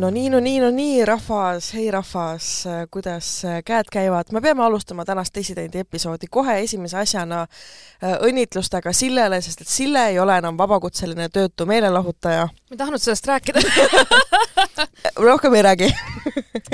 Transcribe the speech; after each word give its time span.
no 0.00 0.10
nii, 0.10 0.30
no 0.30 0.40
nii, 0.40 0.60
no 0.60 0.70
nii, 0.72 1.04
rahvas, 1.04 1.72
hei 1.76 1.90
rahvas, 1.92 2.46
kuidas 2.90 3.28
käed 3.64 3.90
käivad? 3.92 4.32
me 4.32 4.40
peame 4.40 4.62
alustama 4.64 5.04
tänast 5.04 5.34
Dissidenti 5.34 5.78
episoodi 5.78 6.28
kohe 6.30 6.56
esimese 6.62 6.96
asjana 6.98 7.40
äh, 7.42 8.14
õnnitlustega 8.28 8.92
Sillele, 8.96 9.40
sest 9.44 9.60
et 9.60 9.68
Sille 9.68 10.06
ei 10.08 10.18
ole 10.18 10.38
enam 10.40 10.56
vabakutseline 10.58 11.28
töötu 11.28 11.66
meelelahutaja. 11.66 12.46
ma 12.46 12.76
ei 12.76 12.80
tahtnud 12.80 13.02
sellest 13.02 13.28
rääkida 13.28 13.60
rohkem 15.28 15.54
ei 15.54 15.66
räägi 15.68 15.92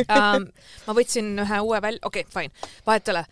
um, 0.06 0.46
ma 0.86 0.98
võtsin 1.00 1.34
ühe 1.42 1.60
uue 1.60 1.82
välja, 1.82 2.00
okei 2.04 2.28
okay,, 2.28 2.32
fine, 2.42 2.70
vahet 2.86 3.08
ei 3.08 3.16
ole 3.16 3.26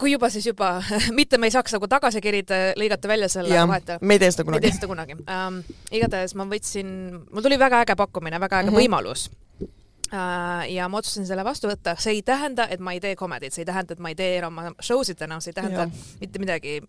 kui 0.00 0.14
juba, 0.14 0.30
siis 0.32 0.46
juba 0.48 0.72
mitte 1.18 1.38
me 1.38 1.50
ei 1.50 1.54
saaks 1.54 1.76
nagu 1.76 1.88
tagasi 1.90 2.22
kerida, 2.24 2.60
lõigata 2.80 3.10
välja 3.10 3.28
selle 3.32 3.66
vahet. 3.68 3.96
me 4.00 4.16
ei 4.16 4.22
tee 4.22 4.32
seda 4.34 4.46
kunagi. 4.48 4.60
me 4.60 4.66
ei 4.66 4.70
tee 4.70 4.78
seda 4.78 4.90
kunagi 4.90 5.18
um,. 5.20 5.60
igatahes 6.00 6.34
ma 6.38 6.48
võtsin, 6.50 6.90
mul 7.28 7.46
tuli 7.46 7.60
väga 7.60 7.84
äge 7.84 7.96
pakkumine, 8.00 8.40
väga 8.40 8.62
äge 8.62 8.70
mm 8.70 8.76
-hmm. 8.76 8.84
võimalus 8.84 9.28
uh,. 9.60 10.64
ja 10.70 10.88
ma 10.88 11.02
otsustasin 11.02 11.28
selle 11.28 11.44
vastu 11.44 11.70
võtta, 11.70 11.96
see 11.98 12.18
ei 12.18 12.22
tähenda, 12.22 12.68
et 12.70 12.80
ma 12.80 12.96
ei 12.96 13.00
tee 13.00 13.16
komedit, 13.16 13.54
see 13.54 13.62
ei 13.64 13.70
tähenda, 13.72 13.96
et 13.96 14.00
ma 14.00 14.12
ei 14.12 14.18
tee 14.18 14.38
enam 14.38 14.60
show 14.80 15.04
sid 15.04 15.22
enam, 15.22 15.40
see 15.40 15.52
ei 15.54 15.60
tähenda 15.60 15.86
ja. 15.86 15.90
mitte 16.20 16.38
midagi. 16.38 16.80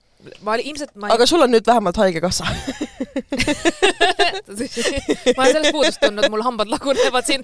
ma 0.41 0.55
ilmselt 0.55 0.95
ma 0.95 1.09
ei... 1.09 1.17
aga 1.17 1.25
sul 1.25 1.41
on 1.41 1.51
nüüd 1.51 1.67
vähemalt 1.67 1.97
Haigekassa 1.97 2.47
ma 5.35 5.43
olen 5.43 5.53
sellest 5.53 5.75
puudust 5.75 5.99
tundnud, 6.01 6.27
mul 6.33 6.43
hambad 6.45 6.71
lagunevad 6.71 7.27
siin 7.27 7.43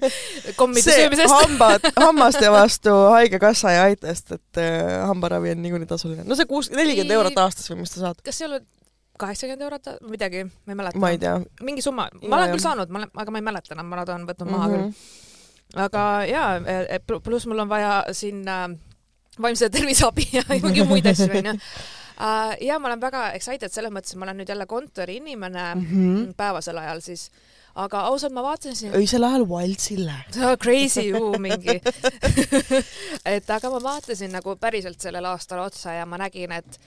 kommide 0.56 0.94
söömisest 0.94 1.34
hambad, 1.34 1.86
hammaste 2.04 2.50
vastu 2.52 2.94
Haigekassa 3.14 3.74
ei 3.74 3.80
aita, 3.90 4.14
sest 4.14 4.28
et 4.38 4.62
äh, 4.62 4.66
hambaravi 5.08 5.48
on 5.54 5.62
niikuinii 5.64 5.90
tasuline. 5.90 6.26
no 6.28 6.38
see 6.38 6.48
kuus, 6.50 6.66
nelikümmend 6.74 7.16
eurot 7.18 7.38
aastas 7.44 7.70
või 7.72 7.82
mis 7.82 7.94
sa 7.94 8.06
saad? 8.06 8.16
kas 8.24 8.40
see 8.40 8.48
oli 8.48 8.60
kaheksakümmend 9.18 9.64
eurot, 9.66 9.84
midagi, 10.10 10.40
ma 10.46 10.74
ei 10.74 10.78
mäleta. 10.82 11.02
ma 11.02 11.06
ei 11.14 11.22
tea. 11.22 11.34
mingi 11.66 11.82
summa, 11.84 12.04
ma 12.22 12.40
olen 12.40 12.54
küll 12.54 12.64
saanud, 12.64 12.88
ma 12.92 13.02
olen, 13.02 13.14
aga 13.24 13.34
ma 13.34 13.42
ei 13.42 13.48
mäleta 13.50 13.74
enam, 13.76 13.86
ma 13.90 13.94
olen 14.04 14.28
võtnud 14.28 14.48
maha 14.52 14.66
mm 14.68 14.74
-hmm. 14.74 14.82
küll. 14.82 14.90
aga 15.86 16.02
jaa, 16.30 16.50
e, 16.58 16.60
e, 16.96 16.98
pluss 17.18 17.44
mul 17.50 17.64
on 17.64 17.70
vaja 17.70 17.94
sinna 18.12 18.56
vaimse 19.42 19.70
tervise 19.70 20.06
abi 20.06 20.28
ja 20.32 20.42
mingi 20.48 20.84
muid 20.90 21.06
asju, 21.06 21.30
onju 21.30 21.58
uh,. 22.20 22.56
ja 22.60 22.78
ma 22.78 22.88
olen 22.88 23.00
väga 23.00 23.30
excited 23.38 23.72
selles 23.72 23.92
mõttes, 23.94 24.14
et 24.14 24.20
ma 24.20 24.28
olen 24.28 24.42
nüüd 24.42 24.48
jälle 24.48 24.66
kontoriinimene 24.66 25.74
mm 25.74 25.86
-hmm. 25.86 26.34
päevasel 26.36 26.78
ajal 26.78 27.00
siis 27.00 27.30
aga 27.78 28.00
ausalt 28.10 28.34
ma 28.34 28.42
vaatasin 28.42 28.94
öisel 28.98 29.24
ajal 29.24 29.44
Wildsile 29.48 30.14
Crazy 30.62 31.08
ju 31.08 31.34
mingi 31.38 31.80
et 33.36 33.50
aga 33.50 33.70
ma 33.70 33.82
vaatasin 33.82 34.32
nagu 34.34 34.56
päriselt 34.56 35.00
sellele 35.00 35.28
aastale 35.28 35.62
otsa 35.62 35.92
ja 35.92 36.06
ma 36.06 36.18
nägin, 36.18 36.52
et 36.52 36.80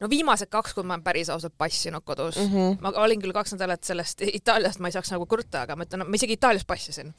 no 0.00 0.08
viimased 0.10 0.48
kaks 0.52 0.74
kuud 0.74 0.88
ma 0.88 0.96
olen 0.96 1.04
päris 1.04 1.30
ausalt 1.32 1.56
passinud 1.58 2.04
kodus 2.04 2.36
mm. 2.40 2.48
-hmm. 2.54 2.78
ma 2.80 2.92
olin 3.04 3.20
küll 3.22 3.36
kaks 3.36 3.52
nädalat 3.56 3.84
sellest 3.84 4.24
Itaaliast, 4.32 4.80
ma 4.80 4.88
ei 4.88 4.96
saaks 4.96 5.12
nagu 5.12 5.26
kurta, 5.26 5.66
aga 5.66 5.76
ma 5.76 5.84
ütlen, 5.84 6.06
ma 6.06 6.14
isegi 6.20 6.38
Itaalias 6.38 6.64
passisin. 6.64 7.14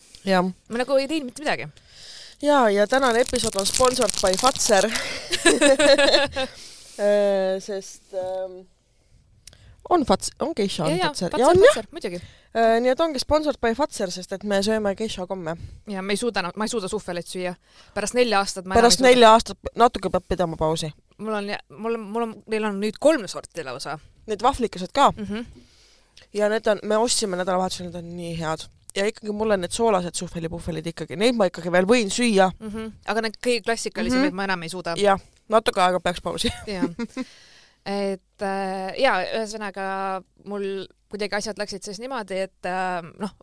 ma 0.69 0.77
nagu 0.77 0.97
ei 0.97 1.07
teinud 1.07 1.25
mitte 1.29 1.43
midagi. 1.43 1.67
ja, 2.41 2.69
ja 2.69 2.87
tänane 2.87 3.21
episood 3.21 3.55
on 3.55 3.65
sponsored 3.65 4.17
by 4.21 4.37
Fatser 4.37 4.85
äh, 4.85 6.49
sest 7.59 8.13
ähm, 8.13 8.61
on 9.89 10.05
Fats-, 10.05 10.31
on 10.39 10.53
Geisha 10.55 10.85
on 10.85 10.99
Fatser. 10.99 11.31
ja 11.37 11.47
on 11.47 11.57
jah, 11.57 11.85
muidugi 11.91 12.15
äh,. 12.55 12.79
nii 12.81 12.91
et 12.93 12.99
ongi 13.03 13.19
sponsored 13.19 13.59
by 13.61 13.73
Fatser, 13.75 14.11
sest 14.11 14.33
et 14.35 14.43
me 14.47 14.61
sööme 14.65 14.93
Geisha 14.95 15.25
komme. 15.27 15.55
ja 15.89 16.01
me 16.01 16.15
ei 16.15 16.21
suuda, 16.21 16.43
ma 16.55 16.67
ei 16.67 16.71
suuda 16.71 16.89
suhvelit 16.91 17.27
süüa. 17.27 17.55
pärast 17.95 18.17
nelja 18.17 18.39
aastat 18.39 18.69
ma 18.69 18.77
pärast 18.79 19.03
nelja 19.03 19.33
aastat 19.35 19.71
natuke 19.75 20.09
peab 20.13 20.27
pidama 20.29 20.59
pausi. 20.59 20.91
mul 21.17 21.39
on, 21.39 21.51
mul 21.69 21.97
on, 21.97 22.05
mul 22.15 22.27
on, 22.27 22.35
neil 22.47 22.69
on 22.69 22.79
nüüd 22.81 22.99
kolm 22.99 23.27
sorti 23.27 23.65
lausa. 23.67 23.99
Need 24.29 24.43
vahvlikesed 24.43 24.93
ka 24.93 25.11
mm. 25.11 25.25
-hmm. 25.25 25.65
ja 26.33 26.49
need 26.49 26.67
on, 26.67 26.79
me 26.83 26.97
ostsime 26.97 27.37
nädalavahetusel, 27.37 27.89
need 27.89 27.99
on 28.03 28.15
nii 28.17 28.37
head 28.39 28.69
ja 28.95 29.05
ikkagi 29.07 29.31
mulle 29.31 29.57
need 29.57 29.71
soolased 29.71 30.15
suhvelipuhvelid 30.19 30.87
ikkagi, 30.91 31.15
neid 31.15 31.35
ma 31.39 31.47
ikkagi 31.47 31.71
veel 31.71 31.87
võin 31.87 32.11
süüa 32.11 32.51
mm. 32.51 32.71
-hmm. 32.71 32.91
aga 33.07 33.21
need 33.27 33.37
kõige 33.39 33.63
klassikalisemaid 33.67 34.29
mm 34.29 34.33
-hmm. 34.33 34.41
ma 34.41 34.43
enam 34.49 34.63
ei 34.63 34.69
suuda. 34.69 34.95
jah, 34.97 35.19
natuke 35.51 35.83
aega 35.83 36.01
peaks 36.03 36.23
pausi 36.23 36.51
et 37.85 38.45
äh, 38.45 38.89
ja 39.01 39.19
ühesõnaga 39.25 39.85
mul 40.49 40.65
kuidagi 41.11 41.39
asjad 41.41 41.59
läksid 41.59 41.85
siis 41.85 41.99
niimoodi, 42.01 42.43
et 42.47 42.69
äh, 42.69 42.99
noh, 43.19 43.37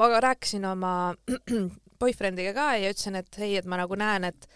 ma 0.00 0.10
rääkisin 0.22 0.64
oma 0.68 1.14
boyfriend'iga 2.02 2.54
ka 2.56 2.68
ja 2.80 2.92
ütlesin, 2.92 3.18
et 3.20 3.40
hei, 3.42 3.56
et 3.60 3.68
ma 3.68 3.78
nagu 3.80 3.98
näen, 3.98 4.30
et 4.30 4.48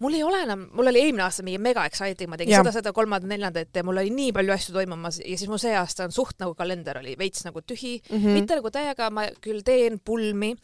mul 0.00 0.16
ei 0.16 0.22
ole 0.24 0.40
enam, 0.46 0.64
mul 0.76 0.90
oli 0.90 1.02
eelmine 1.02 1.24
aasta 1.26 1.44
mingi 1.46 1.60
mega 1.62 1.84
exciting, 1.88 2.30
ma 2.32 2.38
tegin 2.40 2.56
ja. 2.56 2.62
seda, 2.62 2.72
seda, 2.78 2.92
kolmandat, 2.96 3.28
neljandat 3.30 3.76
ja 3.76 3.84
mul 3.86 4.00
oli 4.00 4.12
nii 4.14 4.32
palju 4.36 4.54
asju 4.54 4.76
toimumas 4.76 5.20
ja 5.20 5.36
siis 5.36 5.50
mul 5.50 5.60
see 5.60 5.74
aasta 5.76 6.06
on 6.08 6.14
suht 6.16 6.40
nagu 6.40 6.56
kalender 6.58 7.02
oli 7.02 7.16
veits 7.20 7.44
nagu 7.44 7.60
tühi 7.60 7.98
mm, 7.98 8.16
-hmm. 8.16 8.38
mitte 8.38 8.56
nagu 8.56 8.72
täiega, 8.72 9.10
ma 9.12 9.26
küll 9.44 9.60
teen 9.66 10.00
pulmi 10.00 10.54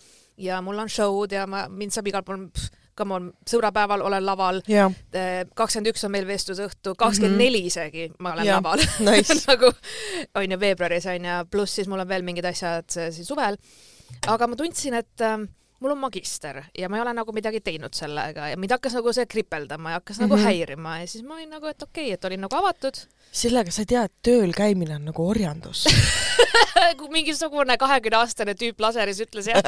ja 0.40 0.62
mul 0.64 0.78
on 0.78 0.88
show'd 0.88 1.36
ja 1.36 1.46
ma, 1.46 1.66
mind 1.68 1.92
saab 1.92 2.08
igal 2.08 2.24
pool 2.24 2.46
come 2.96 3.18
on, 3.18 3.28
sõbrapäeval 3.48 4.04
olen 4.06 4.26
laval 4.26 4.62
kakskümmend 4.66 5.92
üks 5.92 6.06
on 6.06 6.14
meil 6.14 6.28
vestlusõhtu, 6.28 6.94
kakskümmend 6.98 7.40
neli 7.40 7.64
mhm. 7.64 7.72
isegi 7.72 8.08
ma 8.18 8.34
olen 8.36 8.48
yeah. 8.48 8.60
laval 8.60 8.82
nice. 9.08 9.40
nagu 9.46 9.72
on 10.34 10.56
ju 10.56 10.60
veebruaris 10.60 11.08
on 11.12 11.28
ju, 11.30 11.36
pluss 11.52 11.80
siis 11.80 11.90
mul 11.92 12.04
on 12.04 12.08
veel 12.08 12.26
mingid 12.26 12.48
asjad 12.48 12.88
siis 12.90 13.28
suvel. 13.28 13.58
aga 14.26 14.48
ma 14.48 14.58
tundsin, 14.58 14.96
et 15.00 15.24
äh, 15.24 15.38
mul 15.80 15.90
on 15.90 15.98
magister 15.98 16.62
ja 16.78 16.88
ma 16.88 16.96
ei 16.96 17.02
ole 17.02 17.12
nagu 17.16 17.32
midagi 17.32 17.60
teinud 17.60 17.94
sellega 17.94 18.48
ja 18.48 18.56
mind 18.56 18.70
hakkas 18.76 18.94
nagu 18.96 19.12
see 19.12 19.26
kripeldama 19.26 19.90
ja 19.90 19.94
hakkas 20.00 20.18
mm 20.18 20.24
-hmm. 20.24 20.28
nagu 20.28 20.36
mhm. 20.36 20.44
häirima 20.44 20.98
ja 20.98 21.06
siis 21.06 21.24
ma 21.24 21.34
olin 21.34 21.50
nagu, 21.50 21.66
et 21.66 21.82
okei 21.82 22.04
okay,, 22.04 22.12
et 22.12 22.24
olin 22.24 22.40
nagu 22.40 22.56
avatud. 22.56 22.94
sellega 23.32 23.70
sa 23.70 23.82
ei 23.82 23.86
tea, 23.86 24.02
et 24.02 24.12
tööl 24.22 24.52
käimine 24.56 24.94
on 24.94 25.04
nagu 25.04 25.28
orjandus 25.28 25.84
kui 26.98 27.08
mingisugune 27.08 27.76
kahekümne 27.76 28.16
aastane 28.16 28.54
tüüp 28.54 28.80
laseris 28.80 29.20
ütles 29.20 29.46
jah 29.46 29.62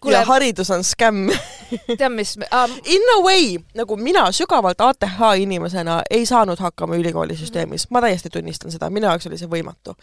Kule... 0.00 0.14
ja 0.14 0.24
haridus 0.24 0.70
on 0.70 0.84
skämm 0.84 1.30
tead, 1.98 2.12
mis 2.12 2.36
um... 2.36 2.70
In 2.84 3.02
a 3.16 3.22
way, 3.22 3.56
nagu 3.74 3.96
mina 3.96 4.32
sügavalt 4.32 4.80
ATH 4.80 5.20
inimesena 5.38 6.02
ei 6.10 6.26
saanud 6.26 6.58
hakkama 6.58 6.96
ülikoolisüsteemis, 6.96 7.86
ma 7.90 8.00
täiesti 8.00 8.30
tunnistan 8.30 8.70
seda, 8.70 8.90
minu 8.90 9.06
jaoks 9.06 9.26
oli 9.26 9.38
see 9.38 9.50
võimatu 9.50 9.96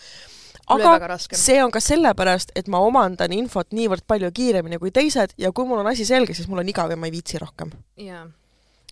aga 0.67 1.17
see 1.17 1.63
on 1.63 1.71
ka 1.71 1.81
sellepärast, 1.83 2.53
et 2.55 2.67
ma 2.71 2.81
omandan 2.85 3.33
infot 3.35 3.71
niivõrd 3.75 4.05
palju 4.07 4.31
kiiremini 4.31 4.79
kui 4.81 4.91
teised 4.91 5.33
ja 5.37 5.51
kui 5.51 5.67
mul 5.67 5.81
on 5.83 5.91
asi 5.91 6.05
selge, 6.05 6.35
siis 6.37 6.47
mul 6.51 6.63
on 6.63 6.69
igav 6.69 6.91
ja 6.91 6.99
ma 6.99 7.09
ei 7.09 7.15
viitsi 7.15 7.41
rohkem. 7.41 7.71
ja 7.97 8.25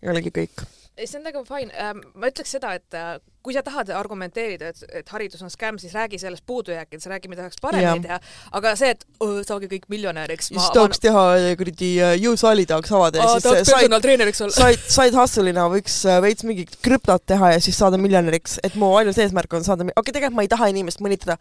oligi 0.08 0.32
kõik. 0.36 0.66
see 1.00 1.20
on 1.20 1.28
nagu 1.28 1.44
fine, 1.48 1.72
ähm, 1.80 2.02
ma 2.16 2.32
ütleks 2.32 2.56
seda, 2.58 2.74
et 2.76 2.98
äh, 2.98 3.20
kui 3.50 3.58
sa 3.58 3.64
tahad 3.66 3.90
argumenteerida, 3.98 4.70
et, 4.70 4.84
et 5.02 5.08
haridus 5.10 5.42
on 5.42 5.50
skämm, 5.50 5.80
siis 5.82 5.96
räägi 5.98 6.20
sellest 6.22 6.44
puudujääkidest, 6.46 7.10
räägi, 7.10 7.32
mida 7.32 7.48
saaks 7.48 7.58
paremini 7.62 8.04
teha, 8.06 8.20
aga 8.60 8.74
see, 8.78 8.92
et 8.94 9.06
oh, 9.26 9.40
saage 9.46 9.66
kõik 9.72 9.88
miljonäriks. 9.90 10.52
siis 10.52 10.68
tahaks 10.76 11.02
teha 11.02 11.24
äh, 11.40 11.48
kuradi 11.58 11.90
äh, 12.06 12.14
jõusaali 12.22 12.68
tahaks 12.70 12.94
avada 12.94 13.24
ja 13.24 13.32
siis 13.34 13.66
said, 13.66 14.54
said, 14.54 14.86
said 14.86 15.18
hustle'ina 15.18 15.66
võiks 15.74 15.96
veits 16.22 16.46
mingi 16.46 16.68
krüptot 16.86 17.26
teha 17.26 17.56
ja 17.56 17.64
siis 17.64 17.80
saada 17.82 17.98
miljonäriks, 17.98 18.60
et 18.64 18.78
mu 18.78 18.92
ainus 19.00 19.18
eesmärk 19.18 19.58
on 19.58 19.66
saada, 19.66 19.88
okei 19.88 19.98
okay,, 19.98 20.14
tegelikult 20.20 20.38
ma 20.38 20.46
ei 20.46 20.52
taha 20.54 20.70
inimest 20.70 21.02
mõnitada, 21.02 21.40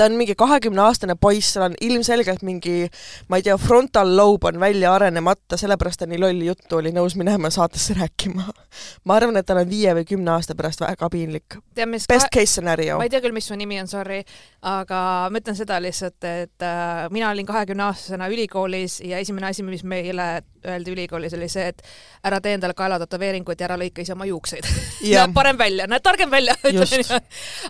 ta 0.00 0.08
on 0.08 0.16
mingi 0.16 0.38
kahekümneaastane 0.40 1.18
poiss, 1.20 1.52
tal 1.58 1.68
on 1.68 1.76
ilmselgelt 1.84 2.40
mingi, 2.46 2.88
ma 3.28 3.40
ei 3.40 3.44
tea, 3.44 3.58
frontal 3.60 4.14
lobe 4.16 4.48
on 4.48 4.62
välja 4.62 4.94
arenemata, 4.96 5.60
sellepärast 5.60 6.06
ta 6.06 6.08
nii 6.08 6.22
lolli 6.24 6.48
juttu 6.48 6.80
oli 6.80 6.94
nõus 6.96 7.18
minema 7.20 7.52
saatesse 7.52 7.98
rääkima. 8.00 8.48
ma 9.04 9.20
arvan, 9.20 9.36
et 9.36 9.48
tal 9.50 9.60
on 9.60 9.68
viie 9.68 9.92
või 10.00 10.08
kümne 10.08 10.38
aasta 10.38 10.56
pärast 10.56 10.80
väga 10.86 11.10
piinlik 11.12 11.49
kõik. 11.54 12.06
best 12.08 12.30
case 12.32 12.52
scenario. 12.54 12.98
ma 12.98 13.06
ei 13.06 13.12
tea 13.12 13.22
küll, 13.24 13.34
mis 13.36 13.48
su 13.50 13.58
nimi 13.58 13.80
on, 13.80 13.90
sorry, 13.90 14.20
aga 14.66 15.00
ma 15.32 15.42
ütlen 15.42 15.58
seda 15.58 15.80
lihtsalt, 15.82 16.18
et 16.24 16.66
äh, 16.66 17.02
mina 17.14 17.30
olin 17.34 17.48
kahekümne 17.48 17.88
aastasena 17.88 18.30
ülikoolis 18.32 19.00
ja 19.06 19.20
esimene 19.22 19.50
asi, 19.50 19.66
mis 19.66 19.84
meile 19.84 20.30
öeldi 20.66 20.94
ülikoolis, 20.94 21.34
oli 21.38 21.48
see, 21.48 21.70
et 21.72 21.84
ära 22.26 22.40
tee 22.44 22.56
endale 22.58 22.76
kaelatätoveeringuid 22.78 23.60
ja 23.60 23.70
ära 23.70 23.78
lõika 23.80 24.04
ise 24.04 24.16
oma 24.16 24.28
juukseid 24.28 24.66
näeb 25.04 25.36
parem 25.36 25.58
välja, 25.60 25.88
näed 25.90 26.04
targem 26.04 26.32
välja 26.32 26.56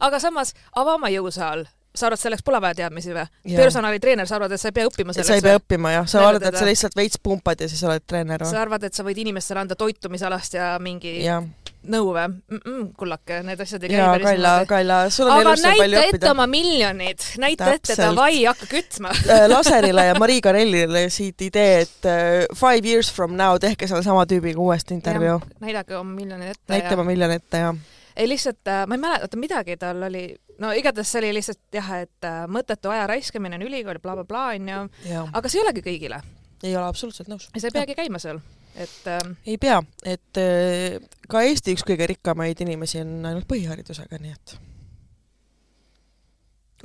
aga 0.07 0.23
samas, 0.23 0.55
ava 0.77 0.97
oma 0.99 1.13
jõusaal 1.13 1.67
sa 1.95 2.07
arvad, 2.07 2.21
selleks 2.21 2.45
pole 2.47 2.61
vaja 2.63 2.77
teadmisi 2.85 3.15
või? 3.15 3.25
personalitreener, 3.57 4.29
sa 4.29 4.39
arvad, 4.39 4.55
et 4.55 4.63
sa 4.63 4.71
ei 4.71 4.77
pea 4.77 4.87
õppima 4.89 5.15
selleks? 5.15 5.31
sa 5.31 5.39
ei 5.39 5.45
pea 5.45 5.59
õppima 5.59 5.95
jah, 5.95 6.07
sa 6.11 6.23
arvad, 6.29 6.47
et 6.47 6.59
sa 6.59 6.69
lihtsalt 6.69 6.97
veits 6.99 7.19
pumpad 7.23 7.65
ja 7.65 7.69
siis 7.71 7.83
oled 7.87 8.05
treener 8.07 8.45
või? 8.45 8.51
sa 8.53 8.61
arvad, 8.63 8.87
et 8.87 8.97
sa 8.97 9.07
võid 9.07 9.19
inimestele 9.25 9.65
anda 9.65 9.79
toitumisalast 9.79 10.55
ja 10.59 10.71
mingi 10.83 11.17
ja 11.25 11.41
nõu 11.89 12.11
või 12.13 12.27
mm? 12.29 12.61
-mm, 12.61 12.89
kullake, 12.99 13.41
need 13.47 13.61
asjad 13.65 13.85
ei 13.85 13.93
käi 13.93 14.03
päris 14.05 14.27
Kaila, 14.27 14.53
Kaila, 14.69 14.99
sul 15.13 15.29
on 15.29 15.39
aga 15.39 15.53
elus 15.53 15.63
palju 15.65 15.79
õppida. 15.81 16.01
näita 16.01 16.17
ette 16.17 16.31
oma 16.31 16.47
miljonid, 16.51 17.25
näita 17.41 17.71
ette, 17.75 17.97
davai, 18.01 18.43
hakka 18.45 18.69
kütma 18.71 19.13
äh, 19.33 19.47
Laserile 19.49 20.05
ja 20.11 20.19
Marii 20.21 20.41
Karellile 20.45 21.07
siit 21.13 21.41
idee, 21.47 21.81
et 21.87 22.11
uh, 22.11 22.59
five 22.59 22.85
years 22.85 23.13
from 23.13 23.37
now 23.39 23.57
tehke 23.61 23.89
sellesama 23.89 24.27
tüübiga 24.29 24.61
uuesti 24.61 24.95
intervjuu. 24.99 25.41
näidake 25.65 25.97
oma 25.97 26.15
miljonid 26.15 26.53
ette. 26.53 26.69
näita 26.75 26.95
oma 26.99 27.09
miljon 27.09 27.33
ette, 27.33 27.65
jah. 27.65 27.83
ei 28.17 28.29
lihtsalt, 28.29 28.63
äh, 28.69 28.85
ma 28.87 28.99
ei 28.99 29.05
mäleta 29.07 29.41
midagi, 29.41 29.81
tal 29.81 30.05
oli, 30.11 30.27
no 30.61 30.75
igatahes 30.77 31.13
see 31.13 31.25
oli 31.25 31.35
lihtsalt 31.41 31.81
jah, 31.81 31.93
et 32.05 32.31
mõttetu 32.53 32.93
aja 32.93 33.09
raiskamine 33.09 33.57
on 33.57 33.69
ülikool 33.71 34.03
bla,, 34.03 34.19
blablabla 34.21 34.47
onju, 34.55 34.87
aga 35.33 35.49
see 35.49 35.63
ei 35.63 35.67
olegi 35.67 35.87
kõigile. 35.89 36.23
ei 36.63 36.77
ole 36.77 36.87
absoluutselt 36.87 37.33
nõus. 37.33 37.49
ja 37.55 37.61
sa 37.61 37.73
ei 37.73 37.79
peagi 37.81 38.03
käima 38.05 38.21
seal 38.21 38.45
et 38.75 39.07
äh, 39.07 39.21
ei 39.47 39.59
pea, 39.59 39.83
et 40.05 40.41
äh, 40.41 40.99
ka 41.29 41.43
Eesti 41.47 41.77
üks 41.77 41.87
kõige 41.87 42.07
rikkamaid 42.11 42.61
inimesi 42.65 43.01
on 43.05 43.19
ainult 43.25 43.49
põhiharidusega, 43.51 44.21
nii 44.21 44.37
et 44.37 44.59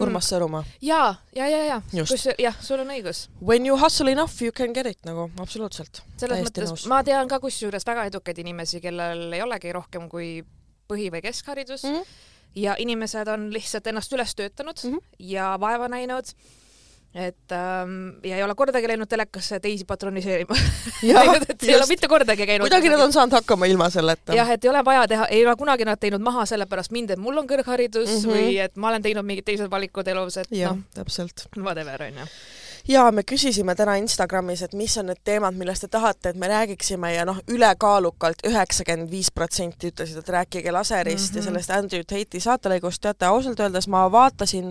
Urmas 0.02 0.28
Sõõrumaa. 0.28 0.64
jaa, 0.84 1.16
ja, 1.36 1.48
ja, 1.48 1.62
ja, 1.64 1.78
Just. 1.94 2.12
kus 2.12 2.28
jah, 2.42 2.56
sul 2.62 2.82
on 2.84 2.92
õigus. 2.92 3.30
When 3.40 3.66
you 3.68 3.78
hustle 3.80 4.12
enough 4.12 4.42
you 4.44 4.52
can 4.52 4.74
get 4.76 4.90
it 4.90 5.00
nagu 5.08 5.30
absoluutselt. 5.40 6.02
selles 6.18 6.42
Täiesti 6.42 6.50
mõttes 6.50 6.74
nõus. 6.74 6.88
ma 6.92 7.02
tean 7.08 7.32
ka 7.32 7.40
kusjuures 7.40 7.88
väga 7.88 8.10
edukaid 8.12 8.42
inimesi, 8.44 8.82
kellel 8.84 9.32
ei 9.34 9.44
olegi 9.46 9.72
rohkem 9.76 10.10
kui 10.12 10.44
põhi- 10.90 11.12
või 11.14 11.24
keskharidus 11.24 11.84
mm. 11.84 11.96
-hmm. 11.96 12.20
ja 12.66 12.76
inimesed 12.80 13.28
on 13.32 13.48
lihtsalt 13.54 13.88
ennast 13.88 14.14
üles 14.14 14.36
töötanud 14.36 14.84
mm. 14.84 14.92
-hmm. 14.92 15.18
ja 15.20 15.56
vaeva 15.60 15.88
näinud 15.88 16.36
et 17.16 17.52
ähm, 17.56 18.18
ja 18.28 18.36
ei 18.36 18.44
ole 18.44 18.56
kordagi 18.60 18.90
läinud 18.92 19.08
telekasse 19.08 19.60
teisi 19.64 19.86
patroniseerima 19.88 20.58
ei 21.04 21.76
ole 21.76 21.88
mitte 21.88 22.10
kordagi 22.12 22.48
käinud 22.50 22.68
kuidagi 22.68 22.92
nad 22.92 23.06
on 23.06 23.16
saanud 23.16 23.38
hakkama 23.38 23.70
ilma 23.72 23.88
selleta. 23.90 24.36
jah, 24.36 24.52
et 24.52 24.66
ei 24.66 24.72
ole 24.74 24.84
vaja 24.86 25.08
teha, 25.08 25.30
ei 25.32 25.46
ole 25.46 25.56
kunagi 25.56 25.88
nad 25.88 26.02
teinud 26.02 26.24
maha 26.26 26.44
sellepärast 26.50 26.92
mind, 26.92 27.16
et 27.16 27.22
mul 27.22 27.40
on 27.40 27.48
kõrgharidus 27.48 28.10
mm. 28.10 28.20
-hmm. 28.20 28.36
või 28.36 28.60
et 28.68 28.76
ma 28.76 28.92
olen 28.92 29.08
teinud 29.08 29.28
mingid 29.28 29.48
teised 29.48 29.72
valikud 29.72 30.08
elus, 30.12 30.38
et 30.44 30.52
noh, 30.52 30.84
täpselt. 30.98 31.48
whatever 31.56 32.04
onju. 32.10 32.28
Ja 32.88 33.12
me 33.12 33.24
küsisime 33.24 33.76
täna 33.76 33.96
Instagramis, 34.02 34.62
et 34.66 34.74
mis 34.78 34.98
on 34.98 35.10
need 35.10 35.22
teemad, 35.24 35.56
millest 35.58 35.86
te 35.86 35.90
tahate, 35.92 36.30
et 36.30 36.40
me 36.40 36.48
räägiksime 36.48 37.14
ja 37.14 37.26
noh, 37.26 37.40
ülekaalukalt 37.52 38.46
üheksakümmend 38.48 39.12
viis 39.12 39.32
protsenti 39.32 39.90
ütlesid, 39.92 40.20
et 40.20 40.30
rääkige 40.30 40.72
laserist 40.72 41.34
mm 41.34 41.34
-hmm. 41.34 41.36
ja 41.36 41.42
Mhm. 41.42 41.46
sellest 41.48 41.70
Andrew 41.70 42.02
Tate'i 42.02 42.40
saatelõigust. 42.40 43.02
teate, 43.02 43.26
ausalt 43.26 43.60
öeldes 43.60 43.88
ma 43.88 44.12
vaatasin 44.12 44.66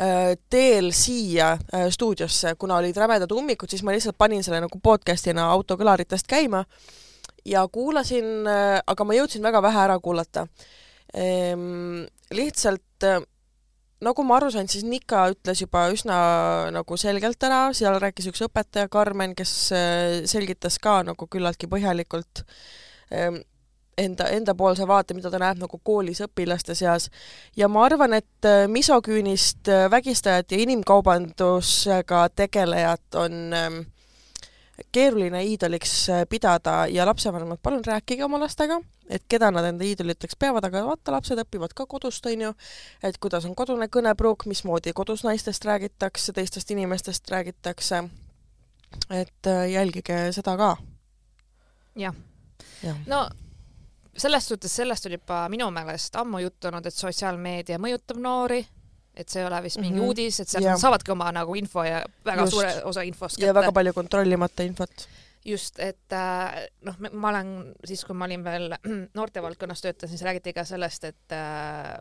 äh, 0.00 0.36
teel 0.50 0.92
siia 0.92 1.52
äh, 1.52 1.90
stuudiosse, 1.90 2.54
kuna 2.58 2.76
olid 2.76 2.96
rämedad 2.96 3.30
ummikud, 3.30 3.70
siis 3.70 3.82
ma 3.82 3.92
lihtsalt 3.92 4.18
panin 4.18 4.44
selle 4.44 4.60
nagu 4.60 4.78
podcast'ina 4.78 5.50
autokõlaritest 5.50 6.26
käima 6.26 6.64
ja 7.44 7.68
kuulasin 7.68 8.46
äh,, 8.46 8.82
aga 8.86 9.04
ma 9.04 9.14
jõudsin 9.14 9.42
väga 9.42 9.62
vähe 9.62 9.80
ära 9.80 9.98
kuulata 9.98 10.46
ehm,. 11.14 12.06
lihtsalt 12.30 13.04
äh, 13.04 13.22
nagu 14.04 14.24
ma 14.26 14.36
aru 14.36 14.50
sain, 14.52 14.68
siis 14.68 14.84
Nika 14.84 15.26
ütles 15.32 15.62
juba 15.62 15.86
üsna 15.92 16.16
nagu 16.74 16.98
selgelt 17.00 17.42
ära, 17.48 17.70
seal 17.76 17.98
rääkis 18.02 18.30
üks 18.32 18.44
õpetaja, 18.46 18.90
Karmen, 18.92 19.34
kes 19.38 19.52
äh, 19.74 20.22
selgitas 20.28 20.80
ka 20.82 21.00
nagu 21.06 21.28
küllaltki 21.30 21.68
põhjalikult 21.70 22.44
ähm, 23.14 23.40
enda, 23.96 24.28
endapoolse 24.36 24.86
vaate, 24.88 25.16
mida 25.16 25.32
ta 25.32 25.40
näeb 25.40 25.60
nagu 25.62 25.80
koolis 25.84 26.20
õpilaste 26.26 26.76
seas. 26.76 27.10
ja 27.56 27.68
ma 27.72 27.86
arvan, 27.88 28.18
et 28.20 28.48
äh, 28.48 28.66
misoküünist 28.68 29.68
äh, 29.72 29.86
vägistajat 29.90 30.52
ja 30.52 30.62
inimkaubandusega 30.66 32.28
tegelejat 32.36 33.20
on 33.24 33.54
ähm, 33.56 33.82
keeruline 34.92 35.42
iidoliks 35.44 35.94
äh, 36.10 36.24
pidada 36.28 36.86
ja 36.86 37.06
lapsevanemad, 37.06 37.58
palun 37.62 37.84
rääkige 37.86 38.24
oma 38.24 38.40
lastega, 38.40 38.80
et 39.08 39.24
keda 39.28 39.50
nad 39.50 39.64
enda 39.64 39.84
iidoliteks 39.84 40.36
peavad, 40.38 40.64
aga 40.68 40.84
vaata, 40.86 41.14
lapsed 41.14 41.40
õpivad 41.40 41.74
ka 41.76 41.86
kodust, 41.86 42.26
on 42.26 42.46
ju, 42.48 42.52
et 43.02 43.18
kuidas 43.22 43.46
on 43.48 43.54
kodune 43.56 43.88
kõnepruuk, 43.92 44.46
mismoodi 44.50 44.92
kodus 44.96 45.24
naistest 45.24 45.64
räägitakse, 45.64 46.32
teistest 46.36 46.70
inimestest 46.70 47.30
räägitakse, 47.30 48.04
et 49.10 49.50
äh, 49.52 49.64
jälgige 49.72 50.26
seda 50.36 50.56
ka. 50.56 50.76
jah. 51.96 52.14
Jah, 52.82 52.96
no 53.08 53.26
selles 54.16 54.48
suhtes, 54.48 54.76
sellest 54.76 55.06
on 55.06 55.12
juba 55.12 55.42
minu 55.52 55.68
meelest 55.70 56.16
ammu 56.16 56.40
juttu 56.40 56.68
olnud, 56.70 56.86
et 56.88 56.94
sotsiaalmeedia 56.94 57.78
mõjutab 57.80 58.20
noori, 58.20 58.62
et 59.16 59.28
see 59.28 59.40
ei 59.42 59.46
ole 59.46 59.62
vist 59.62 59.78
mingi 59.80 59.92
mm 59.94 59.96
Mhm. 59.96 60.04
-hmm. 60.04 60.08
uudis, 60.08 60.40
et 60.40 60.48
sealt 60.48 60.64
nad 60.64 60.78
saavadki 60.80 61.10
oma 61.12 61.30
nagu 61.32 61.54
info 61.54 61.84
ja 61.84 62.02
väga 62.24 62.42
Just. 62.42 62.52
Suure 62.52 62.74
osa 62.84 63.02
infost 63.02 63.38
ja 63.38 63.54
väga 63.54 63.72
palju 63.72 63.92
kontrollimata 63.92 64.62
infot. 64.62 65.08
just, 65.44 65.78
et 65.78 66.12
äh, 66.12 66.66
noh, 66.82 66.94
ma 67.12 67.28
olen 67.28 67.74
siis, 67.84 68.04
kui 68.04 68.14
ma 68.14 68.24
olin 68.24 68.44
veel 68.44 68.74
noortevaldkonnas 69.14 69.80
töötasin, 69.80 70.18
siis 70.18 70.22
räägiti 70.26 70.52
ka 70.52 70.64
sellest, 70.64 71.04
et 71.04 71.32
äh, 71.32 71.98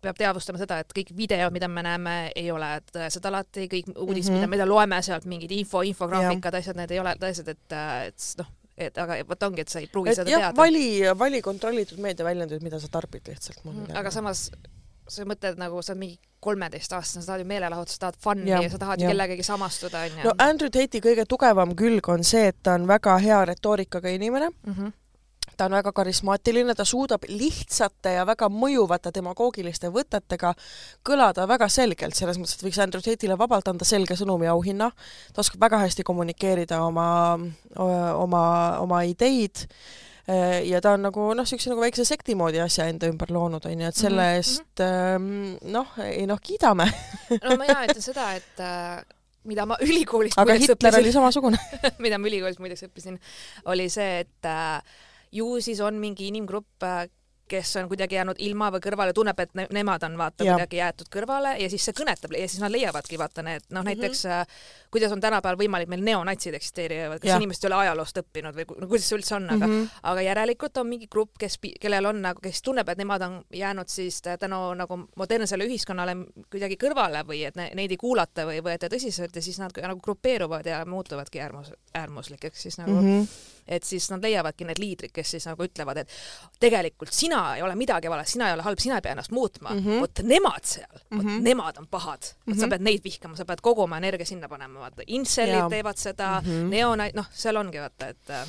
peab 0.00 0.16
teadvustama 0.16 0.58
seda, 0.58 0.78
et 0.80 0.92
kõik 0.98 1.12
videod, 1.16 1.52
mida 1.52 1.68
me 1.68 1.82
näeme, 1.82 2.32
ei 2.36 2.50
ole 2.50 2.80
tõesed 2.92 3.26
alati, 3.28 3.68
kõik 3.68 3.92
uudised 3.96 4.30
mm, 4.32 4.36
Mhm. 4.36 4.44
-hmm. 4.44 4.50
mida 4.50 4.64
me 4.66 4.70
loeme 4.70 5.02
sealt, 5.02 5.24
mingid 5.24 5.50
info, 5.50 5.82
infograafikad, 5.82 6.54
asjad, 6.54 6.76
need 6.76 6.90
ei 6.90 6.98
ole 7.00 7.14
tõesed, 7.20 7.48
et, 7.48 7.72
äh, 7.72 8.06
et 8.06 8.34
noh, 8.38 8.46
et 8.78 8.98
aga 8.98 9.14
vot 9.28 9.42
ongi, 9.42 9.60
et 9.60 9.68
sa 9.68 9.78
ei 9.78 9.86
pruugi 9.86 10.10
et 10.10 10.16
seda 10.16 10.30
jah, 10.30 10.40
teada. 10.40 10.56
vali, 10.56 11.02
vali 11.18 11.42
kontrollitud 11.42 11.98
meediaväljandeid, 11.98 12.62
mida 12.62 12.80
sa 12.80 12.88
tarbid 12.88 13.22
lihtsalt. 13.28 13.64
Mhm, 13.64 13.90
aga 13.96 14.10
samas 14.10 14.50
sa 15.10 15.26
mõtled 15.28 15.58
nagu 15.60 15.82
sa 15.82 15.92
oled 15.92 16.04
mingi 16.04 16.18
kolmeteistaastane, 16.40 17.24
sa 17.24 17.32
tahad 17.32 17.44
ju 17.44 17.48
meelelahutust, 17.50 17.98
sa 17.98 18.06
tahad 18.06 18.22
fun'i 18.24 18.48
Jah, 18.50 18.62
ja 18.64 18.70
sa 18.72 18.80
tahad 18.80 19.02
ju 19.02 19.10
kellegagi 19.10 19.44
samastuda 19.44 20.06
onju. 20.08 20.24
No 20.24 20.32
Andrew 20.40 20.72
Tate'i 20.72 21.02
kõige 21.04 21.26
tugevam 21.28 21.74
külg 21.76 22.08
on 22.12 22.24
see, 22.24 22.48
et 22.52 22.58
ta 22.64 22.78
on 22.78 22.88
väga 22.88 23.18
hea 23.20 23.42
retoorikaga 23.52 24.12
inimene, 24.16 24.48
mm. 24.48 24.74
-hmm. 24.74 24.92
ta 25.56 25.66
on 25.68 25.76
väga 25.76 25.92
karismaatiline, 25.92 26.74
ta 26.74 26.84
suudab 26.88 27.26
lihtsate 27.28 28.14
ja 28.16 28.26
väga 28.26 28.48
mõjuvate 28.48 29.12
demagoogiliste 29.14 29.90
võtetega 29.92 30.54
kõlada 31.08 31.48
väga 31.48 31.68
selgelt, 31.68 32.14
selles 32.16 32.38
mõttes, 32.38 32.56
et 32.56 32.64
võiks 32.64 32.80
Andrew 32.82 33.02
Tate'ile 33.04 33.38
vabalt 33.38 33.68
anda 33.68 33.84
selge 33.84 34.16
sõnumi 34.16 34.48
auhinna, 34.48 34.90
ta 35.34 35.40
oskab 35.40 35.60
väga 35.60 35.78
hästi 35.84 36.02
kommunikeerida 36.02 36.82
oma, 36.82 37.38
oma, 38.14 38.44
oma 38.80 39.02
ideid 39.02 39.66
ja 40.68 40.80
ta 40.84 40.92
on 40.96 41.02
nagu 41.06 41.28
noh, 41.34 41.42
niisuguse 41.44 41.70
nagu 41.72 41.82
väikse 41.84 42.04
sekti 42.08 42.34
moodi 42.38 42.60
asja 42.62 42.86
enda 42.90 43.08
ümber 43.10 43.30
loonud, 43.34 43.64
on 43.66 43.80
ju, 43.84 43.88
et 43.92 43.98
selle 43.98 44.26
Mhm, 44.26 44.36
eest 44.40 44.82
ähm, 44.84 45.30
noh, 45.74 45.94
ei 46.04 46.26
noh, 46.30 46.38
kiidame, 46.42 46.86
no 47.44 47.56
ma 47.60 47.66
jaa 47.70 47.86
ütlen 47.88 48.04
seda, 48.04 48.28
et 48.38 48.60
äh, 48.64 49.00
mida 49.50 49.64
ma 49.66 49.78
ülikoolis 49.82 50.36
aga 50.38 50.54
Hitler 50.58 50.76
õppisin- 50.76 51.00
oli 51.00 51.12
samasugune. 51.16 51.58
mida 52.04 52.18
ma 52.20 52.28
ülikoolis 52.28 52.58
muideks 52.62 52.84
õppisin, 52.88 53.16
oli 53.72 53.88
see, 53.92 54.20
et 54.26 54.48
äh, 54.50 54.82
ju 55.32 55.46
siis 55.64 55.80
on 55.86 55.96
mingi 56.02 56.28
inimgrupp 56.30 56.84
äh, 56.86 57.06
kes 57.50 57.76
on 57.80 57.88
kuidagi 57.90 58.18
jäänud 58.18 58.38
ilma 58.46 58.70
või 58.70 58.82
kõrvale, 58.84 59.14
tunneb, 59.16 59.40
et 59.42 59.54
ne 59.58 59.66
nemad 59.74 60.02
on 60.06 60.16
vaata 60.18 60.44
Jah. 60.46 60.56
kuidagi 60.56 60.80
jäetud 60.80 61.10
kõrvale 61.12 61.56
ja 61.60 61.70
siis 61.70 61.84
see 61.88 61.96
kõnetab 61.96 62.34
ja 62.38 62.48
siis 62.48 62.62
nad 62.62 62.72
leiavadki 62.72 63.18
vaata 63.18 63.42
need 63.46 63.66
noh, 63.70 63.80
Mhm. 63.80 63.88
näiteks 63.90 64.24
mm 64.24 64.30
-hmm. 64.30 64.90
kuidas 64.90 65.12
on 65.12 65.20
tänapäeval 65.20 65.58
võimalik 65.58 65.88
meil 65.88 66.02
neonatsid 66.04 66.54
eksisteerivad, 66.54 67.20
kas 67.20 67.28
Jah. 67.28 67.36
inimesed 67.40 67.64
ei 67.64 67.68
ole 67.68 67.76
ajaloost 67.82 68.18
õppinud 68.18 68.54
või 68.54 68.64
no 68.80 68.86
kuidas 68.86 69.08
see 69.08 69.18
üldse 69.18 69.34
on, 69.34 69.50
aga 69.50 69.66
mm. 69.66 69.72
-hmm. 69.72 69.88
aga 70.02 70.20
järelikult 70.20 70.76
on 70.76 70.86
mingi 70.86 71.06
grupp, 71.06 71.38
kes, 71.38 71.58
kellel 71.80 72.06
on 72.06 72.22
nagu, 72.22 72.40
kes 72.42 72.62
tunneb, 72.62 72.88
et 72.88 72.98
nemad 72.98 73.22
on 73.22 73.44
jäänud 73.52 73.88
siis 73.88 74.22
tänu 74.22 74.74
nagu 74.74 75.00
modernsele 75.16 75.64
ühiskonnale 75.64 76.16
kuidagi 76.50 76.76
kõrvale 76.76 77.24
või 77.26 77.44
et 77.46 77.56
ne, 77.56 77.70
neid 77.74 77.90
ei 77.90 77.96
kuulata 77.96 78.46
või 78.46 78.60
võeta 78.64 78.88
tõsiselt 78.88 79.36
ja 79.36 79.42
siis 79.42 79.58
nad 79.58 79.72
nagu 79.82 80.00
grupeeruvad 80.00 80.66
ja 80.66 80.84
muutuvadki 80.84 81.40
äärmus, 81.40 81.72
äärmuslikeks 81.94 82.62
siis 82.62 82.78
nagu 82.78 82.90
mm, 82.90 83.00
mm. 83.00 83.20
-hmm. 83.20 83.26
-hmm. 83.26 83.64
et 83.68 83.84
siis 83.84 84.10
nad 84.10 84.22
leiavadki 84.22 84.64
need 84.64 84.78
liidrid, 84.78 85.12
kes 85.12 85.30
siis 85.30 85.46
nagu 85.46 85.64
ütlevad, 85.64 85.96
et 85.96 86.08
tegelikult 86.60 87.12
sina 87.12 87.39
ei 87.56 87.62
ole 87.62 87.74
midagi 87.78 88.10
valet, 88.12 88.28
sina 88.28 88.48
ei 88.48 88.54
ole 88.56 88.62
halb, 88.66 88.78
sina 88.82 88.98
ei 88.98 89.04
pea 89.04 89.12
ennast 89.16 89.32
muutma 89.36 89.70
mm. 89.74 89.80
-hmm. 89.84 90.00
vot 90.00 90.22
nemad 90.22 90.64
seal 90.64 90.96
mm, 90.96 91.00
-hmm. 91.00 91.16
vot 91.16 91.26
Mhm. 91.26 91.44
nemad 91.44 91.78
on 91.78 91.86
pahad, 91.90 92.22
mm 92.22 92.52
-hmm. 92.52 92.60
sa 92.60 92.66
Mhm. 92.66 92.70
pead 92.70 92.82
neid 92.88 93.04
vihkama, 93.04 93.36
sa 93.36 93.44
pead 93.44 93.60
kogu 93.62 93.82
oma 93.82 93.96
energia 93.96 94.26
sinna 94.26 94.48
panema, 94.48 94.80
vaata, 94.80 95.02
inselid 95.06 95.70
teevad 95.70 95.96
seda 95.96 96.40
mm. 96.40 96.50
-hmm. 96.50 96.68
neonait-, 96.74 97.16
noh, 97.16 97.26
seal 97.32 97.56
ongi 97.56 97.78
vaata, 97.78 98.08
et 98.08 98.30
äh, 98.30 98.46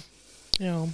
jaa 0.60 0.88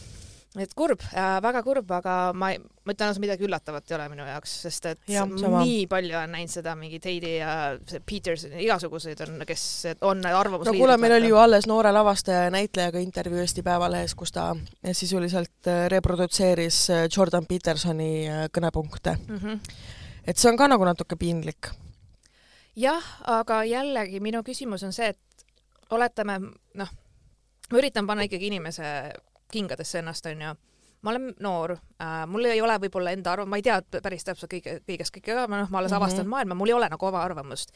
et 0.64 0.74
kurb 0.78 1.02
äh,, 1.12 1.38
väga 1.44 1.64
kurb, 1.66 1.92
aga 2.00 2.18
ma 2.34 2.52
ma 2.88 2.94
ütlen 2.96 3.10
ausalt, 3.12 3.24
midagi 3.24 3.46
üllatavat 3.48 3.92
ei 3.92 3.96
ole 3.98 4.06
minu 4.12 4.26
jaoks, 4.28 4.54
sest 4.64 4.86
et 4.94 5.02
ma 5.12 5.26
sama. 5.42 5.62
nii 5.66 5.88
palju 5.92 6.16
olen 6.16 6.34
näinud 6.38 6.54
seda 6.54 6.76
mingit 6.80 7.06
Heidi 7.08 7.34
ja 7.42 7.52
see 7.90 8.02
Peterson, 8.08 8.54
igasuguseid 8.64 9.24
on, 9.26 9.42
kes 9.48 9.64
on 10.08 10.22
no 10.24 10.34
arvamusliidrid. 10.40 10.80
kuule, 10.82 10.98
meil 11.02 11.18
oli 11.18 11.32
ju 11.34 11.40
alles 11.42 11.68
noore 11.68 11.92
lavastaja 11.96 12.46
ja 12.48 12.54
näitlejaga 12.56 13.04
intervjuu 13.04 13.44
Eesti 13.44 13.64
Päevalehes, 13.66 14.16
kus 14.16 14.32
ta 14.36 14.50
sisuliselt 14.92 15.68
äh, 15.68 15.86
reprodutseeris 15.92 16.80
äh, 16.90 17.08
Jordan 17.12 17.48
Petersoni 17.50 18.12
äh, 18.30 18.46
kõnepunkte. 18.56 19.18
mm. 19.28 19.38
-hmm. 19.44 19.60
et 20.28 20.38
see 20.38 20.52
on 20.52 20.58
ka 20.58 20.68
nagu 20.68 20.88
natuke 20.88 21.16
piinlik. 21.16 21.72
jah, 22.76 23.04
aga 23.24 23.64
jällegi 23.64 24.20
minu 24.20 24.44
küsimus 24.48 24.84
on 24.84 24.94
see, 24.94 25.08
et 25.08 25.46
oletame, 25.90 26.40
noh, 26.74 26.90
ma 27.72 27.78
üritan 27.78 28.08
panna 28.08 28.24
ikkagi 28.24 28.48
inimese 28.48 29.12
kingadesse 29.52 30.00
ennast, 30.00 30.26
onju. 30.26 30.56
ma 31.02 31.10
olen 31.14 31.34
noor 31.40 31.72
äh,, 31.72 32.26
mul 32.28 32.46
ei 32.50 32.62
ole 32.62 32.74
võib-olla 32.82 33.12
enda 33.14 33.36
arv-, 33.36 33.46
ma 33.48 33.60
ei 33.60 33.62
tea 33.64 33.82
päris 34.02 34.24
täpselt 34.26 34.52
kõige, 34.52 34.80
kõigest 34.88 35.14
kõike 35.14 35.36
ka, 35.36 35.48
noh, 35.48 35.70
ma 35.70 35.78
alles 35.80 35.92
Mhm. 35.92 36.02
avastanud 36.02 36.28
maailma, 36.32 36.56
mul 36.56 36.68
ei 36.68 36.74
ole 36.74 36.90
nagu 36.90 37.06
oma 37.06 37.22
arvamust. 37.24 37.70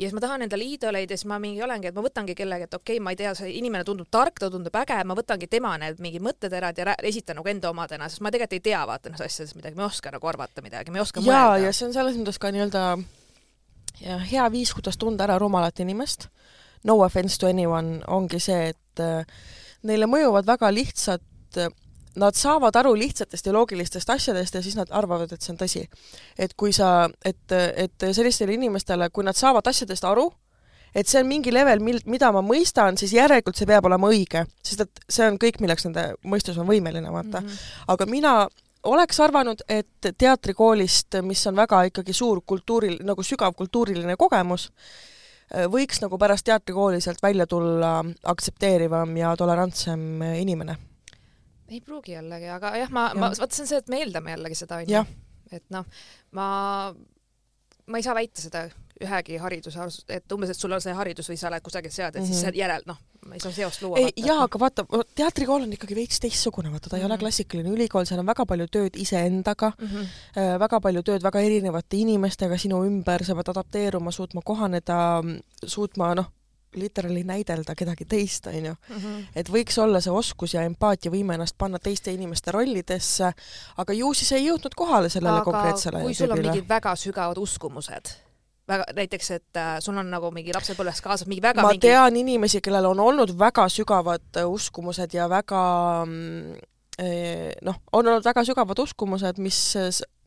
ja 0.00 0.06
siis 0.08 0.14
ma 0.14 0.20
tahan 0.20 0.42
endale 0.42 0.64
iidoleid 0.64 1.10
ja 1.10 1.16
siis 1.16 1.26
ma 1.28 1.38
mingi 1.38 1.62
olengi, 1.62 1.86
et 1.88 1.94
ma 1.94 2.02
võtangi 2.02 2.34
kellegi, 2.34 2.64
et 2.64 2.74
okei 2.74 2.96
okay,, 2.96 3.04
ma 3.04 3.10
ei 3.10 3.16
tea, 3.16 3.34
see 3.34 3.52
inimene 3.58 3.84
tundub 3.84 4.08
tark, 4.10 4.38
ta 4.40 4.50
tundub 4.50 4.74
äge, 4.74 5.04
ma 5.04 5.14
võtangi 5.14 5.48
tema 5.48 5.76
need 5.78 6.00
mingid 6.00 6.22
mõtteterad 6.24 6.78
ja 6.78 6.94
esitan 7.02 7.36
nagu 7.36 7.48
enda 7.48 7.70
omadena, 7.70 8.08
sest 8.08 8.20
ma 8.20 8.30
tegelikult 8.30 8.52
ei 8.58 8.60
tea 8.60 8.80
vaata 8.86 9.08
nendest 9.10 9.26
asjadest 9.26 9.56
midagi, 9.56 9.76
ma 9.76 9.82
ei 9.82 9.86
oska 9.92 10.10
nagu 10.10 10.26
arvata 10.26 10.62
midagi, 10.62 10.90
ma 10.90 10.98
ei 10.98 11.02
oska 11.02 11.20
mõelda. 11.20 11.64
ja 11.66 11.72
see 11.72 11.86
on 11.86 11.92
selles 11.92 12.16
mõttes 12.16 12.38
ka 12.40 12.50
nii-öelda 12.50 12.84
ja 14.00 14.18
hea 14.18 14.50
viis, 14.52 14.72
kuidas 14.74 14.96
tunda 14.98 15.24
ära 15.24 15.38
rumalat 15.38 15.80
inimest. 15.80 16.28
No 16.84 16.96
offense 17.04 17.36
to 17.38 17.46
anyone 17.46 18.00
ongi 18.08 18.40
see, 18.40 18.70
et 18.72 19.00
äh, 19.04 19.26
neile 19.82 20.06
mõjuvad 20.10 20.46
väga 20.46 20.72
lihtsad 20.74 21.24
Nad 22.18 22.34
saavad 22.34 22.74
aru 22.74 22.90
lihtsatest 22.98 23.46
ja 23.46 23.52
loogilistest 23.54 24.10
asjadest 24.10 24.54
ja 24.54 24.62
siis 24.62 24.74
nad 24.74 24.90
arvavad, 24.90 25.30
et 25.30 25.42
see 25.42 25.52
on 25.52 25.58
tõsi. 25.60 25.82
et 26.38 26.54
kui 26.58 26.72
sa, 26.72 27.08
et, 27.24 27.52
et 27.52 28.06
sellistele 28.12 28.54
inimestele, 28.54 29.10
kui 29.10 29.24
nad 29.24 29.38
saavad 29.38 29.66
asjadest 29.70 30.04
aru, 30.04 30.26
et 30.94 31.06
see 31.06 31.20
on 31.22 31.28
mingi 31.28 31.52
level, 31.54 31.78
mil-, 31.78 32.02
mida 32.10 32.32
ma 32.34 32.42
mõistan, 32.42 32.98
siis 32.98 33.14
järelikult 33.14 33.56
see 33.56 33.68
peab 33.70 33.86
olema 33.86 34.10
õige, 34.10 34.42
sest 34.66 34.82
et 34.86 35.04
see 35.08 35.28
on 35.30 35.38
kõik, 35.38 35.60
milleks 35.62 35.86
nende 35.86 36.08
mõistus 36.26 36.58
on 36.58 36.66
võimeline, 36.66 37.12
vaata 37.12 37.40
mm. 37.40 37.46
-hmm. 37.46 37.86
aga 37.94 38.06
mina 38.10 38.34
oleks 38.90 39.20
arvanud, 39.20 39.62
et 39.68 40.10
teatrikoolist, 40.18 41.20
mis 41.22 41.46
on 41.46 41.56
väga 41.56 41.84
ikkagi 41.92 42.12
suur 42.12 42.40
kultuuril, 42.46 42.98
nagu 43.04 43.22
sügav 43.22 43.54
kultuuriline 43.54 44.16
kogemus, 44.16 44.70
võiks 45.72 45.98
nagu 46.02 46.18
pärast 46.18 46.46
teatrikooli 46.46 47.00
sealt 47.02 47.22
välja 47.22 47.46
tulla 47.50 47.96
aktsepteerivam 48.32 49.16
ja 49.18 49.32
tolerantsem 49.36 50.22
inimene. 50.38 50.76
ei 51.70 51.80
pruugi 51.80 52.12
jällegi, 52.12 52.48
aga 52.50 52.74
jah, 52.78 52.90
ma 52.90 53.08
ja., 53.08 53.18
ma, 53.18 53.32
vaata 53.38 53.54
see 53.54 53.64
on 53.64 53.70
see, 53.72 53.80
et 53.82 53.90
me 53.90 54.02
eeldame 54.02 54.36
jällegi 54.36 54.60
seda, 54.62 54.82
onju. 54.82 55.02
et 55.52 55.66
noh, 55.74 55.86
ma, 56.38 56.46
ma 57.86 57.98
ei 57.98 58.06
saa 58.06 58.14
väita 58.14 58.42
seda 58.42 58.68
ühegi 59.04 59.38
hariduse, 59.40 59.86
et 60.08 60.32
umbes, 60.34 60.52
et 60.52 60.58
sul 60.58 60.72
on 60.76 60.82
see 60.82 60.94
haridus 60.96 61.30
või 61.30 61.38
sa 61.40 61.48
oled 61.48 61.64
kusagil 61.64 61.92
sead, 61.92 62.14
et 62.14 62.22
mm 62.22 62.26
-hmm. 62.26 62.32
siis 62.32 62.46
mhm. 62.46 62.58
järel, 62.58 62.82
noh, 62.86 62.98
ma 63.26 63.34
ei 63.34 63.40
saa 63.40 63.52
seost 63.52 63.82
luua. 63.82 63.98
ei, 63.98 64.12
jaa, 64.16 64.42
aga 64.44 64.58
vaata, 64.58 64.84
teatrikool 65.14 65.66
on 65.66 65.72
ikkagi 65.76 65.94
veits 65.94 66.20
teistsugune, 66.20 66.72
vaata, 66.72 66.88
ta 66.88 66.96
ei 66.96 67.00
mm 67.00 67.04
-hmm. 67.04 67.06
ole 67.06 67.14
mhm. 67.14 67.20
klassikaline 67.20 67.70
ülikool, 67.70 68.04
seal 68.04 68.20
on 68.20 68.26
väga 68.26 68.46
palju 68.46 68.66
tööd 68.66 68.96
iseendaga 68.96 69.72
mm, 69.78 69.86
-hmm. 69.86 70.58
väga 70.58 70.80
palju 70.80 71.02
tööd 71.02 71.22
väga 71.22 71.40
erinevate 71.40 71.96
inimestega 71.96 72.58
sinu 72.58 72.84
ümber, 72.84 73.24
sa 73.24 73.34
pead 73.34 73.48
adapteeruma, 73.48 74.10
suutma 74.10 74.40
kohaneda, 74.44 75.22
suutma 75.66 76.14
noh, 76.14 76.32
literaali 76.74 77.24
näidelda 77.24 77.74
kedagi 77.74 78.04
teist, 78.04 78.46
on 78.46 78.64
ju. 78.64 78.74
Mhm. 78.88 79.20
et 79.34 79.48
võiks 79.48 79.78
olla 79.82 80.00
see 80.00 80.12
oskus 80.12 80.54
ja 80.54 80.62
empaatiavõime 80.62 81.34
ennast 81.34 81.58
panna 81.58 81.78
teiste 81.78 82.12
inimeste 82.12 82.52
rollidesse, 82.52 83.32
aga 83.76 83.92
ju 83.92 84.14
siis 84.14 84.32
ei 84.32 84.46
jõudnud 84.46 84.74
kohale 84.76 85.08
sellele 85.08 85.40
aga 85.40 85.44
konkreetsele 85.44 86.02
kui 86.02 86.14
sul 86.14 86.30
on 86.30 86.42
mingid 86.42 86.68
väga 86.68 86.94
sügavad 86.96 87.38
uskumused 87.38 88.14
väga, 88.70 88.88
näiteks, 88.96 89.30
et 89.36 89.60
äh, 89.60 89.76
sul 89.84 89.98
on 90.00 90.10
nagu 90.12 90.30
mingi 90.34 90.54
lapsepõlvest 90.56 91.04
kaasas 91.04 91.28
mingi 91.30 91.44
väga 91.44 91.64
ma 91.64 91.74
mingi... 91.74 91.88
tean 91.88 92.18
inimesi, 92.22 92.62
kellel 92.64 92.90
on 92.92 93.02
olnud 93.04 93.34
väga 93.38 93.68
sügavad 93.72 94.40
äh, 94.40 94.48
uskumused 94.48 95.14
ja 95.16 95.28
väga 95.30 95.62
mm, 96.06 96.58
eh, 97.02 97.50
noh, 97.66 97.82
on 97.92 98.12
olnud 98.12 98.26
väga 98.26 98.44
sügavad 98.48 98.82
uskumused, 98.86 99.40
mis, 99.42 99.60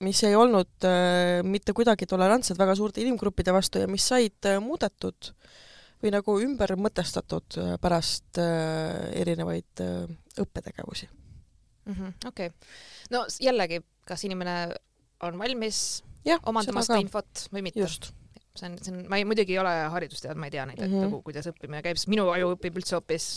mis 0.03 0.23
ei 0.27 0.37
olnud 0.39 0.87
äh, 0.89 1.41
mitte 1.47 1.75
kuidagi 1.77 2.09
tolerantsed 2.09 2.59
väga 2.59 2.77
suurte 2.79 3.03
inimgruppide 3.03 3.55
vastu 3.55 3.83
ja 3.83 3.91
mis 3.91 4.07
said 4.11 4.49
äh, 4.49 4.61
muudetud 4.63 5.33
või 6.03 6.11
nagu 6.13 6.37
ümber 6.43 6.75
mõtestatud 6.79 7.59
äh, 7.61 7.75
pärast 7.81 8.39
äh, 8.41 9.11
erinevaid 9.23 9.83
äh, 9.83 10.07
õppetegevusi 10.43 11.07
-hmm,. 11.85 12.13
okei 12.27 12.51
no 13.11 13.25
jällegi, 13.39 13.81
kas 14.07 14.23
inimene 14.27 14.75
on 15.23 15.39
valmis 15.39 16.03
ja, 16.25 16.39
omandama 16.45 16.83
seda 16.83 16.99
infot 16.99 17.47
või 17.53 17.69
mitte? 17.69 17.79
just 17.79 18.11
see 18.55 18.69
on, 18.69 18.77
see 18.81 18.93
on, 18.93 19.03
ma 19.09 19.17
ei, 19.17 19.25
muidugi 19.25 19.55
ei 19.55 19.59
ole 19.59 19.73
haridustead, 19.95 20.37
ma 20.37 20.49
ei 20.49 20.53
tea 20.53 20.65
neid 20.69 20.79
mm, 20.79 20.85
-hmm. 20.85 20.93
et 20.93 20.99
mhm. 20.99 21.09
nagu 21.09 21.21
kuidas 21.25 21.47
õppimine 21.49 21.81
käib, 21.85 21.97
sest 21.97 22.11
minu 22.13 22.27
aju 22.29 22.53
õpib 22.55 22.77
üldse 22.81 22.97
hoopis 22.97 23.27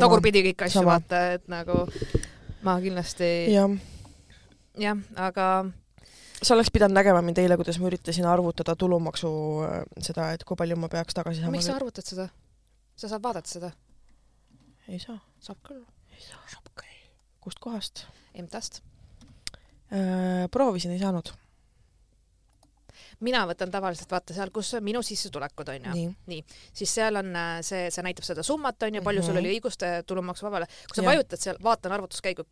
tagurpidi 0.00 0.44
kõiki 0.48 0.68
asju, 0.68 0.84
vaata, 0.88 1.24
et 1.38 1.48
nagu 1.52 1.84
ma 2.64 2.78
kindlasti 2.80 3.32
jah 3.52 3.70
ja,, 4.78 4.96
aga 5.16 5.48
sa 6.42 6.54
oleks 6.54 6.70
pidanud 6.72 6.96
nägema 6.96 7.22
mind 7.22 7.38
eile, 7.42 7.56
kuidas 7.60 7.78
ma 7.80 7.90
üritasin 7.90 8.26
arvutada 8.28 8.76
tulumaksu 8.78 9.32
äh, 9.66 9.82
seda, 10.00 10.32
et 10.36 10.44
kui 10.48 10.56
palju 10.58 10.78
ma 10.80 10.88
peaks 10.92 11.14
tagasi 11.14 11.42
saama. 11.42 11.56
miks 11.56 11.68
sa 11.68 11.76
arvutad 11.76 12.08
seda? 12.08 12.28
sa 12.96 13.12
saad 13.12 13.22
vaadata 13.22 13.52
seda? 13.52 13.72
ei 14.88 14.98
saa. 15.02 15.18
saab 15.40 15.60
küll. 15.68 15.84
ei 16.14 16.24
saa. 16.24 16.40
saab 16.54 16.72
küll. 16.72 16.98
kust 17.40 17.60
kohast? 17.60 18.06
EMTA-st 18.34 18.80
äh,. 19.92 20.48
proovisin, 20.50 20.96
ei 20.96 21.02
saanud 21.02 21.34
mina 23.22 23.44
võtan 23.48 23.70
tavaliselt 23.72 24.10
vaata 24.10 24.34
seal, 24.36 24.50
kus 24.54 24.74
on 24.78 24.84
minu 24.84 25.02
sissetulekud 25.06 25.70
onju, 25.74 25.94
nii, 25.94 26.10
nii., 26.32 26.58
siis 26.74 26.94
seal 26.98 27.20
on 27.20 27.30
äh, 27.38 27.54
see, 27.66 27.86
see 27.94 28.04
näitab 28.04 28.26
seda 28.26 28.44
summat 28.46 28.82
onju, 28.82 29.02
palju 29.02 29.20
mm 29.20 29.22
-hmm. 29.22 29.26
sul 29.26 29.38
mhm. 29.38 29.44
oli 29.44 29.56
õigust 29.56 29.86
tulumaksuvabale. 30.06 30.66
kui 30.66 30.96
sa 30.96 31.02
ja. 31.02 31.08
vajutad 31.08 31.40
seal, 31.40 31.58
vaatan 31.62 31.92
arvutuskäigu, 31.92 32.44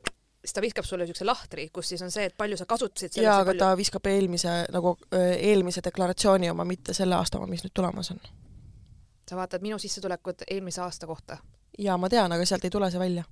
siis 0.44 0.52
ta 0.52 0.60
viskab 0.60 0.84
sulle 0.84 1.06
siukse 1.06 1.24
lahtri, 1.24 1.68
kus 1.72 1.88
siis 1.88 2.02
on 2.02 2.10
see, 2.10 2.24
et 2.24 2.36
palju 2.36 2.56
sa 2.56 2.66
kasutasid. 2.66 3.22
jaa, 3.22 3.38
aga 3.38 3.50
palju... 3.50 3.58
ta 3.58 3.76
viskab 3.76 4.06
eelmise 4.06 4.54
nagu 4.72 4.96
eelmise 5.38 5.80
deklaratsiooni 5.84 6.50
oma, 6.50 6.64
mitte 6.64 6.94
selle 6.94 7.14
aasta 7.14 7.38
oma, 7.38 7.46
mis 7.46 7.64
nüüd 7.64 7.74
tulemas 7.74 8.10
on. 8.10 8.20
sa 9.30 9.36
vaatad 9.36 9.62
minu 9.62 9.78
sissetulekut 9.78 10.42
eelmise 10.50 10.80
aasta 10.80 11.06
kohta? 11.06 11.38
jaa, 11.78 11.98
ma 11.98 12.08
tean, 12.08 12.32
aga 12.32 12.44
sealt 12.44 12.64
ei 12.64 12.70
tule 12.70 12.90
see 12.90 13.00
välja 13.00 13.24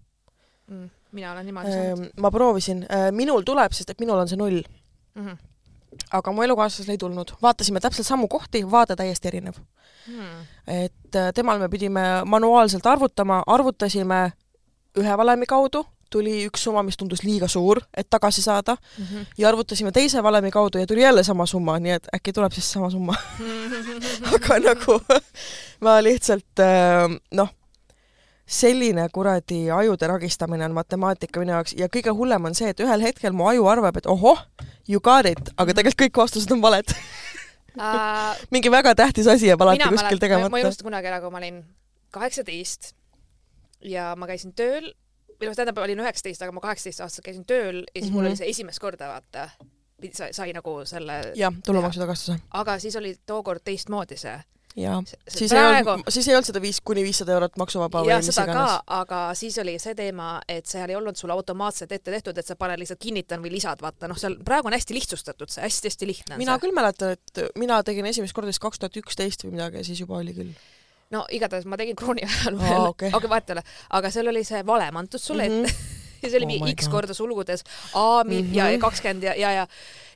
mm,. 0.67 0.91
mina 1.13 1.33
olen 1.33 1.47
niimoodi 1.47 1.73
saanud. 1.73 2.05
Ehm, 2.05 2.21
ma 2.21 2.31
proovisin, 2.31 2.87
minul 3.11 3.43
tuleb, 3.43 3.73
sest 3.73 3.91
et 3.91 4.01
minul 4.01 4.19
on 4.19 4.29
see 4.29 4.37
null 4.37 4.63
mm. 5.15 5.27
-hmm 5.27 5.48
aga 6.13 6.33
mu 6.33 6.43
elukaaslasel 6.43 6.95
ei 6.95 6.99
tulnud, 6.99 7.35
vaatasime 7.43 7.81
täpselt 7.81 8.07
samu 8.07 8.29
kohti, 8.29 8.65
vaade 8.71 8.97
täiesti 8.97 9.29
erinev. 9.29 9.61
Hmm.. 10.09 10.45
et 10.67 11.17
äh, 11.17 11.33
temal 11.35 11.59
me 11.61 11.69
pidime 11.69 12.01
manuaalselt 12.25 12.87
arvutama, 12.87 13.43
arvutasime 13.47 14.33
ühe 14.97 15.17
valemi 15.21 15.47
kaudu, 15.47 15.83
tuli 16.11 16.47
üks 16.49 16.63
summa, 16.65 16.83
mis 16.83 16.97
tundus 16.97 17.23
liiga 17.27 17.49
suur, 17.49 17.81
et 17.97 18.09
tagasi 18.11 18.43
saada. 18.43 18.77
Mm, 18.99 19.05
-hmm. 19.05 19.27
ja 19.39 19.49
arvutasime 19.49 19.93
teise 19.93 20.23
valemi 20.23 20.51
kaudu 20.51 20.79
ja 20.79 20.87
tuli 20.87 21.03
jälle 21.03 21.25
sama 21.25 21.47
summa, 21.47 21.79
nii 21.79 21.93
et 21.93 22.09
äkki 22.17 22.33
tuleb 22.33 22.53
siis 22.53 22.73
sama 22.73 22.91
summa. 22.91 23.15
Aga 24.35 24.59
nagu 24.59 25.01
ma 25.85 26.03
lihtsalt 26.03 26.65
äh, 26.65 27.21
noh, 27.33 27.49
selline 28.49 29.05
kuradi 29.13 29.67
ajude 29.71 30.09
ragistamine 30.09 30.65
on 30.65 30.77
matemaatika 30.77 31.41
minu 31.43 31.53
jaoks 31.53 31.75
ja 31.77 31.89
kõige 31.93 32.15
hullem 32.17 32.49
on 32.49 32.57
see, 32.57 32.71
et 32.73 32.81
ühel 32.81 33.05
hetkel 33.05 33.37
mu 33.37 33.49
aju 33.51 33.67
arvab, 33.69 33.99
et 34.01 34.09
ohoh, 34.09 34.41
you 34.89 35.01
got 35.05 35.29
it, 35.29 35.53
aga 35.57 35.75
tegelikult 35.77 36.07
kõik 36.07 36.23
vastused 36.25 36.55
on 36.57 36.63
valed 36.65 36.95
mingi 38.55 38.73
väga 38.73 38.95
tähtis 38.97 39.29
asi 39.29 39.51
jääb 39.51 39.63
alati 39.63 39.91
kuskil 39.93 40.23
tegemata. 40.23 40.51
ma 40.51 40.63
ei 40.63 40.65
unusta 40.67 40.87
kunagi 40.87 41.11
ära, 41.11 41.21
kui 41.21 41.35
ma 41.35 41.43
olin 41.43 41.61
kaheksateist 42.17 42.95
ja 43.85 44.15
ma 44.17 44.27
käisin 44.31 44.55
tööl, 44.57 44.89
või 45.39 45.51
noh, 45.51 45.57
tähendab, 45.57 45.79
olin 45.85 46.01
üheksateist, 46.03 46.43
aga 46.43 46.55
ma 46.57 46.65
kaheksateist 46.65 47.05
aastaselt 47.05 47.29
käisin 47.29 47.45
tööl 47.47 47.83
ja 47.83 48.01
siis 48.01 48.05
mm 48.05 48.09
-hmm. 48.09 48.15
mul 48.15 48.23
mhm. 48.23 48.31
oli 48.33 48.41
see 48.41 48.51
esimest 48.51 48.81
korda, 48.81 49.13
vaata, 49.13 49.51
sai, 50.13 50.33
sai 50.33 50.53
nagu 50.57 50.81
selle 50.89 51.21
jah, 51.37 51.53
tulumaksu 51.67 52.01
tagastuse. 52.01 52.41
aga 52.51 52.79
siis 52.79 52.97
oli 52.97 53.15
tookord 53.27 53.61
teistmoodi 53.65 54.17
see 54.17 54.39
jaa, 54.79 54.99
siis 55.29 55.53
praegu... 55.53 55.91
ei 55.91 55.95
olnud, 55.95 56.13
siis 56.15 56.29
ei 56.29 56.37
olnud 56.37 56.49
seda 56.49 56.63
viis 56.63 56.81
kuni 56.85 57.05
viissada 57.07 57.35
eurot 57.37 57.59
maksuvaba 57.61 58.03
või 58.07 58.17
mis 58.21 58.31
iganes. 58.33 58.79
aga 58.99 59.21
siis 59.39 59.59
oli 59.63 59.77
see 59.83 59.97
teema, 59.99 60.31
et 60.49 60.67
seal 60.71 60.91
ei 60.91 60.99
olnud 60.99 61.19
sul 61.19 61.33
automaatselt 61.35 61.93
ette 61.93 62.15
tehtud, 62.15 62.39
et 62.39 62.47
sa 62.47 62.57
paned 62.59 62.81
lihtsalt 62.81 63.03
kinnitan 63.03 63.43
või 63.45 63.53
lisad, 63.57 63.83
vaata 63.85 64.11
noh, 64.11 64.19
seal 64.21 64.39
praegu 64.45 64.71
on 64.71 64.77
hästi 64.77 64.97
lihtsustatud 64.97 65.53
see, 65.53 65.65
hästi-hästi 65.67 66.11
lihtne. 66.11 66.41
mina 66.41 66.57
see. 66.57 66.67
küll 66.67 66.77
mäletan, 66.77 67.17
et 67.19 67.45
mina 67.59 67.83
tegin 67.87 68.07
esimest 68.11 68.37
korda 68.37 68.53
vist 68.53 68.63
kaks 68.63 68.83
tuhat 68.83 69.01
üksteist 69.03 69.47
või 69.47 69.57
midagi 69.59 69.83
ja 69.83 69.89
siis 69.91 70.03
juba 70.05 70.21
oli 70.23 70.37
küll 70.37 70.57
no 71.15 71.25
igatahes 71.33 71.67
ma 71.69 71.79
tegin 71.81 71.97
krooni 71.99 72.27
ajal 72.27 72.59
veel 72.61 72.81
oh,, 72.81 72.91
okei 72.93 73.13
okay. 73.17 73.31
vahet 73.31 73.51
ei 73.51 73.59
ole, 73.59 73.65
aga 74.01 74.11
seal 74.15 74.33
oli 74.33 74.45
see 74.47 74.65
valem 74.67 75.01
antud 75.01 75.23
sulle 75.23 75.49
mm 75.49 75.63
-hmm. 75.65 75.71
ette 75.71 75.95
ja 76.23 76.29
see 76.31 76.41
oli 76.41 76.49
oh 76.49 76.53
mingi 76.55 76.75
X 76.75 76.89
God. 76.89 76.93
korda 76.93 77.15
sulgudes 77.15 77.65
A 77.95 78.25
mm 78.25 78.31
-hmm. 78.31 78.55
ja 78.57 78.69
kakskümmend 78.79 79.23
ja, 79.23 79.35
ja, 79.35 79.53
ja 79.53 79.67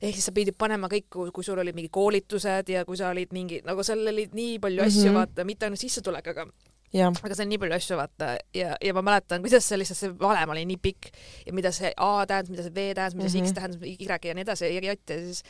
ehk 0.03 0.15
siis 0.15 0.27
sa 0.27 0.33
pidid 0.33 0.59
panema 0.59 0.91
kõik, 0.91 1.07
kui 1.33 1.45
sul 1.45 1.59
olid 1.59 1.75
mingi 1.75 1.91
koolitused 1.93 2.69
ja 2.69 2.85
kui 2.85 2.97
sa 2.97 3.11
olid 3.15 3.33
mingi, 3.33 3.63
nagu 3.65 3.83
seal 3.87 4.07
oli 4.07 4.29
nii 4.33 4.59
palju 4.59 4.83
asju 4.83 5.03
mm, 5.03 5.09
-hmm. 5.09 5.15
vaata, 5.15 5.45
mitte 5.45 5.67
ainult 5.67 5.81
sissetulek, 5.81 6.27
aga 6.35 6.47
Ja. 6.93 7.09
aga 7.09 7.35
see 7.35 7.47
on 7.47 7.49
nii 7.49 7.59
palju 7.59 7.75
asju, 7.75 7.97
vaata, 7.97 8.27
ja, 8.55 8.75
ja 8.85 8.93
ma 8.93 9.01
mäletan, 9.03 9.41
kuidas 9.41 9.65
see 9.65 9.79
lihtsalt, 9.81 9.99
see 9.99 10.11
valem 10.21 10.51
oli 10.53 10.67
nii 10.69 10.77
pikk 10.77 11.09
ja 11.47 11.55
mida 11.57 11.71
see 11.73 11.89
A 11.97 12.27
tähendas, 12.29 12.51
mida 12.53 12.67
see 12.67 12.75
V 12.75 12.93
tähendas, 12.99 13.15
mida 13.17 13.31
see 13.33 13.41
mm 13.41 13.47
-hmm. 13.47 13.53
X 13.53 13.55
tähendas, 13.55 13.81
Y 13.83 14.29
ja 14.29 14.35
nii 14.35 14.45
edasi 14.45 14.65
ja 14.65 14.71
J 14.75 14.93
ja 14.93 15.19
siis 15.25 15.43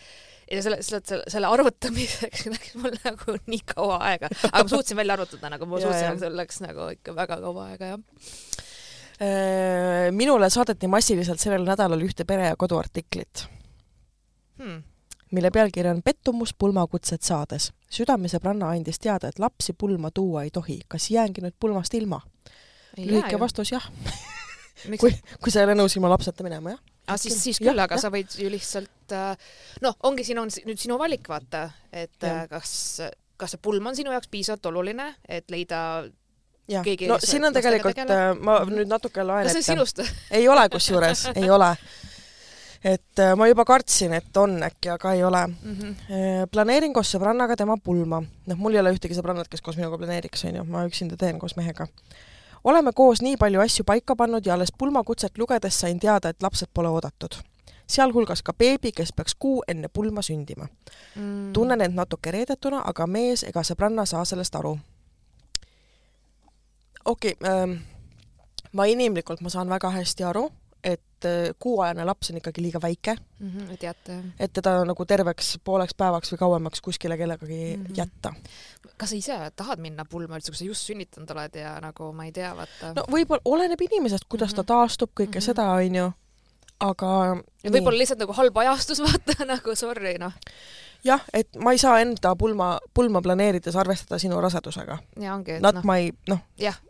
ja 0.52 0.62
selle, 0.62 0.78
selle, 0.82 1.24
selle, 1.28 1.46
arvutamiseks 1.46 2.46
läks 2.54 2.74
mul 2.78 2.94
nagu 3.04 3.36
nii 3.46 3.62
kaua 3.74 3.98
aega, 4.12 4.30
aga 4.52 4.62
ma 4.62 4.68
suutsin 4.68 4.96
välja 4.96 5.18
arvutada, 5.18 5.50
nagu 5.50 5.66
ma 5.66 5.80
suutsin, 5.80 6.12
aga 6.12 6.22
see 6.22 6.36
läks 6.36 6.62
nagu 6.62 6.88
ikka 6.94 7.16
väga 7.16 7.40
kaua 7.42 7.66
aega, 7.72 7.96
jah 7.96 8.70
minule 10.10 10.48
saadeti 10.50 10.88
massiliselt 10.90 11.38
sellel 11.38 11.66
nädalal 11.68 12.00
ühte 12.02 12.24
pere 12.26 12.48
ja 12.48 12.56
kodu 12.58 12.80
artiklit 12.80 13.44
hmm., 14.58 14.80
mille 15.32 15.50
pealkiri 15.50 15.88
on 15.88 16.02
Pettumus 16.02 16.54
pulmakutset 16.58 17.22
saades. 17.22 17.70
südamesõbranna 17.90 18.72
andis 18.74 18.98
teada, 18.98 19.28
et 19.28 19.38
lapsi 19.38 19.72
pulma 19.72 20.10
tuua 20.10 20.42
ei 20.42 20.50
tohi. 20.50 20.80
kas 20.88 21.10
jäängi 21.10 21.44
nüüd 21.44 21.54
pulmast 21.60 21.94
ilma? 21.94 22.20
lühike 22.96 23.38
vastus 23.40 23.72
jah 23.72 23.86
kui, 25.00 25.12
kui 25.42 25.52
sa 25.52 25.62
ei 25.62 25.68
ole 25.68 25.76
nõus 25.78 25.96
ilma 25.96 26.10
lapseta 26.12 26.44
minema, 26.46 26.74
jah. 26.74 26.82
Ah, 27.10 27.18
siis, 27.18 27.36
siis 27.42 27.58
küll, 27.58 27.78
aga 27.82 27.98
ja. 27.98 28.04
sa 28.04 28.12
võid 28.14 28.34
ju 28.38 28.48
lihtsalt 28.50 29.14
äh, 29.16 29.50
noh, 29.82 29.96
ongi 30.06 30.24
siin 30.26 30.38
on 30.42 30.50
nüüd 30.66 30.80
sinu 30.80 30.98
valik, 31.00 31.26
vaata, 31.28 31.66
et 31.90 32.22
ja. 32.22 32.42
Äh, 32.42 32.48
kas, 32.50 32.74
kas 33.40 33.54
see 33.54 33.62
pulm 33.62 33.90
on 33.90 33.98
sinu 33.98 34.14
jaoks 34.14 34.30
piisavalt 34.30 34.70
oluline, 34.70 35.08
et 35.26 35.50
leida 35.50 35.80
jah, 36.72 36.86
no 37.08 37.18
siin 37.22 37.44
on 37.44 37.54
tegelikult, 37.54 38.00
äh, 38.04 38.22
ma 38.40 38.60
nüüd 38.68 38.90
natuke 38.90 39.22
ette. 39.22 39.42
kas 39.44 39.52
see 39.52 39.62
on 39.62 39.68
sinust? 39.68 40.02
ei 40.30 40.48
ole 40.48 40.64
kusjuures, 40.72 41.26
ei 41.34 41.50
ole. 41.50 41.70
et 42.84 43.22
äh, 43.22 43.34
ma 43.38 43.46
juba 43.50 43.64
kartsin, 43.68 44.14
et 44.18 44.36
on 44.36 44.58
äkki, 44.66 44.90
aga 44.96 45.12
ei 45.12 45.24
ole 45.24 45.46
mm. 45.46 45.76
-hmm. 45.76 46.50
planeerin 46.50 46.92
koos 46.92 47.14
sõbrannaga 47.14 47.56
tema 47.56 47.76
pulma. 47.84 48.22
noh, 48.22 48.58
mul 48.58 48.74
ei 48.74 48.80
ole 48.80 48.94
ühtegi 48.96 49.18
sõbrannat, 49.18 49.48
kes 49.52 49.62
koos 49.62 49.76
minuga 49.76 49.98
planeeriks, 49.98 50.44
onju, 50.50 50.64
ma 50.64 50.84
üksinda 50.88 51.16
teen 51.16 51.38
koos 51.38 51.56
mehega. 51.56 51.86
oleme 52.64 52.92
koos 52.92 53.22
nii 53.22 53.36
palju 53.36 53.60
asju 53.60 53.84
paika 53.84 54.16
pannud 54.16 54.46
ja 54.46 54.54
alles 54.54 54.72
pulmakutset 54.78 55.38
lugedes 55.38 55.80
sain 55.80 55.98
teada, 56.00 56.28
et 56.28 56.42
lapsed 56.42 56.68
pole 56.74 56.88
oodatud 56.88 57.42
sealhulgas 57.92 58.42
ka 58.42 58.52
beebi, 58.52 58.92
kes 58.92 59.12
peaks 59.12 59.34
kuu 59.38 59.62
enne 59.68 59.88
pulma 59.88 60.22
sündima 60.22 60.66
mm.. 61.16 61.52
tunnen 61.52 61.80
end 61.80 61.94
natuke 61.94 62.30
reedetuna, 62.30 62.82
aga 62.86 63.06
mees 63.06 63.44
ega 63.48 63.64
sõbranna 63.66 64.06
saa 64.06 64.24
sellest 64.24 64.56
aru 64.56 64.76
okei 67.04 67.36
okay, 67.40 67.50
ähm,, 67.50 67.78
ma 68.72 68.84
inimlikult, 68.84 69.40
ma 69.40 69.52
saan 69.52 69.68
väga 69.68 69.90
hästi 69.90 70.24
aru, 70.24 70.48
et 70.84 71.26
äh, 71.28 71.54
kuuajane 71.62 72.04
laps 72.04 72.30
on 72.30 72.40
ikkagi 72.40 72.62
liiga 72.62 72.80
väike, 72.82 73.16
mm. 73.38 73.50
-hmm, 73.50 73.76
teate 73.78 74.12
jah. 74.12 74.24
et 74.40 74.52
teda 74.52 74.84
nagu 74.84 75.04
terveks 75.06 75.58
pooleks 75.64 75.94
päevaks 75.94 76.32
või 76.32 76.38
kauemaks 76.38 76.80
kuskile 76.80 77.16
kellegagi 77.18 77.76
mm 77.76 77.84
-hmm. 77.84 77.94
jätta. 77.96 78.34
kas 78.96 79.10
sa 79.10 79.16
ise 79.16 79.50
tahad 79.56 79.78
minna 79.78 80.04
pulma 80.04 80.36
üldse, 80.36 80.50
kui 80.50 80.58
sa 80.58 80.64
just 80.64 80.86
sünnitanud 80.86 81.30
oled 81.30 81.54
ja 81.54 81.80
nagu 81.80 82.12
ma 82.12 82.24
ei 82.24 82.32
tea, 82.32 82.56
vaata. 82.56 82.94
no 82.96 83.04
võib-olla 83.10 83.42
oleneb 83.44 83.80
inimesest, 83.80 84.24
kuidas 84.28 84.50
mm 84.50 84.52
-hmm. 84.52 84.64
ta 84.66 84.74
taastub, 84.74 85.10
kõike 85.10 85.26
mm 85.26 85.38
-hmm. 85.38 85.44
seda, 85.44 85.70
onju, 85.70 86.12
aga 86.82 87.10
võib-olla 87.64 87.98
lihtsalt 88.02 88.22
nagu 88.24 88.36
halb 88.36 88.62
ajastus, 88.64 89.02
vaata 89.06 89.46
nagu 89.48 89.76
sorry, 89.78 90.16
noh 90.22 90.34
jah, 91.06 91.22
et 91.34 91.50
ma 91.62 91.74
ei 91.74 91.80
saa 91.82 92.00
enda 92.02 92.34
pulma, 92.38 92.76
pulma 92.94 93.22
planeerides 93.22 93.76
arvestada 93.76 94.18
sinu 94.22 94.40
rasedusega. 94.40 94.98
ja 95.20 95.34
ongi, 95.34 95.58
not 95.60 95.80
no. 95.80 95.86
my, 95.88 96.10
noh, 96.30 96.42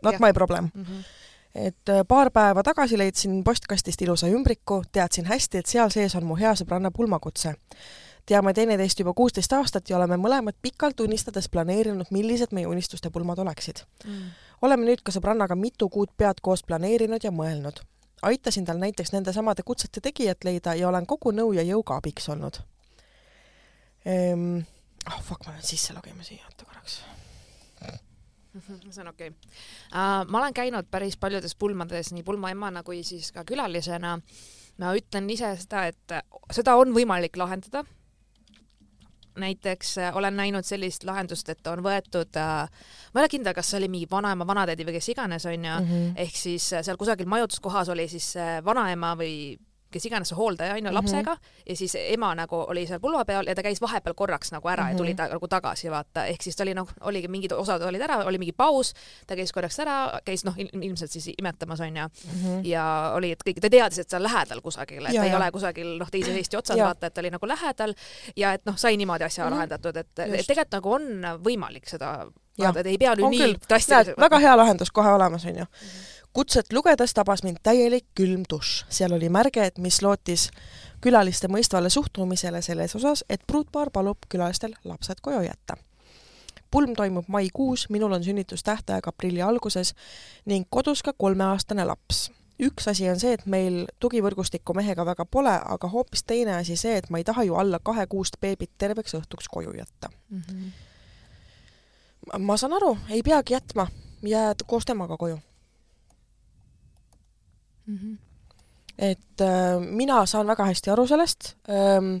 not 0.03 0.17
ja. 0.17 0.19
my 0.19 0.33
problem 0.33 0.71
mm. 0.73 0.83
-hmm 0.89 1.21
et 1.55 1.89
äh, 1.89 2.01
paar 2.07 2.31
päeva 2.31 2.63
tagasi 2.63 2.97
leidsin 2.97 3.43
postkastist 3.43 4.01
ilusa 4.01 4.27
ümbriku, 4.27 4.81
teadsin 4.91 5.25
hästi, 5.25 5.57
et 5.57 5.69
seal 5.69 5.91
sees 5.93 6.15
on 6.15 6.25
mu 6.25 6.35
hea 6.35 6.55
sõbranna 6.57 6.91
pulmakutse. 6.91 7.53
teame 8.25 8.53
teineteist 8.53 8.99
juba 8.99 9.13
kuusteist 9.13 9.53
aastat 9.53 9.89
ja 9.89 9.97
oleme 9.97 10.17
mõlemad 10.17 10.55
pikalt 10.61 10.99
unistades 10.99 11.49
planeerinud, 11.49 12.07
millised 12.09 12.51
meie 12.51 12.67
unistuste 12.67 13.09
pulmad 13.09 13.39
oleksid 13.39 13.83
mm.. 14.05 14.29
oleme 14.61 14.85
nüüd 14.85 15.03
ka 15.03 15.11
sõbrannaga 15.11 15.55
mitu 15.55 15.89
kuud 15.89 16.09
pead 16.17 16.39
koos 16.41 16.63
planeerinud 16.63 17.23
ja 17.23 17.31
mõelnud. 17.31 17.83
Aitasin 18.29 18.65
tal 18.65 18.79
näiteks 18.81 19.11
nendesamade 19.13 19.63
kutsete 19.65 20.01
tegijat 20.01 20.43
leida 20.43 20.75
ja 20.79 20.89
olen 20.89 21.07
kogu 21.09 21.31
nõu 21.35 21.53
ja 21.57 21.65
jõuga 21.67 21.99
abiks 21.99 22.29
olnud 22.29 22.61
ehm,. 24.05 24.63
oh 25.07 25.21
fuck, 25.21 25.45
ma 25.45 25.57
pean 25.57 25.67
sisse 25.67 25.95
logima 25.95 26.23
siia, 26.23 26.45
oota 26.49 26.65
korraks 26.65 27.01
see 28.91 29.01
on 29.01 29.07
okei 29.07 29.27
okay. 29.27 29.39
uh,. 29.91 30.23
ma 30.29 30.39
olen 30.39 30.53
käinud 30.53 30.89
päris 30.91 31.17
paljudes 31.17 31.55
pulmades 31.55 32.13
nii 32.13 32.23
pulmaemana 32.23 32.83
kui 32.83 33.03
siis 33.03 33.31
ka 33.31 33.43
külalisena. 33.45 34.19
ma 34.77 34.93
ütlen 34.97 35.29
ise 35.29 35.55
seda, 35.61 35.85
et 35.87 36.17
seda 36.51 36.75
on 36.75 36.93
võimalik 36.95 37.37
lahendada. 37.37 37.83
Näiteks 39.39 39.97
uh, 39.97 40.17
olen 40.17 40.35
näinud 40.37 40.65
sellist 40.67 41.03
lahendust, 41.07 41.49
et 41.49 41.67
on 41.67 41.83
võetud 41.85 42.39
uh,, 42.39 42.63
ma 43.13 43.19
ei 43.19 43.23
ole 43.23 43.31
kindel, 43.31 43.55
kas 43.57 43.71
see 43.71 43.81
oli 43.81 43.91
mingi 43.91 44.09
vanaema, 44.11 44.47
vanatädi 44.47 44.85
või 44.87 44.97
kes 44.97 45.09
iganes 45.15 45.45
onju 45.49 45.75
mm, 45.79 45.91
-hmm. 45.91 46.15
ehk 46.25 46.35
siis 46.37 46.71
uh, 46.73 46.81
seal 46.85 46.97
kusagil 46.97 47.29
majutuskohas 47.29 47.89
oli 47.89 48.07
siis 48.11 48.33
vanaema 48.65 49.15
või 49.19 49.55
kes 49.93 50.07
iganes 50.09 50.31
see 50.31 50.37
hooldaja 50.37 50.75
on 50.77 50.89
ju 50.89 50.93
lapsega 50.93 51.33
mm 51.33 51.39
-hmm. 51.39 51.69
ja 51.69 51.75
siis 51.75 51.95
ema 51.99 52.33
nagu 52.35 52.55
oli 52.67 52.85
seal 52.87 52.99
pulma 52.99 53.25
peal 53.25 53.47
ja 53.47 53.55
ta 53.55 53.63
käis 53.63 53.81
vahepeal 53.81 54.13
korraks 54.13 54.51
nagu 54.51 54.67
ära 54.67 54.83
mm 54.83 54.87
-hmm. 54.87 54.91
ja 54.91 54.97
tuli 54.97 55.13
mhm. 55.13 55.17
ta 55.17 55.27
nagu 55.27 55.47
tagasi 55.47 55.91
vaata, 55.91 56.25
ehk 56.25 56.41
siis 56.41 56.55
ta 56.55 56.63
oli 56.63 56.73
noh, 56.73 56.89
oligi 57.01 57.27
mingid 57.27 57.51
osad 57.51 57.81
olid 57.81 58.01
ära, 58.01 58.17
oli 58.25 58.37
mingi 58.37 58.51
paus, 58.51 58.93
ta 59.27 59.35
käis 59.35 59.51
korraks 59.51 59.79
ära, 59.79 60.19
käis 60.25 60.45
noh, 60.45 60.55
ilmselt 60.57 61.11
siis 61.11 61.29
imetamas 61.37 61.79
on 61.79 61.97
ju 61.97 62.03
mm 62.03 62.31
-hmm. 62.43 62.65
ja 62.65 63.11
oli, 63.15 63.31
et 63.31 63.43
kõik, 63.49 63.61
ta 63.61 63.69
teadis, 63.69 63.99
et 63.99 64.09
see 64.09 64.17
on 64.17 64.23
lähedal 64.23 64.61
kusagil, 64.61 65.05
et 65.05 65.13
ja, 65.13 65.21
ta 65.21 65.27
ei 65.27 65.35
ole 65.35 65.51
kusagil 65.51 65.97
noh, 65.97 66.11
teise 66.11 66.31
Eesti 66.37 66.57
otsas 66.57 66.79
vaata, 66.79 67.07
et 67.07 67.13
ta 67.13 67.21
oli 67.21 67.29
nagu 67.29 67.47
lähedal 67.47 67.93
ja 68.35 68.53
et 68.53 68.65
noh, 68.65 68.77
sai 68.77 68.97
niimoodi 68.97 69.23
asja 69.23 69.43
mm 69.43 69.47
-hmm. 69.47 69.53
lahendatud, 69.53 69.95
et, 69.95 70.19
et 70.19 70.47
tegelikult 70.47 70.71
nagu 70.71 70.91
on 70.91 71.03
võimalik 71.43 71.89
seda 71.89 72.27
vaadata, 72.59 72.79
et 72.79 72.85
ei 72.85 72.97
pea 72.97 73.15
nüüd 73.15 73.29
nii 73.29 73.55
drastiliselt. 73.69 74.17
väga 74.19 74.39
hea 74.39 74.57
lahendus 74.57 74.91
kohe 74.91 75.09
olemas 75.09 75.45
on 75.45 75.57
ju 75.57 75.63
mm. 75.63 75.87
-hmm 75.87 76.12
kutset 76.33 76.73
lugedes 76.73 77.13
tabas 77.13 77.43
mind 77.43 77.57
täielik 77.63 78.05
külm 78.15 78.43
dušš. 78.49 78.85
seal 78.89 79.13
oli 79.13 79.29
märge, 79.29 79.65
et 79.65 79.77
mis 79.77 80.01
lootis 80.01 80.49
külaliste 81.01 81.47
mõistvale 81.47 81.89
suhtumisele 81.89 82.61
selles 82.61 82.95
osas, 82.95 83.23
et 83.29 83.41
pruutpaar 83.47 83.91
palub 83.93 84.17
külalistel 84.29 84.73
lapsed 84.83 85.21
koju 85.21 85.41
jätta. 85.41 85.77
pulm 86.71 86.95
toimub 86.95 87.25
maikuus, 87.27 87.89
minul 87.89 88.11
on 88.11 88.23
sünnitustähtaeg 88.23 89.07
aprilli 89.07 89.41
alguses 89.41 89.93
ning 90.45 90.65
kodus 90.69 91.03
ka 91.03 91.13
kolmeaastane 91.13 91.85
laps. 91.85 92.31
üks 92.59 92.87
asi 92.87 93.09
on 93.09 93.19
see, 93.19 93.33
et 93.33 93.45
meil 93.45 93.87
tugivõrgustikku 93.99 94.73
mehega 94.73 95.05
väga 95.05 95.25
pole, 95.25 95.59
aga 95.65 95.87
hoopis 95.87 96.23
teine 96.23 96.55
asi 96.55 96.75
see, 96.75 96.97
et 96.97 97.09
ma 97.09 97.17
ei 97.17 97.23
taha 97.23 97.43
ju 97.43 97.55
alla 97.55 97.79
kahekuust 97.79 98.35
beebit 98.41 98.71
terveks 98.77 99.13
õhtuks 99.13 99.47
koju 99.49 99.73
jätta 99.77 100.09
mm. 100.29 100.41
-hmm. 100.41 100.71
ma 102.39 102.57
saan 102.57 102.73
aru, 102.73 102.97
ei 103.09 103.23
peagi 103.23 103.53
jätma, 103.53 103.87
jääd 104.21 104.55
koos 104.67 104.85
temaga 104.85 105.17
koju 105.17 105.39
mm. 107.85 107.97
-hmm. 107.97 108.17
et 108.97 109.41
äh, 109.41 109.79
mina 109.79 110.25
saan 110.25 110.47
väga 110.47 110.65
hästi 110.65 110.89
aru 110.89 111.07
sellest 111.07 111.55
ähm,. 111.69 112.17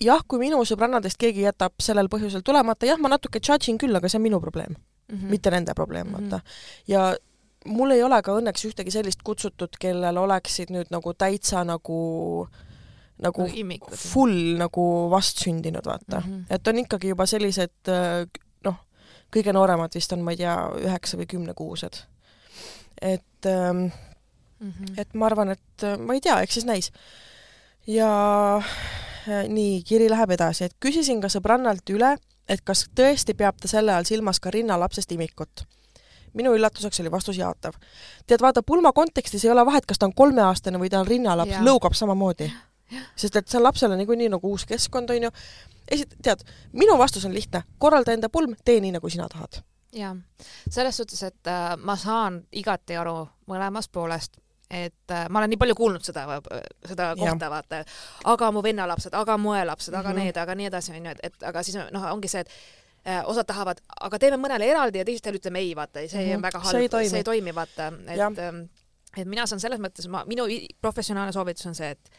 jah, 0.00 0.22
kui 0.28 0.38
minu 0.38 0.64
sõbrannadest 0.66 1.18
keegi 1.18 1.44
jätab 1.46 1.72
sellel 1.80 2.08
põhjusel 2.10 2.42
tulemata, 2.42 2.86
jah, 2.86 2.98
ma 2.98 3.08
natuke 3.08 3.38
judge 3.38 3.70
in 3.70 3.78
küll, 3.78 3.96
aga 3.96 4.08
see 4.08 4.18
on 4.18 4.22
minu 4.22 4.40
probleem 4.40 4.74
mm, 4.74 5.18
-hmm. 5.18 5.30
mitte 5.30 5.50
nende 5.50 5.74
probleem 5.74 6.06
mm, 6.06 6.14
-hmm. 6.14 6.30
vaata. 6.30 6.40
ja 6.88 7.14
mul 7.66 7.90
ei 7.90 8.02
ole 8.02 8.22
ka 8.22 8.36
õnneks 8.38 8.66
ühtegi 8.66 8.90
sellist 8.90 9.22
kutsutud, 9.22 9.78
kellel 9.80 10.16
oleksid 10.16 10.70
nüüd 10.70 10.90
nagu 10.90 11.14
täitsa 11.14 11.64
nagu 11.64 12.48
nagu 13.22 13.42
no, 13.46 13.86
full 13.96 14.56
nagu 14.58 15.10
vastsündinud, 15.10 15.86
vaata 15.86 16.20
mm. 16.20 16.32
-hmm. 16.32 16.44
et 16.50 16.68
on 16.68 16.78
ikkagi 16.78 17.08
juba 17.08 17.26
sellised 17.26 17.88
äh, 17.88 18.26
noh, 18.64 18.78
kõige 19.36 19.52
nooremad 19.52 19.94
vist 19.94 20.12
on, 20.12 20.22
ma 20.22 20.30
ei 20.30 20.36
tea, 20.36 20.56
üheksa 20.82 21.16
või 21.16 21.26
kümnekuused 21.26 22.02
et 23.02 23.24
ähm, 23.46 23.86
mm, 24.60 24.70
-hmm. 24.70 24.94
et 24.96 25.14
ma 25.14 25.26
arvan, 25.26 25.50
et 25.50 25.82
äh, 25.82 25.98
ma 25.98 26.14
ei 26.14 26.20
tea, 26.20 26.40
eks 26.40 26.54
siis 26.54 26.66
näis. 26.66 26.92
ja 27.86 28.10
äh, 29.28 29.48
nii, 29.48 29.82
kiri 29.82 30.10
läheb 30.10 30.30
edasi, 30.30 30.64
et 30.64 30.76
küsisin 30.80 31.20
ka 31.20 31.28
sõbrannalt 31.28 31.90
üle, 31.90 32.16
et 32.48 32.60
kas 32.64 32.86
tõesti 33.00 33.34
peab 33.34 33.60
ta 33.60 33.68
selle 33.68 33.94
all 33.94 34.04
silmas 34.04 34.40
ka 34.40 34.50
rinnalapsest 34.50 35.12
imikut 35.12 35.66
minu 36.34 36.54
üllatuseks 36.56 37.00
oli 37.00 37.10
vastus 37.10 37.38
jaatav. 37.38 37.74
tead, 38.26 38.40
vaata, 38.40 38.62
pulma 38.62 38.92
kontekstis 38.92 39.44
ei 39.44 39.50
ole 39.50 39.66
vahet, 39.66 39.86
kas 39.86 39.98
ta 39.98 40.06
on 40.06 40.14
kolmeaastane 40.14 40.78
või 40.78 40.90
ta 40.90 41.00
on 41.00 41.06
rinnalaps, 41.06 41.58
lõugab 41.60 41.94
samamoodi. 41.94 42.52
sest 43.16 43.36
et 43.36 43.48
see 43.48 43.60
lapsele 43.60 43.96
niikuinii 43.96 44.28
nagu 44.28 44.50
uus 44.50 44.64
keskkond, 44.64 45.10
on 45.10 45.22
ju. 45.22 45.30
esit-, 45.90 46.16
tead, 46.22 46.40
minu 46.72 46.98
vastus 46.98 47.24
on 47.24 47.34
lihtne, 47.34 47.62
korralda 47.78 48.12
enda 48.12 48.28
pulm, 48.28 48.56
tee 48.64 48.80
nii, 48.80 48.92
nagu 48.92 49.08
sina 49.08 49.28
tahad 49.28 49.62
jah, 49.92 50.16
selles 50.70 50.96
suhtes, 50.96 51.22
et 51.22 51.50
äh, 51.50 51.76
ma 51.76 51.96
saan 52.00 52.42
igati 52.52 52.96
aru 52.96 53.16
mõlemast 53.50 53.92
poolest, 53.92 54.38
et 54.70 55.12
äh, 55.12 55.26
ma 55.28 55.40
olen 55.40 55.52
nii 55.52 55.60
palju 55.60 55.76
kuulnud 55.76 56.04
seda, 56.04 56.26
seda 56.88 57.12
kohta, 57.18 57.50
vaata, 57.52 57.82
aga 58.32 58.52
mu 58.54 58.62
venna 58.64 58.86
lapsed, 58.88 59.14
aga 59.14 59.36
mu 59.40 59.52
õe 59.56 59.64
lapsed 59.68 59.92
mm, 59.92 59.98
-hmm. 59.98 60.06
aga 60.06 60.14
mhm. 60.14 60.26
need, 60.26 60.36
aga 60.44 60.54
nii 60.54 60.70
edasi, 60.70 60.94
onju, 60.96 61.16
et, 61.16 61.26
et 61.28 61.48
aga 61.50 61.62
siis 61.62 61.78
noh, 61.92 62.06
ongi 62.12 62.28
see, 62.28 62.40
et 62.40 62.54
äh, 63.06 63.22
osad 63.28 63.46
tahavad, 63.46 63.82
aga 64.00 64.18
teeme 64.18 64.40
mõnele 64.40 64.68
eraldi 64.70 65.02
ja 65.02 65.04
teistele 65.04 65.40
ütleme 65.40 65.60
ei, 65.60 65.74
vaata, 65.76 66.06
see 66.06 66.20
mm 66.20 66.28
-hmm. 66.28 66.36
on 66.36 66.42
väga 66.42 66.58
halb, 66.58 67.00
see 67.08 67.18
ei 67.18 67.24
toimi, 67.24 67.54
vaata, 67.54 67.92
et, 68.06 68.38
ähm, 68.38 68.64
et 69.16 69.28
mina 69.28 69.46
saan 69.46 69.60
selles 69.60 69.80
mõttes, 69.80 70.08
ma, 70.08 70.24
minu 70.24 70.48
professionaalne 70.80 71.32
soovitus 71.32 71.66
on 71.66 71.74
see, 71.74 71.90
et 71.90 72.10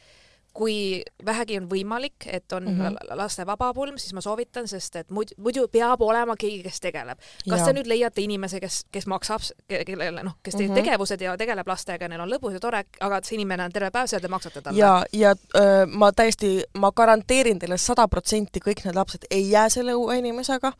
kui 0.53 1.01
vähegi 1.25 1.57
on 1.57 1.67
võimalik, 1.69 2.27
et 2.27 2.51
on 2.53 2.63
mm 2.63 2.79
-hmm. 2.79 3.15
laste 3.17 3.45
vabapulm, 3.45 3.97
siis 3.97 4.13
ma 4.13 4.21
soovitan, 4.21 4.67
sest 4.67 4.95
et 4.95 5.09
muidu, 5.09 5.33
muidu 5.37 5.67
peab 5.67 6.01
olema 6.01 6.35
keegi, 6.39 6.63
kes 6.63 6.79
tegeleb. 6.79 7.19
kas 7.49 7.59
ja. 7.59 7.65
te 7.65 7.73
nüüd 7.73 7.87
leiate 7.87 8.21
inimese, 8.21 8.59
kes, 8.59 8.85
kes 8.91 9.07
maksab, 9.07 9.41
kellele 9.67 10.23
noh, 10.23 10.37
kes 10.43 10.55
teeb 10.55 10.69
mm 10.69 10.75
-hmm. 10.75 10.83
tegevused 10.83 11.21
ja 11.21 11.37
tegeleb 11.37 11.67
lastega, 11.67 12.07
neil 12.07 12.21
on 12.21 12.29
lõbus 12.29 12.53
ja 12.53 12.59
tore, 12.59 12.83
aga 12.99 13.19
see 13.23 13.35
inimene 13.35 13.63
on 13.63 13.71
terve 13.71 13.91
päev 13.91 14.07
seal, 14.07 14.21
te 14.21 14.27
maksate 14.27 14.61
talle. 14.61 14.79
ja, 14.79 15.03
ja 15.13 15.35
öö, 15.55 15.85
ma 15.85 16.11
täiesti, 16.11 16.63
ma 16.77 16.91
garanteerin 16.91 17.59
teile 17.59 17.77
sada 17.77 18.07
protsenti 18.07 18.59
kõik 18.59 18.85
need 18.85 18.95
lapsed 18.95 19.25
ei 19.31 19.49
jää 19.49 19.69
selle 19.69 19.93
uue 19.93 20.17
inimesega 20.17 20.71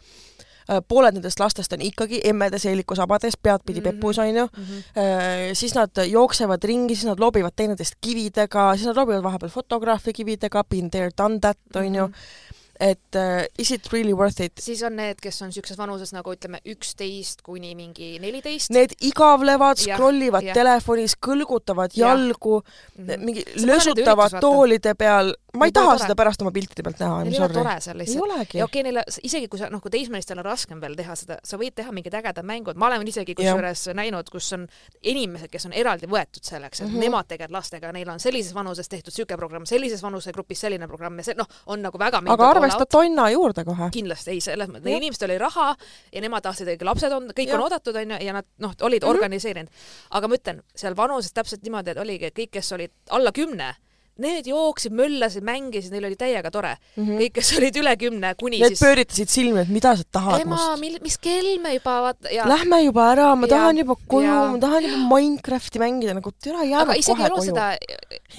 pooled 0.87 1.13
nendest 1.13 1.39
lastest 1.39 1.73
on 1.73 1.81
ikkagi 1.81 2.21
emmede 2.23 2.59
seelikusabades, 2.59 3.37
peadpidi 3.37 3.79
mm 3.79 3.85
-hmm. 3.85 3.91
pepus, 3.91 4.19
on 4.19 4.35
ju 4.35 4.45
mm, 4.45 4.63
-hmm. 4.63 5.53
siis 5.53 5.75
nad 5.75 5.89
jooksevad 6.07 6.63
ringi, 6.63 6.95
siis 6.95 7.05
nad 7.05 7.19
loobivad 7.19 7.51
teineteist 7.55 7.95
kividega, 8.01 8.75
siis 8.75 8.87
nad 8.87 8.95
loobivad 8.95 9.23
vahepeal 9.23 9.49
fotograafi 9.49 10.13
kividega, 10.13 10.63
been 10.63 10.91
there, 10.91 11.11
done 11.17 11.39
that, 11.39 11.57
on 11.75 11.95
ju 11.95 12.07
mm 12.07 12.13
-hmm 12.13 12.52
et 12.79 13.15
uh, 13.15 13.45
is 13.57 13.71
it 13.71 13.87
really 13.91 14.13
worth 14.13 14.41
it? 14.41 14.53
siis 14.59 14.81
on 14.83 14.95
need, 14.97 15.19
kes 15.21 15.41
on 15.45 15.51
niisuguses 15.51 15.77
vanuses 15.77 16.13
nagu 16.15 16.33
ütleme, 16.33 16.57
üksteist 16.73 17.43
kuni 17.45 17.75
mingi 17.77 18.15
neliteist. 18.21 18.71
Need 18.73 18.95
igavlevad, 19.05 19.77
scroll 19.81 20.25
ivad 20.25 20.47
telefonis, 20.55 21.13
kõlgutavad 21.21 21.93
ja. 21.93 22.09
jalgu 22.09 22.59
mm, 22.63 23.05
-hmm. 23.05 23.25
mingi 23.25 23.45
lösutavad 23.67 24.39
toolide 24.41 24.95
peal. 24.97 25.33
ma 25.53 25.67
ei, 25.67 25.69
ei 25.69 25.71
taha 25.71 25.91
tore. 25.91 26.01
seda 26.01 26.15
pärast 26.17 26.41
oma 26.41 26.51
piltide 26.51 26.83
pealt 26.83 26.99
näha. 26.99 27.19
Neil 27.23 27.33
ei 27.35 27.39
ole 27.45 27.53
tore 27.53 27.75
seal 27.85 27.97
lihtsalt. 27.97 28.53
ja 28.53 28.65
okei 28.65 28.65
okay,, 28.65 28.83
neile, 28.83 29.03
isegi 29.23 29.47
kui 29.47 29.61
sa, 29.61 29.69
noh, 29.69 29.81
kui 29.81 29.93
teismelistel 29.93 30.41
on 30.41 30.45
raskem 30.45 30.81
veel 30.81 30.97
teha 30.97 31.15
seda, 31.15 31.37
sa 31.45 31.59
võid 31.61 31.77
teha 31.77 31.93
mingid 31.93 32.13
ägedad 32.17 32.45
mängud, 32.45 32.79
ma 32.79 32.89
olen 32.89 33.05
isegi 33.07 33.35
kusjuures 33.37 33.85
näinud, 33.93 34.33
kus 34.33 34.49
on 34.57 34.65
inimesed, 35.03 35.51
kes 35.53 35.69
on 35.69 35.77
eraldi 35.77 36.09
võetud 36.09 36.41
selleks, 36.41 36.81
et 36.81 36.87
mm 36.87 36.95
-hmm. 36.95 37.05
nemad 37.05 37.29
tegelevad 37.29 37.53
lastega, 37.59 37.91
neil 37.93 38.09
on 38.09 38.19
sellises 38.19 38.53
vanuses 38.53 38.89
tehtud 38.89 39.13
niisugune 39.13 39.37
programm, 39.37 39.65
sellises 39.69 40.01
vanusegrupis 40.01 40.65
selline 40.65 40.87
programm 40.87 41.21
ja 41.21 41.23
see, 41.29 41.37
noh, 41.37 41.47
on 41.65 41.81
nagu 41.85 41.99
väga 41.99 42.23
aga 42.25 42.62
arvesta 42.63 42.85
tonna 42.97 43.29
juurde 43.33 43.65
kohe. 43.67 43.89
kindlasti, 43.93 44.33
ei, 44.33 44.41
selles 44.43 44.69
mõttes, 44.71 44.87
neil 44.87 45.01
inimestel 45.01 45.31
oli 45.31 45.39
raha 45.41 45.69
ja 46.13 46.23
nemad 46.23 46.45
tahtsid, 46.45 46.73
et 46.73 46.85
lapsed 46.87 47.15
on, 47.15 47.29
kõik 47.35 47.51
ja. 47.51 47.57
on 47.57 47.65
oodatud, 47.67 47.95
onju, 48.03 48.19
ja 48.23 48.35
nad 48.39 48.49
noh, 48.63 48.75
olid 48.81 49.01
mm 49.01 49.05
-hmm. 49.05 49.15
organiseerinud. 49.15 49.69
aga 50.11 50.27
ma 50.27 50.39
ütlen, 50.39 50.61
seal 50.75 50.97
vanuses 50.97 51.33
täpselt 51.33 51.63
niimoodi, 51.63 51.91
et 51.91 51.97
oligi 51.97 52.31
kõik, 52.31 52.51
kes 52.59 52.71
olid 52.71 52.91
alla 53.09 53.31
kümne, 53.31 53.75
need 54.21 54.45
jooksid, 54.45 54.93
möllasid, 54.93 55.41
mängisid, 55.43 55.91
neil 55.93 56.05
oli 56.05 56.15
täiega 56.19 56.51
tore 56.53 56.75
mm. 56.75 57.01
Mhm. 57.01 57.09
-hmm. 57.09 57.21
kõik, 57.21 57.31
kes 57.33 57.51
olid 57.57 57.77
üle 57.81 57.93
kümne, 57.97 58.33
kuni 58.37 58.59
Need 58.59 58.75
siis 58.75 58.83
pööritasid 58.85 59.29
silmi, 59.29 59.59
et 59.63 59.69
mida 59.73 59.95
sa 59.97 60.03
tahad 60.11 60.41
ema, 60.41 60.55
must. 60.55 60.81
mil-, 60.81 60.99
mis 61.01 61.17
kell 61.17 61.57
me 61.63 61.73
juba 61.73 61.95
vaata 62.07 62.29
ja 62.29 62.45
Lähme 62.47 62.81
juba 62.83 63.07
ära, 63.13 63.35
ma 63.35 63.47
Ja- 63.47 63.55
tahan 63.55 63.77
juba 63.77 63.95
koju, 64.07 64.25
ja- 64.27 64.51
ma 64.51 64.57
tahan 64.59 64.83
juba 64.83 65.15
Minecrafti 65.17 65.79
mängida, 65.79 66.13
nagu 66.13 66.31
türa 66.43 66.63
jääme 66.63 66.93
kohe 67.05 67.29
koju. 67.29 67.41
seda, 67.45 67.77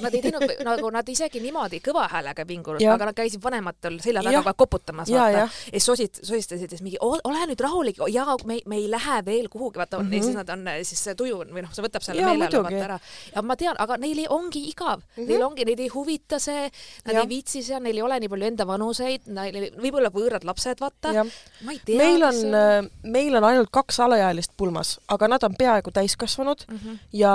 nad 0.01 0.15
ei 0.15 0.23
teinud 0.23 0.43
nagu 0.71 0.91
nad 0.91 1.09
isegi 1.09 1.41
niimoodi 1.41 1.81
kõva 1.81 2.07
häälega 2.09 2.43
ei 2.43 2.47
pingunud, 2.47 2.83
aga 2.95 3.05
nad 3.11 3.15
käisid 3.15 3.43
vanematel 3.43 3.99
selja 4.01 4.23
taga 4.23 4.39
kogu 4.39 4.49
aeg 4.49 4.57
koputamas, 4.57 5.11
vaata. 5.11 5.39
ja 5.39 5.49
siis 5.71 5.85
sosid, 5.85 6.15
sosistasid 6.23 6.71
siis 6.71 6.83
mingi, 6.83 6.99
ole 7.01 7.47
nüüd 7.51 7.61
rahulik 7.61 7.97
ja 8.13 8.25
me, 8.47 8.61
me 8.67 8.77
ei 8.77 8.89
lähe 8.91 9.21
veel 9.27 9.49
kuhugi, 9.49 9.79
vaata 9.79 9.99
mm, 9.99 10.09
-hmm. 10.11 10.15
ja 10.15 10.23
siis 10.23 10.37
nad 10.37 10.49
on 10.49 10.65
siis 10.83 11.05
see 11.05 11.15
tuju 11.15 11.43
või 11.45 11.63
noh, 11.63 11.73
see 11.75 11.83
võtab 11.85 12.03
selle 12.03 12.23
meeleolu 12.25 12.63
vaata 12.63 12.85
ära. 12.85 12.99
ja 13.35 13.43
ma 13.43 13.57
tean, 13.57 13.77
aga 13.79 13.97
neil 13.97 14.19
ei, 14.19 14.27
ongi 14.29 14.69
igav 14.71 14.99
mm, 14.99 15.03
Mhm. 15.15 15.23
-hmm. 15.23 15.29
neil 15.29 15.43
ongi, 15.43 15.64
neid 15.69 15.81
ei 15.81 15.91
huvita 15.93 16.39
see, 16.43 16.71
nad 17.07 17.15
Jah. 17.15 17.23
ei 17.25 17.29
viitsi 17.29 17.63
seal, 17.67 17.83
neil 17.85 18.01
ei 18.01 18.07
ole 18.07 18.21
nii 18.23 18.33
palju 18.33 18.49
enda 18.51 18.67
vanuseid, 18.69 19.27
neil 19.27 19.61
ei- 19.61 19.73
võib-olla 19.77 20.13
võõrad 20.15 20.45
lapsed, 20.45 20.81
vaata. 20.81 21.13
ma 21.65 21.73
ei 21.73 21.81
tea. 21.85 21.99
meil 21.99 22.23
on, 22.31 22.41
meil 23.03 23.37
on 23.41 23.45
ainult 23.51 23.71
kaks 23.75 24.01
alaealist 24.07 24.53
pulmas, 24.57 24.99
aga 25.09 25.29
nad 25.29 25.45
on 25.45 25.57
peaaegu 25.59 25.91
täiskasvanud 25.95 26.67
mm. 26.69 26.79
-hmm. 26.83 26.99
ja 27.13 27.35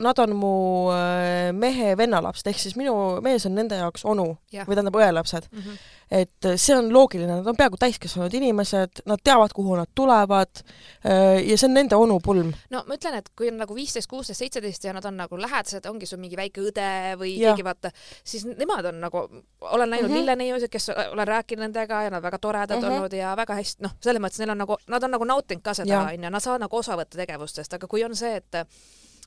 nad 0.00 0.18
on 0.18 0.34
mu 0.36 0.52
äh, 0.92 1.52
mehe 1.56 1.94
vennalapsed, 1.98 2.48
ehk 2.50 2.60
siis 2.60 2.76
minu 2.78 2.94
mees 3.24 3.44
on 3.48 3.54
nende 3.56 3.78
jaoks 3.80 4.04
onu 4.08 4.26
Jah. 4.52 4.68
või 4.68 4.78
tähendab 4.78 4.96
õelapsed. 4.96 5.48
Mm 5.52 5.60
-hmm. 5.60 5.78
et 6.10 6.46
äh, 6.48 6.56
see 6.56 6.76
on 6.76 6.92
loogiline, 6.92 7.32
nad 7.40 7.46
on 7.46 7.56
peaaegu 7.56 7.76
täiskasvanud 7.80 8.34
inimesed, 8.34 9.02
nad 9.06 9.20
teavad, 9.24 9.52
kuhu 9.54 9.76
nad 9.76 9.90
tulevad 9.94 10.62
äh, 11.04 11.40
ja 11.44 11.58
see 11.58 11.68
on 11.68 11.74
nende 11.74 11.96
onu 11.96 12.20
pulm. 12.24 12.52
no 12.70 12.84
ma 12.86 12.94
ütlen, 12.94 13.18
et 13.18 13.28
kui 13.36 13.48
on 13.48 13.58
nagu 13.60 13.74
viisteist, 13.74 14.08
kuusteist, 14.08 14.38
seitseteist 14.38 14.84
ja 14.84 14.92
nad 14.92 15.04
on 15.04 15.16
nagu 15.16 15.40
lähedased, 15.40 15.86
ongi 15.86 16.06
sul 16.06 16.18
mingi 16.18 16.36
väike 16.36 16.60
õde 16.60 17.16
või 17.20 17.36
Jah. 17.36 17.52
keegi 17.52 17.64
vaata, 17.64 17.90
siis 18.24 18.46
nemad 18.46 18.84
on 18.84 19.00
nagu, 19.00 19.26
olen 19.60 19.90
näinud 19.90 20.08
mm. 20.08 20.14
-hmm. 20.14 20.18
lilleneiusid, 20.18 20.70
kes 20.70 20.90
olen 21.12 21.28
rääkinud 21.28 21.62
nendega 21.68 22.02
ja 22.02 22.10
nad 22.10 22.22
väga 22.22 22.38
toredad 22.38 22.76
mm. 22.76 22.82
-hmm. 22.82 22.96
olnud 22.96 23.12
ja 23.12 23.36
väga 23.36 23.54
hästi, 23.54 23.82
noh, 23.82 23.92
selles 24.00 24.22
mõttes 24.22 24.38
neil 24.38 24.50
on 24.50 24.58
nagu, 24.58 24.76
nad 24.86 25.02
on 25.02 25.10
nagu 25.10 25.24
nautinud 25.24 25.62
ka 25.62 25.74
seda 25.74 26.06
onju, 26.06 26.30
nad 26.30 26.42
saavad 26.42 26.60
nagu 26.60 26.76
osa 26.76 26.96
võtta 26.96 27.16
tegevustest, 27.16 27.74
aga 27.74 27.86
kui 27.86 28.04
on 28.04 28.16
see, 28.16 28.36
et 28.36 28.64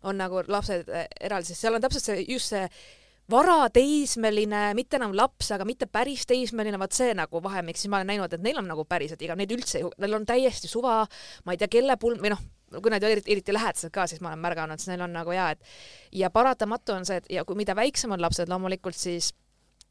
on 0.03 0.17
nagu 0.17 0.43
lapsed 0.47 0.89
eh, 0.89 1.07
eraldi, 1.21 1.47
siis 1.51 1.61
seal 1.61 1.75
on 1.75 1.81
täpselt 1.81 2.03
see 2.03 2.25
just 2.27 2.53
see 2.53 2.67
varateismeline, 3.31 4.73
mitte 4.75 4.97
enam 4.99 5.13
laps, 5.15 5.51
aga 5.55 5.65
mitte 5.67 5.87
päris 5.91 6.25
teismeline, 6.29 6.79
vaat 6.81 6.95
see 6.97 7.13
nagu 7.17 7.39
vahemik, 7.43 7.77
siis 7.79 7.91
ma 7.91 8.01
olen 8.01 8.11
näinud, 8.13 8.33
et 8.35 8.43
neil 8.43 8.59
on 8.59 8.67
nagu 8.67 8.83
päriselt 8.89 9.21
igav, 9.23 9.39
neid 9.39 9.53
üldse 9.55 9.79
ei 9.79 9.87
neil 10.03 10.17
on 10.17 10.25
täiesti 10.27 10.67
suva, 10.71 11.03
ma 11.45 11.55
ei 11.55 11.61
tea, 11.61 11.71
kelle 11.71 11.95
pulm 12.01 12.19
või 12.23 12.33
noh, 12.33 12.41
kui 12.73 12.91
nad 12.91 13.03
eriti, 13.05 13.31
eriti 13.31 13.53
lähedased 13.55 13.93
ka, 13.93 14.07
siis 14.09 14.21
ma 14.23 14.31
olen 14.33 14.43
märganud, 14.43 14.81
siis 14.81 14.91
neil 14.91 15.05
on 15.05 15.13
nagu 15.15 15.31
jaa, 15.35 15.51
et 15.55 16.19
ja 16.23 16.29
paratamatu 16.33 16.95
on 16.97 17.07
see, 17.07 17.21
et 17.21 17.31
ja 17.37 17.45
kui 17.45 17.55
mida 17.59 17.75
väiksemad 17.77 18.21
lapsed 18.23 18.51
loomulikult, 18.51 18.97
siis 18.97 19.31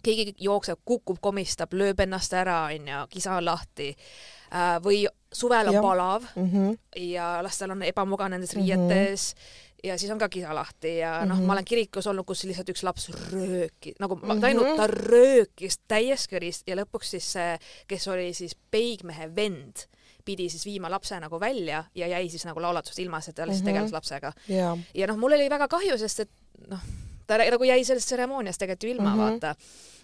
keegi 0.03 0.35
jookseb, 0.43 0.81
kukub, 0.85 1.21
komistab, 1.23 1.73
lööb 1.79 2.01
ennast 2.03 2.33
ära, 2.35 2.65
onju, 2.75 3.05
kisa 3.13 3.37
on 3.39 3.47
lahti 3.47 3.93
äh, 3.95 4.77
või 4.83 5.05
suvel 5.33 5.71
on 5.71 5.79
Jah. 5.79 5.85
palav 5.85 6.25
Mm 6.35 6.49
-hmm. 6.51 6.79
ja 7.15 7.39
lastel 7.43 7.71
on 7.71 7.83
ebamugav 7.83 8.29
nendes 8.29 8.57
Mhm. 8.57 8.63
riietes 8.65 9.35
ja 9.85 9.99
siis 9.99 10.11
on 10.15 10.19
ka 10.19 10.29
kisa 10.29 10.55
lahti 10.55 10.97
ja 10.99 11.25
noh, 11.27 11.37
Mhm. 11.37 11.47
ma 11.47 11.53
olen 11.53 11.65
kirikus 11.65 12.07
olnud, 12.07 12.25
kus 12.27 12.45
lihtsalt 12.45 12.69
üks 12.71 12.83
laps 12.87 13.09
röökis, 13.33 13.95
nagu 13.99 14.17
ma 14.17 14.35
Mhm. 14.35 14.41
ta 14.41 14.47
ainult, 14.47 14.77
ta 14.77 14.87
röökis 14.87 15.79
täies 15.89 16.29
kõris 16.31 16.63
ja 16.67 16.77
lõpuks 16.77 17.03
siis 17.17 17.33
see, 17.33 17.59
kes 17.89 18.09
oli 18.09 18.33
siis 18.35 18.55
peigmehe 18.71 19.29
vend, 19.37 19.87
pidi 20.25 20.49
siis 20.51 20.65
viima 20.65 20.89
lapse 20.91 21.19
nagu 21.21 21.41
välja 21.41 21.85
ja 21.95 22.07
jäi 22.07 22.29
siis 22.31 22.45
nagu 22.47 22.61
laulatusest 22.63 22.99
ilma, 22.99 23.21
sest 23.21 23.37
ta 23.37 23.43
lihtsalt 23.47 23.65
Mhm. 23.65 23.75
tegeles 23.75 23.93
lapsega. 23.93 24.33
jaa. 24.49 24.79
ja 24.95 25.07
noh, 25.07 25.17
mul 25.17 25.33
oli 25.33 25.49
väga 25.51 25.69
kahju, 25.69 25.99
sest 25.99 26.21
et 26.21 26.31
noh, 26.69 26.81
ta 27.27 27.39
nagu 27.39 27.65
jäi 27.65 27.85
sellest 27.85 28.07
tseremooniast 28.07 28.59
tegelikult 28.59 28.83
ju 28.85 28.91
ilma 28.91 29.11
mm, 29.11 29.17
Mhm. 29.17 29.29
-hmm. 29.29 29.41
vaata 29.41 29.57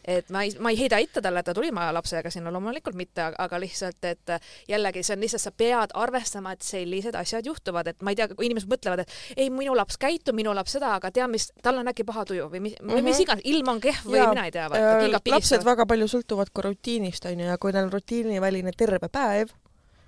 et 0.09 0.31
ma 0.33 0.43
ei, 0.47 0.55
ma 0.63 0.73
ei 0.73 0.79
heida 0.81 0.99
ette 1.03 1.21
talle, 1.25 1.43
et 1.43 1.49
ta 1.49 1.55
tuli 1.57 1.71
maja 1.75 1.93
lapsega 1.97 2.31
sinna, 2.33 2.53
loomulikult 2.55 2.97
mitte, 2.99 3.27
aga 3.39 3.61
lihtsalt, 3.61 4.01
et 4.09 4.33
jällegi 4.71 5.03
see 5.05 5.17
on 5.17 5.25
lihtsalt, 5.25 5.45
sa 5.45 5.53
pead 5.53 5.95
arvestama, 5.99 6.55
et 6.57 6.65
sellised 6.65 7.19
asjad 7.19 7.47
juhtuvad, 7.47 7.93
et 7.93 8.03
ma 8.03 8.15
ei 8.15 8.19
tea, 8.19 8.29
kui 8.33 8.49
inimesed 8.49 8.71
mõtlevad, 8.73 9.05
et 9.05 9.37
ei, 9.37 9.51
minu 9.53 9.77
laps 9.77 10.01
käitub, 10.01 10.37
minu 10.39 10.55
laps 10.57 10.79
seda, 10.79 10.95
aga 10.97 11.13
tea 11.15 11.29
mis, 11.31 11.51
tal 11.63 11.81
on 11.83 11.93
äkki 11.93 12.07
paha 12.09 12.25
tuju 12.29 12.49
või 12.49 12.65
mis 12.69 12.77
mm, 12.81 12.89
-hmm. 12.89 13.05
mis 13.05 13.17
Mhm. 13.19 13.23
iganes, 13.27 13.47
ilm 13.53 13.73
on 13.75 13.81
kehv 13.85 14.09
või 14.09 14.21
Jaa, 14.23 14.33
mina 14.33 14.49
ei 14.49 14.55
tea, 14.55 14.69
kingad 14.73 15.33
lapsed 15.35 15.65
väga 15.65 15.87
palju 15.87 16.09
sõltuvad 16.09 16.53
ka 16.55 16.69
rutiinist, 16.69 17.25
onju, 17.29 17.47
ja 17.53 17.59
kui 17.59 17.73
neil 17.73 17.89
on 17.89 17.93
rutiiniväline 17.93 18.73
terve 18.77 19.09
päev, 19.13 19.53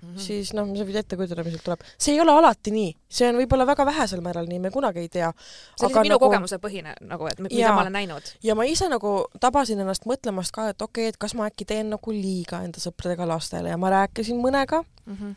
Mhm. 0.01 0.17
siis 0.17 0.53
noh, 0.57 0.65
sa 0.77 0.85
võid 0.87 0.97
ette 0.97 1.17
kujutada, 1.17 1.43
mis 1.45 1.53
sealt 1.53 1.63
tuleb. 1.67 1.83
see 1.97 2.15
ei 2.15 2.21
ole 2.23 2.33
alati 2.33 2.71
nii, 2.73 2.95
see 3.09 3.27
on 3.29 3.37
võib-olla 3.37 3.67
väga 3.69 3.85
vähesel 3.85 4.21
määral 4.25 4.47
nii, 4.49 4.59
me 4.59 4.71
kunagi 4.73 4.99
ei 4.99 5.09
tea. 5.09 5.29
see 5.77 5.85
oli 5.85 6.07
minu 6.07 6.15
nagu... 6.15 6.25
kogemuse 6.25 6.57
põhine 6.63 6.95
nagu, 7.01 7.27
et 7.27 7.39
mida 7.39 7.55
Jaa. 7.55 7.75
ma 7.75 7.85
olen 7.85 7.93
näinud. 7.99 8.33
ja 8.43 8.55
ma 8.55 8.65
ise 8.65 8.89
nagu 8.89 9.13
tabasin 9.39 9.79
ennast 9.79 10.09
mõtlemast 10.09 10.55
ka, 10.55 10.71
et 10.73 10.81
okei 10.81 11.05
okay,, 11.05 11.13
et 11.13 11.21
kas 11.21 11.35
ma 11.37 11.45
äkki 11.51 11.69
teen 11.69 11.93
nagu 11.93 12.15
liiga 12.15 12.63
enda 12.65 12.81
sõpradega 12.81 13.27
lastele 13.29 13.69
ja 13.69 13.77
ma 13.77 13.93
rääkisin 13.93 14.41
mõnega 14.41 14.83
Mm 15.05 15.17
-hmm. 15.17 15.33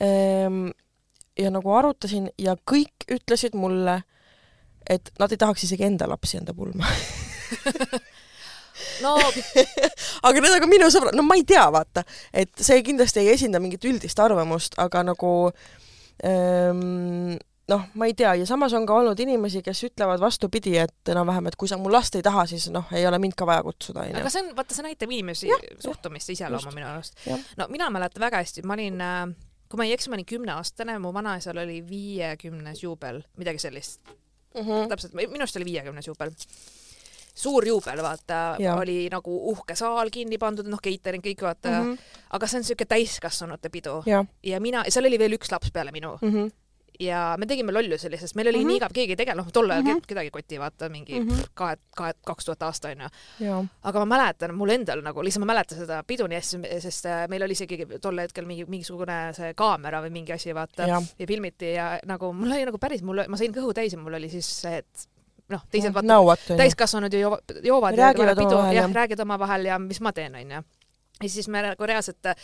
ehm, 0.00 0.68
ja 1.38 1.50
nagu 1.50 1.72
arutasin 1.72 2.30
ja 2.38 2.56
kõik 2.70 3.06
ütlesid 3.12 3.54
mulle, 3.54 4.02
et 4.88 5.10
nad 5.18 5.32
ei 5.32 5.36
tahaks 5.36 5.64
isegi 5.64 5.84
enda 5.84 6.08
lapsi 6.08 6.36
enda 6.36 6.54
pulma. 6.54 6.86
no 9.04 9.16
aga 10.26 10.40
need 10.40 10.52
on 10.52 10.62
ka 10.64 10.70
minu 10.70 10.90
sõbrad, 10.92 11.16
no 11.16 11.24
ma 11.26 11.36
ei 11.38 11.44
tea, 11.48 11.64
vaata, 11.72 12.04
et 12.32 12.52
see 12.60 12.82
kindlasti 12.86 13.22
ei 13.24 13.32
esinda 13.34 13.60
mingit 13.62 13.84
üldist 13.88 14.18
arvamust, 14.22 14.78
aga 14.82 15.02
nagu 15.10 15.32
ähm, 16.24 17.36
noh, 17.68 17.86
ma 17.98 18.06
ei 18.06 18.14
tea. 18.14 18.34
Ja 18.40 18.46
samas 18.48 18.74
on 18.78 18.86
ka 18.86 18.94
olnud 19.00 19.20
inimesi, 19.22 19.62
kes 19.66 19.80
ütlevad 19.88 20.20
vastupidi, 20.22 20.76
et 20.80 21.10
enam-vähem, 21.12 21.48
et 21.50 21.56
kui 21.58 21.68
sa 21.70 21.78
mu 21.80 21.90
last 21.92 22.14
ei 22.18 22.22
taha, 22.26 22.46
siis 22.50 22.68
noh, 22.74 22.86
ei 22.94 23.06
ole 23.08 23.18
mind 23.22 23.34
ka 23.38 23.48
vaja 23.48 23.64
kutsuda, 23.66 24.04
aga 24.06 24.20
onju. 24.22 24.32
see 24.34 24.44
on, 24.44 24.52
vaata, 24.58 24.76
see 24.76 24.86
näitab 24.86 25.12
inimesi 25.16 25.50
Jah, 25.50 25.66
suhtumist 25.82 26.30
ja 26.30 26.38
iseloomu 26.38 26.74
minu 26.76 26.88
arust. 26.92 27.18
No 27.58 27.68
mina 27.72 27.90
mäletan 27.94 28.22
väga 28.26 28.42
hästi, 28.44 28.64
ma 28.66 28.76
olin, 28.78 29.02
kui 29.70 29.80
ma 29.80 29.88
ei 29.88 29.96
eksi, 29.96 30.12
ma 30.12 30.18
olin 30.20 30.28
kümneaastane, 30.30 30.98
mu 31.02 31.12
vanaisal 31.16 31.58
oli 31.64 31.80
viiekümnes 31.88 32.82
juubel, 32.86 33.22
midagi 33.40 33.62
sellist, 33.66 34.00
Mhm. 34.56 34.86
täpselt, 34.88 35.12
minu 35.18 35.42
arust 35.44 35.58
oli 35.58 35.66
viiekümnes 35.68 36.06
juubel. 36.08 36.30
Suur 37.36 37.66
juubel, 37.68 38.02
vaata, 38.04 38.42
oli 38.80 39.06
nagu 39.12 39.40
uhke 39.52 39.76
saal 39.76 40.12
kinni 40.12 40.38
pandud, 40.40 40.68
noh, 40.70 40.80
catering 40.82 41.24
kõik 41.24 41.42
vaata 41.44 41.72
mm, 41.72 41.88
-hmm. 41.90 42.20
aga 42.36 42.46
see 42.48 42.58
on 42.60 42.64
niisugune 42.64 42.92
täiskasvanute 42.94 43.72
pidu 43.72 43.98
jah, 44.08 44.24
ja 44.42 44.60
mina, 44.60 44.84
seal 44.88 45.08
oli 45.10 45.18
veel 45.20 45.36
üks 45.36 45.52
laps 45.52 45.74
peale 45.74 45.92
minu 45.92 46.16
Mhm. 46.22 46.46
ja 47.00 47.34
me 47.38 47.44
tegime 47.46 47.72
lollusi, 47.72 48.08
sest 48.16 48.34
meil 48.34 48.48
oli 48.48 48.56
mm. 48.56 48.62
-hmm. 48.62 48.68
nii 48.68 48.76
igav, 48.76 48.92
keegi 48.94 49.12
ei 49.12 49.16
tegelenud, 49.16 49.44
noh 49.44 49.52
tol 49.52 49.70
ajal 49.70 49.82
mm. 49.82 49.90
-hmm. 49.90 50.06
kedagi 50.06 50.30
ei 50.30 50.30
koti, 50.30 50.60
vaata 50.60 50.88
mingi 50.88 51.20
mm. 51.20 51.28
-hmm. 51.28 51.48
kahe, 51.54 51.76
kahe, 51.96 52.14
kaks 52.24 52.44
tuhat 52.44 52.62
aasta 52.62 52.88
onju. 52.88 53.08
aga 53.82 54.04
ma 54.04 54.06
mäletan, 54.16 54.54
mul 54.54 54.72
endal 54.72 55.02
nagu 55.04 55.24
lihtsalt 55.24 55.44
ma 55.44 55.52
mäletan 55.52 55.78
seda 55.78 56.02
pidu 56.06 56.26
nii 56.26 56.38
hästi, 56.40 56.80
sest 56.80 57.06
äh, 57.06 57.28
meil 57.28 57.42
oli 57.42 57.52
isegi 57.52 57.86
tol 58.00 58.18
hetkel 58.18 58.46
mingi 58.46 58.64
mingisugune 58.64 59.18
see 59.36 59.52
kaamera 59.54 60.00
või 60.02 60.10
mingi 60.10 60.32
asi 60.32 60.54
vaata 60.54 60.88
jah, 60.88 61.02
ja 61.18 61.26
filmiti 61.26 61.74
ja 61.74 61.98
nagu 62.06 62.32
mul 62.32 62.56
oli 62.56 62.64
nagu 62.64 62.78
päris, 62.78 63.02
mul, 63.02 63.26
ma 63.28 63.36
sain 63.36 63.52
kõhu 63.52 63.74
täis 63.74 63.92
ja 63.92 63.98
mul 63.98 64.14
oli 64.14 64.32
siis 64.32 64.48
see, 64.62 64.78
et 64.78 65.08
noh, 65.52 65.66
teised 65.70 65.94
vaata 65.94 66.10
nõuatu, 66.10 66.52
onju. 66.52 66.60
täiskasvanud 66.62 67.12
ju 67.12 67.20
joovad, 67.20 67.58
joovad 67.64 67.98
Räägivad 67.98 68.32
ja 68.32 68.38
pidu 68.38 68.56
omavahel, 68.56 68.76
jah 68.76 68.88
jah., 68.88 68.96
räägivad 69.00 69.26
omavahel 69.26 69.68
ja 69.70 69.78
mis 69.78 70.00
ma 70.00 70.12
teen 70.12 70.34
onju. 70.34 70.62
ja 71.22 71.28
siis 71.28 71.48
me 71.48 71.62
nagu 71.62 71.86
reaalselt 71.86 72.26
äh, 72.26 72.36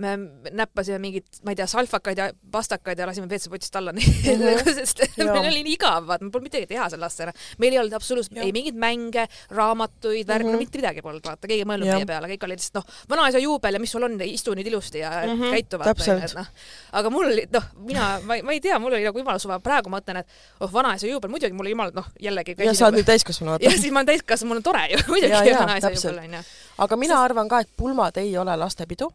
me 0.00 0.16
näppasime 0.52 0.98
mingit, 1.02 1.26
ma 1.44 1.50
ei 1.50 1.56
tea, 1.58 1.66
salfakaid 1.66 2.18
ja 2.18 2.28
pastakaid 2.52 2.98
ja 2.98 3.06
lasime 3.10 3.26
WC-potist 3.30 3.76
alla 3.76 3.92
nii 3.96 4.06
Mhm. 4.36 4.70
sest 4.74 5.00
Jaa. 5.16 5.32
meil 5.32 5.48
oli 5.50 5.62
nii 5.66 5.74
igav, 5.78 6.06
vaata, 6.06 6.24
mul 6.24 6.30
polnud 6.34 6.46
midagi 6.50 6.66
teha 6.70 6.88
selle 6.90 7.04
lastele. 7.04 7.32
meil 7.58 7.72
ei 7.72 7.78
olnud 7.82 7.92
absoluutselt 7.98 8.38
ei 8.38 8.52
mingeid 8.52 8.78
mänge, 8.78 9.26
raamatuid, 9.50 10.26
värk, 10.28 10.44
no 10.46 10.52
Mhm. 10.52 10.58
mitte 10.58 10.78
midagi 10.78 11.02
polnud, 11.02 11.24
vaata, 11.26 11.48
keegi 11.48 11.64
ei 11.64 11.68
mõelnud 11.68 11.90
meie 11.90 12.06
peale, 12.06 12.28
kõik 12.30 12.44
oli 12.46 12.56
lihtsalt 12.56 12.74
noh, 12.80 12.84
vanaisa 13.10 13.38
juubel 13.42 13.74
ja 13.74 13.80
mis 13.80 13.90
sul 13.92 14.02
on, 14.06 14.18
istu 14.20 14.54
nüüd 14.54 14.66
ilusti 14.70 14.98
ja 15.02 15.10
mm 15.26 15.34
-hmm, 15.40 15.50
käitu 15.56 15.78
vaata 15.78 16.38
noh. 16.38 16.46
aga 16.92 17.10
mul 17.10 17.26
oli 17.32 17.46
noh, 17.52 17.64
mina, 17.86 18.20
ma 18.22 18.36
ei, 18.52 18.60
tea, 18.60 18.78
mul 18.78 18.92
oli 18.92 19.04
nagu 19.04 19.18
jumala 19.18 19.38
suva, 19.38 19.58
praegu 19.60 19.88
ma 19.90 19.98
mõtlen, 20.00 20.16
et 20.20 20.28
oh, 20.60 20.72
vanaisa 20.72 21.06
juubel, 21.06 21.30
muidugi 21.30 21.52
mul 21.52 21.66
jumal, 21.68 21.90
noh 21.94 22.06
jällegi 22.20 22.54
ja 22.58 22.74
sa 22.74 22.86
oled 22.86 23.00
nüüd 23.00 23.06
täiskasvanu, 23.10 23.50
ja 23.60 23.70
vaata. 23.70 23.80
siis 23.80 23.92
ma 23.92 23.98
olen 24.00 24.06
täiskasvanu, 24.06 24.48
mul 24.48 24.56
on 24.56 24.62
tore 24.62 24.86
ju, 24.92 24.98
muidugi 25.12 25.54
vanaisa 25.58 25.90
juubel 25.90 26.18
onju. 26.24 26.42
aga 26.78 26.96
mina 26.96 27.22
arvan 27.22 27.48
ka, 27.48 27.60
et 27.60 27.68
pulmad 27.76 28.16
ei 28.16 28.36
ole 28.38 28.56
lastepidu. 28.56 29.10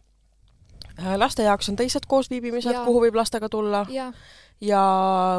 Laste 1.19 1.43
jaoks 1.43 1.69
on 1.69 1.75
teised 1.79 2.08
koosviibimised 2.08 2.77
kuhu 2.86 3.01
võib 3.08 3.17
lastega 3.19 3.49
tulla 3.51 3.86
ja, 3.91 4.12
ja 4.63 4.84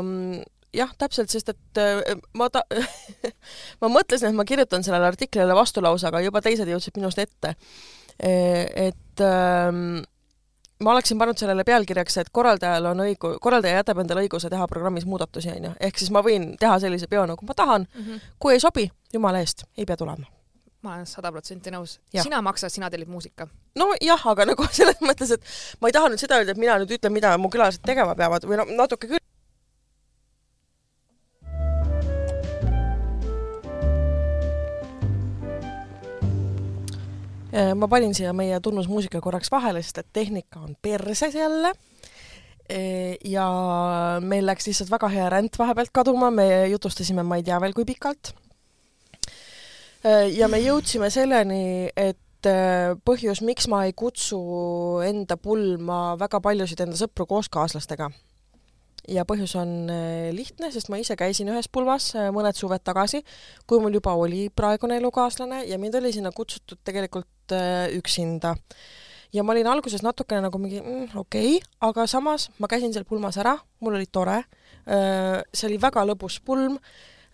mm, 0.03 0.42
jah, 0.77 0.92
täpselt, 0.99 1.33
sest 1.33 1.53
et 1.53 1.81
äh, 1.81 2.16
ma 2.37 2.49
ta-, 2.53 2.66
ma 3.83 3.90
mõtlesin, 3.92 4.31
et 4.31 4.38
ma 4.38 4.47
kirjutan 4.49 4.85
sellele 4.87 5.09
artiklile 5.09 5.57
vastulause, 5.57 6.09
aga 6.09 6.23
juba 6.25 6.42
teised 6.45 6.69
jõudsid 6.71 6.99
minust 7.01 7.21
ette. 7.23 7.57
et 8.19 9.21
ähm, 9.21 9.99
ma 10.81 10.92
oleksin 10.92 11.19
pannud 11.19 11.38
sellele 11.40 11.64
pealkirjaks, 11.64 12.16
et 12.23 12.31
korraldajal 12.33 12.92
on 12.92 13.05
õigu-, 13.07 13.35
korraldaja 13.42 13.83
jätab 13.83 14.01
endale 14.03 14.25
õiguse 14.27 14.51
teha 14.53 14.69
programmis 14.71 15.05
muudatusi, 15.09 15.53
onju. 15.57 15.75
ehk 15.81 16.01
siis 16.01 16.12
ma 16.14 16.25
võin 16.25 16.55
teha 16.61 16.79
sellise 16.83 17.09
peo, 17.12 17.27
nagu 17.29 17.49
ma 17.49 17.57
tahan, 17.57 17.87
kui 18.38 18.57
ei 18.57 18.62
sobi, 18.62 18.88
jumala 19.12 19.45
eest, 19.45 19.66
ei 19.77 19.88
pea 19.88 19.97
tulema. 20.01 20.29
Ma 20.87 20.94
olen 20.94 21.07
sada 21.11 21.33
protsenti 21.35 21.72
nõus. 21.75 21.99
Sina 22.14 22.40
maksad, 22.44 22.72
sina 22.72 22.90
tellid 22.92 23.11
muusika. 23.11 23.49
nojah, 23.77 24.27
aga 24.33 24.46
nagu 24.53 24.66
selles 24.79 25.03
mõttes, 25.03 25.35
et 25.35 25.55
ma 25.83 25.90
ei 25.90 25.96
taha 25.96 26.12
nüüd 26.12 26.22
seda 26.22 26.38
öelda, 26.40 26.55
et 26.55 26.62
mina 26.62 26.79
nüüd 26.81 26.96
ütlen, 26.99 27.14
mida 27.14 27.35
mu 27.40 27.51
külalised 27.53 27.83
tegema 27.87 28.14
peavad 28.18 28.46
või 28.46 28.61
no 28.61 28.68
natuke 28.77 29.11
küll. 29.11 29.25
Äh, 37.57 37.72
ma 37.72 37.88
panin 37.88 38.12
siia 38.14 38.35
meie 38.37 38.59
tunnusmuusika 38.61 39.20
korraks 39.25 39.51
vahele, 39.53 39.81
sest 39.83 40.03
et 40.03 40.09
tehnika 40.12 40.61
on 40.61 40.75
perses 40.83 41.35
jälle. 41.35 41.72
Äh, 42.68 43.16
ja 43.25 43.46
meil 44.20 44.46
läks 44.46 44.68
lihtsalt 44.68 44.90
väga 44.92 45.09
hea 45.09 45.29
ränd 45.33 45.57
vahepealt 45.59 45.94
kaduma, 45.94 46.31
me 46.31 46.66
jutustasime, 46.70 47.25
ma 47.25 47.40
ei 47.40 47.46
tea 47.46 47.61
veel 47.62 47.75
kui 47.77 47.88
pikalt. 47.88 48.35
Äh, 50.05 50.29
ja 50.37 50.49
me 50.49 50.61
jõudsime 50.63 51.11
selleni, 51.11 51.91
et 51.97 52.21
põhjus, 53.03 53.41
miks 53.43 53.67
ma 53.67 53.81
ei 53.89 53.95
kutsu 53.97 54.39
enda 55.03 55.35
pulma 55.41 56.15
väga 56.21 56.39
paljusid 56.45 56.85
enda 56.85 56.95
sõpru 56.95 57.27
kooskaaslastega 57.27 58.07
ja 59.11 59.25
põhjus 59.29 59.55
on 59.59 59.73
äh, 59.93 60.29
lihtne, 60.35 60.71
sest 60.75 60.91
ma 60.91 60.99
ise 61.01 61.17
käisin 61.19 61.51
ühes 61.53 61.69
pulmas 61.73 62.11
äh, 62.17 62.29
mõned 62.35 62.59
suved 62.59 62.83
tagasi, 62.87 63.23
kui 63.69 63.81
mul 63.83 63.95
juba 63.99 64.15
oli 64.19 64.47
praegune 64.51 64.99
elukaaslane 65.01 65.65
ja 65.71 65.79
mind 65.81 65.99
oli 66.01 66.13
sinna 66.15 66.33
kutsutud 66.35 66.83
tegelikult 66.87 67.55
äh, 67.55 67.89
üksinda. 67.97 68.57
ja 69.33 69.43
ma 69.43 69.53
olin 69.53 69.67
alguses 69.67 70.03
natukene 70.03 70.47
nagu 70.47 70.59
mingi 70.59 70.81
mm, 70.81 71.11
okei 71.19 71.57
okay,, 71.57 71.75
aga 71.89 72.07
samas 72.11 72.51
ma 72.59 72.71
käisin 72.71 72.95
seal 72.95 73.05
pulmas 73.05 73.39
ära, 73.39 73.57
mul 73.81 73.99
oli 73.99 74.07
tore, 74.07 74.43
see 74.87 75.67
oli 75.67 75.81
väga 75.83 76.05
lõbus 76.07 76.39
pulm, 76.47 76.77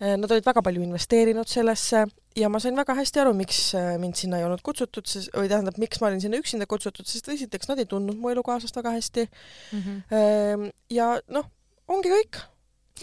nad 0.00 0.30
olid 0.32 0.46
väga 0.46 0.62
palju 0.64 0.82
investeerinud 0.82 1.48
sellesse 1.52 2.06
ja 2.36 2.48
ma 2.52 2.60
sain 2.62 2.76
väga 2.76 2.94
hästi 2.98 3.22
aru, 3.22 3.32
miks 3.36 3.60
mind 4.00 4.18
sinna 4.18 4.38
ei 4.40 4.46
olnud 4.46 4.62
kutsutud, 4.64 5.06
sest, 5.08 5.32
või 5.36 5.50
tähendab, 5.52 5.78
miks 5.82 6.00
ma 6.00 6.08
olin 6.10 6.22
sinna 6.22 6.40
üksinda 6.40 6.68
kutsutud, 6.70 7.08
sest 7.08 7.28
esiteks 7.28 7.68
nad 7.70 7.82
ei 7.82 7.88
tundnud 7.90 8.20
mu 8.20 8.30
elukaaslast 8.32 8.76
väga 8.76 8.94
hästi 8.96 9.26
mm. 9.26 9.82
-hmm. 9.82 10.70
ja 10.90 11.14
noh, 11.28 11.50
ongi 11.92 12.12
kõik. 12.12 12.40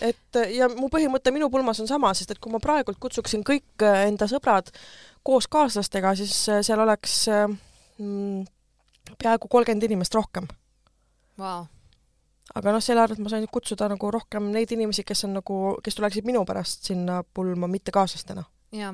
et 0.05 0.37
ja 0.53 0.69
mu 0.71 0.87
põhimõte 0.87 1.31
minu 1.35 1.49
pulmas 1.51 1.81
on 1.83 1.87
sama, 1.89 2.11
sest 2.15 2.31
et 2.31 2.39
kui 2.39 2.51
ma 2.53 2.61
praegult 2.63 2.99
kutsuksin 3.01 3.41
kõik 3.43 3.83
äh, 3.83 4.05
enda 4.07 4.29
sõbrad 4.31 4.69
koos 5.25 5.47
kaaslastega, 5.51 6.13
siis 6.15 6.35
äh, 6.47 6.61
seal 6.63 6.79
oleks 6.79 7.15
äh, 7.27 7.49
mm, 7.97 8.45
peaaegu 9.19 9.49
kolmkümmend 9.51 9.89
inimest 9.89 10.15
rohkem 10.15 10.47
wow.. 11.41 11.65
aga 12.53 12.75
noh, 12.75 12.85
selle 12.85 13.03
arvelt 13.03 13.19
ma 13.19 13.33
sain 13.33 13.49
kutsuda 13.51 13.89
nagu 13.91 14.11
rohkem 14.13 14.53
neid 14.53 14.71
inimesi, 14.77 15.03
kes 15.03 15.25
on 15.27 15.35
nagu, 15.41 15.59
kes 15.83 15.99
tuleksid 15.99 16.29
minu 16.29 16.45
pärast 16.47 16.87
sinna 16.91 17.23
pulma, 17.33 17.67
mitte 17.67 17.91
kaaslastena. 17.91 18.45
Jaa, 18.75 18.93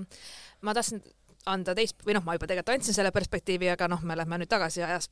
ma 0.62 0.74
tahtsin 0.74 1.02
anda 1.50 1.76
teist, 1.78 2.00
või 2.06 2.16
noh, 2.18 2.24
ma 2.26 2.36
juba 2.36 2.48
tegelikult 2.50 2.76
andsin 2.76 2.96
selle 2.98 3.12
perspektiivi, 3.14 3.70
aga 3.74 3.90
noh, 3.92 4.02
me 4.08 4.18
lähme 4.18 4.40
nüüd 4.42 4.50
tagasi 4.52 4.84
ajas. 4.86 5.10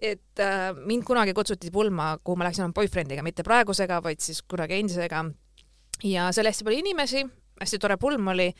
et 0.00 0.40
äh, 0.40 0.72
mind 0.76 1.04
kunagi 1.08 1.32
kutsuti 1.32 1.70
pulma, 1.72 2.18
kuhu 2.24 2.36
ma 2.36 2.48
läksin 2.48 2.66
oma 2.66 2.76
boyfriend'iga, 2.76 3.22
mitte 3.24 3.44
praegusega, 3.44 4.02
vaid 4.04 4.20
siis 4.20 4.42
kunagi 4.42 4.80
endisega. 4.80 5.24
ja 6.04 6.28
seal 6.32 6.46
hästi 6.46 6.64
palju 6.64 6.82
inimesi, 6.84 7.24
hästi 7.60 7.78
tore 7.78 7.96
pulm 7.96 8.28
oli, 8.28 8.50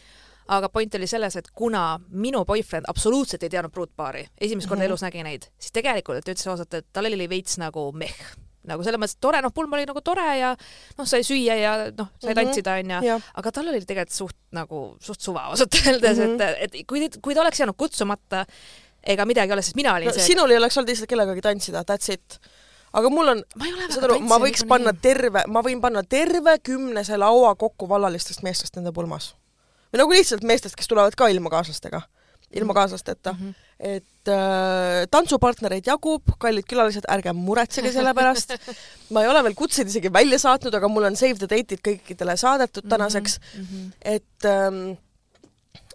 aga 0.49 0.69
point 0.69 0.95
oli 0.95 1.07
selles, 1.07 1.37
et 1.37 1.51
kuna 1.53 1.99
minu 2.09 2.45
boyfriend 2.45 2.89
absoluutselt 2.89 3.43
ei 3.43 3.53
teadnud 3.53 3.73
pruutpaari, 3.73 4.27
esimest 4.41 4.69
korda 4.69 4.83
mm 4.83 4.85
-hmm. 4.85 4.91
elus 4.91 5.03
nägi 5.03 5.23
neid, 5.23 5.49
siis 5.59 5.73
tegelikult 5.73 6.25
ta 6.25 6.33
ütles 6.33 6.51
ausalt, 6.51 6.75
et 6.75 6.87
tal 6.93 7.07
oli 7.07 7.29
veits 7.29 7.59
nagu 7.59 7.93
meh 7.93 8.46
nagu 8.67 8.85
selles 8.87 9.01
mõttes 9.01 9.19
tore, 9.23 9.41
noh, 9.45 9.53
pulm 9.55 9.73
oli 9.77 9.87
nagu 9.89 10.03
tore 10.05 10.27
ja 10.41 10.53
noh, 10.57 11.07
sai 11.09 11.23
süüa 11.27 11.57
ja 11.61 11.77
noh, 11.91 12.11
sai 12.19 12.33
mm 12.33 12.33
-hmm. 12.33 12.41
tantsida, 12.41 12.77
onju, 12.83 13.21
aga 13.43 13.53
tal 13.53 13.71
oli 13.71 13.81
tegelikult 13.85 14.17
suht 14.17 14.37
nagu, 14.57 14.83
suht 15.01 15.21
suva 15.21 15.47
ausalt 15.51 15.75
öeldes 15.83 16.19
mm, 16.19 16.37
-hmm. 16.37 16.55
et, 16.67 16.75
et 16.75 16.87
kui, 16.87 17.09
kui 17.23 17.35
ta 17.35 17.43
oleks 17.45 17.61
jäänud 17.61 17.77
kutsumata, 17.77 18.47
ega 19.03 19.27
midagi 19.27 19.51
ei 19.51 19.59
ole, 19.59 19.63
sest 19.63 19.77
mina 19.77 19.95
olin 19.95 20.11
no, 20.11 20.13
see. 20.13 20.33
sinul 20.35 20.51
ei 20.51 20.59
oleks 20.59 20.79
olnud 20.79 20.91
lihtsalt 20.91 21.11
kellegagi 21.11 21.43
tantsida, 21.43 21.85
that's 21.87 22.13
it 22.13 22.41
aga 22.97 23.11
mul 23.13 23.33
on, 23.35 23.43
saad 23.91 24.07
aru, 24.09 24.19
ma 24.25 24.39
võiks 24.43 24.65
panna 24.69 24.93
nii. 24.95 25.03
terve, 25.05 25.45
ma 25.53 25.63
võin 25.65 25.81
panna 25.83 26.03
terve 26.03 26.59
kümnese 26.65 27.19
laua 27.21 27.55
kokku 27.59 27.89
vallalistest 27.89 28.45
meestest 28.47 28.79
nende 28.79 28.93
pulmas. 28.97 29.35
või 29.93 30.03
nagu 30.03 30.17
lihtsalt 30.17 30.47
meestest, 30.47 30.77
kes 30.79 30.89
tulevad 30.89 31.15
ka 31.19 31.29
ilma 31.33 31.53
kaaslastega, 31.53 32.03
ilma 32.53 32.73
mhm. 32.73 32.79
kaaslasteta 32.81 33.33
mm. 33.33 33.47
-hmm 33.47 33.63
et 33.77 34.29
äh, 34.33 35.05
tantsupartnereid 35.13 35.85
jagub, 35.85 36.31
kallid 36.41 36.65
külalised, 36.69 37.05
ärge 37.13 37.35
muretsege 37.37 37.93
selle 37.93 38.15
pärast. 38.17 38.55
ma 39.13 39.23
ei 39.23 39.29
ole 39.29 39.43
veel 39.45 39.57
kutseid 39.59 39.91
isegi 39.93 40.09
välja 40.13 40.39
saatnud, 40.41 40.75
aga 40.79 40.89
mul 40.89 41.11
on 41.11 41.19
save 41.19 41.37
the 41.43 41.51
date'id 41.51 41.83
kõikidele 41.85 42.39
saadetud 42.41 42.87
mhm, 42.87 42.95
tänaseks 42.95 43.39
mm. 43.41 43.67
-hmm. 43.67 43.91
et 44.17 44.49
ähm, 44.49 44.97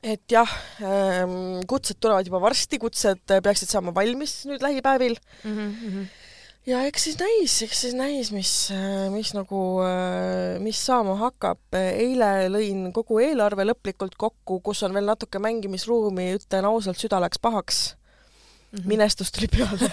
et 0.01 0.21
jah 0.29 0.49
ähm,, 0.81 1.61
kutsed 1.69 1.97
tulevad 2.01 2.25
juba 2.25 2.41
varsti, 2.41 2.77
kutsed 2.81 3.21
peaksid 3.25 3.69
saama 3.69 3.93
valmis 3.93 4.43
nüüd 4.49 4.61
lähipäevil 4.61 5.17
mm. 5.43 5.57
-hmm 5.57 6.09
ja 6.69 6.81
eks 6.87 7.07
siis 7.07 7.17
näis, 7.19 7.55
eks 7.65 7.81
siis 7.85 7.95
näis, 7.97 8.31
mis, 8.35 8.51
mis 9.13 9.33
nagu, 9.37 9.61
mis 10.61 10.81
saama 10.85 11.15
hakkab. 11.21 11.61
eile 11.79 12.49
lõin 12.53 12.91
kogu 12.93 13.19
eelarve 13.23 13.65
lõplikult 13.65 14.17
kokku, 14.17 14.59
kus 14.65 14.83
on 14.87 14.93
veel 14.93 15.09
natuke 15.09 15.41
mängimisruumi, 15.41 16.35
ütlen 16.37 16.67
ausalt, 16.69 17.01
süda 17.01 17.21
läks 17.23 17.41
pahaks 17.41 17.81
mm. 18.71 18.79
-hmm. 18.79 18.87
minestus 18.87 19.31
tuli 19.31 19.47
peale 19.47 19.79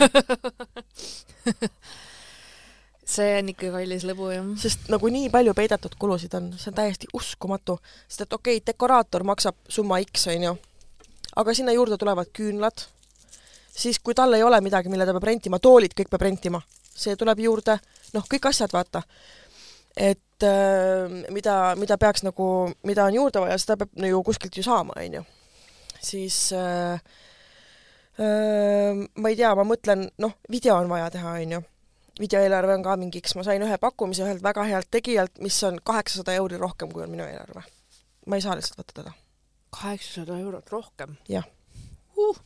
see 3.09 3.39
on 3.39 3.49
ikka 3.53 3.73
kallis 3.73 4.05
lõbu, 4.07 4.29
jah. 4.35 4.49
sest 4.61 4.89
nagu 4.93 5.09
nii 5.13 5.31
palju 5.33 5.55
peidetud 5.57 5.97
kulusid 6.01 6.35
on, 6.39 6.53
see 6.61 6.71
on 6.73 6.77
täiesti 6.77 7.11
uskumatu. 7.17 7.79
sest 8.09 8.27
et 8.27 8.33
okei 8.33 8.59
okay,, 8.59 8.67
dekoraator 8.73 9.25
maksab 9.25 9.57
summa 9.69 10.01
X, 10.05 10.29
onju, 10.35 10.55
aga 11.37 11.55
sinna 11.55 11.73
juurde 11.73 11.97
tulevad 12.01 12.33
küünlad 12.37 12.87
siis 13.79 14.01
kui 14.03 14.17
tal 14.17 14.35
ei 14.35 14.43
ole 14.43 14.61
midagi, 14.65 14.91
mille 14.91 15.07
ta 15.07 15.15
peab 15.15 15.29
rentima, 15.31 15.61
toolid 15.63 15.95
kõik 15.97 16.11
peab 16.11 16.25
rentima, 16.27 16.61
see 16.89 17.17
tuleb 17.19 17.43
juurde, 17.45 17.79
noh, 18.17 18.27
kõik 18.31 18.51
asjad, 18.51 18.75
vaata. 18.75 19.03
et 19.97 20.47
äh, 20.47 21.31
mida, 21.35 21.75
mida 21.79 21.99
peaks 21.99 22.23
nagu, 22.27 22.69
mida 22.87 23.07
on 23.09 23.15
juurde 23.15 23.43
vaja, 23.43 23.59
seda 23.59 23.79
peab 23.81 23.97
no 23.99 24.11
ju 24.11 24.23
kuskilt 24.27 24.57
ju 24.57 24.67
saama, 24.67 24.99
on 24.99 25.19
ju. 25.21 25.25
siis 26.01 26.53
äh, 26.53 27.01
äh, 28.21 29.03
ma 29.15 29.33
ei 29.33 29.39
tea, 29.39 29.55
ma 29.55 29.67
mõtlen, 29.67 30.09
noh, 30.19 30.39
video 30.51 30.79
on 30.79 30.91
vaja 30.91 31.11
teha, 31.15 31.39
on 31.43 31.59
ju 31.59 31.65
videoeelarve 32.19 32.75
on 32.75 32.83
ka 32.83 32.97
mingiks, 32.99 33.37
ma 33.39 33.45
sain 33.47 33.63
ühe 33.63 33.77
pakkumise 33.79 34.25
ühelt 34.25 34.43
väga 34.43 34.65
healt 34.67 34.89
tegijalt, 34.91 35.37
mis 35.39 35.55
on 35.63 35.79
kaheksasada 35.87 36.35
euri 36.35 36.59
rohkem, 36.59 36.91
kui 36.91 37.05
on 37.05 37.13
minu 37.15 37.23
eelarve. 37.23 37.63
ma 38.27 38.37
ei 38.37 38.43
saa 38.43 38.59
lihtsalt 38.59 38.83
võtta 38.83 39.03
teda. 39.03 39.13
kaheksasada 39.71 40.41
eurot 40.43 40.75
rohkem? 40.75 41.15
jah 41.31 41.47
uh 42.19 42.41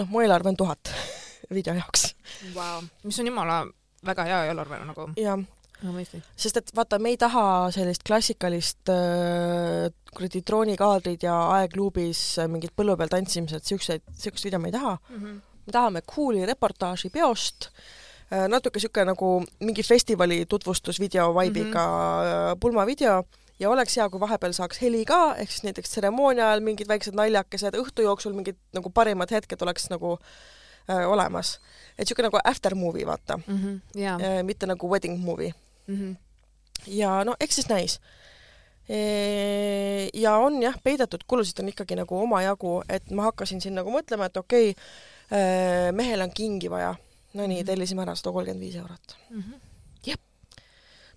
noh, 0.00 0.10
mu 0.10 0.24
eelarve 0.24 0.52
on 0.52 0.58
tuhat 0.58 0.92
video 1.56 1.76
jaoks 1.78 2.10
wow.. 2.56 2.82
mis 3.04 3.20
on 3.20 3.30
jumala 3.30 3.62
väga 4.06 4.26
hea 4.28 4.44
eelarve 4.50 4.82
nagu. 4.88 5.08
jah 5.20 5.40
no 5.80 5.94
sest 6.36 6.60
et 6.60 6.72
vaata, 6.76 6.98
me 7.00 7.14
ei 7.14 7.18
taha 7.20 7.44
sellist 7.74 8.04
klassikalist 8.06 8.92
äh, 8.92 9.88
kuradi 10.12 10.42
droonikaadrid 10.46 11.24
ja 11.24 11.36
aegluubis 11.56 12.22
mingit 12.52 12.74
põllu 12.76 12.96
peal 13.00 13.12
tantsimised, 13.12 13.64
siukseid, 13.64 14.04
siukest 14.12 14.48
video 14.48 14.60
me 14.60 14.68
ei 14.68 14.76
taha 14.76 14.96
mm. 14.98 15.16
-hmm. 15.16 15.40
me 15.66 15.76
tahame 15.76 16.04
cool'i 16.14 16.46
reportaaži 16.46 17.10
peost 17.10 17.70
äh,, 17.70 18.46
natuke 18.48 18.80
siuke 18.80 19.04
nagu 19.04 19.38
mingi 19.60 19.82
festivali 19.82 20.44
tutvustusvideo 20.46 21.32
vibe'iga 21.38 21.86
mm 21.86 22.28
-hmm. 22.28 22.60
pulmavideo 22.60 23.24
ja 23.60 23.70
oleks 23.70 23.96
hea, 23.96 24.08
kui 24.10 24.20
vahepeal 24.20 24.54
saaks 24.56 24.80
heli 24.82 25.02
ka, 25.08 25.34
ehk 25.40 25.52
siis 25.52 25.66
näiteks 25.66 25.92
tseremoonia 25.92 26.48
ajal 26.48 26.64
mingid 26.64 26.88
väiksed 26.88 27.16
naljakesed, 27.16 27.76
õhtu 27.80 28.06
jooksul 28.06 28.34
mingid 28.36 28.58
nagu 28.76 28.92
parimad 28.94 29.32
hetked 29.34 29.60
oleks 29.66 29.90
nagu 29.92 30.16
äh, 30.16 31.04
olemas. 31.08 31.58
et 31.98 32.06
niisugune 32.06 32.30
nagu 32.30 32.40
after 32.44 32.74
movie, 32.74 33.06
vaata 33.06 33.36
mm. 33.36 33.58
-hmm, 33.58 34.00
yeah. 34.00 34.20
äh, 34.20 34.42
mitte 34.42 34.66
nagu 34.66 34.90
wedding 34.90 35.18
movie 35.24 35.52
mm. 35.86 35.96
-hmm. 35.96 36.16
ja 36.86 37.24
no 37.24 37.36
eks 37.40 37.54
siis 37.54 37.68
näis 37.68 38.00
e. 38.88 40.08
ja 40.14 40.36
on 40.36 40.62
jah, 40.62 40.80
peidetud 40.82 41.24
kulusid 41.26 41.60
on 41.60 41.68
ikkagi 41.68 41.96
nagu 41.96 42.22
omajagu, 42.22 42.82
et 42.88 43.10
ma 43.10 43.22
hakkasin 43.22 43.60
siin 43.60 43.74
nagu 43.74 43.90
mõtlema, 43.90 44.26
et 44.26 44.36
okei 44.36 44.70
okay, 44.70 44.84
äh,, 45.38 45.92
mehel 45.92 46.20
on 46.20 46.30
kingi 46.30 46.70
vaja. 46.70 46.94
no 47.34 47.46
nii 47.46 47.56
mm 47.56 47.62
-hmm., 47.62 47.66
tellisime 47.66 48.02
ära 48.02 48.14
sada 48.14 48.32
kolmkümmend 48.32 48.60
viis 48.60 48.76
eurot 48.76 49.16
mm. 49.30 49.42
-hmm. 49.42 50.16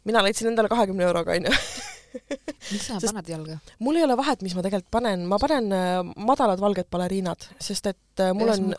mina 0.03 0.23
leidsin 0.23 0.47
endale 0.47 0.69
kahekümne 0.69 1.03
euroga, 1.03 1.31
onju 1.31 1.51
mis 2.71 2.85
sa 2.85 2.99
paned 3.01 3.29
jalga? 3.29 3.57
mul 3.83 3.97
ei 3.99 4.05
ole 4.05 4.17
vahet, 4.17 4.43
mis 4.45 4.55
ma 4.57 4.63
tegelikult 4.65 4.91
panen, 4.93 5.25
ma 5.29 5.39
panen 5.41 5.69
äh, 5.75 5.99
madalad 6.27 6.61
valged 6.61 6.89
baleriinad, 6.93 7.47
sest 7.61 7.89
et 7.91 8.23
äh, 8.23 8.33
mul 8.37 8.53
on, 8.53 8.73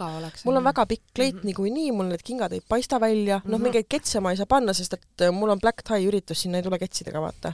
mul 0.46 0.60
on 0.60 0.66
väga 0.70 0.86
pikk 0.90 1.04
kleit 1.14 1.34
mm 1.34 1.40
-hmm. 1.40 1.46
niikuinii, 1.50 1.92
mul 1.92 2.10
need 2.12 2.24
kingad 2.24 2.52
ei 2.52 2.62
paista 2.68 3.00
välja 3.00 3.38
mm, 3.38 3.42
-hmm. 3.44 3.52
noh, 3.52 3.60
mingeid 3.60 3.88
ketse 3.88 4.20
ma 4.20 4.30
ei 4.30 4.40
saa 4.40 4.50
panna, 4.50 4.72
sest 4.72 4.98
et 4.98 5.26
äh, 5.28 5.32
mul 5.32 5.50
on 5.50 5.60
black 5.60 5.82
tie 5.82 6.06
üritus, 6.08 6.42
sinna 6.42 6.58
ei 6.58 6.66
tule 6.66 6.78
ketsidega, 6.78 7.20
vaata. 7.20 7.52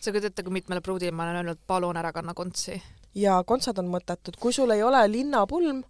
sa 0.00 0.10
kujutad 0.10 0.30
ette, 0.30 0.42
kui 0.42 0.52
mitmele 0.52 0.80
pruudile 0.80 1.10
ma 1.10 1.24
olen 1.24 1.36
öelnud, 1.36 1.58
palun 1.66 1.96
ära 1.96 2.12
kanna 2.12 2.34
kontsi? 2.34 2.82
jaa, 3.14 3.42
kontsad 3.44 3.78
on 3.78 3.88
mõttetud, 3.92 4.36
kui 4.40 4.52
sul 4.52 4.70
ei 4.70 4.82
ole 4.82 5.02
linnapulm, 5.10 5.82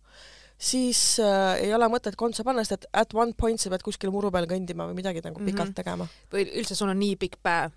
siis 0.59 1.21
äh, 1.23 1.59
ei 1.67 1.75
ole 1.75 1.89
mõtet 1.91 2.17
kontsa 2.17 2.45
panna, 2.45 2.65
sest 2.65 2.83
et 2.83 2.91
at 3.05 3.15
one 3.15 3.35
point 3.39 3.61
sa 3.61 3.71
pead 3.71 3.83
kuskil 3.83 4.11
muru 4.15 4.31
peal 4.31 4.47
kõndima 4.51 4.87
või 4.89 4.99
midagi 5.03 5.23
nagu 5.25 5.39
pikalt 5.41 5.69
mm 5.69 5.71
-hmm. 5.71 5.75
tegema. 5.75 6.07
või 6.33 6.47
üldse 6.61 6.75
sul 6.75 6.89
on 6.89 6.99
nii 6.99 7.17
pikk 7.17 7.43
päev 7.43 7.73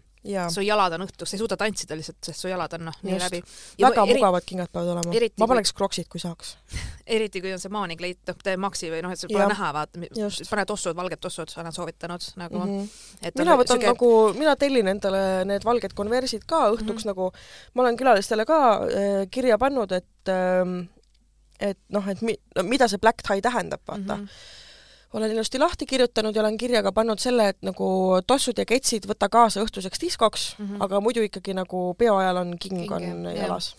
su 0.54 0.64
jalad 0.66 0.96
on 0.98 1.06
õhtuks, 1.06 1.30
sa 1.30 1.38
ei 1.38 1.42
suuda 1.42 1.58
tantsida 1.60 1.98
lihtsalt, 1.98 2.20
sest 2.26 2.44
su 2.44 2.50
jalad 2.50 2.74
on 2.78 2.88
noh, 2.90 2.98
nii 3.06 3.20
läbi. 3.22 3.42
väga 3.82 4.06
eri... 4.06 4.18
mugavad 4.18 4.48
kingad 4.48 4.72
peavad 4.74 4.96
olema. 4.96 5.30
ma 5.42 5.48
paneks 5.52 5.74
kui... 5.74 5.80
kroksid, 5.82 6.10
kui 6.12 6.24
saaks 6.24 6.56
eriti 7.18 7.42
kui 7.44 7.54
on 7.54 7.62
see 7.62 7.74
maanikleit, 7.74 8.22
noh, 8.30 8.40
tee 8.48 8.58
maksi 8.62 8.90
või 8.94 9.04
noh, 9.06 9.14
et 9.14 9.22
sul 9.22 9.32
pole 9.34 9.48
näha, 9.52 9.72
vaata, 9.76 10.02
pane 10.50 10.66
tossud, 10.72 10.98
valged 10.98 11.22
tossud, 11.22 11.54
olen 11.62 11.76
soovitanud 11.76 12.28
nagu 12.42 12.64
mm. 12.64 12.82
-hmm. 12.82 13.38
mina 13.44 13.60
võtan 13.62 13.80
süge... 13.80 13.94
nagu, 13.94 14.12
mina 14.38 14.56
tellin 14.60 14.92
endale 14.96 15.24
need 15.46 15.68
valged 15.68 15.96
konversid 15.98 16.46
ka 16.50 16.66
õhtuks 16.74 17.06
mm 17.06 17.12
-hmm. 17.12 17.14
nagu, 17.14 17.32
ma 17.74 17.86
olen 17.86 17.98
külalistele 17.98 18.46
ka 18.46 18.60
äh, 18.82 19.24
kirja 19.32 19.58
pannud, 19.62 19.92
et 19.92 20.34
äh, 20.34 20.76
et 21.60 21.80
noh, 21.90 22.08
et 22.12 22.22
mi, 22.22 22.36
no, 22.56 22.64
mida 22.64 22.88
see 22.92 23.00
black 23.00 23.24
tie 23.24 23.42
tähendab, 23.42 23.82
vaata 23.88 24.18
mm. 24.18 24.24
-hmm 24.26 24.64
olen 25.16 25.32
ilusti 25.32 25.60
lahti 25.60 25.86
kirjutanud 25.86 26.36
ja 26.36 26.42
olen 26.44 26.58
kirja 26.58 26.84
ka 26.84 26.92
pannud 26.92 27.22
selle, 27.24 27.50
et 27.54 27.62
nagu 27.66 27.88
tossud 28.28 28.58
ja 28.60 28.66
ketsid 28.68 29.08
võta 29.10 29.30
kaasa 29.32 29.64
õhtuseks 29.64 30.02
diskoks 30.02 30.56
mm, 30.58 30.66
-hmm. 30.68 30.84
aga 30.84 31.02
muidu 31.02 31.24
ikkagi 31.26 31.56
nagu 31.56 31.88
peo 31.98 32.18
ajal 32.20 32.44
on 32.44 32.58
king, 32.60 32.82
king 32.82 32.92
on 32.92 33.32
jalas. 33.36 33.76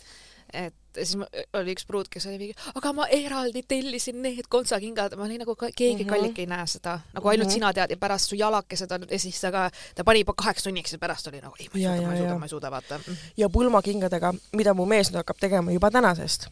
et 0.52 0.74
siis 0.96 1.16
oli 1.52 1.74
üks 1.74 1.84
pruut, 1.86 2.08
kes 2.08 2.26
oli 2.30 2.38
mingi, 2.40 2.54
aga 2.78 2.92
ma 2.96 3.06
eraldi 3.12 3.62
tellisin 3.68 4.22
need 4.22 4.48
kontsakingad, 4.48 5.16
ma 5.18 5.26
olin 5.26 5.42
nagu 5.44 5.56
keegi 5.58 5.92
mm 5.92 6.00
-hmm. 6.00 6.08
kallik 6.08 6.38
ei 6.38 6.46
näe 6.46 6.66
seda, 6.66 6.98
nagu 7.12 7.28
ainult 7.28 7.46
mm 7.46 7.50
-hmm. 7.50 7.54
sina 7.54 7.72
tead 7.72 7.90
ja 7.90 7.96
pärast 7.96 8.28
su 8.28 8.36
jalakesed 8.36 8.90
on 8.90 9.06
ja 9.10 9.18
siis 9.18 9.40
ta 9.40 9.52
ka, 9.52 9.70
ta 9.94 10.04
pani 10.04 10.20
juba 10.20 10.34
kaheks 10.36 10.62
tunniks 10.62 10.92
ja 10.92 10.98
pärast 10.98 11.26
oli 11.26 11.40
nagu 11.40 11.54
ei, 11.60 11.68
ma 11.74 11.94
ei 11.94 12.00
suuda, 12.00 12.06
ma 12.06 12.14
ei 12.14 12.18
suuda, 12.18 12.38
ma 12.38 12.44
ei 12.44 12.48
suuda, 12.48 12.70
vaata. 12.70 12.98
Mhm. 12.98 13.16
ja 13.36 13.48
pulmakingadega, 13.48 14.34
mida 14.52 14.74
mu 14.74 14.86
mees 14.86 15.10
nüüd 15.10 15.16
hakkab 15.16 15.36
tegema 15.40 15.72
juba 15.72 15.90
tänasest, 15.90 16.48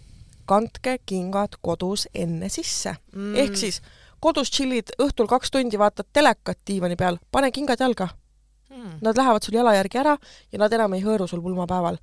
kandke 0.46 0.98
kingad 1.06 1.56
kodus 1.60 2.08
enne 2.14 2.48
sisse 2.48 2.96
mm.. 3.12 3.36
ehk 3.36 3.56
siis 3.56 3.82
kodus 4.24 4.50
tšillid 4.50 4.96
õhtul 5.04 5.28
kaks 5.30 5.52
tundi, 5.52 5.80
vaatad 5.80 6.08
telekat 6.12 6.60
diivani 6.66 6.96
peal, 6.96 7.20
pane 7.32 7.50
kingad 7.52 7.80
jalga 7.80 8.08
hmm.. 8.74 8.98
Nad 9.04 9.16
lähevad 9.16 9.44
sul 9.44 9.54
jala 9.54 9.74
järgi 9.74 10.00
ära 10.00 10.16
ja 10.52 10.60
nad 10.60 10.72
enam 10.72 10.94
ei 10.96 11.02
hõõru 11.04 11.28
sul 11.28 11.42
pulmapäeval. 11.44 11.98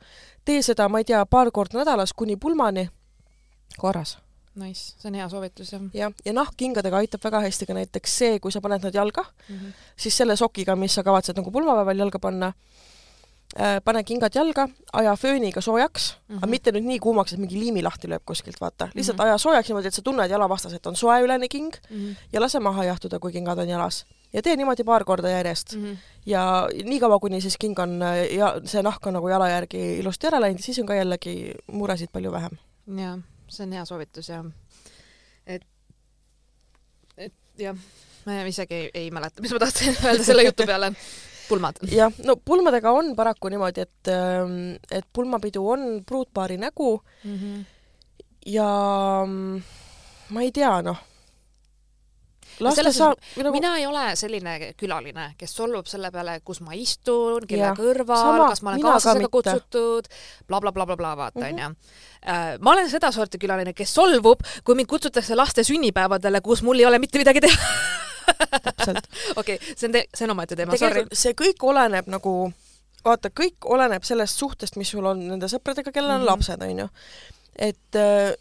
tee 0.45 0.61
seda, 0.65 0.89
ma 0.89 1.01
ei 1.01 1.07
tea, 1.07 1.21
paar 1.25 1.51
korda 1.51 1.81
nädalas 1.81 2.13
kuni 2.13 2.37
pulmani, 2.37 2.89
korras. 3.77 4.17
Nice, 4.55 4.95
see 4.99 5.07
on 5.07 5.15
hea 5.15 5.27
soovitus, 5.31 5.69
jah. 5.71 5.83
jah, 5.95 6.13
ja 6.25 6.33
nahkkingadega 6.35 6.97
aitab 6.99 7.23
väga 7.23 7.39
hästi 7.45 7.65
ka 7.69 7.75
näiteks 7.77 8.17
see, 8.19 8.39
kui 8.43 8.51
sa 8.51 8.59
paned 8.61 8.83
nad 8.83 8.95
jalga 8.95 9.23
mm, 9.23 9.55
-hmm. 9.55 9.77
siis 9.95 10.17
selle 10.17 10.35
sokiga, 10.35 10.75
mis 10.75 10.95
sa 10.95 11.03
kavatsed 11.03 11.37
nagu 11.37 11.51
pulmapäeval 11.51 12.03
jalga 12.03 12.19
panna, 12.19 12.53
pane 13.83 14.03
kingad 14.03 14.35
jalga, 14.35 14.67
aja 14.93 15.15
fööniga 15.15 15.61
soojaks 15.61 16.13
mm, 16.13 16.35
-hmm. 16.35 16.37
aga 16.37 16.47
mhm. 16.47 16.49
mitte 16.49 16.71
nüüd 16.71 16.85
nii 16.87 16.99
kuumaks, 16.99 17.33
et 17.33 17.39
mingi 17.39 17.59
liimi 17.59 17.83
lahti 17.83 18.07
lööb 18.07 18.23
kuskilt, 18.25 18.61
vaata. 18.61 18.87
lihtsalt 18.93 19.17
mm 19.17 19.23
-hmm. 19.23 19.27
aja 19.27 19.37
soojaks 19.37 19.69
niimoodi, 19.69 19.87
et 19.87 19.93
sa 19.93 20.01
tunned 20.01 20.29
jalavastas, 20.29 20.73
et 20.73 20.87
on 20.87 20.95
soe 20.95 21.21
ülene 21.21 21.47
king 21.47 21.73
mm 21.89 21.97
-hmm. 21.97 22.15
ja 22.33 22.41
lase 22.41 22.59
maha 22.59 22.83
jahtuda, 22.83 23.19
kui 23.19 23.31
kingad 23.31 23.57
on 23.57 23.69
jalas. 23.69 24.05
ja 24.33 24.41
tee 24.41 24.55
niimoodi 24.55 24.83
paar 24.83 25.03
korda 25.03 25.29
järjest 25.29 25.75
mm. 25.75 25.85
-hmm. 25.85 25.97
ja 26.25 26.67
niikaua, 26.83 27.19
kuni 27.19 27.41
siis 27.41 27.57
king 27.57 27.79
on 27.79 28.01
ja 28.31 28.61
see 28.65 28.81
nahk 28.81 29.07
on 29.07 29.13
nagu 29.13 29.27
jala 29.27 29.49
järgi 29.49 29.97
ilusti 29.99 30.27
ära 30.27 30.41
läinud, 30.41 30.61
siis 30.61 30.79
on 30.79 30.85
ka 30.85 30.95
jällegi 30.95 31.53
muresid 31.71 32.09
palju 32.11 32.31
vähem. 32.31 32.57
jaa, 32.97 33.19
see 33.47 33.65
on 33.65 33.73
hea 33.73 33.85
soovitus 33.85 34.29
ja 34.29 34.45
et, 35.47 35.63
et 37.17 37.33
jah, 37.57 37.75
ma 38.25 38.43
isegi 38.45 38.73
ei, 38.73 38.91
ei 38.93 39.11
mäleta, 39.11 39.41
mis 39.41 39.51
ma 39.51 39.59
tahtsin 39.59 39.97
öelda 40.05 40.23
selle 40.23 40.43
jutu 40.43 40.65
peale 40.65 40.93
pulmad. 41.51 41.83
jah, 41.99 42.17
no 42.25 42.37
pulmadega 42.39 42.95
on 42.95 43.13
paraku 43.17 43.51
niimoodi, 43.53 43.85
et, 43.85 44.11
ähm, 44.15 44.57
et 44.91 45.07
pulmapidu 45.13 45.67
on 45.75 45.87
pruutpaari 46.07 46.57
nägu 46.61 46.97
mm. 47.23 47.37
-hmm. 47.37 47.63
ja 48.45 48.67
mm, 49.25 49.61
ma 50.29 50.41
ei 50.47 50.51
tea, 50.55 50.81
noh 50.81 51.07
laste 52.61 52.91
saa-, 52.91 53.15
nagu... 53.37 53.51
mina 53.55 53.75
ei 53.79 53.85
ole 53.87 54.03
selline 54.19 54.73
külaline, 54.79 55.31
kes 55.39 55.55
solvub 55.55 55.89
selle 55.89 56.11
peale, 56.13 56.39
kus 56.45 56.61
ma 56.65 56.75
istun, 56.77 57.45
kelle 57.49 57.69
ja. 57.69 57.73
kõrval, 57.77 58.45
kas 58.51 58.63
ma 58.65 58.73
olen 58.73 58.85
kaaslasega 58.85 59.27
ka 59.29 59.33
kutsutud 59.37 60.11
bla, 60.47 60.59
bla, 60.59 60.73
blablabla, 60.75 61.15
vaata, 61.23 61.43
mhm. 61.45 61.49
onju. 61.49 61.97
Äh, 62.21 62.53
ma 62.61 62.75
olen 62.75 62.89
sedasorti 62.91 63.41
külaline, 63.41 63.73
kes 63.77 63.95
solvub, 63.97 64.45
kui 64.67 64.77
mind 64.77 64.89
kutsutakse 64.91 65.37
laste 65.37 65.65
sünnipäevadele, 65.67 66.43
kus 66.45 66.63
mul 66.65 66.81
ei 66.81 66.89
ole 66.89 67.01
mitte 67.01 67.21
midagi 67.21 67.43
teha 67.47 67.75
täpselt. 68.63 69.07
okei 69.39 69.55
okay,, 69.55 69.73
see 69.75 69.87
on, 69.89 69.97
see 70.13 70.27
on 70.27 70.35
omaette 70.35 70.57
teema, 70.59 70.77
sorry. 70.77 71.05
see 71.13 71.33
kõik 71.37 71.63
oleneb 71.63 72.07
nagu, 72.11 72.35
vaata, 73.05 73.31
kõik 73.41 73.65
oleneb 73.65 74.05
sellest 74.07 74.39
suhtest, 74.41 74.77
mis 74.79 74.93
sul 74.93 75.07
on 75.09 75.25
nende 75.31 75.49
sõpradega, 75.51 75.91
kellel 75.91 76.15
on 76.15 76.21
mm 76.21 76.23
-hmm. 76.23 76.31
lapsed, 76.31 76.63
onju. 76.67 76.87
et 77.55 77.99
äh, 77.99 78.33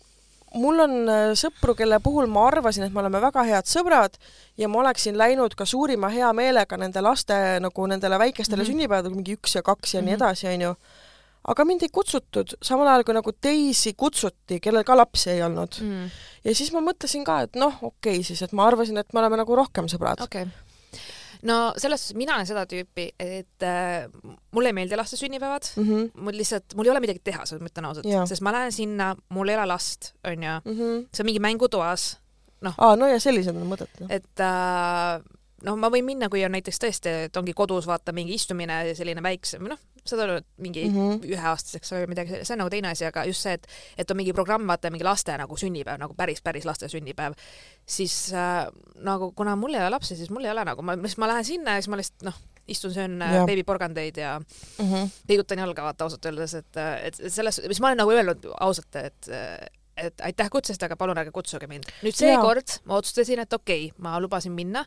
mul 0.54 0.80
on 0.80 0.96
äh, 1.08 1.32
sõpru, 1.38 1.74
kelle 1.78 2.00
puhul 2.00 2.26
ma 2.26 2.46
arvasin, 2.48 2.84
et 2.84 2.92
me 2.92 3.00
oleme 3.00 3.20
väga 3.20 3.44
head 3.46 3.68
sõbrad 3.70 4.16
ja 4.58 4.68
ma 4.68 4.80
oleksin 4.80 5.18
läinud 5.18 5.54
ka 5.54 5.64
suurima 5.64 6.08
heameelega 6.08 6.76
nende 6.76 7.00
laste 7.00 7.60
nagu 7.60 7.86
nendele 7.86 8.18
väikestele 8.18 8.62
mm 8.62 8.66
-hmm. 8.66 8.72
sünnipäevadele, 8.72 9.14
mingi 9.14 9.36
üks 9.36 9.54
ja 9.54 9.62
kaks 9.62 9.94
ja 9.94 10.00
mm 10.00 10.04
-hmm. 10.04 10.06
nii 10.06 10.16
mhm. 10.16 10.22
edasi, 10.22 10.46
onju 10.46 10.74
aga 11.48 11.64
mind 11.64 11.84
ei 11.86 11.92
kutsutud, 11.92 12.56
samal 12.64 12.90
ajal 12.90 13.06
kui 13.08 13.16
nagu 13.16 13.32
teisi 13.32 13.94
kutsuti, 13.98 14.60
kellel 14.62 14.84
ka 14.86 14.96
lapsi 14.98 15.32
ei 15.34 15.44
olnud 15.44 15.78
mm.. 15.84 16.10
ja 16.44 16.56
siis 16.56 16.72
ma 16.74 16.82
mõtlesin 16.84 17.24
ka, 17.26 17.40
et 17.46 17.56
noh, 17.60 17.78
okei 17.80 18.18
okay, 18.20 18.26
siis, 18.26 18.42
et 18.44 18.52
ma 18.56 18.68
arvasin, 18.68 19.00
et 19.00 19.16
me 19.16 19.22
oleme 19.22 19.40
nagu 19.40 19.56
rohkem 19.56 19.88
sõbrad. 19.90 20.20
okei 20.26 20.44
okay. 20.44 21.00
no 21.48 21.58
selles 21.80 22.04
suhtes 22.04 22.18
mina 22.20 22.36
olen 22.36 22.50
seda 22.50 22.66
tüüpi, 22.68 23.08
et 23.16 23.66
äh, 23.66 24.04
mulle 24.52 24.74
ei 24.74 24.78
meeldi 24.82 25.00
laste 25.00 25.16
sünnipäevad 25.20 25.72
mm, 25.76 25.88
-hmm. 25.88 26.22
mul 26.26 26.40
lihtsalt, 26.42 26.76
mul 26.76 26.90
ei 26.90 26.94
ole 26.94 27.04
midagi 27.06 27.24
teha, 27.24 27.48
ma 27.56 27.72
ütlen 27.72 27.90
ausalt, 27.90 28.12
sest 28.28 28.44
ma 28.44 28.54
lähen 28.58 28.76
sinna, 28.76 29.14
mul 29.32 29.48
ei 29.48 29.56
ole 29.56 29.68
last, 29.72 30.12
onju 30.24 30.60
mm, 30.64 30.76
-hmm. 30.76 31.04
see 31.08 31.24
on 31.24 31.32
mingi 31.32 31.44
mängutoas, 31.48 32.10
noh. 32.60 32.76
aa, 32.76 32.96
no 32.96 33.08
ja 33.08 33.20
sellised 33.20 33.56
on 33.56 33.68
mõtet. 33.72 34.04
et 34.08 34.44
äh, 34.44 35.24
noh, 35.66 35.76
ma 35.80 35.90
võin 35.92 36.06
minna, 36.06 36.28
kui 36.32 36.42
on 36.46 36.54
näiteks 36.54 36.80
tõesti, 36.82 37.12
et 37.26 37.36
ongi 37.36 37.54
kodus 37.56 37.88
vaata 37.88 38.14
mingi 38.16 38.36
istumine, 38.36 38.82
selline 38.96 39.22
väiksem, 39.24 39.66
noh, 39.70 39.80
saad 40.10 40.22
aru, 40.24 40.38
mingi 40.62 40.84
mm 40.88 40.96
-hmm. 40.96 41.30
üheaastaseks 41.30 41.94
või 41.94 42.10
midagi, 42.10 42.42
see 42.42 42.54
on 42.54 42.62
nagu 42.64 42.72
teine 42.72 42.92
asi, 42.92 43.06
aga 43.08 43.24
just 43.28 43.46
see, 43.46 43.56
et, 43.58 43.66
et 43.98 44.10
on 44.10 44.18
mingi 44.20 44.34
programm, 44.36 44.66
vaata 44.68 44.90
mingi 44.90 45.06
laste 45.06 45.36
nagu 45.38 45.56
sünnipäev, 45.56 46.00
nagu 46.00 46.14
päris, 46.18 46.42
päris 46.42 46.68
laste 46.68 46.88
sünnipäev, 46.88 47.34
siis 47.86 48.32
äh, 48.34 48.66
nagu 49.06 49.32
kuna 49.32 49.56
mul 49.56 49.74
ei 49.74 49.80
ole 49.80 49.90
lapsi, 49.96 50.16
siis 50.16 50.30
mul 50.30 50.44
ei 50.44 50.54
ole 50.54 50.64
nagu, 50.64 50.82
ma, 50.82 50.96
siis 51.06 51.18
ma 51.18 51.28
lähen 51.28 51.44
sinna 51.44 51.76
ja 51.76 51.82
siis 51.82 51.88
ma 51.88 52.00
lihtsalt 52.00 52.28
noh, 52.28 52.40
istun, 52.70 52.94
söön 52.94 53.22
äh, 53.22 53.44
beebiporgandeid 53.46 54.16
ja 54.16 54.38
mm 54.40 54.86
-hmm. 54.86 55.10
liigutan 55.28 55.58
jalga, 55.58 55.82
vaata 55.82 56.04
ausalt 56.04 56.24
öeldes, 56.24 56.54
et, 56.54 56.76
et 57.02 57.20
selles, 57.32 57.62
mis 57.68 57.80
ma 57.80 57.86
olen 57.86 58.02
nagu 58.04 58.10
öelnud 58.10 58.50
ausalt, 58.60 58.96
et 58.96 59.30
et 60.00 60.22
aitäh 60.24 60.50
kutsest, 60.52 60.82
aga 60.86 60.96
palun 61.00 61.18
ärge 61.20 61.32
kutsuge 61.34 61.68
mind. 61.70 61.88
nüüd 62.04 62.16
seekord 62.16 62.78
ma 62.88 63.00
otsustasin, 63.00 63.42
et 63.44 63.52
okei 63.52 63.90
okay,, 63.90 64.02
ma 64.02 64.16
lubasin 64.22 64.54
minna 64.56 64.84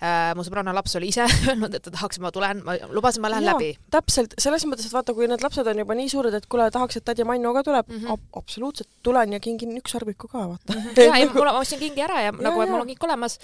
äh,. 0.00 0.32
mu 0.36 0.44
sõbranna 0.46 0.74
laps 0.76 0.96
oli 0.98 1.10
ise 1.12 1.26
öelnud, 1.48 1.74
et 1.76 1.84
ta 1.84 1.92
tahaks, 1.94 2.20
ma 2.22 2.32
tulen, 2.34 2.62
ma 2.66 2.76
lubasin, 2.92 3.24
ma 3.24 3.32
lähen 3.32 3.48
ja, 3.48 3.54
läbi. 3.54 3.72
täpselt, 3.94 4.36
selles 4.40 4.66
mõttes, 4.68 4.88
et 4.88 4.96
vaata, 4.96 5.14
kui 5.16 5.28
need 5.30 5.44
lapsed 5.44 5.68
on 5.70 5.82
juba 5.84 5.96
nii 5.98 6.12
suured, 6.12 6.36
et 6.38 6.48
kuule, 6.50 6.68
tahaks, 6.74 7.00
et 7.00 7.06
tädi 7.06 7.26
Manno 7.28 7.54
ka 7.56 7.64
tuleb 7.66 7.90
mm, 7.90 8.00
-hmm. 8.00 8.12
Ab 8.14 8.40
absoluutselt 8.42 8.90
tulen 9.02 9.32
ja 9.32 9.40
kingin 9.40 9.76
ükssarviku 9.80 10.28
ka, 10.28 10.48
vaata 10.54 10.72
mm. 10.72 10.80
-hmm. 10.80 11.00
ja, 11.00 11.18
ja 11.22 11.30
ma 11.34 11.58
ostsin 11.60 11.78
kingi 11.82 12.02
ära 12.02 12.20
ja, 12.20 12.32
ja 12.32 12.32
nagu, 12.32 12.62
et 12.62 12.70
mul 12.70 12.80
on 12.80 12.86
kink 12.92 13.04
olemas. 13.04 13.38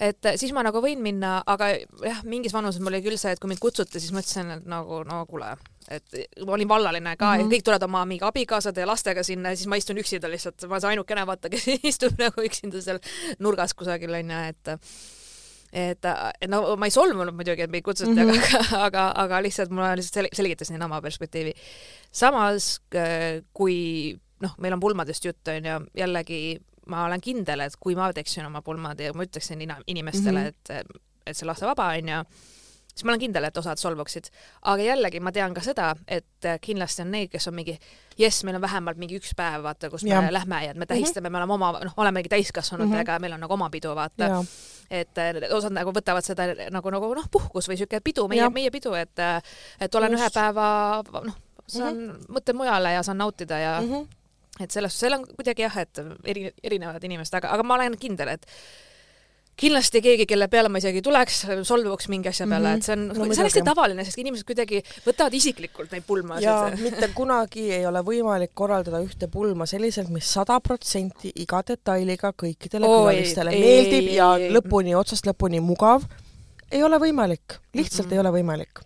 et 0.00 0.32
siis 0.36 0.52
ma 0.52 0.62
nagu 0.62 0.80
võin 0.80 1.02
minna, 1.02 1.42
aga 1.46 1.74
jah, 2.04 2.24
mingis 2.24 2.52
vanuses 2.52 2.80
mul 2.80 2.94
oli 2.94 3.02
küll 3.02 3.18
see, 3.18 3.32
et 3.32 3.38
kui 3.38 3.48
mind 3.48 3.60
kutsuti, 3.60 4.00
siis 4.00 4.12
mõtlesin, 4.12 4.50
et 4.58 4.66
nagu 4.66 5.04
no 5.04 5.26
kuule 5.26 5.56
et 5.88 6.16
ma 6.46 6.52
olin 6.52 6.68
vallaline 6.68 7.16
ka 7.16 7.26
mm 7.26 7.32
-hmm. 7.32 7.38
ja 7.38 7.44
mhm. 7.44 7.52
kõik 7.54 7.62
tulevad 7.64 7.82
oma 7.82 8.04
mingi 8.04 8.24
abikaasade 8.24 8.80
ja 8.80 8.86
lastega 8.86 9.22
sinna 9.22 9.50
ja 9.50 9.56
siis 9.56 9.66
ma 9.66 9.76
istun 9.76 9.98
üksinda 9.98 10.30
lihtsalt, 10.30 10.62
ma 10.62 10.74
olen 10.74 10.80
see 10.80 10.90
ainukene 10.90 11.26
vaata, 11.26 11.48
kes 11.48 11.68
istub 11.92 12.18
nagu 12.18 12.42
üksinda 12.42 12.82
seal 12.82 12.98
nurgas 13.38 13.74
kusagil 13.74 14.14
onju, 14.14 14.38
et 14.48 14.68
et, 15.72 16.04
et 16.40 16.50
no 16.50 16.76
ma 16.76 16.86
ei 16.86 16.90
solvunud 16.90 17.34
muidugi, 17.34 17.62
et 17.62 17.70
meid 17.70 17.84
kutsuti 17.84 18.10
mm, 18.10 18.30
-hmm. 18.30 18.66
aga, 18.74 18.82
aga, 18.86 19.12
aga 19.16 19.42
lihtsalt 19.42 19.70
ma 19.70 19.94
lihtsalt 19.96 20.14
sel 20.14 20.28
selgitasin 20.32 20.82
oma 20.82 21.00
perspektiivi. 21.00 21.54
samas 22.12 22.80
kui 23.52 24.16
noh, 24.40 24.54
meil 24.58 24.72
on 24.72 24.80
pulmadest 24.80 25.24
jutt 25.24 25.48
onju, 25.48 25.86
jällegi 25.96 26.60
ma 26.86 27.04
olen 27.04 27.20
kindel, 27.20 27.60
et 27.60 27.76
kui 27.80 27.94
ma 27.94 28.12
teeksin 28.12 28.46
oma 28.46 28.62
pulmad 28.62 29.00
ja 29.00 29.12
ma 29.12 29.22
ütleksin 29.22 29.60
inimestele 29.86 30.40
mm, 30.40 30.46
-hmm. 30.46 30.80
et, 30.80 31.02
et 31.26 31.36
see 31.36 31.46
lastevaba 31.46 31.92
onju 31.98 32.24
siis 32.94 33.04
ma 33.04 33.12
olen 33.14 33.20
kindel, 33.22 33.46
et 33.48 33.56
osad 33.56 33.78
solvuksid. 33.80 34.30
aga 34.62 34.82
jällegi 34.82 35.20
ma 35.20 35.32
tean 35.32 35.54
ka 35.54 35.62
seda, 35.64 35.94
et 36.08 36.46
äh, 36.48 36.58
kindlasti 36.60 37.04
on 37.04 37.10
neid, 37.14 37.30
kes 37.32 37.48
on 37.48 37.54
mingi 37.54 37.76
jess, 38.18 38.44
meil 38.44 38.58
on 38.58 38.64
vähemalt 38.64 39.00
mingi 39.00 39.18
üks 39.20 39.32
päev, 39.36 39.62
vaata, 39.64 39.90
kus 39.90 40.04
ja. 40.06 40.20
me 40.20 40.32
lähme 40.32 40.64
ja 40.64 40.74
me 40.74 40.86
tähistame 40.86 41.28
mm, 41.28 41.32
-hmm. 41.32 41.32
me 41.32 41.38
oleme 41.38 41.54
oma, 41.54 41.72
noh, 41.84 41.94
olemegi 41.96 42.28
täiskasvanutega 42.28 43.12
mm, 43.12 43.16
-hmm. 43.16 43.20
meil 43.20 43.32
on 43.32 43.40
nagu 43.40 43.54
oma 43.54 43.70
pidu, 43.70 43.94
vaata. 43.94 44.44
et 44.90 45.18
äh, 45.18 45.54
osad 45.56 45.72
nagu 45.72 45.92
võtavad 45.92 46.26
seda 46.26 46.48
nagu, 46.70 46.90
nagu 46.90 47.14
noh, 47.14 47.28
puhkus 47.30 47.68
või 47.68 47.76
siuke 47.76 48.00
pidu, 48.00 48.28
meie, 48.28 48.50
meie 48.50 48.70
pidu, 48.70 48.94
et, 48.94 49.18
äh, 49.18 49.42
et 49.80 49.94
olen 49.94 50.12
Just. 50.12 50.22
ühe 50.22 50.30
päeva, 50.34 51.02
noh, 51.12 51.36
saan 51.66 51.96
mm, 51.96 52.10
-hmm. 52.10 52.34
mõtlen 52.34 52.56
mujale 52.56 52.92
ja 52.92 53.02
saan 53.02 53.18
nautida 53.18 53.58
ja 53.58 53.80
mm 53.80 53.92
-hmm. 53.92 54.06
et 54.60 54.70
selles, 54.70 55.00
seal 55.00 55.12
on 55.12 55.26
kuidagi 55.26 55.62
jah, 55.62 55.76
et 55.78 55.98
eri, 56.24 56.52
erinevad 56.62 57.04
inimesed, 57.04 57.34
aga, 57.34 57.48
aga 57.48 57.62
ma 57.62 57.74
olen 57.74 57.98
kindel, 57.98 58.28
et 58.28 58.46
kindlasti 59.60 60.00
keegi, 60.04 60.26
kelle 60.28 60.48
peale 60.52 60.70
ma 60.72 60.80
isegi 60.80 61.02
tuleks, 61.04 61.42
solvuks 61.68 62.08
mingi 62.12 62.30
asja 62.30 62.46
peale 62.48 62.68
mm, 62.68 62.72
-hmm. 62.72 62.78
et 62.78 62.86
see 62.86 62.96
on 62.96 63.06
no,, 63.08 63.28
see 63.34 63.42
on 63.42 63.48
hästi 63.48 63.62
tavaline, 63.66 64.04
sest 64.08 64.20
inimesed 64.22 64.48
kuidagi 64.48 64.80
võtavad 65.06 65.36
isiklikult 65.36 65.92
neid 65.94 66.06
pulmasid. 66.06 66.46
ja 66.46 66.56
mitte 66.86 67.10
kunagi 67.16 67.66
ei 67.76 67.86
ole 67.86 68.02
võimalik 68.06 68.54
korraldada 68.54 69.02
ühte 69.04 69.28
pulma 69.32 69.68
selliselt, 69.70 70.08
mis 70.14 70.32
sada 70.32 70.60
protsenti 70.64 71.32
iga 71.44 71.62
detailiga 71.66 72.32
kõikidele 72.44 72.88
Oi, 72.88 72.98
külalistele 72.98 73.54
ei, 73.56 73.62
meeldib 73.66 74.10
ei, 74.10 74.16
ja 74.16 74.32
ei, 74.40 74.50
lõpuni, 74.56 74.96
otsast 74.96 75.28
lõpuni 75.28 75.60
mugav. 75.64 76.08
ei 76.70 76.82
ole 76.86 77.00
võimalik, 77.02 77.60
lihtsalt 77.74 78.06
mm 78.06 78.10
-hmm. 78.10 78.14
ei 78.14 78.24
ole 78.24 78.34
võimalik. 78.40 78.84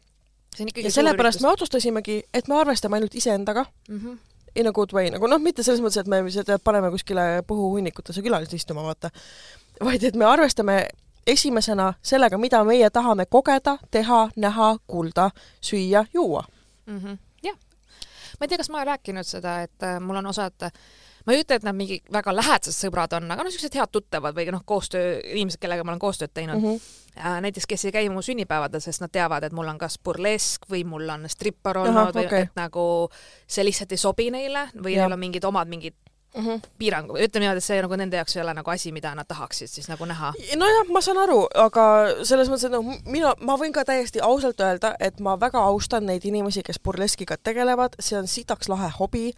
ja 0.84 0.90
sellepärast 0.90 1.40
me 1.40 1.48
otsustasimegi, 1.48 2.22
et 2.34 2.48
me 2.48 2.60
arvestame 2.60 2.96
ainult 2.96 3.14
iseendaga 3.14 3.66
mm. 3.88 3.98
-hmm 3.98 4.22
in 4.56 4.66
a 4.66 4.72
good 4.72 4.92
way, 4.92 5.10
nagu 5.10 5.26
noh, 5.26 5.40
mitte 5.42 5.64
selles 5.66 5.80
mõttes, 5.82 5.98
et 6.04 6.06
me 6.06 6.20
seda 6.30 6.60
paneme 6.62 6.90
kuskile 6.94 7.42
põhuhunnikutesse 7.48 8.22
külalisi 8.22 8.60
istuma, 8.60 8.84
vaata, 8.86 9.10
vaid 9.84 10.04
et 10.04 10.16
me 10.16 10.24
arvestame 10.24 10.88
esimesena 11.26 11.94
sellega, 12.02 12.38
mida 12.38 12.64
meie 12.64 12.90
tahame 12.90 13.26
kogeda, 13.26 13.78
teha, 13.90 14.28
näha, 14.36 14.76
kuulda, 14.86 15.30
süüa, 15.60 16.04
juua 16.14 16.44
mm. 16.86 16.98
-hmm. 16.98 17.18
jah. 17.42 17.56
ma 18.40 18.44
ei 18.44 18.48
tea, 18.48 18.58
kas 18.58 18.70
ma 18.70 18.76
olen 18.76 18.86
rääkinud 18.86 19.24
seda, 19.24 19.62
et 19.62 19.82
äh, 19.82 20.00
mul 20.00 20.16
on 20.16 20.26
osad 20.26 20.70
ma 21.26 21.32
ei 21.32 21.40
ütle, 21.40 21.56
et 21.56 21.64
nad 21.64 21.76
mingi 21.76 22.00
väga 22.12 22.34
lähedased 22.36 22.76
sõbrad 22.76 23.16
on, 23.16 23.30
aga 23.30 23.42
noh, 23.42 23.48
niisugused 23.48 23.76
head 23.78 23.92
tuttavad 23.92 24.36
või 24.36 24.46
noh, 24.52 24.62
koostöö, 24.66 25.20
inimesed, 25.32 25.60
kellega 25.62 25.84
ma 25.84 25.94
olen 25.94 26.02
koostööd 26.02 26.34
teinud 26.34 26.60
mm. 26.60 26.74
-hmm. 26.76 27.40
näiteks, 27.46 27.66
kes 27.66 27.84
ei 27.84 27.92
käi 27.92 28.08
mu 28.12 28.22
sünnipäevadel, 28.22 28.80
sest 28.80 29.00
nad 29.00 29.12
teavad, 29.12 29.44
et 29.44 29.52
mul 29.52 29.68
on 29.68 29.78
kas 29.78 29.98
burlesk 29.98 30.68
või 30.70 30.84
mul 30.84 31.08
on 31.08 31.28
strippar 31.28 31.78
olnud 31.78 32.10
Aha, 32.10 32.16
või 32.18 32.26
okay. 32.26 32.48
et 32.48 32.56
nagu 32.56 33.08
see 33.46 33.64
lihtsalt 33.64 33.92
ei 33.92 34.00
sobi 34.00 34.30
neile 34.30 34.68
või 34.74 34.98
neil 34.98 35.12
on 35.12 35.20
mingid 35.20 35.44
omad 35.44 35.68
mingid 35.68 35.96
mm 36.34 36.46
-hmm. 36.46 36.60
piirangu, 36.78 37.16
ütleme 37.16 37.44
niimoodi, 37.44 37.62
et 37.62 37.64
see 37.64 37.80
nagu 37.82 37.96
nende 37.96 38.16
jaoks 38.16 38.36
ei 38.36 38.42
ole 38.42 38.54
nagu 38.54 38.70
asi, 38.70 38.92
mida 38.92 39.14
nad 39.14 39.26
tahaksid 39.28 39.68
siis 39.68 39.88
nagu 39.88 40.04
näha. 40.04 40.32
nojah, 40.56 40.88
ma 40.92 41.00
saan 41.00 41.18
aru, 41.18 41.46
aga 41.54 41.84
selles 42.22 42.48
mõttes, 42.48 42.66
et 42.66 42.72
noh, 42.72 42.94
mina, 43.06 43.34
ma 43.40 43.56
võin 43.56 43.72
ka 43.72 43.84
täiesti 43.84 44.20
ausalt 44.20 44.60
öelda, 44.60 44.94
et 45.00 45.20
ma 45.20 45.36
väga 45.40 45.58
austan 45.58 46.06
neid 46.06 46.24
inimesi, 46.24 46.62
kes 46.62 46.80
burleskiga 46.80 47.36
tegelevad, 47.36 47.96
see 48.00 48.18
on 48.18 48.26
sitaks 48.26 48.68
lahe 48.68 48.90
hobi, 48.98 49.32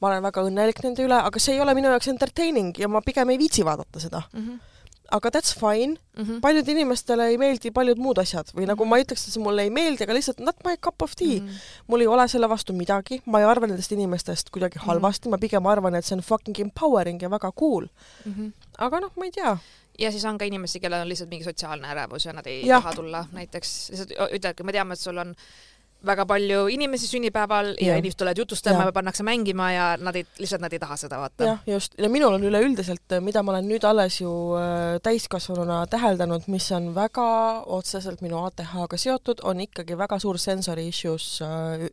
ma 0.00 0.08
olen 0.08 0.22
väga 0.22 0.42
õnnelik 0.42 0.82
nende 0.82 1.04
üle, 1.04 1.20
aga 1.20 1.38
see 1.38 1.54
ei 1.54 1.60
ole 1.60 1.74
minu 1.74 1.88
jaoks 1.88 2.08
entertaining 2.08 2.78
ja 2.78 2.88
ma 2.88 3.00
pigem 3.00 3.30
ei 3.30 3.38
viitsi 3.38 3.64
vaadata 3.64 4.00
seda 4.00 4.22
mm. 4.32 4.40
-hmm 4.40 4.71
aga 5.12 5.30
that's 5.30 5.52
fine 5.58 5.96
mm. 6.16 6.24
-hmm. 6.24 6.40
paljud 6.40 6.68
inimestele 6.68 7.26
ei 7.32 7.38
meeldi 7.38 7.70
paljud 7.70 7.98
muud 7.98 8.18
asjad 8.22 8.52
või 8.56 8.66
nagu 8.70 8.84
ma 8.88 8.98
ei 8.98 9.04
ütleks, 9.04 9.26
et 9.26 9.36
see 9.36 9.42
mulle 9.42 9.66
ei 9.66 9.70
meeldi, 9.70 10.06
aga 10.06 10.16
lihtsalt 10.16 10.40
not 10.40 10.64
my 10.64 10.76
cup 10.76 11.02
of 11.02 11.14
tea 11.16 11.40
mm. 11.40 11.48
-hmm. 11.48 11.84
mul 11.86 12.00
ei 12.00 12.10
ole 12.14 12.28
selle 12.28 12.48
vastu 12.48 12.72
midagi, 12.72 13.20
ma 13.26 13.42
ei 13.42 13.48
arva 13.48 13.66
nendest 13.66 13.92
inimestest 13.92 14.50
kuidagi 14.50 14.78
mhm. 14.78 14.86
halvasti 14.86 15.28
mm, 15.28 15.34
-hmm. 15.34 15.38
ma 15.38 15.44
pigem 15.46 15.66
arvan, 15.66 15.94
et 15.94 16.04
see 16.04 16.16
on 16.16 16.22
fucking 16.22 16.58
empowering 16.60 17.22
ja 17.22 17.30
väga 17.30 17.52
cool 17.52 17.86
mm. 18.24 18.32
-hmm. 18.32 18.52
aga 18.78 19.00
noh, 19.00 19.12
ma 19.16 19.24
ei 19.24 19.30
tea 19.30 19.58
ja 19.98 20.10
siis 20.10 20.24
on 20.24 20.38
ka 20.38 20.44
inimesi, 20.44 20.80
kellel 20.80 21.04
on 21.04 21.08
lihtsalt 21.08 21.30
mingi 21.30 21.44
sotsiaalne 21.44 21.88
ärevus 21.88 22.24
ja 22.26 22.32
nad 22.32 22.46
ei 22.46 22.66
ja. 22.66 22.80
taha 22.80 22.94
tulla, 22.94 23.26
näiteks 23.32 23.90
lihtsalt 23.90 24.10
ütlevadki, 24.32 24.64
me 24.64 24.72
teame, 24.72 24.96
et 24.96 25.00
sul 25.00 25.18
on 25.18 25.34
väga 26.06 26.26
palju 26.26 26.66
inimesi 26.72 27.06
sünnipäeval 27.06 27.72
ja, 27.76 27.92
ja 27.92 27.96
inimesed 28.00 28.18
tulevad 28.18 28.38
jutustama 28.38 28.86
ja 28.88 28.92
pannakse 28.94 29.24
mängima 29.26 29.68
ja 29.72 29.86
nad 30.00 30.16
ei, 30.18 30.26
lihtsalt 30.38 30.62
nad 30.64 30.72
ei 30.72 30.80
taha 30.82 30.96
seda 31.00 31.18
vaata. 31.20 31.44
jah, 31.44 31.60
just. 31.66 31.94
ja 31.98 32.10
minul 32.12 32.34
on 32.36 32.44
üleüldiselt, 32.48 33.16
mida 33.20 33.42
ma 33.42 33.54
olen 33.54 33.68
nüüd 33.70 33.86
alles 33.86 34.20
ju 34.20 34.32
äh, 34.58 34.98
täiskasvanuna 35.04 35.82
täheldanud, 35.92 36.48
mis 36.52 36.68
on 36.72 36.90
väga 36.94 37.26
otseselt 37.78 38.22
minu 38.24 38.40
ATH-ga 38.46 38.98
seotud, 38.98 39.44
on 39.48 39.62
ikkagi 39.66 39.98
väga 39.98 40.18
suur 40.22 40.40
sensory 40.42 40.88
issues 40.90 41.28
äh, 41.44 41.86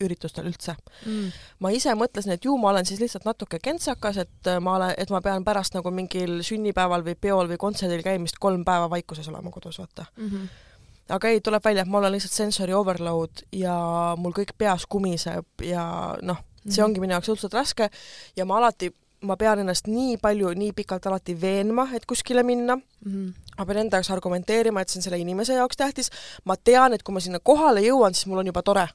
üritustel 0.00 0.50
üldse 0.50 0.76
mm.. 1.06 1.30
ma 1.62 1.72
ise 1.74 1.94
mõtlesin, 1.98 2.34
et 2.36 2.48
ju 2.48 2.56
ma 2.58 2.72
olen 2.72 2.88
siis 2.88 3.00
lihtsalt 3.02 3.28
natuke 3.28 3.62
kentsakas, 3.62 4.22
et 4.26 4.50
äh, 4.50 4.60
ma 4.62 4.76
olen, 4.80 4.96
et 4.98 5.14
ma 5.14 5.22
pean 5.24 5.46
pärast 5.46 5.78
nagu 5.78 5.94
mingil 5.94 6.40
sünnipäeval 6.46 7.06
või 7.06 7.16
peol 7.18 7.54
või 7.54 7.60
kontserdil 7.60 8.04
käimist 8.04 8.42
kolm 8.42 8.66
päeva 8.66 8.90
vaikuses 8.90 9.28
olema 9.30 9.54
kodus, 9.54 9.78
vaata 9.82 10.10
mm. 10.16 10.28
-hmm 10.28 10.70
aga 11.12 11.28
ei, 11.28 11.40
tuleb 11.44 11.64
välja, 11.64 11.84
et 11.84 11.90
mul 11.90 12.04
on 12.04 12.14
lihtsalt 12.14 12.34
sensory 12.34 12.74
overload 12.76 13.44
ja 13.56 13.76
mul 14.18 14.34
kõik 14.36 14.54
peas 14.58 14.86
kumiseb 14.88 15.64
ja 15.66 15.84
noh, 16.22 16.40
see 16.64 16.80
mhm. 16.80 16.88
ongi 16.88 17.02
minu 17.02 17.16
jaoks 17.16 17.32
õudselt 17.34 17.56
raske 17.56 17.88
ja 18.36 18.46
ma 18.48 18.58
alati, 18.60 18.90
ma 19.28 19.36
pean 19.40 19.62
ennast 19.62 19.90
nii 19.90 20.16
palju, 20.22 20.52
nii 20.58 20.72
pikalt 20.76 21.06
alati 21.10 21.34
veenma, 21.38 21.88
et 21.96 22.06
kuskile 22.08 22.42
minna 22.46 22.76
mm. 22.76 23.12
-hmm. 23.12 23.52
ma 23.58 23.66
pean 23.66 23.82
enda 23.84 24.00
jaoks 24.00 24.10
argumenteerima, 24.10 24.80
et 24.80 24.88
see 24.88 24.98
on 24.98 25.06
selle 25.08 25.18
inimese 25.18 25.54
jaoks 25.54 25.76
tähtis. 25.76 26.10
ma 26.44 26.56
tean, 26.56 26.92
et 26.92 27.02
kui 27.02 27.14
ma 27.14 27.20
sinna 27.20 27.38
kohale 27.42 27.80
jõuan, 27.80 28.14
siis 28.14 28.26
mul 28.26 28.38
on 28.38 28.46
juba 28.46 28.62
tore 28.62 28.88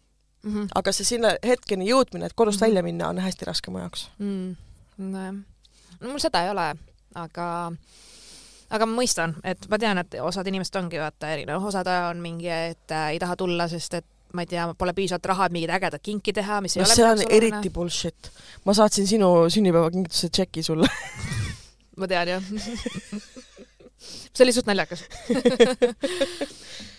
mm. 0.43 0.53
-hmm. 0.53 0.68
aga 0.76 0.91
see 0.91 1.05
sinna 1.05 1.36
hetkeni 1.43 1.89
jõudmine, 1.89 2.26
et 2.26 2.34
kodust 2.34 2.59
mm 2.59 2.65
-hmm. 2.65 2.68
välja 2.68 2.84
minna, 2.84 3.09
on 3.09 3.20
hästi 3.20 3.45
raske 3.45 3.72
mu 3.72 3.80
jaoks 3.80 4.09
mm.. 4.20 4.55
nojah, 4.97 5.34
no 5.99 6.09
mul 6.09 6.20
seda 6.20 6.43
ei 6.43 6.49
ole, 6.49 6.76
aga 7.15 7.72
aga 8.70 8.88
ma 8.89 8.99
mõistan, 8.99 9.36
et 9.47 9.68
ma 9.72 9.80
tean, 9.82 10.01
et 10.01 10.20
osad 10.22 10.47
inimesed 10.49 10.76
ongi 10.80 10.99
vaata 11.01 11.32
erinev, 11.36 11.63
osad 11.70 11.88
on 11.93 12.22
mingi, 12.24 12.49
et 12.51 12.93
äh, 12.95 13.13
ei 13.15 13.20
taha 13.24 13.38
tulla, 13.39 13.68
sest 13.72 13.99
et 13.99 14.07
ma 14.36 14.43
ei 14.43 14.49
tea, 14.51 14.68
pole 14.78 14.93
piisavalt 14.93 15.30
raha, 15.32 15.47
et 15.47 15.55
mingit 15.55 15.72
ägedat 15.78 16.03
kinki 16.03 16.34
teha, 16.36 16.59
mis 16.61 16.76
no, 16.76 16.84
ei 16.84 16.86
ole 16.86 16.97
see 16.97 17.07
on 17.07 17.24
eriti 17.39 17.72
bullshit. 17.74 18.32
ma 18.68 18.76
saatsin 18.76 19.07
sinu 19.07 19.32
sünnipäevakingituse 19.53 20.30
tšeki 20.30 20.63
sulle. 20.63 20.91
Ma 21.97 22.05
tean 22.05 22.30
jah. 22.30 22.43
See 24.38 24.45
oli 24.45 24.53
suht 24.53 24.68
naljakas 24.70 25.01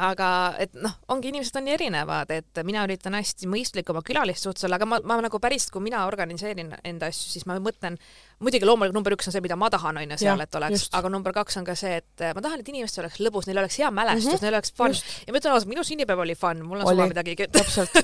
aga 0.00 0.28
et 0.62 0.72
noh, 0.80 0.92
ongi 1.12 1.30
inimesed 1.30 1.56
on 1.58 1.66
nii 1.66 1.74
erinevad, 1.76 2.32
et 2.32 2.60
mina 2.66 2.82
üritan 2.86 3.16
hästi 3.18 3.48
mõistlik 3.50 3.90
oma 3.92 4.02
külaliste 4.06 4.48
suhtes 4.48 4.64
olla, 4.66 4.78
aga 4.80 4.88
ma, 4.88 4.98
ma 5.06 5.18
nagu 5.24 5.40
päris, 5.42 5.68
kui 5.72 5.84
mina 5.84 6.06
organiseerin 6.08 6.72
enda 6.86 7.10
asju, 7.10 7.28
siis 7.34 7.46
ma 7.48 7.58
mõtlen, 7.62 7.98
muidugi 8.40 8.68
loomulikult 8.68 8.96
number 8.96 9.16
üks 9.16 9.28
on 9.28 9.36
see, 9.36 9.44
mida 9.44 9.58
ma 9.60 9.68
tahan, 9.72 10.00
on 10.00 10.14
ju, 10.14 10.20
seal, 10.22 10.40
et 10.44 10.58
oleks, 10.60 10.86
aga 10.96 11.12
number 11.12 11.36
kaks 11.36 11.60
on 11.60 11.68
ka 11.68 11.76
see, 11.78 12.00
et 12.00 12.26
ma 12.36 12.44
tahan, 12.44 12.64
et 12.64 12.72
inimestel 12.72 13.04
oleks 13.04 13.20
lõbus, 13.20 13.50
neil 13.50 13.60
oleks 13.62 13.78
hea 13.82 13.92
mälestus 13.94 14.26
mm, 14.26 14.36
-hmm. 14.38 14.46
neil 14.46 14.58
oleks 14.58 14.74
fun. 14.76 14.96
ja 15.26 15.34
ma 15.34 15.42
ütlen 15.42 15.54
ausalt, 15.54 15.72
minu 15.74 15.86
sünnipäev 15.86 16.24
oli 16.24 16.38
fun, 16.38 16.64
mul 16.64 16.80
on 16.80 16.94
suva 16.94 17.08
midagi 17.12 17.36
täpselt. 17.46 18.00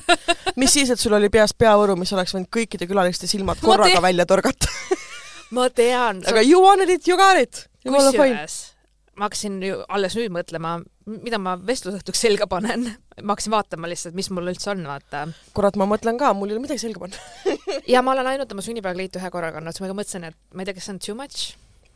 mis 0.60 0.72
siis, 0.72 0.92
et 0.92 1.00
sul 1.00 1.16
oli 1.16 1.32
peas 1.32 1.54
peavõru, 1.54 1.96
mis 1.96 2.12
oleks 2.12 2.36
võinud 2.36 2.52
kõikide 2.52 2.88
külaliste 2.90 3.26
silmad 3.30 3.62
korraga 3.64 4.02
välja 4.02 4.26
torgata 4.28 4.70
ma 5.56 5.68
tean. 5.70 6.22
aga 6.26 6.44
you 6.44 6.62
wanted 6.62 6.90
it, 6.90 7.08
you 7.08 7.16
got 7.16 7.40
it. 7.40 7.68
kusjuures 7.86 8.75
ma 9.16 9.26
hakkasin 9.26 9.58
ju 9.64 9.78
alles 9.92 10.16
nüüd 10.18 10.32
mõtlema, 10.34 10.76
mida 11.08 11.38
ma 11.40 11.56
vestlusõhtuks 11.68 12.20
selga 12.26 12.48
panen. 12.50 12.88
ma 13.22 13.34
hakkasin 13.34 13.54
vaatama 13.54 13.90
lihtsalt, 13.90 14.16
mis 14.18 14.28
mul 14.34 14.52
üldse 14.52 14.70
on, 14.72 14.84
vaata. 14.88 15.26
kurat, 15.56 15.78
ma 15.80 15.88
mõtlen 15.88 16.18
ka, 16.20 16.32
mul 16.36 16.52
ei 16.52 16.56
ole 16.56 16.66
midagi 16.66 16.82
selga 16.84 17.02
panna 17.04 17.52
ja 17.94 18.02
ma 18.04 18.16
olen 18.16 18.32
ainult 18.34 18.52
oma 18.52 18.64
sünnipäevakliitu 18.66 19.22
ühe 19.22 19.30
korra 19.32 19.52
kandnud, 19.54 19.76
siis 19.76 19.86
ma 19.86 19.94
mõtlesin, 19.96 20.28
et 20.30 20.38
ma 20.52 20.64
ei 20.64 20.68
tea, 20.68 20.76
kas 20.76 20.88
see 20.88 20.96
on 20.96 21.02
too 21.06 21.18
much. 21.18 21.46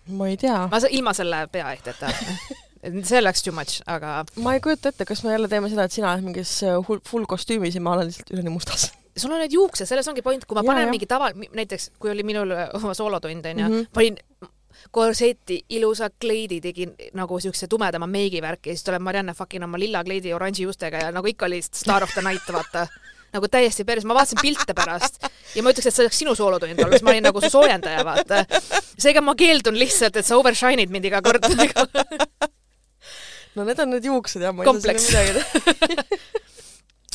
ma 0.08 0.30
ei 0.30 0.40
tea. 0.40 0.62
ma 0.72 0.82
ilma 0.90 1.14
selle 1.16 1.42
peaehteta 1.52 2.12
see 3.10 3.20
läks 3.20 3.44
too 3.44 3.56
much, 3.56 3.82
aga 3.90 4.22
ma 4.40 4.56
ei 4.56 4.64
kujuta 4.64 4.94
ette, 4.94 5.08
kas 5.08 5.24
me 5.26 5.36
jälle 5.36 5.50
teeme 5.52 5.68
seda, 5.72 5.84
et 5.84 5.98
sina 5.98 6.14
oled 6.14 6.30
mingis 6.30 6.54
äh, 6.64 6.80
full 7.10 7.28
kostüümis 7.28 7.76
ja 7.76 7.84
ma 7.84 7.98
olen 7.98 8.08
lihtsalt 8.08 8.32
üleni 8.36 8.54
mustas 8.54 8.88
sul 9.20 9.34
on 9.34 9.42
need 9.42 9.52
juuksed, 9.52 9.88
selles 9.90 10.08
ongi 10.08 10.22
point, 10.24 10.46
kui 10.48 10.56
ma 10.56 10.64
panen 10.64 10.86
ja, 10.86 10.92
mingi 10.92 11.08
tava, 11.10 11.28
näiteks 11.34 11.90
kui 12.00 12.12
oli 12.12 12.24
minul 12.24 12.54
oma 12.78 12.94
soolotund 12.96 13.48
onju, 13.52 13.66
mhm. 13.66 13.92
panin 13.92 14.16
korseti, 14.90 15.60
ilusa 15.76 16.10
kleidi, 16.20 16.60
tegin 16.60 16.94
nagu 17.14 17.40
siukse 17.40 17.68
tumedama 17.70 18.06
meigivärki 18.10 18.70
ja 18.70 18.76
siis 18.76 18.84
tuleb 18.86 19.02
Marianne 19.02 19.34
fucking 19.34 19.64
oma 19.64 19.78
lilla 19.78 20.04
kleidi 20.04 20.32
oranži 20.34 20.66
juustega 20.66 21.06
ja 21.06 21.12
nagu 21.14 21.26
ikka 21.30 21.46
oli 21.46 21.62
Star 21.62 22.02
of 22.02 22.12
the 22.14 22.22
Night, 22.26 22.52
vaata. 22.52 22.86
Nagu 23.30 23.46
täiesti 23.46 23.84
päris, 23.86 24.04
ma 24.04 24.14
vaatasin 24.16 24.40
pilte 24.42 24.74
pärast 24.74 25.20
ja 25.54 25.62
ma 25.62 25.70
ütleks, 25.70 25.86
et 25.86 25.94
see 25.94 26.02
oleks 26.02 26.18
sinu 26.18 26.34
soolotund 26.34 26.74
olnud, 26.74 26.96
sest 26.96 27.06
ma 27.06 27.12
olin 27.12 27.28
nagu 27.28 27.42
su 27.44 27.50
soojendaja, 27.52 28.02
vaata. 28.04 28.44
seega 28.98 29.22
ma 29.22 29.36
keeldun 29.38 29.78
lihtsalt, 29.78 30.18
et 30.18 30.26
sa 30.26 30.38
overshine'id 30.40 30.90
mind 30.90 31.06
iga 31.06 31.22
kord 31.22 31.46
no 33.54 33.64
need 33.64 33.78
on 33.78 33.94
need 33.94 34.06
juuksed 34.10 34.42
jah, 34.42 34.54
ma 34.54 34.64
ei 34.64 34.66
saa 34.66 34.98
sinna 34.98 35.22
midagi 35.22 35.32
teha 35.38 36.04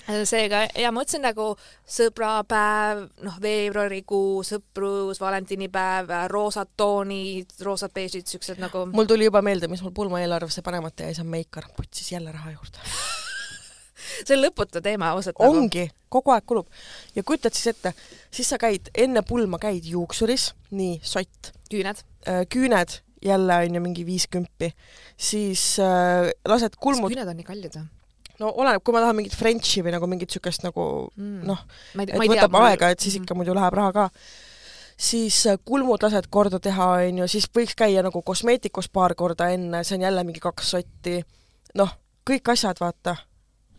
seega 0.05 0.65
ja 0.77 0.91
ma 0.91 1.01
mõtlesin 1.01 1.23
nagu 1.25 1.51
sõbrapäev, 1.97 3.05
noh, 3.25 3.37
veebruarikuu, 3.41 4.43
sõprus, 4.47 5.19
valentinipäev, 5.21 6.11
roosad 6.31 6.71
toonid, 6.77 7.55
roosad 7.65 7.93
beežid, 7.95 8.27
siuksed 8.29 8.61
nagu. 8.61 8.85
mul 8.93 9.09
tuli 9.09 9.29
juba 9.29 9.41
meelde, 9.45 9.69
mis 9.71 9.83
mul 9.85 9.95
pulmaeelarvesse 9.95 10.63
panemata 10.65 11.07
jäi, 11.07 11.17
see 11.17 11.25
on 11.25 11.31
meikar, 11.33 11.69
putsis 11.77 12.11
jälle 12.13 12.33
raha 12.35 12.53
juurde 12.55 12.83
see 14.25 14.35
on 14.37 14.43
lõputu 14.43 14.81
teema 14.85 15.11
ausalt 15.15 15.39
nagu. 15.39 15.57
ongi, 15.63 15.87
kogu 16.13 16.35
aeg 16.35 16.45
kulub. 16.47 16.69
ja 17.15 17.23
kujutad 17.23 17.55
siis 17.57 17.73
ette, 17.73 17.95
siis 18.33 18.49
sa 18.51 18.59
käid, 18.61 18.91
enne 18.93 19.25
pulma 19.27 19.59
käid 19.61 19.87
juuksuris, 19.89 20.51
nii, 20.75 20.99
sott. 21.03 21.53
küüned. 21.71 22.05
Äh, 22.29 22.45
küüned, 22.51 22.99
jälle 23.25 23.59
on 23.65 23.77
ju 23.79 23.81
mingi 23.81 24.05
viis 24.05 24.29
kümpi, 24.31 24.71
siis 25.17 25.75
äh, 25.81 26.31
lased 26.47 26.77
kulmud. 26.81 27.13
küüned 27.13 27.31
on 27.33 27.39
nii 27.41 27.47
kallid 27.47 27.79
või? 27.79 27.87
No 28.39 28.51
oleneb, 28.61 28.83
kui 28.83 28.95
ma 28.95 29.03
tahan 29.03 29.17
mingit 29.19 29.35
Frenchi 29.37 29.83
või 29.85 29.93
nagu 29.95 30.09
mingit 30.09 30.31
niisugust 30.31 30.65
nagu 30.65 30.87
mm. 31.15 31.45
noh, 31.47 31.61
et 32.03 32.15
võtab 32.15 32.51
tea, 32.51 32.65
aega, 32.69 32.89
et 32.91 32.99
siis 32.99 33.15
-hmm. 33.15 33.27
ikka 33.27 33.37
muidu 33.37 33.55
läheb 33.55 33.77
raha 33.79 33.93
ka. 33.93 34.09
siis 34.97 35.45
äh, 35.47 35.59
kulmud 35.65 36.03
lased 36.03 36.27
korda 36.29 36.59
teha, 36.59 36.89
on 37.07 37.23
ju, 37.23 37.27
siis 37.27 37.47
võiks 37.57 37.75
käia 37.75 38.03
nagu 38.03 38.21
kosmeetikus 38.21 38.89
paar 38.89 39.15
korda 39.15 39.49
enne, 39.49 39.83
see 39.83 39.97
on 39.97 40.07
jälle 40.07 40.23
mingi 40.23 40.39
kaks 40.39 40.71
sotti. 40.71 41.21
noh, 41.75 41.97
kõik 42.29 42.51
asjad, 42.51 42.79
vaata. 42.79 43.15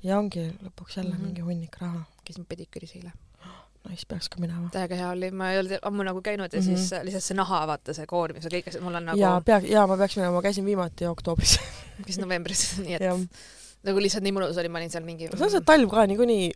ja 0.02 0.18
ongi 0.18 0.48
lõpuks 0.62 0.96
jälle 0.96 1.10
mm 1.10 1.16
-hmm. 1.16 1.24
mingi 1.24 1.40
hunnik 1.40 1.76
raha. 1.80 2.04
käisin 2.24 2.46
pediküüris 2.46 2.96
eile 2.96 3.12
no 3.84 3.90
siis 3.90 4.06
peaks 4.06 4.28
ka 4.28 4.40
minema. 4.40 4.68
täiega 4.72 4.94
hea 4.94 5.10
oli, 5.10 5.30
ma 5.30 5.52
ei 5.52 5.58
olnud 5.58 5.78
ammu 5.82 6.02
nagu 6.02 6.22
käinud 6.22 6.52
ja 6.52 6.60
mm 6.60 6.66
-hmm. 6.66 6.76
siis 6.76 6.92
äh, 6.92 7.04
lihtsalt 7.04 7.24
see 7.24 7.36
naha, 7.36 7.66
vaata 7.66 7.92
see 7.92 8.06
koormis 8.06 8.44
ja 8.44 8.50
kõik 8.50 8.68
asjad, 8.68 8.82
mul 8.82 8.94
on 8.94 9.04
nagu 9.04 9.20
jaa, 9.20 9.40
pea, 9.40 9.58
jaa, 9.58 9.86
ma 9.86 9.96
peaks 9.96 10.16
minema, 10.16 10.34
ma 10.34 10.42
käisin 10.42 10.64
viimati 10.64 11.06
oktoobris 11.06 11.60
käisin 12.06 12.22
novembris, 12.22 12.78
nii 12.78 12.94
et 12.94 13.02
nagu 13.86 14.02
lihtsalt 14.02 14.26
nii 14.26 14.36
mõnus 14.36 14.60
oli, 14.60 14.72
ma 14.72 14.82
olin 14.82 14.92
seal 14.92 15.06
mingi 15.06 15.30
see 15.32 15.48
on 15.48 15.52
see 15.56 15.66
talv 15.66 15.92
ka 15.92 16.06
niikuinii 16.10 16.52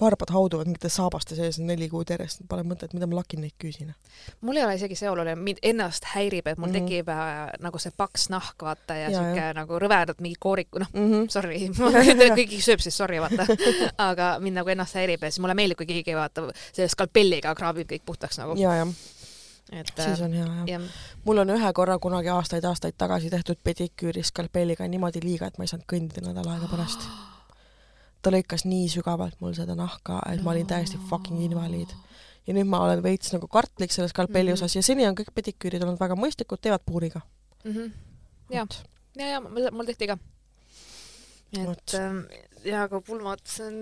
varbad 0.00 0.30
hauduvad 0.30 0.66
mingite 0.66 0.88
saabaste 0.88 1.36
sees 1.38 1.58
neli 1.62 1.88
kuud 1.90 2.10
järjest, 2.10 2.42
pole 2.48 2.64
mõtet, 2.66 2.92
mida 2.96 3.06
ma 3.10 3.18
lakin 3.20 3.44
neid 3.44 3.54
küüsina. 3.60 3.94
mul 4.40 4.58
ei 4.58 4.64
ole 4.66 4.76
isegi 4.78 4.96
see 4.98 5.10
oluline, 5.10 5.36
mind 5.40 5.60
ennast 5.62 6.08
häirib, 6.14 6.46
et 6.50 6.58
mul 6.58 6.70
mm 6.70 6.74
-hmm. 6.74 6.88
tekib 6.88 7.08
äh, 7.08 7.52
nagu 7.62 7.78
see 7.78 7.92
paks 7.96 8.28
nahk, 8.30 8.62
vaata, 8.62 8.96
ja, 8.96 9.10
ja 9.10 9.22
siuke 9.22 9.46
nagu 9.54 9.78
rõvedad 9.78 10.20
mingi 10.20 10.36
kooriku, 10.40 10.82
noh 10.82 10.90
mm 10.92 11.10
-hmm., 11.12 11.28
sorry 11.30 11.70
keegi 12.40 12.60
sööb 12.62 12.80
siis 12.80 12.96
sorry, 12.96 13.20
vaata 13.20 13.46
aga 14.10 14.38
mind 14.40 14.56
nagu 14.62 14.68
ennast 14.68 14.94
häirib 14.94 15.22
ja 15.22 15.30
siis 15.30 15.40
mulle 15.40 15.54
meeldib, 15.54 15.78
kui 15.78 15.86
keegi 15.86 16.16
vaata 16.16 16.48
selle 16.72 16.88
skalpelliga 16.88 17.54
kraabib 17.54 17.90
kõik 17.92 18.02
puhtaks 18.06 18.38
nagu. 18.38 18.58
ja, 18.58 18.74
jah 18.82 18.88
et 19.72 19.92
siis 19.96 20.20
on 20.20 20.32
hea 20.32 20.44
jah 20.44 20.68
ja. 20.68 20.80
mul 21.24 21.38
on 21.40 21.50
ühe 21.54 21.72
korra 21.72 21.98
kunagi 21.98 22.28
aastaid-aastaid 22.28 22.96
tagasi 23.00 23.30
tehtud 23.32 23.60
pediküüri 23.64 24.22
skalpelliga 24.22 24.88
niimoodi 24.88 25.22
liiga, 25.24 25.46
et 25.46 25.58
ma 25.58 25.64
ei 25.64 25.72
saanud 25.72 25.86
kõndida 25.88 26.24
nädal 26.26 26.50
aega 26.52 26.68
pärast. 26.70 27.06
ta 28.22 28.32
lõikas 28.32 28.66
nii 28.68 28.88
sügavalt 28.92 29.40
mul 29.40 29.54
seda 29.56 29.76
nahka, 29.78 30.20
et 30.32 30.42
ma 30.44 30.52
olin 30.52 30.66
täiesti 30.66 31.00
fucking 31.08 31.40
invaliid. 31.44 31.94
ja 32.46 32.54
nüüd 32.54 32.68
ma 32.68 32.82
olen 32.84 33.02
veits 33.02 33.32
nagu 33.32 33.48
kartlik 33.48 33.92
selle 33.92 34.08
skalpelli 34.08 34.52
Mhm. 34.52 34.60
osas 34.60 34.76
ja 34.76 34.82
seni 34.82 35.06
on 35.08 35.14
kõik 35.14 35.32
pediküürid 35.34 35.82
olnud 35.82 36.00
väga 36.00 36.14
mõistlikud, 36.14 36.60
teevad 36.60 36.84
puuriga. 36.86 37.20
Mhm. 37.64 37.92
Jah. 38.50 38.68
ja, 39.16 39.26
ja 39.26 39.40
mul, 39.40 39.70
mul 39.72 39.86
tehti 39.86 40.06
ka. 40.06 40.18
et 41.56 41.66
Vot. 41.66 41.94
Ähm, 42.64 42.70
ja 42.72 42.82
aga 42.88 43.00
pulmad, 43.00 43.40
see 43.44 43.66
on, 43.66 43.78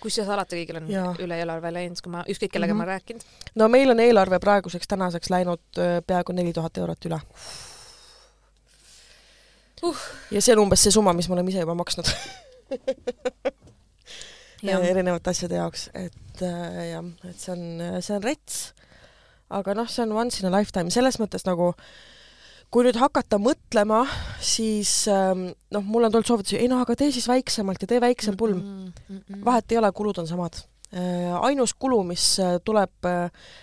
kusjuures 0.00 0.30
alati 0.34 0.60
kõigil 0.60 0.76
on 0.80 0.90
Jaa. 0.90 1.14
üle 1.18 1.38
eelarve 1.42 1.72
läinud, 1.72 2.00
kui 2.02 2.12
ma 2.12 2.24
ükskõik 2.28 2.52
kellega 2.54 2.74
Mhm. 2.74 2.80
mm 2.80 2.82
-hmm. 2.82 2.86
ma 2.86 2.92
olen 2.92 3.00
rääkinud. 3.00 3.22
no 3.54 3.68
meil 3.68 3.90
on 3.90 4.00
eelarve 4.00 4.38
praeguseks 4.38 4.86
tänaseks 4.88 5.30
läinud 5.30 5.60
öö, 5.78 6.00
peaaegu 6.06 6.32
neli 6.32 6.52
tuhat 6.52 6.78
eurot 6.78 7.04
üle 7.04 7.20
Uh. 9.82 9.96
ja 10.30 10.40
see 10.42 10.52
on 10.52 10.58
umbes 10.58 10.82
see 10.82 10.92
summa, 10.92 11.12
mis 11.16 11.28
me 11.28 11.32
oleme 11.34 11.48
ise 11.50 11.60
juba 11.60 11.74
maksnud 11.74 12.04
jah, 14.62 14.82
erinevate 14.84 15.30
asjade 15.30 15.56
jaoks, 15.56 15.86
et 15.94 16.42
äh, 16.44 16.90
jah, 16.90 17.04
et 17.30 17.38
see 17.40 17.52
on, 17.54 17.62
see 18.04 18.16
on 18.16 18.22
rets. 18.22 18.74
aga 19.48 19.74
noh, 19.74 19.88
see 19.88 20.02
on 20.04 20.12
once 20.12 20.42
in 20.42 20.52
a 20.52 20.58
lifetime, 20.58 20.90
selles 20.90 21.16
mõttes 21.18 21.46
nagu 21.48 21.70
kui 22.70 22.86
nüüd 22.86 22.98
hakata 23.00 23.38
mõtlema, 23.42 24.04
siis 24.42 25.04
ähm, 25.10 25.48
noh, 25.74 25.86
mul 25.86 26.06
on 26.06 26.14
tulnud 26.14 26.28
soovitusi, 26.28 26.58
ei 26.60 26.68
noh, 26.70 26.82
aga 26.84 26.94
tee 26.98 27.10
siis 27.14 27.26
väiksemalt 27.30 27.82
ja 27.82 27.90
tee 27.90 28.00
väiksem 28.02 28.36
pulm. 28.38 28.60
mm. 28.62 28.92
-mm. 29.18 29.44
vahet 29.44 29.72
ei 29.72 29.78
ole, 29.78 29.92
kulud 29.92 30.18
on 30.18 30.26
samad. 30.26 30.62
ainus 31.40 31.74
kulu, 31.74 32.02
mis 32.02 32.40
äh, 32.40 32.58
tuleb, 32.64 32.90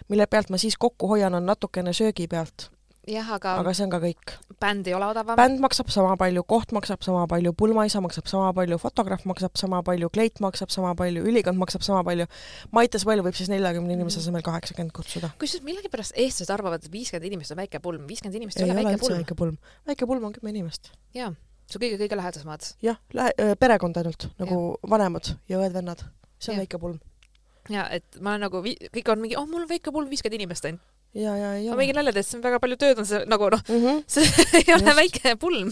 mille 0.07 0.27
pealt 0.27 0.49
ma 0.49 0.57
siis 0.57 0.77
kokku 0.77 1.07
hoian, 1.07 1.33
on 1.33 1.45
natukene 1.45 1.93
söögi 1.93 2.27
pealt, 2.27 2.69
jah, 3.07 3.29
aga, 3.37 3.55
aga 3.61 3.73
see 3.75 3.85
on 3.85 3.91
ka 3.93 3.99
kõik. 4.03 4.33
bänd 4.61 4.87
ei 4.89 4.95
ole 4.97 5.07
odavam. 5.11 5.37
bänd 5.39 5.61
maksab 5.63 5.89
sama 5.93 6.15
palju, 6.19 6.43
koht 6.49 6.73
maksab 6.75 7.03
sama 7.05 7.23
palju, 7.31 7.53
pulmaisa 7.57 8.01
maksab 8.03 8.27
sama 8.29 8.51
palju, 8.57 8.79
fotograaf 8.81 9.25
maksab 9.29 9.57
sama 9.59 9.81
palju, 9.87 10.09
kleit 10.13 10.41
maksab 10.43 10.73
sama 10.73 10.93
palju, 10.97 11.23
ülikond 11.29 11.59
maksab 11.61 11.85
sama 11.87 12.03
palju. 12.07 12.27
Maite 12.75 13.01
Sõel 13.01 13.23
võib 13.25 13.37
siis 13.37 13.51
neljakümne 13.53 13.95
inimese 13.95 14.21
asemel 14.21 14.43
kaheksakümmend 14.45 14.95
kutsuda. 14.95 15.31
kusjuures 15.39 15.65
millegipärast 15.67 16.17
eestlased 16.17 16.53
arvavad, 16.53 16.83
et 16.83 16.91
viiskümmend 16.91 17.31
inimest 17.31 17.55
on 17.55 17.61
väike 17.61 17.81
pulm, 17.83 18.07
viiskümmend 18.09 18.39
inimest 18.41 18.59
ei 18.59 18.65
ei 18.65 18.71
ole 18.71 18.79
ole 18.79 18.91
väike 18.91 19.03
pulm. 19.03 19.19
väike 19.21 19.35
pulm. 19.43 19.59
väike 19.87 20.09
pulm 20.11 20.27
on 20.29 20.33
kümme 20.35 20.53
inimest. 20.55 20.91
jaa, 21.15 21.31
su 21.71 21.79
kõige-kõige 21.79 22.19
lähedasemad. 22.19 22.71
jah, 22.83 22.99
lähe-, 23.13 23.55
perekond 23.59 23.97
ainult, 23.97 24.29
nagu 24.41 24.77
vanemad 24.89 25.35
ja 25.49 25.61
õed-vennad. 25.61 26.03
see 26.39 26.51
on 26.51 26.59
Jah. 26.59 26.65
väike 26.65 26.81
pulm. 26.81 26.99
ja 27.69 27.87
et 27.89 28.19
ma 28.19 28.35
olen 28.35 28.47
nagu, 28.49 28.63
kõik 28.63 29.11
on 29.11 29.23
mingi, 29.23 29.37
oh 29.39 29.47
mul 29.47 29.63
on 29.63 29.69
väike 29.71 29.91
pulm, 29.91 30.09
viiskümmend 30.09 30.41
inimest 30.41 30.65
ainult. 30.65 30.96
ja, 31.17 31.35
ja 31.37 31.53
ei 31.57 31.67
ma 31.67 31.75
ole 31.75 31.83
mingi 31.83 31.95
nalja 31.97 32.13
tehes, 32.15 32.31
see 32.31 32.39
on 32.39 32.43
väga 32.45 32.59
palju 32.63 32.77
tööd 32.81 32.99
on 33.03 33.07
see 33.09 33.23
nagu 33.29 33.49
noh, 33.53 33.63
mm. 33.67 33.85
-hmm. 33.85 34.03
see 34.07 34.27
ei 34.61 34.73
ole 34.75 34.83
Just. 34.83 34.99
väike 35.01 35.35
pulm. 35.41 35.71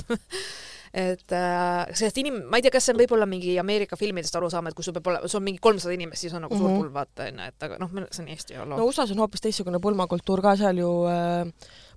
et 0.95 1.31
äh, 1.35 1.87
sellest 1.91 2.17
inim-, 2.21 2.43
ma 2.49 2.57
ei 2.57 2.63
tea, 2.63 2.71
kas 2.71 2.85
see 2.87 2.93
on 2.95 2.99
võib-olla 3.01 3.25
mingi 3.27 3.57
Ameerika 3.59 3.97
filmidest 3.99 4.35
arusaam, 4.39 4.67
et 4.69 4.75
kui 4.77 4.83
sul 4.85 4.95
peab 4.95 5.09
olema, 5.11 5.27
sul 5.27 5.41
on 5.41 5.47
mingi 5.49 5.59
kolmsada 5.59 5.93
inimest, 5.93 6.21
siis 6.23 6.33
on 6.33 6.45
nagu 6.45 6.55
mm 6.55 6.61
-hmm. 6.61 6.69
Mhm. 6.69 6.75
suur 6.75 6.83
pulm, 6.85 6.93
vaata 6.93 7.23
onju, 7.29 7.47
et 7.47 7.63
aga 7.67 7.77
noh, 7.79 7.89
see 8.11 8.23
on 8.23 8.29
Eesti 8.29 8.55
ajaloo 8.55 8.77
no 8.79 8.85
USA-s 8.85 9.11
on 9.11 9.19
hoopis 9.23 9.41
teistsugune 9.41 9.79
pulmakultuur 9.79 10.41
ka, 10.41 10.55
seal 10.55 10.77
ju 10.77 10.91
äh, 11.11 11.51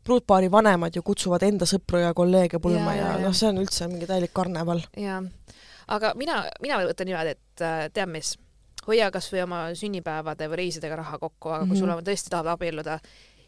pruutpaari 0.05 0.51
vanemad 0.51 0.97
ju 0.97 1.03
kutsuvad 1.03 1.43
enda 1.43 1.65
sõpru 1.65 2.01
ja 2.03 2.15
kolleege 2.15 2.59
pulma 2.59 2.95
Ja, 2.95 3.01
ja, 3.01 3.07
ja, 3.07 3.13
ja 3.13 3.19
ja. 3.19 3.27
noh, 3.29 3.35
see 3.35 3.49
on 3.49 3.59
üldse 3.59 3.89
mingi 3.89 4.07
täielik 4.07 4.33
karneval. 4.35 4.81
jaa, 4.97 5.23
aga 5.89 6.13
mina, 6.17 6.45
mina 6.61 6.79
võtan 6.83 7.07
niimoodi, 7.07 7.31
et 7.37 7.61
äh, 7.63 7.89
tead 7.95 8.09
mis, 8.09 8.37
hoia 8.89 9.11
kas 9.11 9.33
või 9.33 9.43
oma 9.45 9.59
sünnipäevade 9.77 10.49
või 10.49 10.57
reisidega 10.65 10.97
raha 10.97 11.19
kokku, 11.19 11.49
aga 11.49 11.59
kui 11.59 11.67
mm 11.67 11.73
Mhm. 11.73 11.75
-hmm. 11.77 11.79
sul 11.79 11.99
on 11.99 12.05
tõesti 12.05 12.29
tahad 12.31 12.47
abielluda 12.47 12.99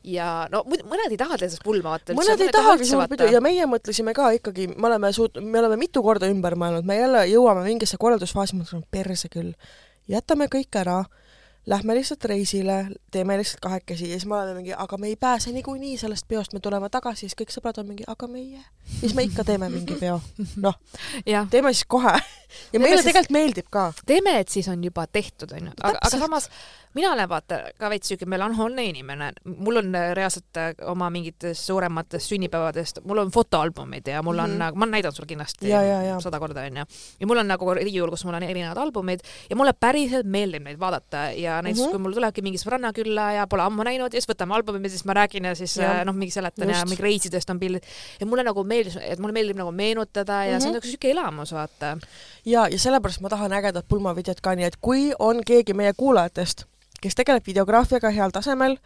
ja 0.04 0.48
no 0.52 0.62
mõned 0.64 1.12
ei 1.12 1.18
taha 1.20 1.36
teha 1.36 1.50
sellest 1.50 1.64
pulma 1.64 1.94
vaata 1.94 2.14
mõned 2.16 2.40
ei 2.40 2.52
tahagi 2.54 2.88
suurt 2.88 3.10
pidu 3.12 3.28
ja 3.28 3.40
meie 3.44 3.66
mõtlesime 3.68 4.14
ka 4.16 4.30
ikkagi, 4.38 4.70
me 4.76 4.88
oleme 4.88 5.12
suut-, 5.12 5.40
me 5.44 5.60
oleme 5.60 5.76
mitu 5.80 6.02
korda 6.02 6.30
ümber 6.32 6.56
mõelnud, 6.56 6.86
me 6.88 6.96
jälle 6.96 7.26
jõuame 7.28 7.64
mingisse 7.66 8.00
korraldusfaasi, 8.00 8.56
mõtleme 8.56 8.86
perse 8.90 9.28
küll, 9.32 9.52
jätame 10.08 10.48
kõik 10.52 10.80
ära, 10.80 11.02
lähme 11.68 11.94
lihtsalt 11.94 12.24
reisile, 12.24 12.78
teeme 13.12 13.36
lihtsalt 13.38 13.60
kahekesi 13.60 14.08
ja 14.08 14.16
siis 14.16 14.24
me 14.26 14.38
oleme 14.38 14.54
mingi, 14.62 14.72
aga 14.72 14.96
me 14.98 15.10
ei 15.12 15.16
pääse 15.20 15.52
niikuinii 15.52 15.98
sellest 16.00 16.24
peost, 16.28 16.54
me 16.56 16.60
tuleme 16.64 16.88
tagasi, 16.90 17.28
siis 17.28 17.36
kõik 17.38 17.52
sõbrad 17.52 17.78
on 17.82 17.90
mingi, 17.92 18.06
aga 18.08 18.26
meie, 18.32 18.62
mis 19.02 19.14
me 19.14 19.26
ikka 19.28 19.44
teeme 19.44 19.68
mingi 19.68 19.98
peo, 20.00 20.16
noh, 20.64 20.78
teeme 21.52 21.74
siis 21.76 21.84
kohe. 21.84 22.16
ja 22.16 22.70
Teeme 22.72 22.86
meile 22.88 22.96
siis- 23.02 23.10
tegelikult 23.12 23.36
meeldib 23.36 23.68
ka. 23.70 23.92
teeme, 24.06 24.38
et 24.40 24.48
siis 24.48 24.68
on 24.72 24.80
juba 24.84 25.04
tehtud, 25.06 25.52
onju. 25.52 25.76
aga, 25.82 25.98
aga 26.00 26.18
samas 26.24 26.48
mina 26.94 27.12
olen 27.12 27.28
vaata 27.28 27.58
ka 27.78 27.88
veits 27.90 28.08
siuke 28.08 28.26
melanhoolne 28.26 28.84
inimene, 28.84 29.32
mul 29.44 29.76
on 29.76 29.94
äh, 29.94 30.12
reaalselt 30.18 30.56
äh, 30.58 30.72
oma 30.90 31.10
mingitest 31.10 31.64
suurematest 31.66 32.26
sünnipäevadest, 32.32 32.98
mul 33.04 33.18
on 33.18 33.30
fotoalbumid 33.30 34.06
ja 34.08 34.22
mul 34.22 34.38
on 34.38 34.50
Mhm. 34.50 34.58
nagu, 34.58 34.76
ma 34.76 34.84
olen 34.84 34.90
näidanud 34.96 35.14
sulle 35.16 35.26
kindlasti 35.26 35.68
Ja, 35.68 35.82
ja, 35.82 36.02
ja. 36.02 36.20
sada 36.20 36.38
korda 36.40 36.60
onju. 36.66 36.84
ja 37.20 37.26
mul 37.26 37.38
on 37.38 37.46
nagu 37.48 37.74
riiul, 37.74 38.10
kus 38.10 38.24
mul 38.24 38.34
on 38.34 38.42
erinevad 38.42 38.76
albumid 38.78 39.20
ja 39.50 39.56
mulle 39.56 39.72
päriselt 39.72 40.26
meeldib 40.26 40.62
neid 40.62 40.78
vaadata 40.80 41.30
ja 41.36 41.62
näiteks 41.62 41.78
mm. 41.80 41.86
-hmm. 41.86 41.90
kui 41.90 41.98
mul 41.98 42.12
tulebki 42.12 42.42
mingi 42.42 42.58
sõbranna 42.58 42.92
külla 42.92 43.32
ja 43.32 43.46
pole 43.46 43.62
ammu 43.62 43.82
näinud 43.84 44.14
ja 44.14 44.20
siis 44.20 44.28
võtame 44.28 44.54
albumi 44.54 44.84
ja 44.86 44.90
siis 44.90 45.04
ma 45.04 45.14
räägin 45.14 45.44
ja 45.44 45.54
siis 45.54 45.76
Ja. 45.76 45.92
äh, 46.00 46.04
noh, 46.04 46.14
mingi 46.14 46.30
seletan 46.32 46.68
ja 46.68 46.74
Just. 46.76 46.88
mingi 46.88 47.02
reisidest 47.02 47.50
on 47.50 47.58
pildid 47.60 47.82
ja 48.20 48.26
mulle 48.26 48.42
nagu 48.42 48.64
meeldis, 48.64 48.96
et 49.00 49.18
mulle 49.18 49.32
meeldib 49.32 49.56
nagu 49.56 49.70
meenutada 49.72 50.44
ja 50.44 50.50
mm 50.52 50.56
-hmm. 50.56 50.60
see 50.60 50.68
on 50.68 50.72
Mhm. 50.74 50.74
nagu 50.82 50.86
siuke 50.90 51.10
elamus 51.10 51.52
vaata. 51.52 51.98
ja, 52.44 52.68
ja 52.68 52.78
sellepärast 52.78 53.20
ma 53.20 53.28
tahan 53.28 53.52
ägedat 53.52 53.84
pulmavideot 53.88 54.40
ka, 54.40 54.54
nii 54.54 54.64
et 54.64 54.76
kui 54.80 55.12
on 55.18 55.40
keegi 55.46 55.74
meie 55.74 55.92
kuulajatest, 55.96 56.64
kes 57.00 57.14
tegeleb 57.18 57.46
videograafiaga 57.46 58.10
heal 58.10 58.30
tasemel 58.30 58.76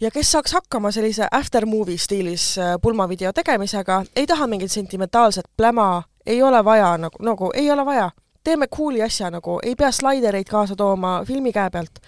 ja 0.00 0.10
kes 0.10 0.32
saaks 0.32 0.52
hakkama 0.52 0.92
sellise 0.94 1.26
after 1.32 1.66
movie 1.66 1.98
stiilis 1.98 2.58
äh, 2.58 2.76
pulmavideo 2.82 3.32
tegemisega, 3.32 4.02
ei 4.16 4.26
taha 4.26 4.46
mingit 4.46 4.72
sentimentaalset 4.72 5.48
pläma, 5.56 6.02
ei 6.26 6.42
ole 6.42 6.64
vaja 6.64 6.96
nagu, 6.98 7.22
nagu 7.24 7.50
ei 7.54 7.70
ole 7.70 7.84
vaja, 7.86 8.10
teeme 8.44 8.66
cool'i 8.66 9.02
asja 9.02 9.30
nagu, 9.30 9.58
ei 9.62 9.76
pea 9.76 9.92
slaidereid 9.92 10.48
kaasa 10.48 10.76
tooma 10.76 11.22
filmi 11.26 11.52
käe 11.52 11.70
pealt, 11.70 12.02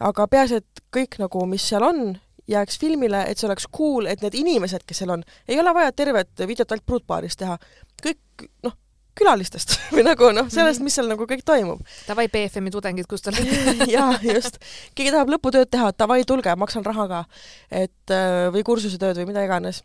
aga 0.00 0.26
peaasi, 0.28 0.62
et 0.62 0.86
kõik 0.96 1.20
nagu, 1.22 1.46
mis 1.46 1.68
seal 1.68 1.86
on, 1.86 2.02
jääks 2.48 2.78
filmile, 2.78 3.24
et 3.28 3.38
see 3.38 3.48
oleks 3.48 3.66
cool, 3.76 4.06
et 4.06 4.22
need 4.22 4.34
inimesed, 4.38 4.84
kes 4.86 5.02
seal 5.02 5.14
on, 5.16 5.22
ei 5.48 5.60
ole 5.60 5.74
vaja 5.74 5.92
tervet 5.92 6.46
videot 6.46 6.72
ainult 6.72 6.86
pruutpaarist 6.86 7.40
teha, 7.42 7.58
kõik 8.02 8.48
noh, 8.66 8.76
külalistest 9.16 9.76
või 9.94 10.04
nagu 10.06 10.30
noh, 10.36 10.48
sellest, 10.52 10.82
mis 10.84 10.96
seal 10.96 11.08
nagu 11.10 11.26
kõik 11.28 11.44
toimub. 11.46 11.82
Davai 12.08 12.28
BFM-i 12.32 12.72
tudengid, 12.74 13.08
kus 13.10 13.24
te 13.24 13.32
olete? 13.32 13.88
jaa, 13.94 14.10
just. 14.24 14.60
keegi 14.96 15.14
tahab 15.14 15.32
lõputööd 15.32 15.70
teha, 15.72 15.92
davai, 15.98 16.22
tulge, 16.28 16.54
maksan 16.58 16.86
raha 16.86 17.06
ka. 17.12 17.22
et 17.70 18.14
äh, 18.14 18.48
või 18.54 18.66
kursusetööd 18.66 19.22
või 19.22 19.30
mida 19.32 19.46
iganes. 19.46 19.82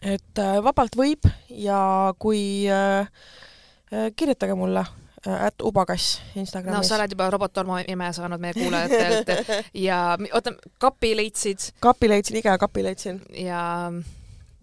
et 0.00 0.40
äh, 0.40 0.56
vabalt 0.64 0.96
võib 0.96 1.28
ja 1.48 2.14
kui 2.18 2.42
äh, 2.70 3.10
kirjutage 4.16 4.54
mulle 4.54 4.86
at 5.20 5.60
ubakass 5.60 6.14
Instagramis 6.38 6.78
no 6.78 6.86
sa 6.86 6.94
oled 6.96 7.12
juba 7.12 7.26
robotormo 7.28 7.76
ime 7.92 8.06
saanud 8.16 8.40
meie 8.40 8.54
kuulajatelt 8.56 9.28
ja 9.86 10.16
oota, 10.32 10.54
kapi 10.80 11.10
leidsid 11.18 11.66
kapi 11.84 12.08
leidsin, 12.08 12.38
IKEA 12.40 12.56
kapi 12.62 12.86
leidsin. 12.86 13.20
ja 13.36 13.60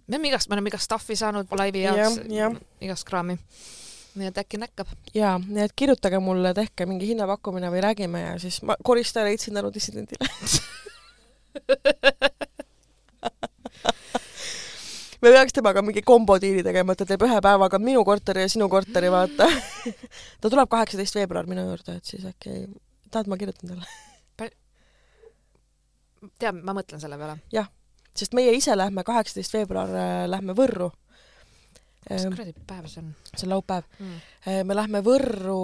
me 0.07 0.15
oleme 0.15 0.27
igast, 0.27 0.49
me 0.49 0.55
oleme 0.55 0.71
igast 0.71 0.87
stuff'i 0.87 1.15
saanud 1.19 1.51
laivi 1.59 1.81
Jah, 1.83 1.97
jaoks 1.97 2.21
jah., 2.31 2.55
igast 2.81 3.07
kraami. 3.07 3.37
nii 4.17 4.27
et 4.31 4.37
äkki 4.41 4.57
näkkab. 4.61 4.87
jaa, 5.13 5.35
nii 5.43 5.63
et 5.65 5.73
kirjutage 5.75 6.19
mulle, 6.23 6.53
tehke 6.57 6.85
mingi 6.89 7.11
hinnapakkumine 7.11 7.69
või 7.73 7.83
räägime 7.85 8.21
ja 8.23 8.39
siis 8.41 8.61
ma 8.63 8.75
koristaja 8.83 9.25
leidsin 9.27 9.53
tänu 9.53 9.73
dissidendile. 9.73 10.29
me 15.21 15.31
peaks 15.33 15.53
temaga 15.53 15.81
mingi 15.85 16.01
kombodiili 16.01 16.63
tegema, 16.63 16.93
et 16.93 17.03
ta 17.03 17.05
teeb 17.09 17.23
ühe 17.27 17.39
päevaga 17.43 17.79
minu 17.81 18.03
korteri 18.07 18.45
ja 18.45 18.49
sinu 18.49 18.69
korteri, 18.69 19.11
vaata. 19.11 19.49
ta 20.41 20.49
tuleb 20.49 20.69
kaheksateist 20.71 21.15
veebruar 21.19 21.45
minu 21.49 21.65
juurde, 21.67 21.97
et 21.99 22.05
siis 22.05 22.25
äkki, 22.25 22.49
tahad, 23.11 23.27
ma 23.29 23.37
kirjutan 23.39 23.75
talle? 23.75 23.89
tead, 26.41 26.55
ma 26.65 26.73
mõtlen 26.73 27.01
selle 27.01 27.17
peale. 27.19 27.37
Sest 28.19 28.37
meie 28.37 28.53
ise 28.57 28.75
lähme 28.77 29.03
kaheksateist 29.07 29.53
veebruar, 29.57 29.91
lähme 30.29 30.55
Võrru. 30.57 30.91
mis 32.07 32.23
see 32.23 32.31
kuradi 32.31 32.53
päev 32.67 32.85
see 32.87 33.01
on 33.03 33.09
on 33.43 33.49
laupäev. 33.51 33.87
mm.? 33.99 34.19
me 34.67 34.77
lähme 34.77 35.01
Võrru 35.03 35.63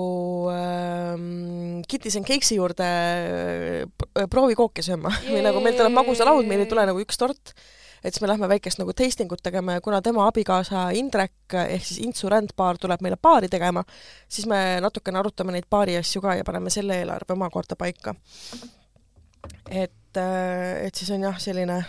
ähm, 0.51 1.83
Kitties 1.87 2.17
and 2.19 2.27
Cakes'i 2.27 2.57
juurde 2.59 2.89
äh, 2.89 4.27
proovikooke 4.29 4.83
sööma 4.83 5.13
või 5.31 5.45
nagu 5.45 5.63
meil 5.63 5.77
tuleb 5.79 5.95
magusalaud, 5.95 6.47
meil 6.49 6.65
ei 6.65 6.69
tule 6.69 6.85
nagu 6.89 7.01
üks 7.03 7.19
tort, 7.19 7.55
et 8.03 8.11
siis 8.11 8.21
me 8.21 8.27
lähme 8.27 8.49
väikest 8.51 8.81
nagu 8.81 8.93
tasting 8.93 9.31
ut 9.31 9.41
tegema 9.43 9.77
ja 9.77 9.81
kuna 9.81 10.01
tema 10.03 10.27
abikaasa 10.27 10.89
Indrek 10.99 11.55
ehk 11.63 11.85
siis 11.87 12.01
Intsu 12.03 12.29
rändpaar 12.31 12.79
tuleb 12.81 13.03
meile 13.05 13.15
paari 13.15 13.49
tegema, 13.51 13.83
siis 14.27 14.47
me 14.49 14.79
natukene 14.83 15.21
arutame 15.21 15.55
neid 15.55 15.69
paari 15.69 15.97
asju 15.99 16.21
ka 16.23 16.35
ja 16.39 16.47
paneme 16.47 16.73
selle 16.73 16.99
eelarve 16.99 17.37
omakorda 17.37 17.79
paika. 17.79 18.15
et, 19.69 20.17
et 20.17 20.95
siis 20.95 21.11
on 21.15 21.23
jah, 21.29 21.39
selline, 21.39 21.79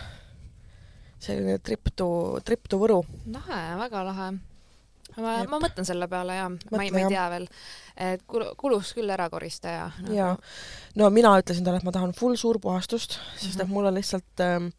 selline 1.19 1.57
trip 1.63 1.89
to, 1.95 2.39
trip 2.45 2.67
to 2.69 2.77
Võru. 2.77 3.03
lahe, 3.31 3.61
väga 3.79 4.03
lahe. 4.05 4.31
ma 5.17 5.43
ma 5.47 5.59
mõtlen 5.63 5.85
selle 5.87 6.07
peale 6.11 6.35
ja 6.35 6.49
ma 6.49 6.57
ei, 6.83 6.89
Mõtle, 6.89 6.91
ma 6.91 6.99
ei 6.99 7.07
tea 7.13 7.29
veel, 7.31 7.47
et 7.95 8.21
kul- 8.27 8.49
kulus 8.57 8.93
küll 8.93 9.09
ära 9.09 9.29
koristaja. 9.29 9.91
jaa, 10.11 10.35
no 10.95 11.09
mina 11.09 11.37
ütlesin 11.39 11.63
talle, 11.63 11.77
et 11.77 11.83
ma 11.87 11.91
tahan 11.91 12.11
full 12.13 12.35
suurpuhastust, 12.35 13.19
sest 13.37 13.59
et 13.59 13.67
Mhm. 13.67 13.73
mul 13.73 13.85
on 13.85 13.93
lihtsalt 13.95 14.39
ähm, 14.43 14.71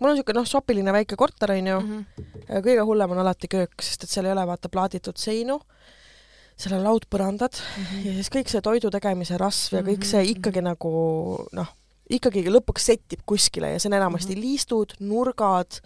mul 0.00 0.10
on 0.10 0.16
niisugune 0.16 0.40
noh, 0.40 0.46
sopiline 0.46 0.92
väike 0.92 1.16
korter 1.16 1.50
onju 1.52 1.80
mm, 1.80 1.86
-hmm. 1.88 2.04
-hmm. 2.48 2.62
kõige 2.66 2.82
hullem 2.84 3.10
on 3.10 3.18
alati 3.18 3.46
köök, 3.48 3.80
sest 3.80 4.02
et 4.04 4.10
seal 4.10 4.26
ei 4.26 4.32
ole 4.32 4.46
vaata 4.46 4.68
plaaditud 4.68 5.16
seinu, 5.16 5.60
seal 6.56 6.74
on 6.80 6.84
laudpõrandad 6.84 7.54
Mhm. 7.78 8.06
ja 8.06 8.12
siis 8.12 8.30
kõik 8.30 8.48
see 8.48 8.60
toidu 8.60 8.90
tegemise 8.90 9.38
rasv 9.38 9.72
ja 9.76 9.82
kõik 9.82 10.04
see 10.04 10.22
Mhm. 10.22 10.30
ikkagi 10.34 10.62
nagu 10.62 11.46
noh, 11.52 11.66
ikkagi 12.12 12.44
lõpuks 12.50 12.90
settib 12.90 13.22
kuskile 13.26 13.70
ja 13.72 13.80
see 13.80 13.88
on 13.88 13.96
enamasti 13.96 14.34
mm 14.34 14.36
-hmm. 14.36 14.44
liistud, 14.44 14.92
nurgad, 15.00 15.80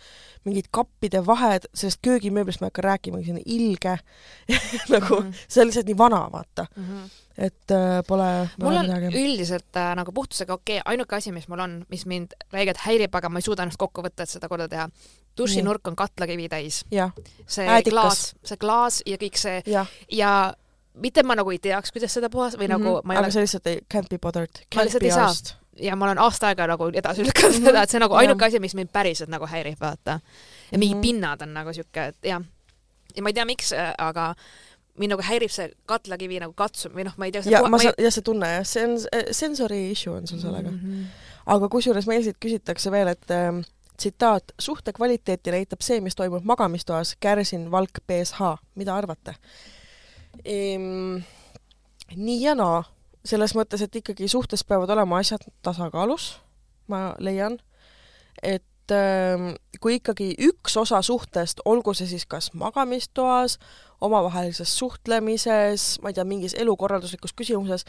mingid 0.45 0.66
kappide 0.71 1.23
vahed, 1.27 1.69
sellest 1.75 2.01
köögimööblist 2.03 2.61
ma 2.61 2.66
ei 2.66 2.73
hakka 2.73 2.83
rääkima, 2.83 3.23
see 3.23 3.37
on 3.37 3.41
ilge 3.45 3.99
nagu 4.95 5.21
mm 5.21 5.31
-hmm. 5.31 5.47
see 5.49 5.62
on 5.62 5.71
lihtsalt 5.71 5.87
nii 5.87 5.99
vana, 5.99 6.29
vaata 6.33 6.66
mm. 6.77 6.85
-hmm. 6.85 7.11
et 7.39 7.71
äh, 7.71 8.03
pole 8.07 8.49
mul 8.59 8.75
on 8.75 8.87
midagi. 8.87 9.25
üldiselt 9.25 9.77
äh, 9.77 9.95
nagu 9.97 10.12
puhtusega 10.12 10.55
okei 10.55 10.77
okay., 10.77 10.93
ainuke 10.93 11.16
asi, 11.16 11.33
mis 11.33 11.49
mul 11.49 11.59
on, 11.59 11.85
mis 11.89 12.07
mind 12.07 12.35
räigelt 12.53 12.79
häirib, 12.87 13.14
aga 13.14 13.29
ma 13.29 13.39
ei 13.39 13.43
suuda 13.43 13.62
ennast 13.62 13.79
kokku 13.79 14.03
võtta, 14.03 14.23
et 14.23 14.31
seda 14.31 14.49
korda 14.49 14.69
teha. 14.69 14.89
dušinurk 15.39 15.87
on 15.87 15.97
katlakivi 15.97 16.49
täis. 16.49 16.85
see 17.47 17.66
Äädikas. 17.66 17.93
klaas, 17.93 18.35
see 18.45 18.57
klaas 18.57 19.03
ja 19.07 19.16
kõik 19.16 19.37
see 19.37 19.62
ja, 19.66 19.87
ja 20.12 20.55
mitte 20.95 21.23
ma 21.23 21.35
nagu 21.35 21.51
ei 21.51 21.59
teaks, 21.59 21.93
kuidas 21.93 22.14
seda 22.14 22.31
puhas 22.31 22.57
või 22.59 22.66
mm 22.66 22.75
-hmm. 22.75 22.85
nagu 22.85 23.01
ma 23.05 23.14
ei 23.14 23.19
aga 23.19 23.27
ole... 23.27 23.33
sa 23.33 23.41
lihtsalt 23.41 23.66
ei, 23.66 23.81
can't 23.95 24.11
be 24.11 24.19
bothered. 24.19 24.51
ma 24.75 24.83
lihtsalt 24.83 25.03
ei 25.03 25.11
saa 25.11 25.59
ja 25.81 25.97
ma 25.97 26.05
olen 26.09 26.18
aasta 26.18 26.53
aega 26.53 26.66
nagu 26.66 26.91
edasi 26.95 27.24
lükanud 27.29 27.53
mm 27.53 27.59
-hmm. 27.59 27.70
seda, 27.70 27.83
et 27.83 27.91
see 27.91 27.99
on 27.99 28.07
nagu 28.07 28.14
ainuke 28.14 28.45
asi, 28.45 28.61
mis 28.61 28.74
mind 28.74 28.93
päriselt 28.93 29.31
nagu 29.31 29.47
häirib, 29.47 29.81
vaata. 29.81 30.20
ja 30.72 30.79
mingid 30.79 30.97
mm 30.97 30.99
-hmm. 30.99 31.03
pinnad 31.03 31.43
on 31.43 31.55
nagu 31.55 31.72
sihuke, 31.72 32.07
et 32.07 32.16
jah. 32.22 32.43
ja 33.16 33.22
ma 33.22 33.29
ei 33.29 33.35
tea, 33.35 33.45
miks, 33.45 33.72
aga 33.99 34.35
mind 34.99 35.14
nagu 35.14 35.22
häirib 35.22 35.51
see 35.51 35.70
katlakivi 35.87 36.41
nagu 36.41 36.53
katsum- 36.53 36.95
või 36.95 37.05
noh, 37.05 37.14
ma 37.16 37.26
ei 37.29 37.33
tea. 37.33 37.43
ja 37.51 37.62
ma 37.68 37.79
saan, 37.79 37.95
jah, 37.99 38.12
see 38.12 38.22
tunne 38.22 38.53
jah, 38.53 38.66
see 38.66 38.85
on, 38.85 38.99
sensory 39.31 39.91
issue 39.91 40.14
on 40.14 40.26
sul 40.26 40.39
sellega 40.39 40.70
mm. 40.70 40.79
-hmm. 40.79 41.05
aga 41.47 41.68
kusjuures 41.68 42.07
meil 42.07 42.22
siit 42.22 42.37
küsitakse 42.41 42.91
veel, 42.91 43.09
et 43.09 43.31
äh, 43.31 43.64
tsitaat, 43.97 44.53
suhte 44.59 44.93
kvaliteeti 44.93 45.51
näitab 45.51 45.83
see, 45.83 46.01
mis 46.01 46.16
toimub 46.16 46.45
magamistoas, 46.45 47.16
Kärsin, 47.20 47.70
Valk, 47.70 48.01
BSH, 48.07 48.41
mida 48.74 48.97
arvate 48.97 49.35
ehm,? 50.45 51.18
nii 52.16 52.43
ja 52.43 52.55
naa 52.55 52.85
selles 53.29 53.55
mõttes, 53.57 53.83
et 53.85 54.01
ikkagi 54.01 54.29
suhtes 54.31 54.64
peavad 54.64 54.91
olema 54.95 55.20
asjad 55.20 55.45
tasakaalus, 55.62 56.39
ma 56.89 57.12
leian, 57.22 57.59
et 58.43 58.95
äh, 58.95 59.51
kui 59.81 59.99
ikkagi 59.99 60.33
üks 60.49 60.79
osa 60.81 61.03
suhtest, 61.05 61.61
olgu 61.68 61.95
see 61.95 62.09
siis 62.11 62.24
kas 62.26 62.53
magamistoas, 62.57 63.59
omavahelises 64.01 64.70
suhtlemises, 64.79 65.89
ma 66.03 66.12
ei 66.12 66.16
tea, 66.16 66.24
mingis 66.29 66.55
elukorralduslikus 66.59 67.35
küsimuses, 67.37 67.85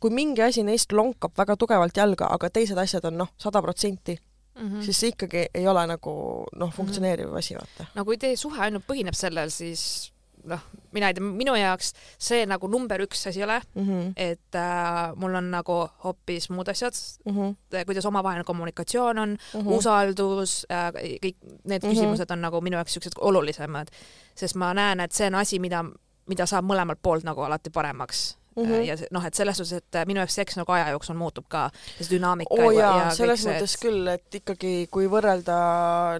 kui 0.00 0.12
mingi 0.14 0.42
asi 0.42 0.64
neist 0.66 0.92
lonkab 0.96 1.36
väga 1.38 1.56
tugevalt 1.60 1.96
jalga, 1.96 2.32
aga 2.32 2.50
teised 2.50 2.78
asjad 2.80 3.06
on 3.10 3.22
noh, 3.24 3.32
sada 3.38 3.62
protsenti 3.62 4.18
Mm 4.60 4.68
-hmm. 4.68 4.84
siis 4.84 5.00
see 5.00 5.08
ikkagi 5.08 5.46
ei 5.54 5.68
ole 5.68 5.86
nagu 5.86 6.44
noh, 6.56 6.72
funktsioneeriv 6.74 7.26
mm 7.26 7.32
-hmm. 7.32 7.38
asi, 7.38 7.54
vaata. 7.54 7.86
no 7.94 8.04
kui 8.04 8.18
teie 8.18 8.36
suhe 8.36 8.60
ainult 8.60 8.84
põhineb 8.84 9.14
sellel, 9.14 9.50
siis 9.50 10.12
noh, 10.44 10.62
mina 10.92 11.10
ei 11.10 11.16
tea, 11.16 11.24
minu 11.24 11.54
jaoks 11.58 11.92
see 12.18 12.44
nagu 12.48 12.68
number 12.70 13.02
üks 13.04 13.26
asi 13.28 13.42
ei 13.42 13.44
ole 13.44 13.60
mm, 13.74 13.86
-hmm. 13.86 14.12
et 14.16 14.58
äh, 14.58 15.16
mul 15.16 15.34
on 15.34 15.50
nagu 15.50 15.78
hoopis 16.04 16.50
muud 16.50 16.68
asjad 16.68 16.94
mm, 17.24 17.36
-hmm. 17.36 17.84
kuidas 17.86 18.06
omavaheline 18.06 18.44
kommunikatsioon 18.44 19.18
on 19.18 19.28
mm, 19.28 19.60
-hmm. 19.60 19.72
usaldus 19.78 20.66
äh,, 20.70 20.92
kõik 21.24 21.36
need 21.64 21.82
mm 21.82 21.88
-hmm. 21.88 21.94
küsimused 21.94 22.30
on 22.30 22.40
nagu 22.40 22.60
minu 22.60 22.76
jaoks 22.76 22.92
siuksed 22.92 23.12
olulisemad, 23.20 23.88
sest 24.34 24.54
ma 24.54 24.74
näen, 24.74 25.00
et 25.00 25.12
see 25.12 25.26
on 25.26 25.34
asi, 25.34 25.58
mida, 25.58 25.84
mida 26.26 26.46
saab 26.46 26.64
mõlemalt 26.64 26.98
poolt 27.02 27.24
nagu 27.24 27.42
alati 27.42 27.70
paremaks 27.70 28.39
mm. 28.56 28.62
-hmm. 28.62 28.82
ja 28.86 28.96
noh, 29.10 29.26
et 29.26 29.34
selles 29.34 29.56
suhtes, 29.56 29.72
et 29.82 30.00
minu 30.06 30.20
jaoks 30.20 30.34
seks 30.34 30.56
nagu 30.60 30.72
aja 30.72 30.90
jooksul 30.94 31.18
muutub 31.18 31.48
ka 31.48 31.68
see 31.98 32.10
dünaamika 32.16 32.54
oh, 32.54 32.72
ja, 32.74 32.90
ja 33.04 33.10
selles 33.14 33.46
mõttes 33.46 33.74
et... 33.74 33.82
küll, 33.82 34.08
et 34.08 34.40
ikkagi 34.40 34.74
kui 34.90 35.06
võrrelda 35.10 35.60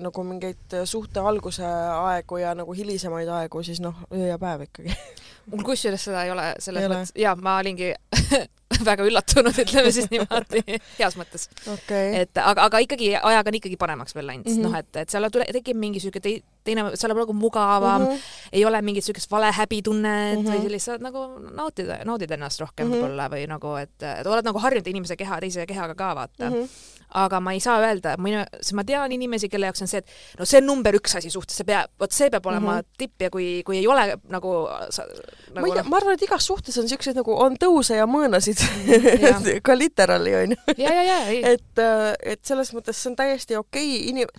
nagu 0.02 0.24
mingeid 0.24 0.78
suhte 0.84 1.20
alguse 1.20 1.66
aegu 1.66 2.40
ja 2.42 2.54
nagu 2.54 2.72
hilisemaid 2.76 3.28
aegu, 3.40 3.62
siis 3.62 3.80
noh, 3.80 3.94
öö 4.12 4.30
ja 4.32 4.38
päev 4.38 4.68
ikkagi 4.68 4.96
mul 5.50 5.66
kusjuures 5.66 6.06
seda 6.08 6.24
ei 6.26 6.32
ole, 6.34 6.46
selles 6.62 6.86
ei 6.86 6.92
mõttes, 6.92 7.12
jaa, 7.18 7.34
ma 7.36 7.58
olingi 7.60 7.92
väga 8.88 9.04
üllatunud, 9.04 9.56
ütleme 9.64 9.90
siis 9.92 10.06
niimoodi, 10.12 10.62
heas 10.98 11.16
mõttes 11.18 11.48
okay.. 11.68 12.22
et 12.22 12.40
aga, 12.40 12.68
aga 12.68 12.80
ikkagi 12.84 13.10
ajaga 13.18 13.52
on 13.52 13.58
ikkagi 13.58 13.78
paremaks 13.80 14.14
veel 14.16 14.28
läinud 14.30 14.46
mm 14.46 14.56
-hmm., 14.56 14.68
noh 14.68 14.78
et, 14.78 15.00
et 15.02 15.12
seal 15.12 15.26
tule, 15.32 15.48
tekib 15.58 15.78
mingi 15.80 16.02
siuke 16.02 16.22
te, 16.22 16.36
teine, 16.64 16.86
seal 16.94 17.14
on 17.14 17.20
nagu 17.24 17.34
mugavam 17.36 18.06
mm, 18.06 18.14
-hmm. 18.14 18.46
ei 18.52 18.64
ole 18.64 18.82
mingit 18.82 19.04
siukest 19.04 19.30
vale 19.30 19.50
häbitunnet 19.52 20.38
mm 20.38 20.44
-hmm. 20.44 20.54
või 20.54 20.62
sellist, 20.62 20.86
saad 20.86 21.04
nagu 21.04 21.26
nautida, 21.50 21.98
naudid 22.04 22.30
ennast 22.30 22.60
rohkem 22.60 22.86
mm 22.86 22.92
-hmm. 22.92 23.02
võib-olla 23.02 23.28
või 23.34 23.46
nagu, 23.50 23.74
et, 23.76 23.96
et 24.02 24.26
oled 24.26 24.44
nagu 24.44 24.58
harjunud 24.58 24.86
inimese 24.86 25.16
keha 25.16 25.40
teise 25.40 25.66
kehaga 25.66 25.94
ka 25.94 26.14
vaata 26.14 26.50
mm. 26.50 26.56
-hmm 26.56 26.98
aga 27.14 27.40
ma 27.42 27.54
ei 27.56 27.60
saa 27.62 27.78
öelda, 27.82 28.14
minu, 28.22 28.42
ma 28.76 28.84
tean 28.86 29.12
inimesi, 29.14 29.48
kelle 29.50 29.70
jaoks 29.70 29.84
on 29.84 29.90
see, 29.90 30.02
et 30.02 30.38
no 30.38 30.46
see 30.48 30.60
on 30.60 30.68
number 30.68 30.96
üks 30.98 31.16
asi 31.18 31.32
suhtes, 31.32 31.58
see 31.60 31.68
peab, 31.68 31.92
vot 32.00 32.14
see 32.14 32.30
peab 32.30 32.46
olema 32.46 32.76
mm 32.76 32.78
-hmm. 32.78 32.98
tipp 32.98 33.26
ja 33.26 33.30
kui, 33.30 33.48
kui 33.66 33.78
ei 33.78 33.86
ole 33.90 34.06
nagu, 34.06 34.52
nagu 34.68 35.60
ma 35.60 35.66
ei 35.66 35.76
tea, 35.78 35.84
ma 35.84 36.00
arvan, 36.00 36.14
et 36.14 36.26
igas 36.26 36.46
suhtes 36.46 36.78
on 36.78 36.88
siukseid 36.88 37.18
nagu 37.18 37.34
on 37.34 37.56
tõuse 37.60 37.98
ja 37.98 38.06
mõõnasid 38.06 38.62
mm, 38.62 39.60
ka 39.66 39.78
literaali 39.78 40.34
onju. 40.42 40.56
et, 40.76 41.78
äh, 41.78 42.12
et 42.34 42.44
selles 42.44 42.74
mõttes 42.74 43.02
see 43.02 43.10
on 43.10 43.16
täiesti 43.16 43.56
okei 43.56 43.94
okay, 43.96 44.10
inim-, 44.14 44.34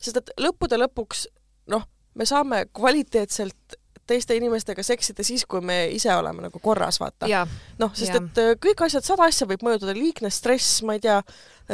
sest 0.00 0.22
et 0.22 0.32
lõppude 0.40 0.80
lõpuks 0.80 1.26
noh, 1.70 1.86
me 2.14 2.26
saame 2.26 2.66
kvaliteetselt 2.74 3.78
teiste 4.08 4.36
inimestega 4.38 4.82
seksida 4.86 5.24
siis, 5.26 5.44
kui 5.48 5.60
me 5.64 5.82
ise 5.92 6.10
oleme 6.14 6.46
nagu 6.46 6.60
korras, 6.62 7.00
vaata. 7.02 7.28
noh, 7.80 7.92
sest 7.96 8.14
ja. 8.14 8.22
et 8.22 8.40
äh, 8.42 8.54
kõik 8.60 8.86
asjad, 8.86 9.04
sada 9.06 9.28
asja 9.28 9.48
võib 9.50 9.64
mõjutada, 9.66 9.94
liigne 9.96 10.30
stress, 10.32 10.80
ma 10.86 10.96
ei 10.96 11.02
tea, 11.04 11.18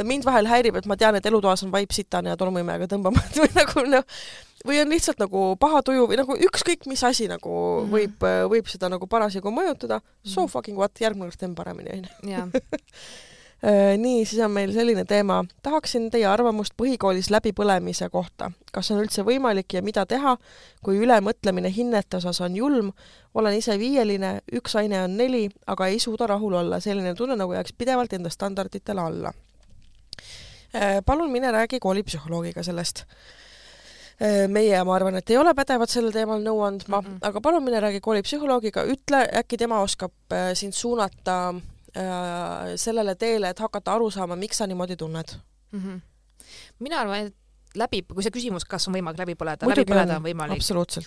mind 0.03 0.25
vahel 0.25 0.49
häirib, 0.49 0.75
et 0.75 0.85
ma 0.85 0.97
tean, 0.97 1.15
et 1.15 1.25
elutoas 1.25 1.63
on 1.63 1.71
vaip 1.71 1.93
sitane 1.95 2.33
ja 2.33 2.37
tolmuimejaga 2.37 2.89
tõmbama 2.95 3.21
või 3.41 3.51
nagu 3.55 3.85
noh, 3.89 4.17
või 4.65 4.81
on 4.81 4.91
lihtsalt 4.91 5.21
nagu 5.21 5.45
paha 5.61 5.83
tuju 5.85 6.09
või 6.09 6.19
nagu 6.19 6.39
ükskõik 6.49 6.89
mis 6.91 7.03
asi 7.03 7.29
nagu 7.31 7.51
mm 7.51 7.85
-hmm. 7.85 7.93
võib, 7.93 8.27
äh, 8.27 8.41
võib 8.49 8.67
seda 8.71 8.89
nagu 8.89 9.07
parasjagu 9.07 9.51
mõjutada, 9.51 10.01
so 10.23 10.41
mm 10.41 10.45
-hmm. 10.45 10.51
fucking 10.51 10.77
what, 10.77 11.01
järgmine 11.01 11.29
kord 11.29 11.39
teeme 11.39 11.55
paremini, 11.55 12.01
onju. 12.23 12.51
Äh, 13.63 13.97
nii, 13.97 14.25
siis 14.25 14.41
on 14.45 14.51
meil 14.51 14.73
selline 14.73 15.05
teema. 15.05 15.45
tahaksin 15.63 16.09
teie 16.11 16.25
arvamust 16.27 16.73
põhikoolis 16.77 17.31
läbipõlemise 17.31 18.09
kohta. 18.09 18.51
kas 18.71 18.91
on 18.91 18.99
üldse 18.99 19.23
võimalik 19.23 19.73
ja 19.73 19.81
mida 19.81 20.05
teha, 20.05 20.37
kui 20.83 20.99
ülemõtlemine 20.99 21.71
hinnete 21.71 22.17
osas 22.17 22.41
on 22.41 22.55
julm? 22.55 22.91
olen 23.33 23.57
ise 23.57 23.79
viieline, 23.79 24.41
üks 24.53 24.75
aine 24.75 25.01
on 25.03 25.17
neli, 25.17 25.49
aga 25.67 25.87
ei 25.87 25.99
suuda 25.99 26.27
rahul 26.27 26.53
olla. 26.53 26.79
selline 26.79 27.15
tunne, 27.15 27.35
nagu 27.35 27.53
jääks 27.53 27.73
pidevalt 27.73 28.13
enda 28.13 28.29
standarditele 28.29 29.01
alla. 29.01 29.33
Äh, 30.75 31.01
palun 31.05 31.31
mine 31.31 31.51
räägi 31.51 31.79
koolipsühholoogiga 31.79 32.63
sellest 32.63 33.05
äh, 34.19 34.47
meie, 34.51 34.81
ma 34.83 34.95
arvan, 34.95 35.15
et 35.15 35.29
ei 35.31 35.37
ole 35.39 35.53
pädevad 35.55 35.91
sellel 35.91 36.11
teemal 36.11 36.41
nõu 36.43 36.65
andma 36.67 36.99
mm, 36.99 37.07
-mm. 37.07 37.21
aga 37.29 37.41
palun 37.41 37.63
mine 37.63 37.79
räägi 37.79 38.01
koolipsühholoogiga, 38.03 38.83
ütle, 38.83 39.21
äkki 39.39 39.57
tema 39.61 39.79
oskab 39.85 40.35
sind 40.53 40.75
suunata 40.75 41.37
äh, 41.95 42.75
sellele 42.75 43.15
teele, 43.15 43.49
et 43.49 43.59
hakata 43.59 43.93
aru 43.93 44.11
saama, 44.11 44.35
miks 44.35 44.57
sa 44.57 44.67
niimoodi 44.67 44.97
tunned 44.99 45.37
mm? 45.71 45.79
-hmm. 45.79 46.01
mina 46.79 46.99
arvan, 46.99 47.25
et 47.25 47.35
läbi, 47.79 48.01
kui 48.09 48.25
see 48.25 48.33
küsimus, 48.33 48.65
kas 48.69 48.87
on 48.89 48.95
võimalik 48.97 49.21
läbi 49.21 49.35
põleda, 49.39 49.67
läbi 49.69 49.85
põleda 49.89 50.19
on. 50.19 50.25
võimalik. 50.25 50.61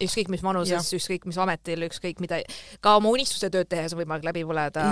ükskõik 0.04 0.32
mis 0.32 0.44
vanuses, 0.44 0.90
ükskõik 0.98 1.28
mis 1.28 1.38
ametil, 1.44 1.86
ükskõik 1.88 2.22
mida, 2.24 2.40
ka 2.84 2.96
oma 3.00 3.12
unistuse 3.14 3.50
tööd 3.54 3.70
tehes 3.70 3.94
on 3.96 4.02
võimalik 4.02 4.28
läbi 4.28 4.44
põleda. 4.48 4.84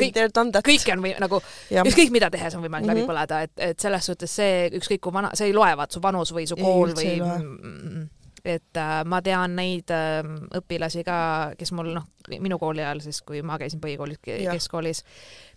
kõik, 0.00 0.20
kõike 0.70 0.94
on 0.96 1.04
või 1.04 1.14
nagu, 1.22 1.42
ükskõik 1.82 2.14
mida 2.14 2.30
tehes 2.30 2.56
on 2.56 2.64
võimalik 2.64 2.86
mm 2.86 2.94
-hmm. 2.94 3.02
läbi 3.02 3.10
põleda, 3.10 3.42
et, 3.48 3.54
et 3.70 3.80
selles 3.80 4.06
suhtes 4.12 4.38
see, 4.40 4.70
ükskõik 4.80 5.02
kui 5.04 5.12
vana, 5.12 5.34
see 5.34 5.50
ei 5.50 5.56
loe, 5.56 5.74
vaat 5.76 5.92
su 5.92 6.02
vanus 6.02 6.32
või 6.32 6.46
su 6.46 6.58
kool 6.60 6.94
ei, 6.96 7.20
või 7.20 8.08
et 8.44 8.76
äh, 8.76 8.96
ma 9.04 9.20
tean 9.22 9.54
neid 9.58 9.92
äh, 9.94 10.20
õpilasi 10.60 11.04
ka, 11.06 11.18
kes 11.58 11.72
mul 11.76 11.92
noh, 11.94 12.08
minu 12.40 12.58
kooli 12.58 12.84
ajal 12.84 13.02
siis, 13.04 13.22
kui 13.26 13.42
ma 13.46 13.58
käisin 13.60 13.80
põhikoolis, 13.82 14.20
keskkoolis, 14.24 15.04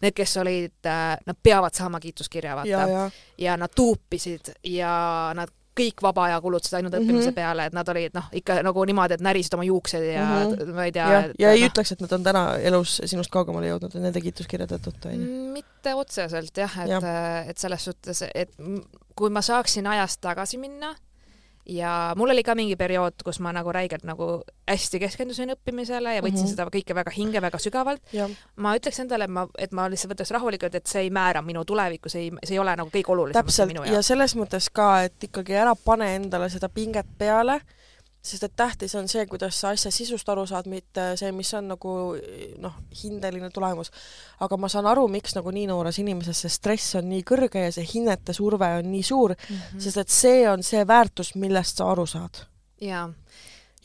need, 0.04 0.16
kes 0.18 0.38
olid 0.42 0.90
äh,, 0.90 1.18
nad 1.26 1.42
peavad 1.44 1.76
saama 1.76 2.02
kiituskirja, 2.04 2.56
vaata. 2.60 2.86
Ja, 2.88 3.10
ja. 3.38 3.58
nad 3.60 3.74
tuupisid 3.76 4.56
ja 4.68 4.94
nad 5.38 5.52
kõik 5.74 6.04
vaba 6.06 6.28
aja 6.28 6.40
kulutasid 6.42 6.78
ainult 6.78 6.94
õppimise 6.94 7.30
mm 7.30 7.32
-hmm. 7.32 7.36
peale, 7.36 7.66
et 7.66 7.74
nad 7.74 7.88
olid 7.90 8.14
noh, 8.14 8.28
ikka 8.40 8.60
nagu 8.66 8.84
niimoodi, 8.86 9.18
et 9.18 9.24
närisid 9.26 9.56
oma 9.58 9.64
juuksed 9.66 10.04
ja 10.06 10.26
mm 10.26 10.52
-hmm. 10.52 10.74
ma 10.74 10.86
ei 10.86 10.92
tea. 10.92 11.08
ja, 11.12 11.22
ja 11.40 11.52
ei 11.52 11.62
no, 11.62 11.68
ütleks, 11.68 11.92
et 11.92 12.02
nad 12.02 12.12
on 12.12 12.24
täna 12.24 12.44
elus 12.58 13.02
sinust 13.06 13.32
kaugemale 13.32 13.72
jõudnud 13.72 13.98
nende 14.00 14.22
kiituskirjade 14.22 14.78
tõttu, 14.78 15.10
onju? 15.10 15.32
mitte 15.54 15.96
otseselt 15.96 16.58
jah, 16.58 16.78
et 16.86 16.90
ja., 16.90 17.00
et 17.50 17.58
selles 17.58 17.86
suhtes, 17.86 18.24
et 18.34 18.54
kui 19.16 19.30
ma 19.30 19.42
saaksin 19.42 19.88
ajas 19.88 20.18
tagasi 20.18 20.58
minna 20.58 20.96
ja 21.66 22.14
mul 22.18 22.30
oli 22.30 22.44
ka 22.44 22.56
mingi 22.56 22.76
periood, 22.76 23.24
kus 23.24 23.40
ma 23.44 23.54
nagu 23.56 23.72
räigelt 23.72 24.04
nagu 24.08 24.42
hästi 24.70 25.00
keskendusin 25.04 25.54
õppimisele 25.56 26.16
ja 26.16 26.22
võtsin 26.22 26.44
mm 26.44 26.46
-hmm. 26.46 26.56
seda 26.56 26.68
kõike 26.74 26.96
väga 26.96 27.12
hinge, 27.16 27.42
väga 27.42 27.60
sügavalt. 27.60 28.02
ma 28.56 28.76
ütleks 28.76 29.00
endale, 29.00 29.24
et 29.24 29.32
ma, 29.32 29.48
et 29.58 29.72
ma 29.72 29.88
lihtsalt 29.90 30.14
võtaks 30.14 30.32
rahulikult, 30.32 30.76
et 30.76 30.88
see 30.88 31.02
ei 31.02 31.10
määra 31.10 31.42
minu 31.42 31.66
tulevikku, 31.66 32.10
see 32.10 32.22
ei, 32.22 32.32
see 32.44 32.56
ei 32.56 32.60
ole 32.60 32.76
nagu 32.76 32.90
kõige 32.90 33.12
olulisem 33.12 33.70
jaoks. 33.76 33.90
ja 33.90 34.02
selles 34.02 34.36
mõttes 34.36 34.70
ka, 34.74 35.04
et 35.04 35.24
ikkagi 35.24 35.56
ära 35.56 35.76
pane 35.76 36.16
endale 36.16 36.50
seda 36.50 36.70
pinget 36.70 37.08
peale 37.18 37.62
sest 38.24 38.46
et 38.48 38.54
tähtis 38.56 38.94
on 38.96 39.10
see, 39.12 39.26
kuidas 39.28 39.58
sa 39.60 39.74
asja 39.76 39.92
sisust 39.92 40.30
aru 40.32 40.46
saad, 40.48 40.70
mitte 40.72 41.10
see, 41.20 41.32
mis 41.36 41.50
on 41.58 41.68
nagu 41.74 41.96
noh, 42.64 42.78
hindeline 43.02 43.50
tulemus. 43.54 43.92
aga 44.40 44.58
ma 44.58 44.70
saan 44.72 44.88
aru, 44.88 45.08
miks 45.12 45.36
nagu 45.36 45.52
nii 45.52 45.68
noores 45.68 46.00
inimeses 46.00 46.46
see 46.46 46.54
stress 46.54 46.96
on 47.00 47.10
nii 47.12 47.26
kõrge 47.28 47.66
ja 47.66 47.74
see 47.76 47.88
hinnete 47.94 48.36
surve 48.36 48.70
on 48.80 48.92
nii 48.92 49.04
suur 49.04 49.36
mm, 49.36 49.56
-hmm. 49.56 49.84
sest 49.84 49.98
et 49.98 50.10
see 50.10 50.48
on 50.50 50.64
see 50.64 50.88
väärtus, 50.88 51.36
millest 51.36 51.78
sa 51.78 51.92
aru 51.92 52.06
saad. 52.08 52.46
jaa 52.82 53.10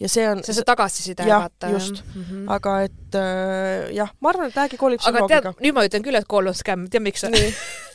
ja 0.00 0.08
see 0.08 0.28
on 0.30 0.44
see, 0.44 0.54
see 0.54 0.64
tagasiside 0.64 1.26
vaata. 1.26 1.68
just 1.74 2.04
mm, 2.14 2.22
-hmm. 2.22 2.44
aga 2.54 2.80
et 2.86 3.14
äh, 3.14 3.90
jah, 3.94 4.14
ma 4.20 4.28
arvan, 4.28 4.46
et 4.46 4.56
räägi 4.56 4.76
koolipsühholoogiga. 4.76 5.54
nüüd 5.60 5.74
ma 5.74 5.84
ütlen 5.84 6.02
küll, 6.02 6.14
et 6.14 6.28
kool 6.28 6.46
on 6.46 6.54
skämm, 6.54 6.88
tead 6.90 7.02
miks? 7.02 7.24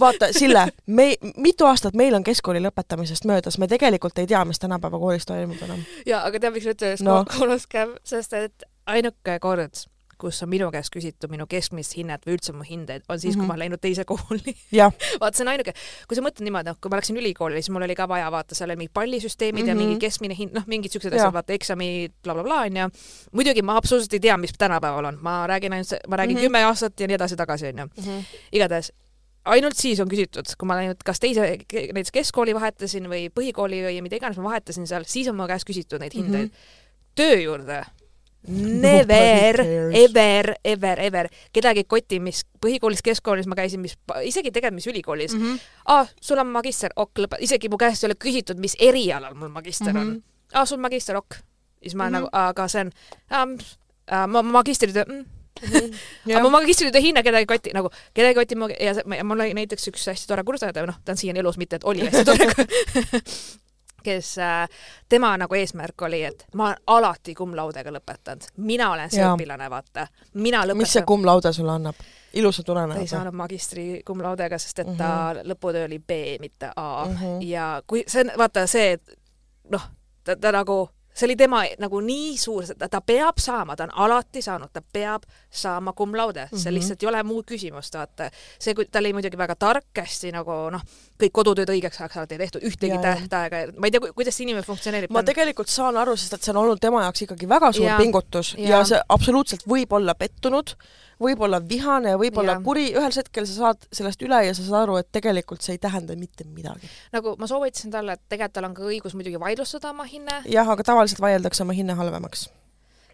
vaata, 0.00 0.32
Sille, 0.32 0.66
me, 0.86 1.14
mitu 1.36 1.66
aastat 1.66 1.94
meil 1.94 2.14
on 2.14 2.24
keskkooli 2.24 2.60
lõpetamisest 2.64 3.24
möödas, 3.28 3.58
me 3.58 3.68
tegelikult 3.68 4.18
ei 4.18 4.26
tea, 4.26 4.44
mis 4.44 4.58
tänapäeva 4.62 4.98
koolis 4.98 5.26
toimub 5.26 5.62
enam. 5.62 5.80
jaa, 6.06 6.24
aga 6.26 6.38
tead, 6.40 6.52
miks 6.52 6.66
ütlen, 6.66 6.92
et 6.98 7.00
No. 7.06 7.24
koolus 7.38 7.66
käib, 7.66 7.96
sest 8.04 8.32
et 8.32 8.62
ainuke 8.86 9.38
kord, 9.40 9.74
kus 10.22 10.38
on 10.44 10.48
minu 10.52 10.68
käest 10.70 10.92
küsitud 10.94 11.30
minu 11.32 11.46
keskmist 11.50 11.96
hinnet 11.98 12.22
või 12.26 12.36
üldse 12.36 12.52
mu 12.54 12.62
hindeid, 12.62 13.02
on 13.10 13.18
siis 13.18 13.34
mm, 13.34 13.40
-hmm. 13.40 13.42
kui 13.42 13.42
Mhm. 13.42 13.48
ma 13.48 13.54
olen 13.54 13.58
läinud 13.64 13.80
teise 13.82 14.04
kooli 14.04 14.54
jah, 14.72 14.92
vaata, 15.20 15.36
see 15.36 15.42
on 15.44 15.48
ainuke, 15.50 15.72
kui 16.08 16.14
sa 16.16 16.22
mõtled 16.22 16.44
niimoodi, 16.46 16.68
noh, 16.70 16.76
kui 16.80 16.90
ma 16.90 16.96
läksin 17.00 17.16
ülikooli, 17.18 17.54
siis 17.58 17.70
mul 17.74 17.82
oli 17.82 17.94
ka 17.98 18.06
vaja 18.08 18.30
vaata, 18.30 18.54
seal 18.54 18.70
oli 18.70 18.76
mingid 18.76 18.92
pallisüsteemid 18.94 19.62
mm 19.62 19.66
-hmm. 19.66 19.68
ja 19.68 19.74
Mhm. 19.74 19.82
mingi 19.84 19.98
keskmine 20.06 20.36
hind, 20.38 20.52
noh, 20.54 20.62
mingid 20.66 20.90
siuksed 20.94 21.12
asjad, 21.12 21.32
vaata 21.32 21.52
eksamid 21.52 22.12
bla,, 22.22 22.34
blablabla 22.34 22.60
onju. 22.62 22.88
muidugi 23.32 23.62
ma 23.62 23.76
absoluutselt 23.76 24.12
ei 24.14 24.20
tea, 24.20 24.36
mis 24.36 24.52
tänapäeval 24.58 25.04
on, 25.04 25.18
ma 25.20 25.46
räägin 25.46 25.72
ainult, 25.72 25.90
ma 26.08 26.16
räägin 26.16 26.36
kümme 26.38 26.58
mm 26.58 26.62
-hmm. 26.64 26.68
aastat 26.68 27.00
ja 27.00 27.06
nii 27.06 27.14
edasi-tagasi 27.18 27.66
onju. 27.66 27.88
igatahes 28.52 28.92
ainult 29.44 29.76
siis 29.78 30.00
on 30.00 30.10
küsitud, 30.10 30.46
kui 30.58 30.68
ma 30.70 30.76
läinud 30.78 31.00
kas 31.04 31.20
teise, 31.22 31.56
näiteks 31.72 32.14
keskkooli 32.14 32.54
vahetasin 32.54 33.08
või 33.10 33.26
põhikooli 33.34 33.82
või 33.86 34.02
mida 34.04 34.16
iganes 34.16 34.38
ma 34.38 34.52
vahetasin 34.52 34.86
seal, 34.86 35.06
siis 35.08 35.28
on 35.28 35.36
mu 35.36 35.48
käest 35.50 35.66
küsitud 35.68 36.02
neid 36.02 36.14
hindeid 36.14 36.48
mm. 36.48 36.54
-hmm. 36.54 37.10
töö 37.18 37.40
juurde 37.40 37.82
never 38.48 39.60
ever, 39.94 40.54
ever, 40.64 41.00
ever, 41.00 41.28
kedagi 41.52 41.84
ei 41.84 41.84
koti, 41.88 42.18
mis 42.20 42.42
põhikoolis, 42.62 43.02
keskkoolis 43.04 43.46
ma 43.46 43.54
käisin, 43.58 43.80
mis, 43.80 43.94
isegi 44.26 44.50
tegelikult, 44.50 44.80
mis 44.80 44.88
ülikoolis 44.90 45.34
mm. 45.34 45.40
Mhm. 45.40 45.52
-hmm. 45.52 45.60
aa, 45.86 46.06
sul 46.20 46.38
on 46.38 46.46
magister, 46.46 46.90
ok, 46.96 47.22
lõpe, 47.26 47.38
isegi 47.40 47.70
mu 47.70 47.78
käest 47.78 48.04
ei 48.04 48.10
ole 48.10 48.18
küsitud, 48.18 48.58
mis 48.58 48.76
erialal 48.80 49.34
mul 49.34 49.48
magister 49.48 49.92
mm 49.92 49.98
-hmm. 50.00 50.04
Mhm. 50.04 50.16
on. 50.16 50.58
aa, 50.58 50.66
sul 50.66 50.78
magister, 50.78 51.16
ok. 51.16 51.34
siis 51.82 51.94
ma 51.94 52.04
mm 52.04 52.10
Mhm. 52.10 52.16
-hmm. 52.16 52.20
nagu, 52.20 52.28
aga 52.32 52.68
see 52.68 52.80
on 52.80 52.90
ähm,, 53.32 53.54
äh, 54.12 54.26
ma 54.26 54.42
magistritöö 54.42 55.04
mm,, 55.08 55.24
aga 55.62 55.88
Jah. 56.26 56.42
mu 56.42 56.50
magistritöö 56.50 57.00
hinne 57.00 57.22
kedagi 57.22 57.42
ei 57.42 57.46
koti, 57.46 57.72
nagu 57.74 57.90
kedagi 58.14 58.32
ei 58.32 58.34
koti 58.34 58.56
mu 58.56 58.68
ja 58.68 58.94
ja 59.16 59.24
mul 59.24 59.40
oli 59.40 59.54
näiteks 59.54 59.88
üks 59.92 60.06
hästi 60.12 60.30
tore 60.30 60.44
kursaõde, 60.44 60.86
noh, 60.86 61.00
ta 61.04 61.12
on 61.12 61.20
siiani 61.20 61.42
elus, 61.42 61.58
mitte 61.60 61.76
et 61.76 61.84
oli 61.84 62.06
hästi 62.06 62.24
tore, 62.24 62.48
kes 64.06 64.38
äh,, 64.38 64.68
tema 65.08 65.36
nagu 65.38 65.54
eesmärk 65.54 66.02
oli, 66.02 66.22
et 66.24 66.46
ma 66.54 66.70
olen 66.70 66.82
alati 66.86 67.34
cum 67.38 67.54
laude'ga 67.56 67.94
lõpetanud, 67.94 68.48
mina 68.56 68.90
olen 68.92 69.12
see 69.12 69.22
Jaa. 69.22 69.36
õpilane, 69.36 69.70
vaata, 69.70 70.08
mina 70.34 70.64
mis 70.74 70.90
see 70.90 71.00
lõpetan. 71.00 71.08
cum 71.12 71.26
laude 71.28 71.52
sulle 71.52 71.72
annab? 71.78 72.02
ilusa 72.32 72.62
ta 72.64 72.86
ei 72.96 73.06
saanud 73.06 73.36
magistri 73.36 74.02
cum 74.06 74.22
laude'ga, 74.24 74.58
sest 74.58 74.78
et 74.78 74.96
ta 74.96 75.08
mm 75.08 75.38
-hmm. 75.38 75.50
lõputöö 75.52 75.84
oli 75.84 75.98
B, 75.98 76.10
mitte 76.40 76.70
A 76.76 77.04
mm. 77.04 77.12
Mhm. 77.12 77.24
-hmm. 77.24 77.42
ja 77.46 77.82
kui 77.86 78.04
see 78.06 78.24
on, 78.24 78.30
vaata 78.38 78.66
see, 78.66 78.92
et 78.92 79.18
noh, 79.70 79.82
ta, 80.24 80.36
ta 80.36 80.52
nagu, 80.52 80.88
see 81.14 81.26
oli 81.26 81.36
tema 81.36 81.62
nagu 81.78 82.00
nii 82.00 82.36
suur, 82.40 82.66
ta, 82.78 82.88
ta 82.88 83.00
peab 83.04 83.40
saama, 83.42 83.76
ta 83.76 83.84
on 83.88 83.94
alati 84.06 84.42
saanud, 84.42 84.72
ta 84.72 84.80
peab 84.82 85.26
saama 85.50 85.92
cum 85.92 86.16
laude 86.16 86.44
mm, 86.44 86.48
-hmm. 86.52 86.62
see 86.62 86.74
lihtsalt 86.74 87.02
ei 87.02 87.08
ole 87.08 87.22
muud 87.22 87.44
küsimust, 87.48 87.94
vaata. 87.94 88.30
see, 88.58 88.74
ta 88.90 88.98
oli 88.98 89.12
muidugi 89.12 89.38
väga 89.38 89.54
tark, 89.54 89.90
hästi 89.98 90.32
nagu 90.32 90.56
noh, 90.72 90.82
kõik 91.20 91.32
kodutööd 91.32 91.70
õigeks 91.74 92.00
ajaks 92.00 92.16
alati 92.16 92.34
ei 92.34 92.42
tehtud, 92.44 92.64
ühtegi 92.70 92.94
jaa. 92.94 93.02
tähtaega, 93.02 93.62
ma 93.78 93.86
ei 93.86 93.94
tea, 93.94 94.12
kuidas 94.14 94.36
see 94.36 94.48
inimene 94.48 94.64
funktsioneerib. 94.66 95.12
ma 95.12 95.22
tegelikult 95.22 95.68
saan 95.68 95.96
aru, 95.96 96.16
sest 96.16 96.38
et 96.38 96.42
see 96.42 96.54
on 96.54 96.62
olnud 96.64 96.80
tema 96.80 97.04
jaoks 97.06 97.26
ikkagi 97.26 97.48
väga 97.48 97.72
suur 97.72 97.86
Jaa. 97.86 98.00
pingutus 98.00 98.54
ja. 98.58 98.68
Ja 98.78 98.84
see 98.84 99.00
absoluutselt 99.08 99.66
võib 99.68 99.92
olla 99.92 100.14
pettunud, 100.14 100.76
võib 101.22 101.42
olla 101.46 101.60
vihane, 101.68 102.14
võib 102.20 102.38
olla 102.42 102.56
Jaa. 102.56 102.64
kuri, 102.64 102.86
ühel 102.98 103.14
hetkel 103.16 103.46
sa 103.48 103.58
saad 103.58 103.86
sellest 103.94 104.24
üle 104.26 104.40
ja 104.46 104.54
sa 104.56 104.64
saad 104.66 104.86
aru, 104.86 104.98
et 105.02 105.10
tegelikult 105.14 105.64
see 105.64 105.76
ei 105.76 105.82
tähenda 105.82 106.16
mitte 106.18 106.46
midagi. 106.48 106.90
nagu 107.14 107.36
ma 107.40 107.48
soovitasin 107.50 107.94
talle, 107.94 108.18
et 108.18 108.24
tegelikult 108.28 108.58
tal 108.58 108.68
on 108.68 108.74
ka 108.76 108.88
õigus 108.88 109.14
muidugi 109.18 109.40
vaidlustada 109.40 109.92
oma 109.94 110.06
hinne, 110.08 110.42
jah, 110.50 110.68
aga 110.68 110.86
tavaliselt 110.92 111.22
vaieldakse 111.24 111.64
oma 111.66 111.76
hinne 111.76 111.96
halvemaks. 111.98 112.48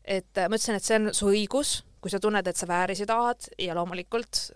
et 0.04 0.38
äh, 0.38 0.48
ma 0.48 0.56
ütlesin, 0.56 0.78
et 0.78 0.84
see 0.84 0.98
on 1.00 1.12
su 1.14 1.28
õigus, 1.32 1.82
kui 2.00 2.10
sa 2.10 2.20
tunned, 2.22 2.46
et 2.46 2.56
sa 2.56 2.66
väärisid 2.70 3.10
A-d 3.12 3.52
ja 3.62 3.76
loomulikult 3.78 4.48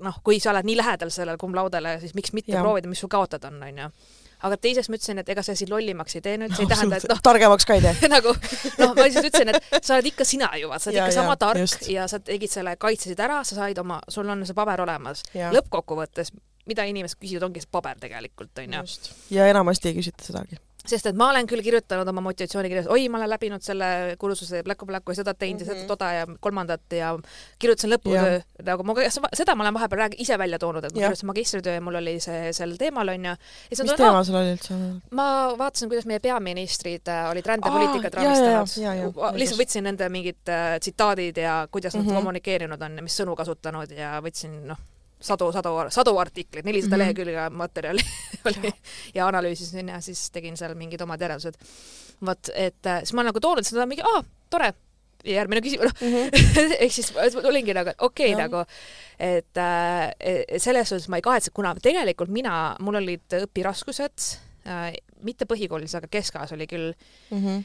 noh, 0.00 0.18
kui 0.24 0.40
sa 0.40 0.52
oled 0.52 0.66
nii 0.66 0.78
lähedal 0.78 1.12
sellele 1.12 1.40
cum 1.40 1.54
laudele, 1.56 1.98
siis 2.00 2.14
miks 2.16 2.32
mitte 2.36 2.54
ja. 2.54 2.62
proovida, 2.64 2.88
mis 2.88 3.02
sul 3.02 3.10
kaotada 3.12 3.50
on, 3.50 3.60
onju. 3.66 3.88
Aga 4.46 4.58
teiseks 4.60 4.90
ma 4.90 4.98
ütlesin, 4.98 5.20
et 5.22 5.32
ega 5.34 5.44
see 5.46 5.58
sind 5.60 5.72
lollimaks 5.72 6.16
ei 6.18 6.24
tee 6.24 6.36
nüüd, 6.40 6.54
see 6.56 6.66
ei 6.66 6.70
tähenda, 6.72 6.98
et 6.98 7.08
noh, 7.10 7.20
targemaks 7.24 7.68
ka 7.68 7.76
ei 7.78 7.84
tee. 7.84 8.08
nagu 8.16 8.34
noh, 8.34 8.94
ma 8.96 9.06
lihtsalt 9.06 9.28
ütlesin, 9.30 9.52
et 9.54 9.82
sa 9.82 9.98
oled 9.98 10.10
ikka 10.12 10.26
sina 10.28 10.50
ju, 10.60 10.70
vaat 10.72 10.84
sa 10.84 10.90
oled 10.90 11.00
Jaa, 11.00 11.10
ikka 11.10 11.18
sama 11.18 11.34
jaa, 11.34 11.42
tark 11.44 11.62
just. 11.62 11.86
ja 11.92 12.08
sa 12.10 12.20
tegid 12.22 12.52
selle, 12.52 12.74
kaitsesid 12.80 13.22
ära, 13.22 13.42
sa 13.48 13.58
said 13.58 13.82
oma, 13.82 14.00
sul 14.12 14.30
on 14.32 14.46
see 14.48 14.56
paber 14.58 14.82
olemas. 14.84 15.24
Lõppkokkuvõttes, 15.32 16.34
mida 16.70 16.86
inimesed 16.90 17.20
küsivad, 17.20 17.48
ongi 17.50 17.62
see 17.64 17.72
paber 17.72 18.02
tegelikult, 18.02 18.54
onju. 18.64 18.84
ja 19.34 19.48
enamasti 19.50 19.92
ei 19.92 19.98
küsita 20.00 20.26
sedagi. 20.26 20.60
Sest 20.86 21.06
et 21.06 21.16
ma 21.18 21.30
olen 21.30 21.46
küll 21.50 21.62
kirjutanud 21.64 22.08
oma 22.08 22.20
motivatsioonikirjas, 22.28 22.88
oi, 22.92 23.08
ma 23.08 23.20
olen 23.20 23.30
läbinud 23.30 23.62
selle 23.64 24.16
kursuse 24.18 24.62
Blacku 24.62 25.12
ja 25.12 25.14
seda 25.14 25.34
teinud 25.34 25.62
mm 25.62 25.66
-hmm. 25.66 25.74
ja 25.74 25.80
seda 25.82 25.88
toda 25.88 26.12
ja 26.12 26.26
kolmandat 26.40 26.92
ja 26.92 27.18
kirjutasin 27.58 27.92
lõputöö, 27.94 28.40
nagu 28.62 28.82
ma, 28.82 28.94
seda 29.34 29.54
ma 29.54 29.64
olen 29.64 29.74
vahepeal 29.74 30.00
räägi-, 30.04 30.20
ise 30.22 30.38
välja 30.38 30.58
toonud, 30.58 30.84
et 30.84 30.92
ma 30.92 31.00
kirjutasin 31.00 31.26
magistritöö 31.26 31.74
ja 31.74 31.80
mul 31.80 31.94
oli 31.94 32.20
see 32.20 32.52
sel 32.52 32.76
teemal 32.76 33.08
onju. 33.08 33.34
mis 33.70 33.82
ma 33.82 33.96
teema 33.96 34.12
tulen, 34.12 34.24
sul 34.24 34.34
oli 34.34 34.52
üldse? 34.52 34.74
ma 35.10 35.54
vaatasin, 35.58 35.88
kuidas 35.88 36.06
meie 36.06 36.20
peaministrid 36.20 37.08
äh, 37.08 37.30
olid 37.30 37.46
rändepoliitikat 37.46 38.14
raamistanud 38.14 39.38
lihtsalt 39.38 39.60
võtsin 39.60 39.82
nende 39.82 40.08
mingid 40.08 40.48
äh, 40.48 40.78
tsitaadid 40.80 41.36
ja 41.36 41.68
kuidas 41.70 41.94
nad 41.94 42.12
Mhm. 42.12 42.14
kommunikeerinud 42.14 42.82
on 42.82 42.96
ja 42.96 43.02
mis 43.02 43.20
sõnu 43.20 43.36
kasutanud 43.36 43.90
ja 43.96 44.16
võtsin 44.24 44.58
noh, 44.66 44.78
sadu, 45.22 45.48
sadu, 45.54 45.72
sadu 45.94 46.14
artikleid, 46.20 46.66
nelisada 46.68 46.96
Mhm. 46.96 47.02
lehekülge 47.04 47.48
materjali 47.56 48.04
oli 48.50 48.72
ja 49.14 49.26
analüüsisin 49.30 49.88
ja 49.94 50.00
siis 50.04 50.26
tegin 50.34 50.56
seal 50.58 50.74
mingid 50.78 51.00
omad 51.06 51.20
järeldused. 51.22 51.56
vot, 52.26 52.50
et 52.54 52.86
äh, 52.86 53.00
siis 53.02 53.14
ma 53.18 53.24
nagu 53.26 53.40
toonud 53.42 53.66
seda 53.66 53.86
mingi, 53.90 54.02
aa, 54.06 54.20
tore, 54.50 54.68
ja 55.24 55.40
järgmine 55.40 55.62
küsimus, 55.64 55.90
noh, 55.90 56.30
ehk 56.82 56.92
siis 56.94 57.08
ma 57.14 57.26
tulingi 57.42 57.74
nagu, 57.74 57.94
okei 57.98 58.32
okay, 58.32 58.36
Jah. 58.36 58.44
nagu, 58.46 58.62
et 59.18 59.58
äh, 59.58 60.58
selles 60.62 60.88
suhtes 60.92 61.08
ma 61.10 61.18
ei 61.18 61.24
kahetse, 61.26 61.50
kuna 61.54 61.74
tegelikult 61.82 62.30
mina, 62.30 62.76
mul 62.82 62.98
olid 63.02 63.38
õpiraskused 63.42 64.28
äh,, 64.66 64.92
mitte 65.26 65.46
põhikoolis, 65.50 65.94
aga 65.98 66.10
keskajas 66.10 66.52
oli 66.58 66.66
küll 66.70 66.92
Mhm. 67.30 67.62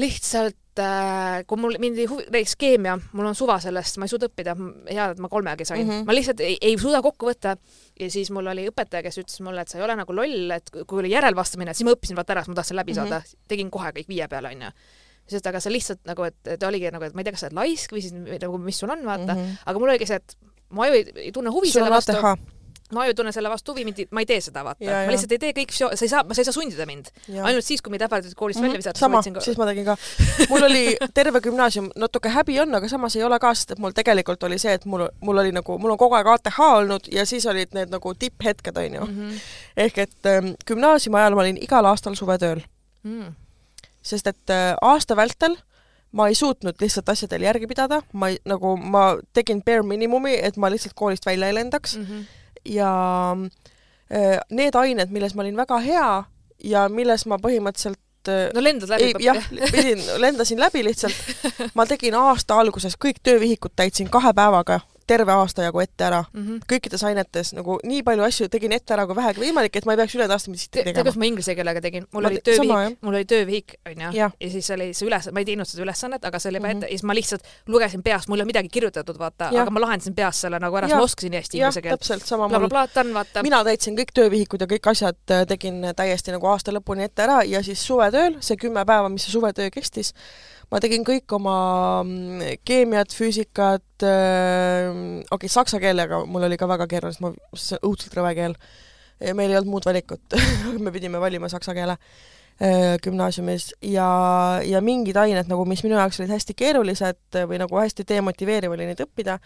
Lihtsalt 0.00 0.80
äh, 0.82 1.42
kui 1.48 1.60
mul 1.60 1.78
mind 1.80 1.98
ei 2.00 2.08
huvi, 2.10 2.26
näiteks 2.32 2.56
keemia, 2.60 2.96
mul 3.16 3.30
on 3.30 3.36
suva 3.38 3.56
sellest, 3.62 3.96
ma 4.00 4.06
ei 4.06 4.12
suuda 4.12 4.28
õppida, 4.28 4.56
hea, 4.90 5.08
et 5.14 5.22
ma 5.22 5.30
kolmegi 5.32 5.64
sain 5.68 5.82
mm. 5.84 5.90
-hmm. 5.92 6.08
ma 6.08 6.16
lihtsalt 6.16 6.42
ei, 6.44 6.58
ei 6.60 6.76
suuda 6.80 7.00
kokku 7.04 7.30
võtta 7.30 7.56
ja 8.00 8.10
siis 8.12 8.30
mul 8.34 8.50
oli 8.52 8.66
õpetaja, 8.70 9.04
kes 9.06 9.20
ütles 9.22 9.40
mulle, 9.44 9.64
et 9.64 9.72
sa 9.72 9.78
ei 9.78 9.84
ole 9.86 9.96
nagu 9.96 10.16
loll, 10.16 10.50
et 10.56 10.70
kui- 10.76 11.00
oli 11.00 11.14
järelvastamine, 11.14 11.74
siis 11.74 11.88
ma 11.88 11.96
õppisin 11.96 12.18
vaata 12.18 12.36
ära, 12.36 12.44
sest 12.44 12.52
ma 12.52 12.60
tahtsin 12.60 12.80
läbi 12.80 12.94
saada 12.94 13.18
mm, 13.18 13.24
-hmm. 13.24 13.48
tegin 13.48 13.70
kohe 13.70 13.92
kõik 13.98 14.08
viie 14.08 14.28
peale 14.28 14.52
onju. 14.52 14.70
sest 15.26 15.46
aga 15.46 15.60
sa 15.60 15.70
lihtsalt 15.70 16.04
nagu, 16.06 16.22
et 16.22 16.58
ta 16.58 16.68
oligi 16.68 16.90
nagu, 16.90 17.04
et 17.04 17.14
ma 17.14 17.20
ei 17.20 17.24
tea, 17.24 17.32
kas 17.32 17.40
sa 17.40 17.46
oled 17.46 17.56
laisk 17.56 17.92
või 17.92 18.02
siis 18.02 18.12
nagu 18.14 18.58
mis 18.58 18.78
sul 18.78 18.90
on, 18.90 19.02
vaata 19.04 19.34
mm. 19.34 19.40
-hmm. 19.40 19.56
aga 19.66 19.78
mul 19.78 19.88
oligi 19.88 20.06
see, 20.06 20.16
et 20.16 20.36
mu 20.70 20.82
aju 20.82 20.92
ei, 20.92 21.08
ei 21.16 21.32
tunne 21.32 21.50
huvi 21.50 21.70
sul 21.70 21.80
selle 21.80 21.90
vastu, 21.90 22.12
ATH. 22.86 22.92
mu 22.94 23.00
aju 23.00 23.10
ei 23.10 23.14
tunne 23.14 23.32
selle 23.32 23.48
vastu 23.50 23.72
huvi, 23.72 23.84
mind, 23.84 23.98
ma 24.10 24.20
ei 24.20 24.26
tee 24.26 24.40
seda, 24.40 24.62
vaata, 24.64 24.84
ma 24.84 25.10
lihtsalt 25.12 25.32
ei 25.32 25.38
tee 25.38 25.52
kõik, 25.52 25.72
sa 25.74 25.88
ei 25.90 26.08
saa, 26.08 26.22
sa 26.32 26.40
ei 26.40 26.44
saa 26.44 26.52
sundida 26.54 26.86
mind. 26.86 27.06
ainult 27.42 27.64
siis, 27.64 27.82
kui 27.82 27.90
mind 27.90 28.02
ähvardati 28.06 28.34
koolist 28.34 28.60
välja 28.60 28.76
visata, 28.78 28.96
Mhm. 29.08 29.22
sama, 29.22 29.22
ka 29.34 29.40
siis 29.40 29.58
ma 29.58 29.66
tegin 29.66 29.84
ka. 29.84 29.96
mul 30.50 30.62
oli 30.62 30.96
terve 31.14 31.40
gümnaasium, 31.40 31.90
natuke 31.96 32.28
häbi 32.28 32.60
on, 32.60 32.74
aga 32.74 32.88
samas 32.88 33.16
ei 33.16 33.22
ole 33.24 33.38
ka, 33.38 33.54
sest 33.54 33.70
et 33.70 33.78
mul 33.78 33.90
tegelikult 33.92 34.42
oli 34.42 34.58
see, 34.58 34.72
et 34.74 34.84
mul, 34.84 35.08
mul 35.20 35.38
oli 35.38 35.52
nagu, 35.52 35.78
mul 35.78 35.90
on 35.90 35.98
kogu 35.98 36.14
aeg 36.14 36.26
ATH 36.26 36.60
olnud 36.60 37.08
ja 37.12 37.26
siis 37.26 37.46
olid 37.46 37.74
need 37.74 37.90
nagu 37.90 38.14
tipphetked, 38.14 38.76
onju. 38.76 39.00
mm. 39.06 39.16
-hmm. 39.30 39.40
ehk 39.76 39.98
et 39.98 40.26
ähm, 40.26 40.54
gümnaasiumi 40.66 41.16
ajal 41.18 41.34
ma 41.34 41.40
olin 41.40 41.56
igal 41.62 41.84
aastal 41.84 42.14
suvetööl, 42.14 42.60
Mm. 43.04 43.34
sest 44.02 44.26
et 44.26 44.50
äh, 44.50 44.74
aasta 44.82 45.16
vältel 45.16 45.56
ma 46.12 46.28
ei 46.28 46.34
suutnud 46.34 46.74
lihtsalt 46.80 47.08
asjadel 47.08 47.42
järgi 47.42 47.66
pidada, 47.66 48.00
ma 48.12 48.28
ei, 48.28 48.38
nagu 48.48 48.76
ma 48.76 49.16
tegin 49.36 49.62
bare 49.66 49.82
minimumi, 49.82 50.34
et 50.42 50.56
ma 50.56 50.70
lihtsalt 50.70 50.94
koolist 50.94 51.26
välja 51.26 51.46
ei 51.50 51.54
lendaks 51.54 51.96
Mm 51.96 52.04
-hmm. 52.06 52.24
Ja 52.68 52.90
äh, 54.10 54.40
need 54.50 54.74
ained, 54.74 55.12
milles 55.14 55.34
ma 55.34 55.44
olin 55.44 55.56
väga 55.56 55.78
hea 55.84 56.10
ja 56.64 56.88
milles 56.88 57.26
ma 57.30 57.38
põhimõtteliselt 57.42 58.30
äh, 58.32 58.48
no 58.54 58.64
lendad 58.64 58.90
läbi 58.90 59.12
jah, 59.24 59.40
pidin, 59.72 60.02
lendasin 60.22 60.60
läbi 60.60 60.84
lihtsalt. 60.86 61.70
ma 61.78 61.86
tegin 61.86 62.16
aasta 62.18 62.58
alguses 62.60 62.98
kõik 63.00 63.22
töövihikud 63.22 63.76
täitsin 63.76 64.10
kahe 64.10 64.34
päevaga 64.36 64.80
terve 65.06 65.32
aasta 65.32 65.62
jagu 65.62 65.80
ette 65.80 66.04
ära. 66.04 66.24
mm. 66.32 66.46
-hmm. 66.46 66.60
kõikides 66.72 67.06
ainetes 67.06 67.52
nagu 67.56 67.78
nii 67.84 68.02
palju 68.02 68.22
asju 68.22 68.48
tegin 68.48 68.72
ette 68.72 68.94
ära 68.94 69.06
kui 69.06 69.16
vähegi 69.16 69.40
võimalik, 69.40 69.76
et 69.76 69.86
ma 69.86 69.92
ei 69.96 70.02
peaks 70.02 70.14
üle 70.14 70.28
taastamist 70.28 70.70
tead, 70.70 70.84
tegema 70.84 71.02
kuidas. 71.02 71.16
ma 71.16 71.24
inglise 71.24 71.54
keelega 71.54 71.80
tegin? 71.80 72.06
mul 72.12 72.24
oli 72.24 72.40
töövihik 72.44 72.98
mul 73.00 73.14
oli 73.14 73.24
töövihik, 73.24 73.74
onju, 73.86 74.12
ja 74.12 74.30
siis 74.50 74.70
oli 74.70 74.92
see 74.94 75.08
üles, 75.08 75.30
ma 75.32 75.40
ei 75.40 75.44
teinud 75.48 75.68
seda 75.68 75.82
ülesannet, 75.82 76.24
aga 76.24 76.38
see 76.38 76.50
oli 76.50 76.56
juba 76.56 76.66
Mhm. 76.66 76.76
ette 76.76 76.86
ja 76.86 76.98
siis 76.98 77.04
ma 77.04 77.14
lihtsalt 77.14 77.42
lugesin 77.66 78.02
peast, 78.02 78.28
mul 78.28 78.38
ei 78.38 78.42
olnud 78.42 78.52
midagi 78.52 78.68
kirjutatud, 78.72 79.18
vaata, 79.18 79.50
aga 79.50 79.70
ma 79.70 79.80
lahendasin 79.80 80.14
peast 80.14 80.44
selle 80.44 80.60
nagu 80.62 80.76
ära, 80.76 80.88
sest 80.88 80.98
ma 80.98 81.06
oskasin 81.08 81.38
hästi 81.38 81.60
inglise 81.60 81.82
keelt. 81.82 82.00
täpselt 82.00 82.26
sama 82.26 82.48
mul. 82.48 82.68
mina 83.42 83.62
täitsin 83.64 83.96
kõik 83.98 84.12
töövihikud 84.14 84.60
ja 84.60 84.66
kõik 84.70 84.90
asjad 84.90 85.18
äh, 85.30 85.46
tegin 85.46 85.82
täiesti 85.96 86.34
nagu 86.34 86.46
aasta 86.46 86.74
lõpuni 86.74 87.06
ette 87.06 87.22
ära 87.22 87.42
ja 87.46 87.62
siis 87.62 87.82
suvetööl, 87.86 88.38
see 88.40 88.56
kümme 88.60 88.84
päeva, 88.84 89.08
mis 89.08 89.26
see 89.26 89.32
suvetöö 89.36 89.70
kestis, 89.70 90.12
ma 90.72 90.80
tegin 90.82 91.04
kõik 91.06 91.30
oma 91.36 91.56
mm, 92.02 92.62
keemiat, 92.66 93.14
füüsikat 93.14 94.06
äh,, 94.06 94.88
okei 94.90 95.36
okay,, 95.38 95.52
saksa 95.52 95.80
keelega 95.82 96.24
mul 96.26 96.48
oli 96.48 96.58
ka 96.60 96.68
väga 96.70 96.88
keeruline, 96.90 97.14
sest 97.14 97.24
ma, 97.24 97.32
see 97.54 97.78
on 97.78 97.92
õudselt 97.92 98.16
rõve 98.18 98.32
keel. 98.38 98.56
meil 99.32 99.50
ei 99.50 99.56
olnud 99.60 99.72
muud 99.76 99.86
valikut 99.86 100.40
me 100.84 100.92
pidime 100.94 101.20
valima 101.22 101.48
saksa 101.48 101.74
keele 101.76 101.96
äh, 101.96 102.96
gümnaasiumis 103.04 103.70
ja, 103.92 104.08
ja 104.64 104.82
mingid 104.84 105.16
ained 105.16 105.48
nagu, 105.48 105.64
mis 105.64 105.84
minu 105.86 105.96
jaoks 105.96 106.20
olid 106.20 106.34
hästi 106.34 106.58
keerulised 106.58 107.40
või 107.46 107.62
nagu 107.62 107.80
hästi 107.80 108.08
demotiveeriv 108.08 108.76
oli 108.76 108.90
neid 108.90 109.06
õppida 109.06 109.38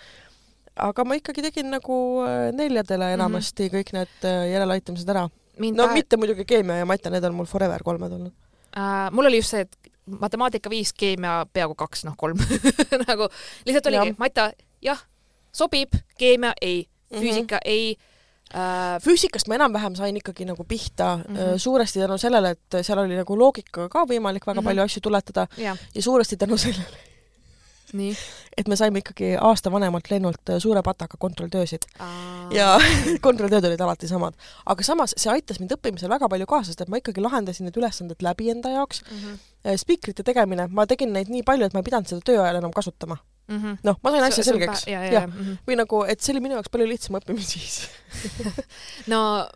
aga 0.79 1.05
ma 1.07 1.17
ikkagi 1.19 1.45
tegin 1.45 1.71
nagu 1.73 1.97
äh, 2.25 2.49
neljadele 2.57 3.13
enamasti 3.17 3.67
mm 3.67 3.69
-hmm. 3.69 3.77
kõik 3.77 3.93
need 3.97 4.29
äh, 4.29 4.51
järeleaitamised 4.53 5.09
ära. 5.09 5.29
no 5.61 5.87
ka- 5.87 5.95
mitte 5.95 6.17
muidugi 6.17 6.45
keemia 6.45 6.77
ja 6.77 6.87
mate, 6.87 7.11
need 7.11 7.25
on 7.25 7.35
mul 7.35 7.47
forever 7.47 7.83
kolmed 7.85 8.13
olnud. 8.13 8.33
äh, 8.77 9.11
mul 9.13 9.27
oli 9.27 9.37
just 9.37 9.51
see, 9.51 9.61
et 9.61 9.77
matemaatika 10.21 10.71
viis, 10.71 10.93
keemia 10.93 11.47
peaaegu 11.53 11.75
kaks, 11.75 12.05
noh 12.05 12.15
kolm 12.17 12.39
nagu 13.09 13.29
lihtsalt 13.67 13.87
oligi 13.87 14.13
Jah., 14.13 14.19
mata 14.19 14.53
jah, 14.83 15.05
sobib, 15.53 15.95
keemia 16.19 16.53
ei, 16.61 16.89
Mhm. 17.11 17.21
füüsika 17.21 17.57
mm 17.57 17.59
-hmm. 17.59 17.71
ei 17.71 17.97
äh,. 18.55 19.03
füüsikast 19.03 19.49
ma 19.49 19.55
enam-vähem 19.55 19.95
sain 19.97 20.17
ikkagi 20.17 20.45
nagu 20.45 20.65
pihta 20.65 21.17
mm. 21.17 21.37
-hmm. 21.37 21.59
suuresti 21.59 21.99
tänu 22.01 22.19
sellele, 22.19 22.51
et 22.51 22.85
seal 22.87 22.99
oli 22.99 23.17
nagu 23.17 23.39
loogikaga 23.39 23.89
ka 23.89 24.05
võimalik 24.05 24.47
väga 24.47 24.61
mm. 24.61 24.65
-hmm. 24.65 24.69
palju 24.69 24.83
asju 24.83 25.01
tuletada 25.01 25.47
jah, 25.57 25.79
ja 25.95 26.03
suuresti 26.03 26.37
tänu 26.37 26.57
sellele, 26.57 26.97
nii. 27.93 28.17
et 28.57 28.69
me 28.69 28.77
saime 28.77 28.99
ikkagi 28.99 29.37
aasta 29.41 29.73
vanemalt 29.73 30.11
lennult 30.11 30.51
äh, 30.51 30.59
suure 30.59 30.83
pataga 30.83 31.17
kontrolltöösid 31.19 31.83
ja 32.51 32.79
kontrolltööd 33.27 33.65
olid 33.65 33.81
alati 33.81 34.09
samad. 34.09 34.35
aga 34.67 34.83
samas 34.83 35.15
see 35.17 35.33
aitas 35.33 35.61
mind 35.61 35.73
õppimisel 35.73 36.09
väga 36.09 36.29
palju 36.29 36.47
kaasa, 36.47 36.67
sest 36.67 36.81
et 36.81 36.89
ma 36.89 36.97
ikkagi 36.97 37.21
lahendasin 37.21 37.65
need 37.65 37.77
ülesanded 37.77 38.23
läbi 38.23 38.51
enda 38.51 38.69
jaoks. 38.69 39.03
mm. 39.11 39.19
-hmm. 39.19 39.39
Spiikrite 39.77 40.23
tegemine, 40.23 40.69
ma 40.69 40.87
tegin 40.87 41.13
neid 41.13 41.29
nii 41.29 41.43
palju, 41.43 41.67
et 41.67 41.75
ma 41.75 41.81
ei 41.81 41.89
pidanud 41.91 42.09
seda 42.09 42.21
töö 42.25 42.43
ajal 42.43 42.57
enam 42.63 42.73
kasutama. 42.73 43.17
Mm 43.51 43.59
-hmm. 43.63 43.79
noh, 43.83 43.97
ma 44.03 44.11
sain 44.11 44.23
asja 44.25 44.45
selgeks. 44.45 44.87
ja, 44.87 45.03
ja, 45.05 45.13
Jah. 45.13 45.13
ja. 45.23 45.27
Mm 45.27 45.33
-hmm. 45.33 45.57
või 45.69 45.77
nagu, 45.77 46.05
et 46.09 46.21
see 46.21 46.33
oli 46.33 46.41
minu 46.41 46.55
jaoks 46.55 46.71
palju 46.71 46.87
lihtsam 46.89 47.17
õppimisviis. 47.19 47.89
no 49.13 49.49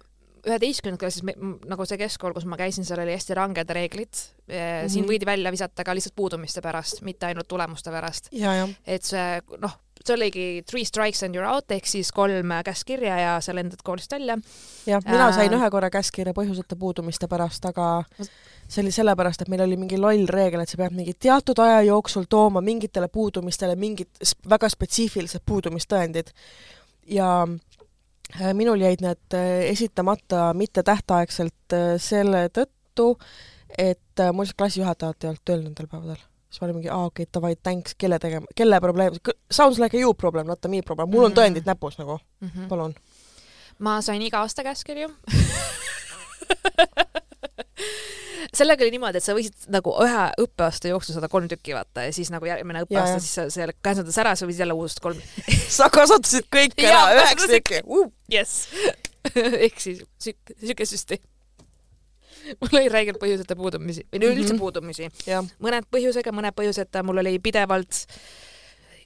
üheteistkümnendas 0.45 1.01
klassis 1.01 1.23
me- 1.25 1.35
nagu 1.71 1.87
see 1.89 1.97
keskkool, 1.99 2.35
kus 2.37 2.45
ma 2.45 2.57
käisin, 2.61 2.85
seal 2.85 3.01
oli 3.01 3.15
hästi 3.17 3.35
ranged 3.39 3.71
reeglid 3.71 4.13
mm. 4.13 4.55
-hmm. 4.55 4.89
siin 4.89 5.05
Mhm. 5.05 5.11
võidi 5.13 5.27
välja 5.27 5.51
visata 5.53 5.85
ka 5.85 5.95
lihtsalt 5.95 6.15
puudumiste 6.17 6.61
pärast, 6.61 7.01
mitte 7.03 7.27
ainult 7.27 7.49
tulemuste 7.49 7.91
pärast. 7.91 8.29
et 8.87 9.03
see 9.03 9.41
noh, 9.61 9.79
see 10.05 10.15
oligi 10.15 10.63
three 10.67 10.85
strikes 10.85 11.23
and 11.23 11.35
you 11.35 11.45
are 11.45 11.55
out 11.55 11.71
ehk 11.71 11.87
siis 11.87 12.13
kolm 12.13 12.49
käskkirja 12.65 13.19
ja 13.19 13.41
sa 13.41 13.55
lendad 13.55 13.81
koolist 13.85 14.13
välja. 14.13 14.37
jah, 14.87 15.01
mina 15.07 15.33
sain 15.33 15.53
Äh. 15.53 15.61
ühe 15.61 15.71
korra 15.71 15.91
käskkirja 15.91 16.33
põhjuseta 16.35 16.77
puudumiste 16.79 17.27
pärast, 17.29 17.65
aga 17.65 18.05
see 18.69 18.83
oli 18.83 18.93
sellepärast, 18.95 19.45
et 19.45 19.51
meil 19.53 19.63
oli 19.65 19.77
mingi 19.79 19.99
loll 20.01 20.27
reegel, 20.31 20.63
et 20.65 20.71
sa 20.71 20.79
pead 20.81 20.95
mingi 20.97 21.15
teatud 21.21 21.59
aja 21.63 21.83
jooksul 21.89 22.27
tooma 22.31 22.63
mingitele 22.65 23.09
puudumistele 23.13 23.77
mingid 23.77 24.09
väga 24.51 24.69
spetsiifilised 24.73 25.45
puudumistõendid. 25.47 26.33
ja 27.07 27.47
äh, 28.41 28.55
minul 28.55 28.81
jäid 28.81 29.05
need 29.05 29.35
äh, 29.37 29.65
esitamata 29.71 30.53
mitte 30.55 30.83
tähtaegselt 30.83 31.73
äh, 31.73 31.97
selle 31.99 32.49
tõttu, 32.49 33.19
et 33.79 34.23
mul 34.33 34.45
lihtsalt 34.45 34.59
klassijuhatajat 34.59 35.25
ei 35.25 35.29
olnud 35.29 35.45
tööl 35.45 35.63
nendel 35.63 35.87
päevadel. 35.91 36.23
siis 36.49 36.61
ma 36.61 36.67
olin 36.67 36.77
mingi, 36.77 36.89
aa 36.89 37.05
okei 37.05 37.23
okay,, 37.23 37.33
davai, 37.35 37.57
thanks, 37.57 37.95
kelle 37.99 38.19
tegema, 38.19 38.47
kelle 38.55 38.81
probleem, 38.81 39.13
sounds 39.51 39.79
like 39.79 39.97
a 39.97 40.01
you 40.01 40.15
problem, 40.15 40.47
not 40.47 40.65
a 40.65 40.69
me 40.69 40.83
problem, 40.83 41.11
mul 41.11 41.25
on 41.25 41.33
Mm. 41.33 41.37
tõendid 41.41 41.67
näpus 41.67 41.99
nagu, 41.99 42.19
-hmm. 42.45 42.69
palun. 42.69 42.95
ma 43.79 44.01
sain 44.01 44.23
iga 44.23 44.41
aasta 44.41 44.63
käskkirju 44.63 45.09
sellega 48.59 48.85
oli 48.85 48.95
niimoodi, 48.95 49.21
et 49.21 49.27
sa 49.27 49.35
võisid 49.37 49.69
nagu 49.73 49.93
ühe 50.05 50.25
õppeaasta 50.45 50.91
jooksul 50.93 51.17
saada 51.17 51.29
kolm 51.33 51.49
tükki 51.51 51.75
vaata 51.77 52.07
ja 52.07 52.15
siis 52.17 52.31
nagu 52.35 52.49
järgmine 52.49 52.85
õppeaasta 52.87 53.21
siis 53.23 53.37
sa 53.41 53.47
selle 53.53 53.77
käsendas 53.85 54.19
ära, 54.23 54.35
sa 54.39 54.49
võisid 54.49 54.65
jälle 54.65 54.77
uust 54.79 55.03
kolm. 55.05 55.21
sa 55.77 55.91
kasutasid 55.93 56.49
kõik 56.53 56.79
ära 56.85 57.05
kasutasin 57.21 57.55
tükki 57.59 57.83
uh.. 57.85 58.11
jess. 58.33 58.69
ehk 59.35 59.81
siis 59.81 60.03
sihuke, 60.21 60.57
sihuke 60.61 60.89
süsteem. 60.89 61.23
mul 62.61 62.79
oli 62.81 62.89
räigelt 62.93 63.21
põhjuseta 63.23 63.57
puudumisi 63.57 64.07
või 64.13 64.21
no 64.21 64.33
üldse 64.35 64.53
Mhm. 64.53 64.61
puudumisi, 64.61 65.09
mõned 65.65 65.87
põhjusega, 65.91 66.33
mõned 66.37 66.57
põhjuseta, 66.57 67.03
mul 67.03 67.23
oli 67.25 67.39
pidevalt 67.39 68.05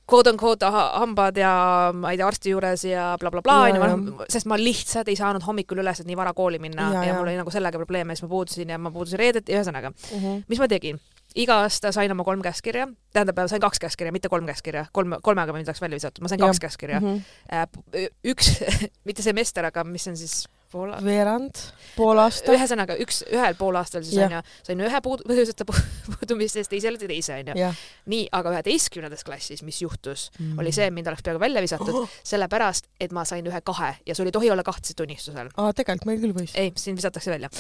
quote 0.09 0.30
on 0.32 0.38
quote 0.40 0.66
hambad 0.72 1.36
ja 1.36 1.52
ma 1.94 2.12
ei 2.12 2.20
tea, 2.20 2.26
arsti 2.26 2.54
juures 2.54 2.84
ja 2.88 3.11
blablabla 3.20 3.59
Ja, 3.68 3.80
onju, 3.84 4.16
sest 4.28 4.48
ma 4.50 4.59
lihtsalt 4.61 5.09
ei 5.09 5.16
saanud 5.18 5.44
hommikul 5.44 5.82
üles, 5.82 6.00
et 6.00 6.09
nii 6.09 6.16
vara 6.16 6.32
kooli 6.36 6.59
minna 6.62 6.88
Ja, 6.88 6.94
ja, 6.94 7.04
ja 7.04 7.12
ja. 7.12 7.18
mul 7.18 7.28
oli 7.28 7.36
nagu 7.40 7.52
sellega 7.52 7.78
probleeme, 7.78 8.16
siis 8.16 8.26
ma 8.26 8.32
puudusin 8.32 8.74
ja 8.74 8.78
ma 8.78 8.92
puudusin 8.94 9.20
reedeti, 9.20 9.54
ühesõnaga, 9.56 9.90
mm 9.90 10.18
-hmm. 10.18 10.44
mis 10.48 10.59
ma 10.59 10.68
tegin? 10.68 11.00
iga 11.36 11.61
aasta 11.62 11.92
sain 11.92 12.12
oma 12.12 12.24
kolm 12.24 12.42
käskkirja, 12.42 12.88
tähendab, 13.12 13.40
sain 13.50 13.61
kaks 13.61 13.78
käskkirja, 13.78 14.12
mitte 14.12 14.30
kolm 14.32 14.46
käskkirja, 14.48 14.86
kolm, 14.92 15.18
kolmega 15.22 15.52
mind 15.52 15.68
oleks 15.68 15.80
välja 15.80 16.00
visatud, 16.00 16.22
ma 16.22 16.28
sain 16.28 16.40
Jah. 16.40 16.48
kaks 16.48 16.61
käskkirja. 16.61 17.00
mm. 17.00 17.22
-hmm. 17.52 18.09
üks, 18.24 18.64
mitte 19.09 19.22
semester, 19.22 19.64
aga 19.64 19.84
mis 19.84 20.09
on 20.09 20.16
siis 20.16 20.48
pool 20.72 20.92
veerand, 21.04 21.60
pool 21.96 22.20
aastat. 22.22 22.50
ühesõnaga 22.54 22.96
üks, 23.02 23.22
ühel 23.32 23.56
poolaastal 23.58 24.04
siis 24.06 24.20
onju, 24.26 24.40
sain 24.66 24.84
ühe 24.84 25.00
puud-, 25.04 25.24
põhjuseta 25.28 25.66
pu- 25.68 25.76
puudumist 26.14 26.60
eest, 26.60 26.72
teisele 26.72 27.00
teise 27.00 27.38
onju. 27.40 27.72
nii, 28.12 28.28
aga 28.38 28.54
üheteistkümnendas 28.56 29.24
klassis, 29.26 29.64
mis 29.66 29.80
juhtus, 29.82 30.28
mm. 30.38 30.58
oli 30.62 30.72
see, 30.74 30.90
mind 30.94 31.10
oleks 31.10 31.24
peaaegu 31.26 31.42
välja 31.42 31.64
visatud, 31.64 32.02
sellepärast 32.26 32.90
et 33.00 33.14
ma 33.16 33.24
sain 33.28 33.46
ühe 33.48 33.62
kahe 33.64 33.94
ja 34.06 34.16
sul 34.18 34.28
ei 34.28 34.34
tohi 34.34 34.50
olla 34.52 34.66
kahtlased 34.66 34.98
tunnistusel. 34.98 35.52
aa, 35.56 35.72
tegelikult 35.72 36.10
meil 36.12 36.24
küll 36.24 36.36
võis. 36.42 36.56
ei, 36.58 36.74
sind 36.76 37.00
visatakse 37.00 37.32
välja. 37.32 37.52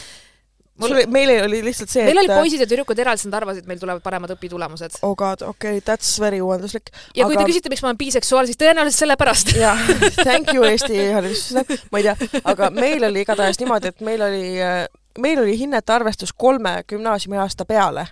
Sul 0.80 0.94
oli, 0.96 1.06
meil 1.12 1.32
oli 1.44 1.60
lihtsalt 1.66 1.90
see, 1.92 2.04
meil 2.06 2.20
et 2.20 2.22
olid 2.24 2.34
poisid 2.42 2.62
ja 2.62 2.68
tüdrukud 2.70 2.98
eraldi, 3.02 3.22
sest 3.22 3.30
nad 3.30 3.38
arvasid, 3.40 3.64
et 3.64 3.70
meil 3.70 3.80
tulevad 3.82 4.02
paremad 4.04 4.32
õpitulemused. 4.36 4.98
oh 5.02 5.14
god, 5.18 5.42
okei 5.42 5.78
okay,, 5.78 5.84
that's 5.86 6.14
very 6.22 6.40
uuenduslik. 6.44 6.90
ja 7.16 7.24
kui 7.26 7.34
Aga- 7.36 7.44
te 7.44 7.50
küsite, 7.52 7.72
miks 7.72 7.82
ma 7.82 7.92
olen 7.92 8.00
biseksuaal, 8.00 8.46
siis 8.50 8.60
tõenäoliselt 8.60 9.04
sellepärast. 9.04 9.54
jah, 9.58 9.78
thank 10.22 10.54
you 10.54 10.64
Eesti 10.68 11.10
haridussüsteem, 11.12 11.86
ma 11.92 12.02
ei 12.02 12.08
tea, 12.10 12.42
aga 12.44 12.70
meil 12.74 13.04
oli 13.10 13.24
igatahes 13.26 13.58
niimoodi, 13.62 13.92
et 13.94 14.00
meil 14.06 14.22
oli, 14.28 14.44
meil 15.18 15.42
oli 15.44 15.56
hinnete 15.58 15.92
arvestus 15.92 16.32
kolme 16.32 16.82
gümnaasiumiaasta 16.88 17.64
peale 17.68 18.06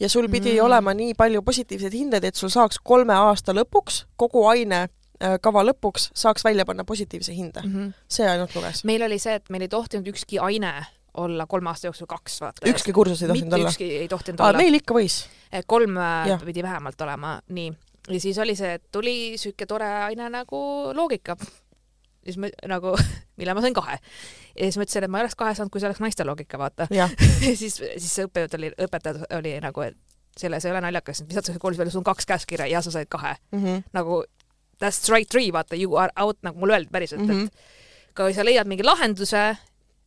ja 0.00 0.08
sul 0.08 0.28
pidi 0.28 0.52
Mm. 0.52 0.58
mm. 0.60 0.64
olema 0.66 0.94
nii 0.94 1.14
palju 1.14 1.42
positiivseid 1.42 1.92
hindeid, 1.92 2.24
et 2.24 2.34
sul 2.36 2.48
saaks 2.52 2.78
kolme 2.82 3.14
aasta 3.14 3.52
lõpuks, 3.56 4.04
kogu 4.16 4.44
aine 4.48 4.82
äh, 4.86 5.38
kava 5.40 5.62
lõpuks 5.64 6.10
saaks 6.14 6.44
välja 6.44 6.64
panna 6.64 6.84
positiivse 6.84 7.32
hinde. 7.32 7.62
see 8.08 8.28
ainult 8.28 8.54
luges. 8.54 8.84
meil 8.84 9.02
oli 9.02 9.18
see, 9.18 9.34
et 9.34 9.48
meil 9.50 9.62
ei 9.62 9.68
tohtinud 9.68 10.06
ükski 10.12 10.38
aine 10.38 10.86
olla 11.16 11.46
kolme 11.46 11.70
aasta 11.70 11.90
jooksul 11.90 12.08
kaks, 12.10 12.40
vaata. 12.40 12.68
ükski 12.70 12.92
kursus 12.92 13.22
ei 13.22 13.28
tohtinud 13.28 13.58
olla. 13.58 13.68
ükski 13.68 13.90
ei 13.98 14.08
tohtinud 14.08 14.40
olla. 14.40 14.58
meil 14.58 14.78
ikka 14.80 14.94
võis. 14.96 15.20
kolm 15.66 15.96
äh, 15.96 16.28
Jah. 16.32 16.42
pidi 16.44 16.62
vähemalt 16.62 17.00
olema, 17.00 17.36
nii. 17.48 17.72
ja 18.08 18.20
siis 18.20 18.38
oli 18.38 18.56
see, 18.56 18.74
et 18.80 18.84
tuli 18.92 19.16
sihuke 19.40 19.66
tore 19.66 19.88
aine 20.08 20.30
nagu 20.30 20.60
loogika. 20.94 21.36
siis 22.24 22.38
ma 22.38 22.50
nagu, 22.68 22.96
mille 23.38 23.54
ma 23.54 23.64
sain 23.64 23.74
kahe. 23.74 23.98
ja 24.56 24.64
siis 24.64 24.80
ma 24.80 24.88
ütlesin, 24.88 25.06
et 25.08 25.10
ma 25.10 25.22
ei 25.22 25.26
oleks 25.26 25.38
kahe 25.38 25.54
saanud, 25.54 25.72
kui 25.72 25.80
see 25.80 25.90
oleks 25.90 26.02
naiste 26.04 26.24
loogika, 26.24 26.58
vaata. 26.58 26.88
siis, 27.42 27.80
siis 27.80 28.12
see 28.12 28.28
õppejõud 28.28 28.58
oli, 28.60 28.72
õpetaja 28.88 29.30
oli 29.38 29.56
nagu, 29.64 29.86
et 29.86 29.96
selles 30.36 30.64
ei 30.64 30.72
ole 30.74 30.80
naljakas, 30.84 31.22
et 31.22 31.28
visatakse 31.28 31.60
koolis 31.60 31.78
välja, 31.80 31.94
sul 31.94 32.04
on 32.04 32.10
kaks 32.10 32.26
käskkirja 32.28 32.66
ja 32.68 32.82
sa 32.84 32.92
said 32.92 33.08
kahe. 33.08 33.36
Mhm. 33.56 33.86
nagu 33.96 34.24
that's 34.82 35.00
strike 35.00 35.30
three, 35.30 35.52
vaata 35.52 35.76
you 35.76 35.96
are 35.96 36.12
out, 36.20 36.38
nagu 36.44 36.60
mulle 36.60 36.76
öeldi 36.76 36.90
päriselt 36.92 37.22
mm, 37.22 37.28
-hmm. 37.28 37.34
Mhm. 37.34 37.44
et 38.08 38.16
kui 38.16 38.34
sa 38.34 38.44
leiad 38.44 38.68
mingi 38.68 38.84
lahenduse, 38.84 39.56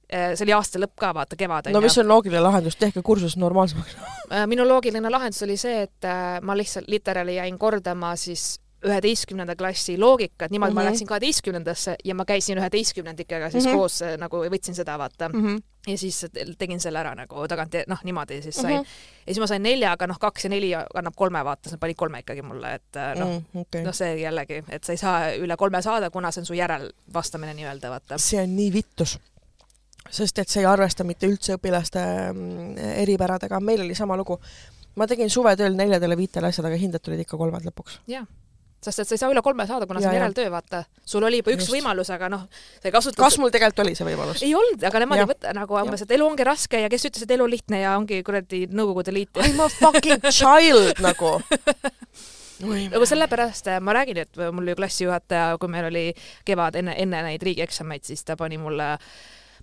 see 0.09 0.45
oli 0.45 0.53
aasta 0.53 0.79
lõpp 0.79 0.95
ka, 0.97 1.13
vaata 1.13 1.35
kevad 1.35 1.69
no 1.73 1.81
mis 1.81 1.97
on 1.97 2.07
loogiline 2.07 2.41
lahendus, 2.41 2.75
tehke 2.75 3.01
kursus 3.01 3.37
normaalsemaks. 3.37 3.95
Äh, 4.29 4.43
minu 4.47 4.61
loogiline 4.67 5.09
lahendus 5.09 5.41
oli 5.43 5.55
see, 5.57 5.81
et 5.87 6.05
äh, 6.05 6.37
ma 6.45 6.53
lihtsalt 6.57 6.85
literaali 6.87 7.35
jäin 7.35 7.57
kordama 7.57 8.15
siis 8.15 8.59
üheteistkümnenda 8.85 9.55
klassi 9.59 9.97
loogikat, 9.99 10.51
niimoodi 10.51 10.71
mm 10.71 10.77
-hmm. 10.77 10.81
Mhm. 10.81 10.85
ma 10.85 10.91
läksin 10.91 11.07
kaheteistkümnendasse 11.07 11.95
ja 12.05 12.15
ma 12.15 12.25
käisin 12.25 12.57
üheteistkümnendikega 12.57 13.49
siis 13.49 13.63
mm 13.63 13.69
Mhm. 13.69 13.75
-hmm. 13.75 13.79
koos 13.79 14.01
äh, 14.01 14.17
nagu 14.17 14.37
võtsin 14.37 14.73
seda 14.75 14.97
vaata 14.97 15.29
mm 15.29 15.35
Mhm. 15.39 15.47
-hmm. 15.55 15.61
ja 15.87 15.97
siis 15.97 16.25
tegin 16.57 16.79
selle 16.79 16.99
ära 16.99 17.15
nagu 17.15 17.47
tagant, 17.47 17.73
noh 17.87 17.99
niimoodi 18.03 18.41
siis 18.41 18.55
sain 18.55 18.67
mm. 18.67 18.79
Mhm. 18.79 18.83
-hmm. 18.83 19.19
ja 19.27 19.33
siis 19.33 19.39
ma 19.39 19.47
sain 19.47 19.63
nelja, 19.63 19.91
aga 19.91 20.07
noh, 20.07 20.19
kaks 20.19 20.43
ja 20.43 20.49
neli 20.49 20.71
annab 20.93 21.13
kolme 21.15 21.43
vaata, 21.45 21.61
siis 21.63 21.71
nad 21.73 21.79
panid 21.79 21.95
kolme 21.95 22.19
ikkagi 22.19 22.41
mulle, 22.41 22.73
et 22.73 22.95
äh, 22.95 23.15
noh 23.19 23.27
mm., 23.27 23.61
okei 23.61 23.83
noh, 23.83 23.93
see 23.93 24.15
jällegi, 24.21 24.63
et 24.69 24.83
sa 24.83 24.91
ei 24.93 24.97
saa 24.97 25.31
üle 25.33 25.57
kolme 25.57 25.81
saada, 25.81 26.09
kuna 26.09 26.31
see 26.31 26.41
on 26.41 26.45
su 26.45 26.53
järelvastamine 26.53 27.53
nii-öelda 27.53 27.89
vaata. 27.89 28.17
see 28.17 28.43
on 28.43 28.55
nii 28.55 28.73
vittus. 28.73 29.19
Sest 30.09 30.39
et 30.39 30.49
see 30.49 30.63
ei 30.63 30.67
arvesta 30.69 31.03
mitte 31.03 31.27
üldse 31.29 31.57
õpilaste 31.59 32.01
mm, 32.31 32.77
eripäradega, 33.03 33.59
meil 33.59 33.83
oli 33.85 33.95
sama 33.95 34.17
lugu. 34.17 34.39
ma 34.95 35.07
tegin 35.07 35.29
suvetööl 35.29 35.75
neljadele-viitele 35.77 36.49
asjadele, 36.49 36.77
hinded 36.79 37.01
tulid 37.03 37.21
ikka 37.23 37.37
kolmed 37.37 37.63
lõpuks. 37.67 37.99
sest 38.81 38.99
et 38.99 39.07
sa 39.07 39.15
ei 39.15 39.19
saa 39.19 39.29
üle 39.31 39.41
kolme 39.43 39.67
saada, 39.67 39.85
kuna 39.85 39.99
Ja, 39.99 40.07
see 40.07 40.09
on 40.09 40.15
ja. 40.15 40.21
järeltöö, 40.21 40.51
vaata. 40.51 40.83
sul 41.05 41.23
oli 41.23 41.41
juba 41.41 41.51
üks 41.51 41.67
Just. 41.67 41.73
võimalus, 41.75 42.09
aga 42.15 42.29
noh, 42.29 42.45
sa 42.81 42.87
ei 42.87 42.91
kasutanud 42.95 43.25
kas 43.25 43.37
mul 43.37 43.51
tegelikult 43.51 43.85
oli 43.85 43.95
see 43.95 44.07
võimalus? 44.07 44.43
ei 44.43 44.53
olnud, 44.55 44.83
aga 44.83 44.99
nemad 45.03 45.19
Jah. 45.19 45.27
ei 45.27 45.33
võta 45.33 45.53
nagu 45.53 45.79
umbes, 45.83 46.01
et 46.05 46.11
elu 46.15 46.25
ongi 46.25 46.43
raske 46.47 46.81
ja 46.81 46.89
kes 46.89 47.05
ütles, 47.11 47.23
et 47.27 47.31
elu 47.35 47.43
on 47.43 47.51
lihtne 47.51 47.81
ja 47.81 47.95
ongi 47.99 48.21
kuradi 48.23 48.65
Nõukogude 48.71 49.13
Liit 49.13 49.35
ja 49.35 49.45
I 49.49 49.53
m 49.53 49.65
a 49.65 49.69
fucking 49.69 50.29
child 50.31 51.03
nagu. 51.03 51.35
nagu 52.63 53.05
sellepärast 53.07 53.67
äh, 53.67 53.79
ma 53.79 53.93
räägin, 53.95 54.17
et 54.23 54.39
mul 54.51 54.67
ju 54.67 54.75
klassijuhataja, 54.75 55.57
kui 55.59 55.69
meil 55.71 55.85
oli 55.91 56.05
kevad 56.47 56.75
enne, 56.79 56.95
enne 56.97 57.21
neid 57.29 57.43
riigieksameid, 57.43 58.03
siis 58.07 58.23
ta 58.27 58.35
pani 58.39 58.57
mulle 58.59 58.97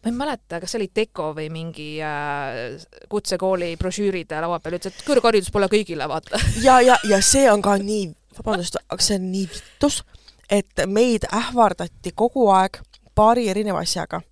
ma 0.06 0.12
ei 0.12 0.16
mäleta, 0.16 0.60
kas 0.62 0.70
see 0.70 0.78
oli 0.78 0.90
Deco 0.94 1.32
või 1.34 1.48
mingi 1.50 1.88
äh, 2.04 2.76
kutsekooli 3.10 3.72
brošüürid 3.80 4.30
laua 4.44 4.60
peal, 4.62 4.78
ütles, 4.78 4.94
et 4.94 5.06
kõrgharidus 5.06 5.50
pole 5.54 5.66
kõigile, 5.72 6.06
vaata. 6.06 6.38
ja, 6.66 6.78
ja, 6.84 6.98
ja 7.08 7.18
see 7.24 7.48
on 7.50 7.64
ka 7.64 7.74
nii, 7.80 8.12
vabandust, 8.38 8.78
aga 8.86 9.02
see 9.02 9.18
on 9.18 9.26
nii 9.32 9.48
vittus, 9.50 10.00
et 10.52 10.86
meid 10.86 11.26
ähvardati 11.34 12.14
kogu 12.14 12.46
aeg 12.54 12.78
paari 13.18 13.48
erineva 13.50 13.82
asjaga. 13.82 14.22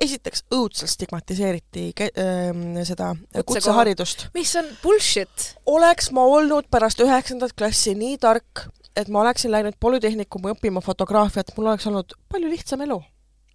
esiteks 0.00 0.42
õudselt 0.50 0.90
stigmatiseeriti 0.90 1.92
ähm, 2.00 2.80
seda 2.88 3.12
kutseharidust. 3.46 4.28
mis 4.34 4.56
on 4.56 4.70
bullshit. 4.82 5.50
oleks 5.66 6.10
ma 6.10 6.24
olnud 6.24 6.70
pärast 6.70 7.00
üheksandat 7.04 7.52
klassi 7.52 7.94
nii 7.94 8.16
tark, 8.18 8.68
et 8.96 9.08
ma 9.08 9.20
oleksin 9.20 9.52
läinud 9.52 9.76
Polütehnikumi 9.80 10.54
õppima 10.54 10.80
fotograafiat, 10.80 11.52
mul 11.56 11.74
oleks 11.74 11.86
olnud 11.92 12.16
palju 12.32 12.48
lihtsam 12.48 12.80
elu 12.80 13.02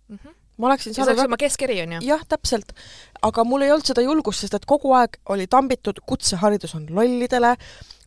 mm. 0.10 0.16
-hmm. 0.18 0.39
Ma 0.60 0.70
oleksin 0.72 0.92
ja 0.92 0.96
see 0.96 1.04
saanud 1.04 1.20
oleks 1.20 1.32
oma 1.32 1.40
keskeri 1.40 1.78
onju. 1.86 2.02
jah, 2.06 2.26
täpselt. 2.30 2.74
aga 3.26 3.44
mul 3.48 3.64
ei 3.66 3.72
olnud 3.74 3.88
seda 3.88 4.04
julgust, 4.04 4.44
sest 4.46 4.58
et 4.60 4.68
kogu 4.70 4.92
aeg 4.96 5.18
oli 5.34 5.48
tambitud, 5.48 6.02
kutseharidus 6.08 6.76
on 6.78 6.86
lollidele, 6.96 7.56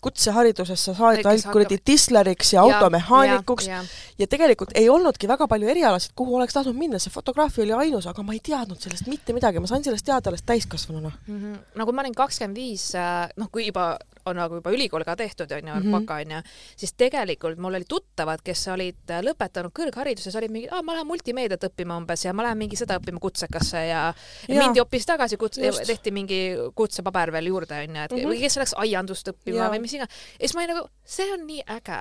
kutsehariduses 0.02 0.84
sa 0.88 0.94
saad 0.98 1.20
ainult 1.22 1.48
kuradi 1.54 1.78
disleriks 1.86 2.52
ja 2.56 2.64
automehaanikuks 2.66 3.68
ja, 3.68 3.82
ja, 3.82 3.98
ja 4.24 4.28
tegelikult 4.30 4.74
ei 4.78 4.88
olnudki 4.90 5.30
väga 5.30 5.46
palju 5.50 5.70
erialasid, 5.74 6.14
kuhu 6.18 6.36
oleks 6.40 6.56
tahtnud 6.56 6.78
minna, 6.78 6.98
see 7.02 7.12
fotograafia 7.14 7.64
oli 7.66 7.76
ainus, 7.84 8.08
aga 8.10 8.24
ma 8.26 8.34
ei 8.34 8.42
teadnud 8.42 8.82
sellest 8.82 9.06
mitte 9.10 9.36
midagi, 9.36 9.62
ma 9.62 9.70
sain 9.70 9.84
sellest 9.86 10.08
teada 10.08 10.32
alles 10.32 10.42
täiskasvanuna. 10.48 11.12
mm 11.26 11.38
-hmm. 11.38 11.60
no 11.78 11.86
kui 11.86 11.94
ma 11.94 12.02
olin 12.02 12.18
kakskümmend 12.18 12.58
viis, 12.58 12.90
noh, 13.36 13.50
kui 13.52 13.68
juba 13.68 13.92
on 14.26 14.36
nagu 14.36 14.54
juba 14.60 14.70
ülikool 14.70 15.04
ka 15.04 15.16
tehtud 15.16 15.50
onju 15.52 15.72
mm 15.74 15.78
Mhm. 15.82 15.88
-hmm., 15.88 16.06
baka 16.06 16.14
onju, 16.22 16.42
siis 16.76 16.92
tegelikult 16.92 17.58
mul 17.58 17.74
olid 17.74 17.86
tuttavad, 17.88 18.40
kes 18.44 18.68
olid 18.68 18.96
lõpetanud 19.22 19.72
kõrghariduses, 19.72 20.36
olid 20.38 20.50
mingid, 20.50 20.72
aa 20.72 20.82
ma 20.82 20.92
lähen 20.94 21.06
multimeediat 21.06 21.64
õppima 21.64 21.96
umbes 21.96 22.24
ja 22.24 22.32
ma 22.32 22.42
lähen 22.42 22.58
mingi 22.58 22.76
seda 22.76 22.98
õppima 22.98 23.18
kutsekasse 23.20 23.76
ja, 23.86 24.14
ja 24.48 24.58
mindi 24.62 24.78
hoopis 24.80 25.06
tagasi 25.06 25.36
kutse 25.36 25.60
tehti 25.86 26.10
mingi 26.10 26.40
kutsepaber 26.74 27.32
veel 27.32 27.46
juurde 27.46 27.74
onju, 27.74 28.00
et 28.04 28.10
mm 28.10 28.16
Mhm. 28.16 28.24
-hmm. 28.26 28.32
või 28.32 28.40
kes 28.40 28.56
läks 28.56 28.74
aiandust 28.76 29.28
õppima 29.28 29.56
Jaa. 29.56 29.70
või 29.70 29.80
mis 29.80 29.92
iganes. 29.94 30.10
ja 30.40 30.46
siis 30.48 30.54
ma 30.54 30.60
olin 30.62 30.74
nagu, 30.76 30.88
see 31.04 31.32
on 31.32 31.46
nii 31.46 31.62
äge 31.68 31.98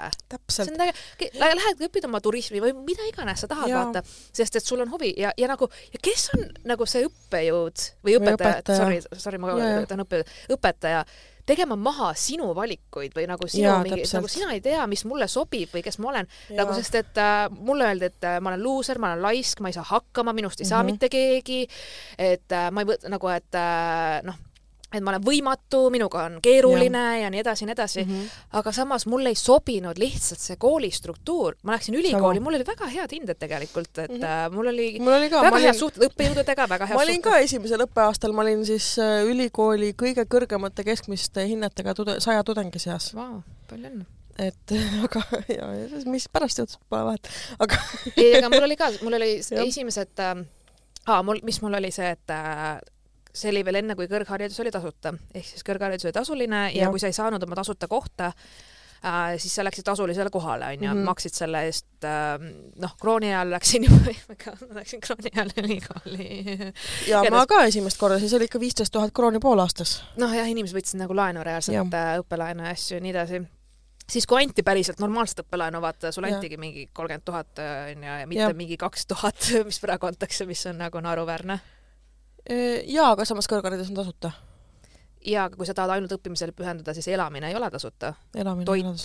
see 0.50 0.64
on 0.74 0.82
äge, 0.82 0.94
lähed 1.40 1.78
õpid 1.88 2.06
oma 2.06 2.20
turismi 2.22 2.60
või 2.62 2.74
mida 2.86 3.04
iganes 3.08 3.40
sa 3.42 3.48
tahad 3.48 3.70
vaata, 3.72 4.04
sest 4.34 4.56
et 4.56 4.64
sul 4.64 4.80
on 4.82 4.92
huvi 4.92 5.14
ja, 5.18 5.32
ja 5.38 5.48
nagu 5.48 5.68
ja 5.94 6.00
kes 6.04 6.30
on 6.38 6.46
nagu 6.66 6.86
see 6.86 7.06
õppejõud 7.08 7.78
või 8.06 8.18
õpetaja, 8.20 8.78
sorry, 8.78 9.02
sorry, 9.18 9.38
ma 9.38 9.48
ütlen 9.56 10.00
õpetaja, 10.06 10.26
õpetaja 10.50 11.06
tegema 11.46 11.76
maha 11.76 12.12
sinu 12.16 12.52
valikuid 12.56 13.14
või 13.18 13.26
nagu 13.28 13.48
sinu 13.48 13.64
Jaa, 13.68 13.80
mingi, 13.84 14.04
nagu 14.14 14.28
sina 14.32 14.52
ei 14.54 14.62
tea, 14.62 14.86
mis 14.88 15.06
mulle 15.06 15.28
sobib 15.32 15.70
või 15.74 15.82
kes 15.84 15.98
ma 16.00 16.10
olen, 16.14 16.28
nagu 16.58 16.74
sest 16.78 16.96
et 16.96 17.18
äh, 17.18 17.48
mulle 17.52 17.86
öeldi, 17.90 18.06
et 18.12 18.24
äh, 18.24 18.40
ma 18.42 18.50
olen 18.54 18.64
luuser, 18.64 19.00
ma 19.00 19.12
olen 19.14 19.22
laisk, 19.26 19.60
ma 19.62 19.70
ei 19.72 19.74
saa 19.78 19.84
hakkama, 19.90 20.34
minust 20.34 20.62
ei 20.62 20.66
saa 20.70 20.84
Mhm. 20.84 20.92
mitte 20.92 21.10
keegi, 21.10 21.68
et 22.18 22.52
äh, 22.52 22.70
ma 22.72 22.82
ei 22.82 22.90
võta 22.94 23.10
nagu, 23.10 23.28
et 23.34 23.56
äh, 23.56 24.22
noh, 24.28 24.36
et 24.92 25.04
ma 25.04 25.14
olen 25.14 25.24
võimatu, 25.24 25.86
minuga 25.94 26.26
on 26.28 26.38
keeruline 26.44 27.02
ja, 27.16 27.26
ja 27.26 27.30
nii 27.32 27.42
edasi 27.44 27.64
ja 27.64 27.70
nii 27.70 27.76
edasi 27.78 28.02
Mhm. 28.02 28.26
aga 28.60 28.72
samas 28.76 29.06
mulle 29.08 29.32
ei 29.32 29.36
sobinud 29.40 30.00
lihtsalt 30.02 30.40
see 30.40 30.58
kooli 30.60 30.92
struktuur, 30.92 31.56
ma 31.64 31.76
läksin 31.76 31.96
ülikooli, 31.96 32.40
mul 32.44 32.58
oli 32.60 32.68
väga 32.68 32.90
head 32.92 33.16
hinded 33.16 33.40
tegelikult, 33.40 33.92
et 33.98 34.12
mm. 34.12 34.22
-hmm. 34.22 34.56
mul 34.56 34.68
oli 34.68 34.88
mul 35.00 35.14
oli 35.14 35.30
ka, 35.30 35.42
väga 35.42 35.56
ma 35.56 35.62
head 35.64 35.70
olin, 35.72 35.80
suhted 35.80 36.08
õppejõududega, 36.10 36.70
väga 36.70 36.86
head 36.86 37.00
ma 37.00 37.04
olin 37.04 37.22
ka 37.22 37.38
esimesel 37.40 37.86
õppeaastal, 37.88 38.36
ma 38.36 38.46
olin 38.46 38.66
siis 38.66 38.94
äh, 39.00 39.24
ülikooli 39.28 39.94
kõige 40.04 40.26
kõrgemate 40.26 40.84
keskmiste 40.84 41.46
hinnetega 41.48 41.96
tude-, 41.96 42.20
saja 42.20 42.44
tudengi 42.44 42.80
seas. 42.80 43.12
Vau, 43.16 43.42
palju 43.70 43.88
õnne. 43.92 44.06
et 44.40 44.76
aga, 45.06 45.24
ja, 45.48 45.68
mis 46.06 46.28
pärast 46.32 46.60
juhtus, 46.60 46.80
pole 46.90 47.06
vahet. 47.12 47.30
aga 47.60 47.80
ei, 48.16 48.34
ega 48.38 48.50
mul 48.50 48.68
oli 48.68 48.76
ka, 48.80 48.92
mul 49.02 49.20
oli 49.20 49.38
esimesed 49.68 50.20
äh,, 50.20 50.42
aa, 51.08 51.24
mul, 51.24 51.40
mis 51.44 51.62
mul 51.62 51.80
oli 51.80 51.92
see, 51.92 52.12
et 52.12 52.36
äh, 52.36 52.80
see 53.34 53.50
oli 53.54 53.64
veel 53.66 53.76
enne, 53.82 53.96
kui 53.96 54.08
kõrgharidus 54.12 54.60
oli 54.64 54.72
tasuta, 54.74 55.14
ehk 55.34 55.46
siis 55.54 55.64
kõrgharidus 55.68 56.06
oli 56.08 56.14
tasuline 56.16 56.66
ja, 56.74 56.86
ja 56.86 56.90
kui 56.92 57.00
sa 57.00 57.08
ei 57.12 57.16
saanud 57.16 57.44
oma 57.44 57.56
tasuta 57.56 57.88
kohta 57.88 58.32
äh,, 59.06 59.38
siis 59.42 59.56
sa 59.56 59.64
läksid 59.66 59.86
tasulisele 59.88 60.30
kohale 60.30 60.66
onju 60.74 60.90
Mhm. 60.92 61.06
maksid 61.08 61.34
selle 61.34 61.64
eest 61.70 62.04
äh,, 62.06 62.36
noh, 62.82 62.98
krooni 63.02 63.32
ajal 63.34 63.54
läksin 63.56 63.84
juba, 63.88 64.14
ma 64.68 64.82
läksin 64.82 65.02
krooni 65.02 65.32
ajal 65.36 65.54
ülikooli 65.64 66.28
ja 67.08 67.24
Ja 67.24 67.32
ma 67.32 67.46
ka 67.48 67.64
esimest 67.70 67.98
korda, 67.98 68.20
siis 68.20 68.34
oli 68.34 68.46
ikka 68.52 68.60
viisteist 68.60 68.92
tuhat 68.94 69.14
krooni 69.16 69.40
poolaastas. 69.40 70.04
noh 70.18 70.34
jah, 70.36 70.50
inimesed 70.50 70.78
võtsid 70.78 71.00
nagu 71.02 71.16
laenu 71.16 71.44
reaalselt 71.44 71.94
äh, 71.98 72.14
õppelaenu 72.22 72.68
ja 72.68 72.76
asju 72.76 73.00
ja 73.00 73.02
nii 73.08 73.16
edasi 73.16 73.42
siis 74.12 74.26
kui 74.28 74.42
anti 74.44 74.64
päriselt 74.64 75.00
normaalset 75.00 75.40
õppelaenu, 75.46 75.80
vaata 75.82 76.12
sulle 76.12 76.34
antigi 76.34 76.58
mingi 76.60 76.88
kolmkümmend 76.94 77.24
tuhat 77.26 77.60
onju 77.64 78.08
ja 78.20 78.26
mitte 78.28 78.42
Jah. 78.44 78.56
mingi 78.58 78.76
kaks 78.78 79.06
tuhat, 79.08 79.38
mis 79.70 79.80
praegu 79.80 80.10
antakse, 80.10 80.46
mis 80.46 80.66
on 80.68 80.78
nagu 80.84 81.00
naeruväärne. 81.00 81.60
jaa, 82.50 83.12
aga 83.12 83.26
samas 83.26 83.50
kõrgharidus 83.52 83.92
on 83.92 84.00
tasuta. 84.02 84.32
ja 85.26 85.44
kui 85.54 85.68
sa 85.70 85.74
tahad 85.78 85.92
ainult 85.94 86.16
õppimisele 86.16 86.50
pühenduda, 86.58 86.96
siis 86.98 87.06
elamine 87.14 87.52
ei 87.52 87.56
ole 87.56 87.68
tasuta. 87.70 88.14
toit, 88.66 89.04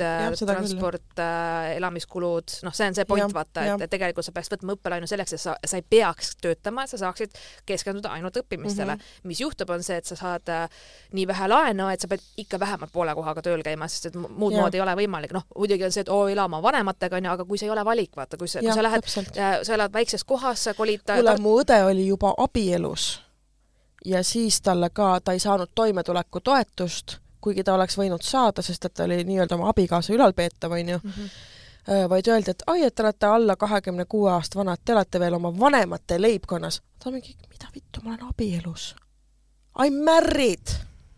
transport, 0.48 1.20
elamiskulud, 1.74 2.54
noh, 2.64 2.72
see 2.72 2.86
on 2.88 2.96
see 2.96 3.04
point 3.04 3.34
vaata, 3.36 3.66
et 3.66 3.84
et 3.84 3.92
tegelikult 3.92 4.24
sa 4.24 4.32
peaks 4.32 4.48
võtma 4.54 4.78
õppelaenu 4.78 5.08
selleks, 5.10 5.36
et 5.36 5.42
sa, 5.42 5.58
sa 5.60 5.76
ei 5.76 5.84
peaks 5.84 6.38
töötama, 6.40 6.86
et 6.86 6.94
sa 6.94 7.02
saaksid 7.02 7.36
keskenduda 7.68 8.14
ainult 8.16 8.38
õppimistele 8.40 8.94
mm. 8.94 9.00
-hmm. 9.00 9.28
mis 9.28 9.42
juhtub, 9.44 9.70
on 9.70 9.84
see, 9.84 9.98
et 10.00 10.08
sa 10.08 10.16
saad 10.16 10.48
äh, 10.48 10.64
nii 11.12 11.26
vähe 11.28 11.48
laenu, 11.52 11.90
et 11.92 12.00
sa 12.00 12.08
pead 12.08 12.24
ikka 12.36 12.60
vähemalt 12.60 12.92
poole 12.92 13.14
kohaga 13.14 13.42
tööl 13.42 13.62
käima, 13.62 13.88
sest 13.88 14.06
et 14.06 14.16
mu- 14.16 14.32
muud 14.32 14.56
Jah. 14.56 14.62
moodi 14.64 14.80
ei 14.80 14.86
ole 14.86 14.96
võimalik. 14.96 15.36
noh, 15.36 15.44
muidugi 15.52 15.84
on 15.84 15.92
see, 15.92 16.00
et 16.00 16.08
oo, 16.08 16.28
ela 16.32 16.48
oma 16.48 16.62
vanematega, 16.62 17.16
onju, 17.16 17.30
aga 17.30 17.44
kui 17.44 17.58
see 17.58 17.68
ei 17.68 17.76
ole 17.76 17.84
valik, 17.84 18.16
vaata, 18.16 18.40
kui 18.40 18.48
sa, 18.48 18.64
kui 18.64 18.72
sa, 18.72 18.82
lähed, 18.82 19.04
täpselt. 19.04 19.36
sa 19.62 19.74
elad 19.74 19.92
väikses 19.92 20.24
kohas, 20.24 20.64
sa 20.64 20.74
kolid 20.74 21.04
kuule, 21.04 21.38
mu 21.44 21.58
õde 21.60 21.84
oli 21.84 22.06
juba 22.06 22.32
abielus 22.38 23.25
ja 24.06 24.22
siis 24.24 24.60
talle 24.60 24.90
ka, 24.90 25.20
ta 25.20 25.32
ei 25.32 25.38
saanud 25.38 25.68
toimetulekutoetust, 25.74 27.16
kuigi 27.40 27.64
ta 27.64 27.74
oleks 27.74 27.98
võinud 27.98 28.22
saada, 28.22 28.62
sest 28.62 28.84
et 28.84 28.94
ta 28.94 29.04
oli 29.04 29.24
nii-öelda 29.24 29.58
oma 29.58 29.70
abikaasa 29.74 30.14
ülalpeetav, 30.14 30.72
onju. 30.72 31.00
mm. 31.02 31.10
-hmm. 31.10 32.08
vaid 32.08 32.26
öeldi, 32.28 32.50
et 32.50 32.62
ai, 32.66 32.82
et 32.84 32.94
te 32.94 33.02
olete 33.02 33.26
alla 33.26 33.56
kahekümne 33.56 34.04
kuue 34.04 34.30
aasta 34.30 34.58
vanad, 34.58 34.78
te 34.84 34.92
olete 34.92 35.20
veel 35.20 35.34
oma 35.34 35.58
vanemate 35.58 36.20
leibkonnas. 36.22 36.82
ta 37.04 37.10
mingi, 37.10 37.36
mida 37.48 37.66
vittu, 37.74 38.00
ma 38.04 38.10
olen 38.10 38.28
abielus. 38.28 38.96
I 39.86 39.90
m 39.90 40.04
married, 40.04 40.66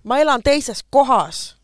ma 0.05 0.19
elan 0.19 0.43
teises 0.43 0.85
kohas. 0.91 1.58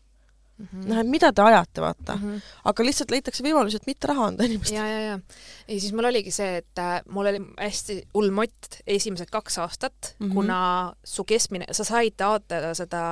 noh, 0.57 0.99
et 1.01 1.09
mida 1.09 1.31
te 1.35 1.43
ajate, 1.43 1.83
vaata. 1.83 2.15
Mhm. 2.15 2.37
aga 2.71 2.85
lihtsalt 2.87 3.11
leitakse 3.11 3.43
võimalusi, 3.43 3.81
et 3.81 3.89
mitte 3.89 4.07
raha 4.11 4.29
anda 4.31 4.47
inimestele. 4.47 4.79
ja, 4.79 4.85
ja, 4.87 5.01
ja. 5.01 5.43
ja 5.67 5.79
siis 5.79 5.91
mul 5.95 6.07
oligi 6.11 6.31
see, 6.35 6.61
et 6.63 6.81
äh, 6.81 6.95
mul 7.11 7.31
oli 7.31 7.41
hästi 7.59 7.99
hull 8.15 8.31
mott 8.35 8.79
esimesed 8.87 9.31
kaks 9.33 9.59
aastat 9.65 10.15
mm. 10.15 10.25
-hmm. 10.25 10.33
kuna 10.33 10.59
su 11.03 11.27
keskmine, 11.27 11.67
sa 11.71 11.83
said 11.83 12.15
taotleda 12.17 12.73
seda 12.77 13.03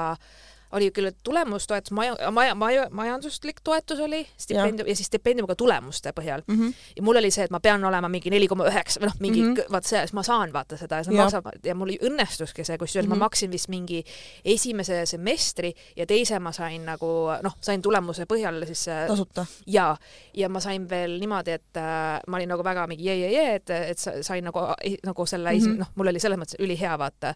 oli 0.73 0.89
küll 0.91 1.11
tulemustoetus, 1.23 1.91
maja, 1.95 2.15
maja, 2.31 2.55
maja, 2.55 2.87
majanduslik 2.91 3.61
toetus 3.63 3.99
oli 3.99 4.23
stipendium 4.37 4.87
ja. 4.87 4.91
ja 4.91 4.95
siis 4.95 5.07
stipendiumiga 5.07 5.55
tulemuste 5.55 6.11
põhjal 6.19 6.41
Mm 6.47 6.59
-hmm. 6.59 6.73
ja 6.97 7.03
mul 7.03 7.15
oli 7.21 7.31
see, 7.31 7.43
et 7.45 7.51
ma 7.51 7.59
pean 7.59 7.83
olema 7.85 8.09
mingi 8.09 8.29
neli 8.29 8.47
koma 8.47 8.65
üheksa 8.67 8.99
või 8.99 9.05
noh, 9.11 9.15
mingi 9.19 9.41
mm 9.41 9.47
Mhm. 9.49 9.57
-hmm. 9.59 9.71
vaat 9.71 9.85
see, 9.85 9.99
siis 9.99 10.13
ma 10.13 10.23
saan 10.23 10.53
vaata 10.53 10.77
seda 10.77 10.95
ja 10.97 11.03
see 11.03 11.13
Jah. 11.15 11.23
maksab 11.23 11.45
ja 11.63 11.75
mul 11.75 11.89
õnnestuski 12.01 12.63
see, 12.65 12.77
kusjuures 12.77 13.07
mm 13.07 13.11
-hmm. 13.11 13.15
Mhm. 13.15 13.19
ma 13.19 13.25
maksin 13.25 13.51
vist 13.51 13.69
mingi 13.69 14.03
esimese 14.45 15.05
semestri 15.05 15.73
ja 15.95 16.05
teise 16.05 16.39
ma 16.39 16.51
sain 16.51 16.85
nagu 16.85 17.07
noh, 17.43 17.55
sain 17.61 17.81
tulemuse 17.81 18.25
põhjal 18.25 18.65
siis 18.65 18.87
äh, 18.87 19.07
tasuta. 19.07 19.45
ja, 19.67 19.97
ja 20.33 20.49
ma 20.49 20.59
sain 20.59 20.89
veel 20.89 21.19
niimoodi, 21.19 21.51
et 21.51 21.77
äh, 21.77 22.19
ma 22.27 22.37
olin 22.37 22.49
nagu 22.49 22.63
väga 22.63 22.87
mingi 22.87 23.03
jee-jee-jee, 23.05 23.55
et, 23.55 23.69
et 23.69 23.97
sa- 23.97 24.23
sain 24.23 24.43
nagu, 24.43 24.59
nagu 25.05 25.25
selle 25.25 25.51
mm 25.53 25.57
Mhm. 25.59 25.71
-hmm. 25.73 25.77
noh, 25.79 25.87
mul 25.95 26.07
oli 26.07 26.19
selles 26.19 26.39
mõttes 26.39 26.55
ülihea, 26.59 26.97
vaata. 26.99 27.33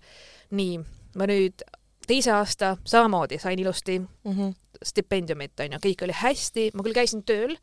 nii, 0.52 0.80
ma 1.16 1.26
nüüd 1.26 1.54
teise 2.08 2.32
aasta 2.32 2.78
samamoodi 2.86 3.40
sain 3.40 3.60
ilusti 3.60 4.00
Mm 4.00 4.32
-hmm. 4.32 4.56
stipendiumit, 4.84 5.60
onju, 5.60 5.78
kõik 5.86 6.04
oli 6.04 6.14
hästi, 6.14 6.72
ma 6.74 6.84
küll 6.84 6.94
käisin 6.94 7.24
tööl, 7.24 7.56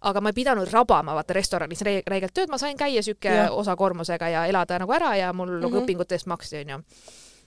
aga 0.00 0.20
ma 0.20 0.28
ei 0.28 0.32
pidanud 0.32 0.68
rabama 0.72 1.14
vaata 1.14 1.34
restoranis 1.34 1.82
re 1.82 2.02
räigelt 2.06 2.34
tööd, 2.34 2.48
ma 2.50 2.58
sain 2.58 2.76
käia 2.76 3.02
siuke 3.02 3.28
Jah. 3.28 3.52
osakoormusega 3.52 4.28
ja 4.28 4.46
elada 4.46 4.78
nagu 4.78 4.92
ära 4.92 5.16
ja 5.16 5.32
mul 5.32 5.48
mm. 5.48 5.64
-hmm. 5.64 5.82
õpingute 5.82 6.14
eest 6.14 6.26
maksti, 6.26 6.56
onju. 6.56 6.82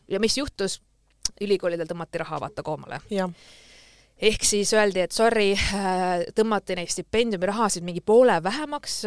ja 0.07 0.19
mis 0.19 0.37
juhtus? 0.37 0.81
ülikoolidel 1.41 1.87
tõmmati 1.87 2.19
raha 2.19 2.39
vaata 2.39 2.63
koomale 2.63 2.99
ehk 4.21 4.43
siis 4.45 4.73
öeldi, 4.73 4.99
et 5.03 5.11
sorry, 5.11 5.53
tõmmati 6.37 6.75
neid 6.77 6.91
stipendiumirahasid 6.91 7.83
mingi 7.83 8.01
poole 8.05 8.37
vähemaks, 8.43 8.99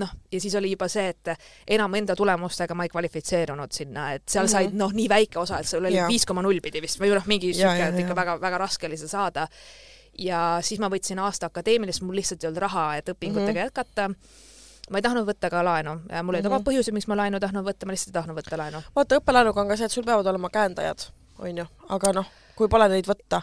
noh, 0.00 0.14
ja 0.32 0.40
siis 0.40 0.54
oli 0.58 0.72
juba 0.72 0.88
see, 0.88 1.08
et 1.12 1.30
enam 1.76 1.94
enda 1.94 2.16
tulemustega 2.18 2.74
ma 2.74 2.86
ei 2.86 2.92
kvalifitseerunud 2.92 3.72
sinna, 3.72 4.12
et 4.14 4.22
seal 4.26 4.44
mm 4.44 4.48
-hmm. 4.48 4.56
Mhm. 4.62 4.70
said 4.70 4.74
noh, 4.78 4.92
nii 4.92 5.08
väike 5.08 5.38
osa, 5.38 5.58
et 5.58 5.66
sul 5.68 5.84
oli 5.84 5.96
viis 6.08 6.26
koma 6.26 6.42
null 6.42 6.60
pidi 6.60 6.82
vist 6.82 7.00
või 7.00 7.14
noh, 7.14 7.26
mingi 7.26 7.52
jaa, 7.58 7.76
et 7.76 7.98
ikka 7.98 8.14
väga-väga 8.16 8.58
raske 8.58 8.86
oli 8.86 8.96
seda 8.96 9.08
saada. 9.08 9.48
ja 10.18 10.58
siis 10.62 10.80
ma 10.80 10.88
võtsin 10.88 11.18
aasta 11.22 11.46
akadeemilist, 11.46 12.02
mul 12.02 12.14
lihtsalt 12.16 12.42
ei 12.44 12.48
olnud 12.48 12.60
raha, 12.62 12.96
et 12.96 13.08
õpingutega 13.08 13.38
mm 13.38 13.48
Mhm. 13.48 13.56
-hmm. 13.56 13.64
jätkata 13.64 14.08
ma 14.90 14.98
ei 14.98 15.02
tahtnud 15.02 15.26
võtta 15.28 15.50
ka 15.50 15.62
laenu 15.64 16.00
ja 16.10 16.22
mul 16.22 16.34
olid 16.34 16.44
Mhm. 16.44 16.52
omad 16.52 16.64
põhjused, 16.66 16.92
miks 16.92 17.06
ma 17.08 17.14
laenu 17.16 17.40
tahtnud 17.40 17.64
võtta, 17.64 17.86
ma 17.86 17.92
lihtsalt 17.92 18.08
ei 18.08 18.12
tahtnud 18.22 18.36
võtta 18.36 18.56
laenu. 18.58 18.82
vaata 18.96 19.16
õppelaenuga 19.20 19.60
on 19.60 19.68
ka 19.68 19.76
see, 19.76 19.84
et 19.84 19.92
sul 19.92 20.02
peavad 20.04 20.26
olema 20.26 20.48
käendajad, 20.50 20.98
onju, 21.38 21.66
aga 21.88 22.12
noh, 22.12 22.26
kui 22.58 22.68
pole 22.68 22.88
neid 22.90 23.06
võtta. 23.06 23.42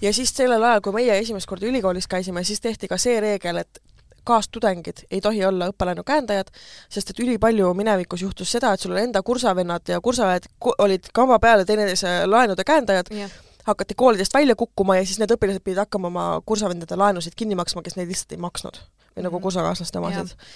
Ja 0.00 0.12
siis 0.14 0.30
sellel 0.34 0.62
ajal, 0.62 0.80
kui 0.84 0.92
meie 0.96 1.18
esimest 1.18 1.48
korda 1.50 1.66
ülikoolis 1.66 2.06
käisime, 2.08 2.44
siis 2.46 2.60
tehti 2.62 2.88
ka 2.88 2.96
see 3.02 3.18
reegel, 3.20 3.58
et 3.64 3.80
kaastudengid 4.24 5.02
ei 5.10 5.20
tohi 5.20 5.40
olla 5.44 5.66
õppelaenu 5.72 6.04
käendajad, 6.06 6.50
sest 6.92 7.10
et 7.10 7.18
ülipalju 7.24 7.72
minevikus 7.74 8.22
juhtus 8.22 8.52
seda, 8.54 8.72
et 8.76 8.80
sul 8.80 8.94
enda 9.00 9.22
kursavennad 9.26 9.88
ja 9.90 9.98
kursaõed 10.00 10.46
ko- 10.62 10.76
olid 10.78 11.08
kamba 11.12 11.38
peale 11.42 11.64
teineteise 11.66 12.20
laenude 12.30 12.62
käendajad, 12.64 13.10
hakati 13.66 13.94
koolidest 13.98 14.34
välja 14.34 14.54
kukkuma 14.58 14.96
ja 15.00 15.06
siis 15.06 15.18
need 15.18 15.30
õpilased 15.34 15.62
pidid 15.66 15.78
hakkama 15.82 16.06
oma 16.10 16.26
kursavendade 16.46 16.96
laenusid 16.98 17.34
kinni 17.36 17.54
maksma, 17.58 17.82
kes 17.82 17.96
neid 17.98 18.08
lihtsalt 18.10 18.32
ei 18.32 18.38
maksnud. 18.42 18.78
Või 19.16 19.26
nagu 19.26 19.36
Mhm. 19.36 19.42
kursakaaslaste 19.42 19.98
omasid. 19.98 20.20
et 20.20 20.30
jah, 20.30 20.46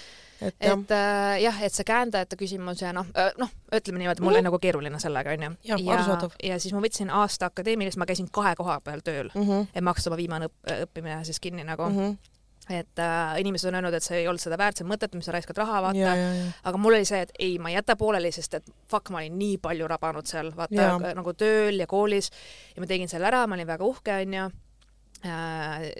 et 0.61 0.91
äh, 0.91 1.41
jah, 1.43 1.63
et 1.63 1.73
see 1.73 1.85
käendajate 1.85 2.37
küsimus 2.37 2.83
ja 2.83 2.93
noh 2.93 3.07
äh,, 3.17 3.33
noh, 3.39 3.49
ütleme 3.73 3.99
niimoodi, 3.99 4.21
mul 4.21 4.33
oli 4.35 4.39
Mhm. 4.43 4.45
nagu 4.51 4.59
keeruline 4.59 5.01
sellega 5.01 5.31
onju. 5.33 5.51
Ja 5.65 5.77
arusaadav., 5.95 6.31
ja 6.43 6.59
siis 6.61 6.75
ma 6.75 6.81
võtsin 6.81 7.11
aasta 7.11 7.47
akadeemilist, 7.47 7.97
ma 7.97 8.07
käisin 8.07 8.29
kahe 8.33 8.55
koha 8.57 8.81
peal 8.81 9.01
tööl, 9.01 9.31
mm 9.35 9.43
-hmm. 9.43 9.67
et 9.75 9.85
maksta 9.85 10.11
oma 10.11 10.17
viimane 10.17 10.47
õpp- 10.47 10.83
õppimine 10.87 11.25
siis 11.25 11.41
kinni 11.41 11.65
nagu 11.65 11.83
mm. 11.83 11.93
Mm 11.93 12.01
-hmm. 12.01 12.17
-hmm. 12.17 12.75
et 12.75 12.99
äh, 12.99 13.41
inimesed 13.41 13.69
on 13.69 13.75
öelnud, 13.75 13.95
et 13.95 14.03
see 14.03 14.19
ei 14.19 14.29
olnud 14.29 14.41
seda 14.41 14.59
väärt, 14.59 14.77
see 14.77 14.85
on 14.85 14.91
mõttetu, 14.93 15.15
mis 15.17 15.25
sa 15.25 15.33
raiskad 15.33 15.57
raha, 15.57 15.83
vaata 15.83 15.99
ja, 15.99 16.15
ja, 16.17 16.35
ja. 16.35 16.45
aga 16.65 16.79
mul 16.79 16.95
oli 16.95 17.05
see, 17.05 17.21
et 17.23 17.33
ei, 17.39 17.59
ma 17.59 17.69
ei 17.69 17.75
jäta 17.75 17.97
pooleli, 17.97 18.33
sest 18.33 18.55
et 18.55 18.65
fuck, 18.91 19.11
ma 19.11 19.19
olin 19.19 19.39
nii 19.39 19.59
palju 19.59 19.89
rabanud 19.89 20.27
seal, 20.27 20.53
vaata 20.57 20.75
nagu 21.15 21.33
tööl 21.33 21.79
ja 21.81 21.87
koolis 21.87 22.31
ja 22.77 22.81
ma 22.83 22.87
tegin 22.87 23.09
selle 23.09 23.27
ära, 23.27 23.47
ma 23.47 23.55
olin 23.55 23.67
väga 23.67 23.85
uhke, 23.85 24.13
onju. 24.23 24.51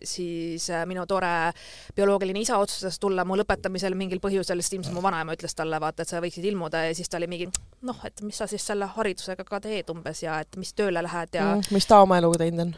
Siis 0.05 0.71
äh, 0.71 0.85
minu 0.87 1.07
tore 1.09 1.53
bioloogiline 1.97 2.41
isa 2.41 2.59
otsustas 2.59 2.99
tulla 3.01 3.25
mu 3.25 3.37
lõpetamisel 3.41 3.97
mingil 3.99 4.21
põhjusel, 4.23 4.61
sest 4.63 4.77
ilmselt 4.77 4.95
mu 4.97 5.03
vanaema 5.05 5.37
ütles 5.37 5.57
talle, 5.57 5.81
vaata, 5.81 6.05
et 6.05 6.13
sa 6.13 6.21
võiksid 6.23 6.45
ilmuda 6.53 6.85
ja 6.87 6.95
siis 6.95 7.09
ta 7.09 7.21
oli 7.21 7.31
mingi 7.31 7.49
noh, 7.87 8.03
et 8.05 8.23
mis 8.23 8.37
sa 8.37 8.49
siis 8.51 8.67
selle 8.67 8.89
haridusega 8.97 9.47
ka 9.49 9.61
teed 9.65 9.91
umbes 9.93 10.23
ja 10.23 10.41
et 10.45 10.61
mis 10.61 10.73
tööle 10.77 11.03
lähed 11.03 11.39
ja 11.39 11.55
mm. 11.55 11.73
mis 11.75 11.89
ta 11.89 12.03
oma 12.05 12.21
eluga 12.21 12.45
teinud 12.45 12.67
on? 12.69 12.75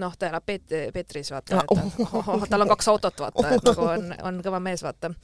noh, 0.00 0.14
ta 0.18 0.30
elab 0.30 0.46
Peet-, 0.46 0.74
Peetris, 0.94 1.32
vaata 1.34 1.62
Ah, 1.62 1.66
oh, 1.70 2.46
tal 2.50 2.66
on 2.66 2.70
kaks 2.74 2.88
autot, 2.92 3.20
vaata, 3.26 3.48
et 3.54 3.66
nagu 3.70 3.86
on, 3.88 4.10
on 4.30 4.40
kõva 4.44 4.60
mees, 4.62 4.82
vaata 4.86 5.14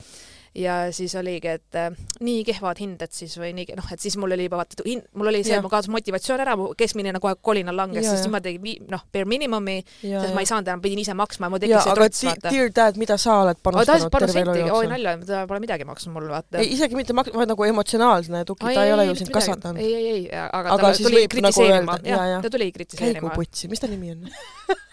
ja 0.54 0.76
siis 0.94 1.14
oligi, 1.14 1.48
et 1.48 1.78
äh, 1.78 1.94
nii 2.24 2.42
kehvad 2.48 2.80
hinded 2.82 3.12
siis 3.14 3.36
või 3.38 3.52
nii, 3.54 3.76
noh, 3.78 3.86
et 3.94 4.02
siis 4.02 4.16
mul 4.18 4.34
oli 4.34 4.48
juba 4.48 4.58
vaata, 4.60 4.82
mul 4.84 5.30
oli 5.30 5.42
see, 5.44 5.54
Jah. 5.54 5.62
ma 5.62 5.70
kaotasin 5.70 5.94
motivatsioon 5.94 6.42
ära, 6.42 6.56
mu 6.58 6.70
keskmine 6.78 7.12
nagu 7.14 7.22
kohe 7.22 7.38
kolinal 7.38 7.78
langes, 7.78 8.08
siis 8.08 8.26
ma 8.32 8.40
tegin 8.42 8.88
noh, 8.90 9.04
bare 9.14 9.28
minimumi, 9.30 9.78
sest 10.02 10.34
ma 10.34 10.42
ei 10.42 10.50
saanud 10.50 10.72
enam, 10.72 10.82
pidin 10.82 11.02
ise 11.04 11.14
maksma 11.18 11.52
mul 11.52 11.62
tekkis 11.62 11.86
see 11.86 11.96
trots, 12.00 12.24
vaata. 12.26 12.54
Dear 12.54 12.74
Dad, 12.80 12.98
mida 13.00 13.18
sa 13.20 13.38
oled 13.44 13.62
panustanud 13.62 14.10
panus 14.10 14.34
terve 14.34 14.44
elu 14.44 14.56
senti, 14.56 14.66
oi 14.66 14.72
jooksul? 14.72 14.92
nalja, 14.94 15.16
ta 15.30 15.44
pole 15.50 15.62
midagi 15.62 15.88
maksnud 15.88 16.16
mulle, 16.16 16.34
vaata. 16.34 16.58
ei, 16.64 16.74
isegi 16.74 16.98
mitte 16.98 17.16
mak-, 17.16 17.32
vaid 17.36 17.54
nagu 17.54 17.70
emotsionaalne 17.70 18.44
tugi, 18.48 18.74
ta 18.74 18.86
ei 18.88 18.94
ole 18.96 19.06
ju 19.12 19.18
sind 19.22 19.34
kasvatanud. 19.34 19.82
ei, 19.82 19.94
ei, 19.94 20.12
ei, 20.16 20.28
aga, 20.50 20.76
ta 20.82 20.94
tuli 20.98 21.24
nagu 21.24 21.34
kritiseerima 21.36 22.00
jah 22.02 22.38
ta 22.42 22.50
tuli 22.50 22.70
käigu 22.70 22.78
kritiseerima. 22.82 23.34
putsi, 23.38 23.70
mis 23.70 23.82
ta 23.82 23.90
nimi 23.90 24.16
on? 24.16 24.26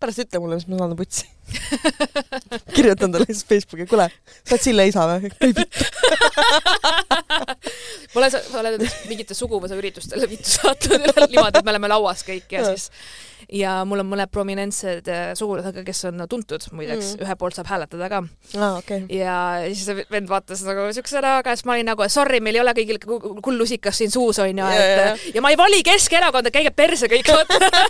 pärast 0.00 0.22
ütle 0.24 0.40
mulle, 0.42 0.58
mis 0.58 0.66
ma 0.70 0.80
saan 0.80 0.96
putsi. 0.98 1.28
kirjutan 2.76 3.12
talle 3.12 3.26
siis 3.28 3.44
Facebooki, 3.48 3.86
kuule, 3.90 4.06
sa 4.42 4.54
oled 4.54 4.64
Sille 4.64 4.86
isa 4.90 5.06
või? 5.10 5.30
ei 5.46 5.56
vittu. 5.56 5.88
ma 8.14 8.22
olen, 8.22 8.36
ma 8.52 8.62
olen 8.62 8.86
mingite 9.10 9.36
suguvõsaüritustele 9.38 10.30
vittu 10.30 10.54
saatnud 10.56 11.04
niimoodi, 11.08 11.60
et 11.60 11.66
me 11.66 11.74
oleme 11.74 11.90
lauas 11.92 12.24
kõik 12.26 12.56
ja 12.56 12.64
siis 12.70 12.90
ja 13.52 13.84
mul 13.84 13.98
on 14.02 14.06
mõned 14.12 14.30
prominentsed 14.30 15.08
äh, 15.10 15.32
sugulased 15.38 15.80
kes 15.86 16.04
on 16.10 16.22
tuntud 16.30 16.66
muideks 16.72 17.14
Mm. 17.14 17.16
mm., 17.20 17.24
ühe 17.26 17.34
poolt 17.40 17.54
saab 17.56 17.66
hääletada 17.70 18.08
ka 18.12 18.18
aa, 18.58 18.76
okei. 18.78 19.04
ja 19.18 19.34
siis 19.72 19.88
vend 20.10 20.28
vaatas 20.28 20.62
nagu 20.66 20.88
siukse 20.94 21.20
näoga, 21.24 21.54
siis 21.56 21.64
ma 21.66 21.72
olin 21.76 21.86
nagu 21.90 22.06
sorry, 22.12 22.40
meil 22.40 22.58
ei 22.58 22.60
ole 22.62 22.74
kõigil 22.76 22.98
ku- 23.04 23.36
kulllusikas 23.42 23.96
siin 23.98 24.10
suus 24.10 24.38
onju, 24.38 24.60
Ja, 24.60 24.74
ja, 24.74 24.86
ja. 24.86 25.14
et 25.14 25.34
ja 25.34 25.40
ma 25.42 25.50
ei 25.50 25.56
vali 25.58 25.82
Keskerakonda, 25.86 26.50
käige 26.54 26.70
perse 26.70 27.08
kõik. 27.10 27.30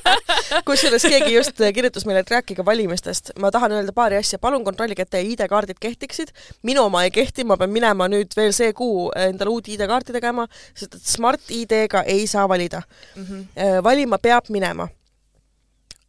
kusjuures 0.68 1.02
keegi 1.08 1.34
just 1.34 1.60
kirjutas 1.74 2.06
meile, 2.08 2.22
et 2.24 2.30
rääkige 2.30 2.64
valimistest. 2.66 3.32
ma 3.38 3.50
tahan 3.50 3.72
öelda 3.78 3.92
paari 3.96 4.16
asja, 4.20 4.38
palun 4.38 4.64
kontrollige, 4.64 5.02
et 5.02 5.10
teie 5.10 5.26
ID-kaardid 5.32 5.78
kehtiksid. 5.80 6.32
minu 6.62 6.84
oma 6.88 7.04
ei 7.04 7.10
kehti, 7.10 7.44
ma 7.44 7.56
pean 7.56 7.70
minema 7.74 8.08
nüüd 8.08 8.32
veel 8.36 8.52
see 8.56 8.72
kuu 8.72 9.10
endale 9.16 9.50
uut 9.50 9.68
ID-kaarti 9.68 10.12
tegema, 10.16 10.46
sest 10.74 10.94
et 10.94 11.02
Smart 11.10 11.50
ID-ga 11.50 12.02
ei 12.06 12.26
saa 12.26 12.46
valida. 12.48 12.82
Mhm. 13.16 13.44
valima 13.84 14.18
peab 14.18 14.48
minema. 14.48 14.88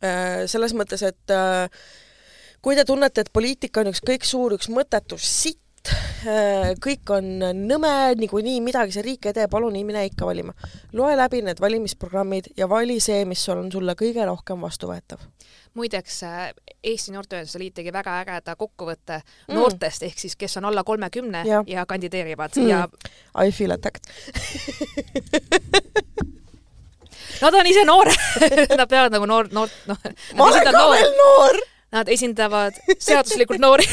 Selles 0.02 0.74
mõttes, 0.74 1.04
et 1.06 1.34
äh, 1.36 1.68
kui 2.62 2.78
te 2.78 2.86
tunnete, 2.86 3.26
et 3.26 3.34
poliitika 3.34 3.82
on 3.82 3.92
üks 3.92 4.02
kõik 4.06 4.26
suur, 4.28 4.56
üks 4.58 4.70
mõttetu 4.74 5.18
sitt, 5.22 5.60
kõik 6.82 7.10
on 7.10 7.30
nõme, 7.66 7.92
niikuinii 8.20 8.60
midagi 8.62 8.94
see 8.94 9.06
riik 9.06 9.26
ei 9.26 9.34
tee, 9.34 9.48
palun 9.50 9.74
mine 9.74 10.04
ikka 10.06 10.28
valima. 10.30 10.54
loe 10.94 11.16
läbi 11.18 11.42
need 11.42 11.62
valimisprogrammid 11.62 12.52
ja 12.58 12.70
vali 12.70 13.00
see, 13.02 13.26
mis 13.26 13.42
on 13.50 13.72
sulle 13.74 13.96
kõige 13.98 14.26
rohkem 14.26 14.62
vastuvõetav. 14.62 15.18
muideks 15.74 16.24
äh, 16.24 16.54
Eesti 16.84 17.16
Noorteühenduste 17.16 17.60
Liit 17.60 17.74
tegi 17.74 17.94
väga 17.94 18.20
ägeda 18.22 18.56
kokkuvõtte 18.56 19.22
Mm. 19.48 19.56
noortest 19.56 20.04
ehk 20.04 20.20
siis, 20.20 20.36
kes 20.36 20.58
on 20.58 20.66
alla 20.66 20.84
kolmekümne 20.84 21.44
ja. 21.48 21.64
ja 21.68 21.86
kandideerivad 21.86 22.52
mm. 22.56 22.70
ja 22.70 22.88
I 23.46 23.52
feel 23.52 23.72
attacked. 23.72 24.06
nad 27.42 27.58
on 27.60 27.70
ise 27.70 27.84
noored. 27.88 28.18
Nad 28.80 28.88
peavad 28.90 29.14
nagu 29.14 29.28
noor, 29.30 29.50
noor, 29.54 29.70
noh, 29.90 30.10
ma 30.38 30.48
olen 30.48 30.66
ka 30.66 30.88
veel 30.94 31.14
noor. 31.18 31.62
Nad 31.92 32.08
esindavad 32.08 32.78
seaduslikult 33.04 33.60
noori. 33.60 33.84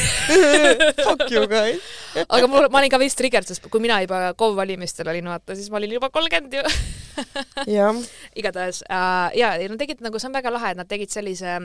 Fuck 1.05 1.25
you 1.33 1.43
guys. 1.51 1.83
aga 2.23 2.47
mul, 2.47 2.69
ma 2.71 2.79
olin 2.79 2.91
ka 2.93 2.99
veits 3.01 3.17
triggered, 3.19 3.47
sest 3.49 3.65
kui 3.67 3.83
mina 3.83 3.97
juba 4.05 4.29
KOV 4.39 4.55
valimistel 4.55 5.11
olin, 5.11 5.27
vaata, 5.27 5.57
siis 5.57 5.67
ma 5.67 5.81
olin 5.81 5.97
juba 5.97 6.07
kolmkümmend 6.13 6.55
ju. 6.55 6.63
jah, 7.67 7.99
igatahes 8.39 8.85
äh, 8.87 9.35
ja, 9.41 9.51
ja 9.59 9.67
nad 9.67 9.81
tegid 9.81 9.99
nagu, 10.05 10.21
see 10.21 10.31
on 10.31 10.37
väga 10.39 10.53
lahe, 10.55 10.71
et 10.71 10.79
nad 10.79 10.87
tegid 10.87 11.11
sellise 11.11 11.57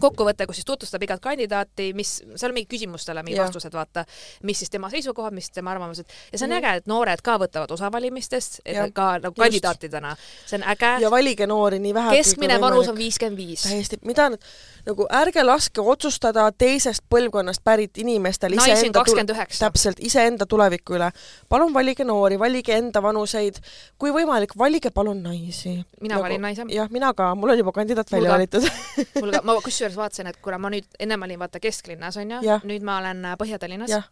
kokkuvõte, 0.00 0.46
kus 0.46 0.60
siis 0.60 0.68
tutvustab 0.68 1.02
igat 1.06 1.20
kandidaati, 1.22 1.92
mis, 1.96 2.14
seal 2.34 2.50
on 2.50 2.56
mingid 2.56 2.70
küsimustele 2.72 3.22
mingid 3.22 3.42
vastused, 3.42 3.72
vaata, 3.74 4.04
mis 4.48 4.62
siis 4.62 4.70
tema 4.70 4.90
seisukohad, 4.92 5.34
mis 5.34 5.50
tema 5.50 5.72
arvamused 5.74 6.06
ja 6.06 6.38
see 6.38 6.46
on 6.46 6.54
mm. 6.54 6.58
äge, 6.58 6.82
et 6.82 6.90
noored 6.90 7.22
ka 7.24 7.36
võtavad 7.42 7.72
osa 7.74 7.90
valimistest, 7.92 8.60
ka 8.94 9.08
nagu 9.22 9.36
kandidaatidena, 9.38 10.14
see 10.46 10.58
on 10.58 10.66
äge. 10.74 10.92
ja 11.04 11.10
valige 11.12 11.46
noori 11.46 11.78
nii 11.82 11.94
vähe. 11.94 12.16
keskmine 12.18 12.60
vanus 12.60 12.90
on 12.92 12.98
viiskümmend 12.98 13.38
viis. 13.38 13.66
täiesti, 13.68 14.00
mida 14.08 14.28
nüüd, 14.32 14.48
nagu 14.88 15.06
ärge 15.22 15.44
laske 15.46 15.84
otsustada 15.94 16.48
teisest 16.58 17.04
põlvkonnast 17.12 17.62
pärit 17.64 17.98
inimestel 18.02 18.56
iseenda 18.58 19.04
täpselt 19.58 20.00
iseenda 20.00 20.46
tuleviku 20.46 20.96
üle. 20.98 21.10
palun 21.48 21.74
valige 21.74 22.04
noori, 22.04 22.38
valige 22.38 22.76
enda 22.78 23.02
vanuseid, 23.02 23.60
kui 23.98 24.10
võimalik, 24.14 24.56
valige 24.58 24.90
palun 24.90 25.22
naisi. 25.22 25.78
mina 26.00 26.20
valin 26.22 26.42
naise. 26.42 26.66
jah, 26.68 26.90
mina 26.90 27.12
ka, 27.14 27.34
mul 27.34 27.54
on 27.54 27.58
juba 27.58 27.72
kandidaat 27.72 28.12
välja 28.12 28.32
valitud. 28.32 28.68
mul 29.20 29.30
ka, 29.30 29.42
ma 29.44 29.60
kusjuures 29.66 29.81
vaatasin, 29.96 30.26
et 30.30 30.36
kuna 30.42 30.58
ma 30.58 30.70
nüüd, 30.70 30.86
ennem 31.02 31.22
olin 31.22 31.38
vaata 31.42 31.60
kesklinnas 31.60 32.16
onju 32.16 32.38
Jah., 32.46 32.62
nüüd 32.64 32.82
ma 32.86 32.98
olen 33.02 33.24
äh, 33.24 33.36
Põhja-Tallinnas 33.40 33.90
Jah.. 33.90 34.06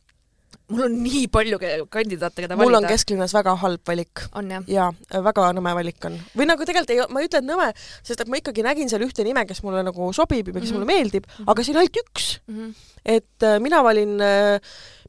mul 0.71 0.83
on 0.89 0.95
nii 1.03 1.29
palju 1.31 1.59
kandidaate, 1.91 2.43
keda 2.43 2.57
mul 2.59 2.67
on 2.75 2.81
valida. 2.83 2.91
kesklinnas 2.91 3.35
väga 3.35 3.55
halb 3.63 3.81
valik 3.87 4.25
on 4.35 4.51
jah? 4.51 4.65
ja 4.67 4.89
väga 5.23 5.53
nõme 5.55 5.75
valik 5.79 6.05
on. 6.11 6.19
või 6.37 6.47
nagu 6.51 6.67
tegelikult 6.67 6.91
ei, 6.91 7.01
ma 7.09 7.23
ei 7.23 7.29
ütle, 7.31 7.39
et 7.39 7.47
nõme, 7.47 7.69
sest 8.03 8.21
et 8.25 8.29
ma 8.31 8.39
ikkagi 8.43 8.63
nägin 8.67 8.91
seal 8.91 9.03
ühte 9.07 9.23
nime, 9.27 9.47
kes 9.47 9.63
mulle 9.63 9.83
nagu 9.87 10.13
sobib 10.13 10.49
ja 10.51 10.55
kes 10.61 10.71
Mhm. 10.71 10.79
mulle 10.79 10.87
meeldib, 10.91 11.27
aga 11.47 11.63
see 11.63 11.75
oli 11.75 11.85
ainult 11.85 12.01
üks. 12.05 12.33
Mhm. 12.49 12.73
et 13.05 13.43
äh, 13.47 13.59
mina 13.63 13.83
valin 13.87 14.19
äh, 14.21 14.59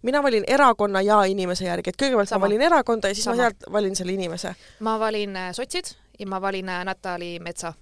mina 0.01 0.24
valin 0.24 0.43
erakonna 0.47 1.01
ja 1.05 1.20
inimese 1.30 1.66
järgi, 1.66 1.89
et 1.89 1.97
kõigepealt 2.01 2.30
Sama. 2.30 2.39
ma 2.45 2.47
valin 2.47 2.62
erakonda 2.62 3.07
ja 3.12 3.14
siis 3.16 3.26
Sama. 3.26 3.36
ma 3.36 3.41
sealt 3.43 3.66
valin 3.72 3.95
selle 3.95 4.14
inimese. 4.14 4.55
ma 4.80 4.97
valin 4.99 5.36
äh, 5.36 5.51
sotsid 5.53 5.93
ja 6.20 6.26
ma 6.28 6.39
valin 6.41 6.70
äh, 6.70 6.84
Natali 6.86 7.39
Metsa. 7.39 7.74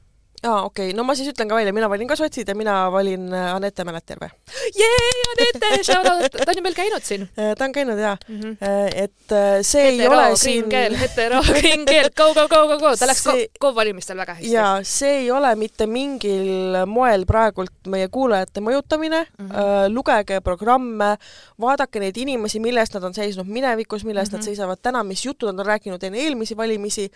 aa, 0.43 0.63
okei 0.63 0.89
okay., 0.89 0.95
no 0.97 1.03
ma 1.03 1.15
siis 1.15 1.27
ütlen 1.33 1.49
ka 1.49 1.55
välja, 1.57 1.73
mina 1.75 1.89
valin 1.91 2.07
ka 2.07 2.15
sotsid 2.15 2.47
ja 2.47 2.55
mina 2.55 2.75
valin 2.91 3.33
äh, 3.33 3.55
Anette 3.55 3.83
Mäletjärve. 3.83 4.29
jee, 4.75 5.09
Anette, 5.33 5.83
ta 6.45 6.51
on 6.51 6.57
ju 6.57 6.63
meil 6.63 6.75
käinud 6.77 7.03
siin 7.03 7.25
ta 7.35 7.65
on 7.65 7.71
käinud 7.75 7.99
jaa, 7.99 8.17
mm. 8.27 8.39
-hmm. 8.41 8.57
et 8.95 9.31
äh, 9.31 9.59
see 9.61 9.81
ei 9.87 9.97
hetero 9.97 10.15
ole, 10.15 10.23
green 10.23 10.37
siin 10.37 10.97
hetero 11.03 11.41
green 11.49 11.85
keel, 11.85 12.09
go, 12.15 12.33
go, 12.33 12.47
go, 12.47 12.67
go, 12.67 12.77
go, 12.79 12.95
ta 12.95 13.07
läks 13.07 13.23
See- 13.23 13.47
KOV 13.59 13.75
valimistel 13.75 14.17
väga 14.17 14.33
hästi. 14.33 14.51
ja 14.53 14.79
see 14.83 15.17
ei 15.23 15.31
ole 15.31 15.55
mitte 15.55 15.87
mingil 15.87 16.77
moel 16.87 17.25
praegult 17.25 17.71
meie 17.87 18.07
kuulajate 18.07 18.59
mõjutamine 18.61 19.25
mm, 19.25 19.45
Mhm. 19.45 19.51
-hmm. 19.57 19.93
lugege 19.93 20.39
programme, 20.41 21.17
vaadake 21.61 21.99
neid 21.99 22.17
inimesi, 22.17 22.59
mille 22.59 22.79
eest 22.79 22.93
nad 22.93 23.03
on 23.03 23.13
seisnud 23.13 23.47
minevikus, 23.47 24.03
mille 24.05 24.19
eest 24.19 24.31
mm 24.31 24.35
-hmm. 24.35 24.39
Mhm. 24.39 24.45
nad 24.47 24.55
seisavad 24.55 24.79
täna, 24.81 25.03
mis 25.03 25.25
jutud 25.25 25.49
nad 25.51 25.59
on 25.59 25.65
rääkinud 25.65 26.03
enne 26.03 26.17
eelmisi 26.19 26.57
valimisi, 26.57 27.11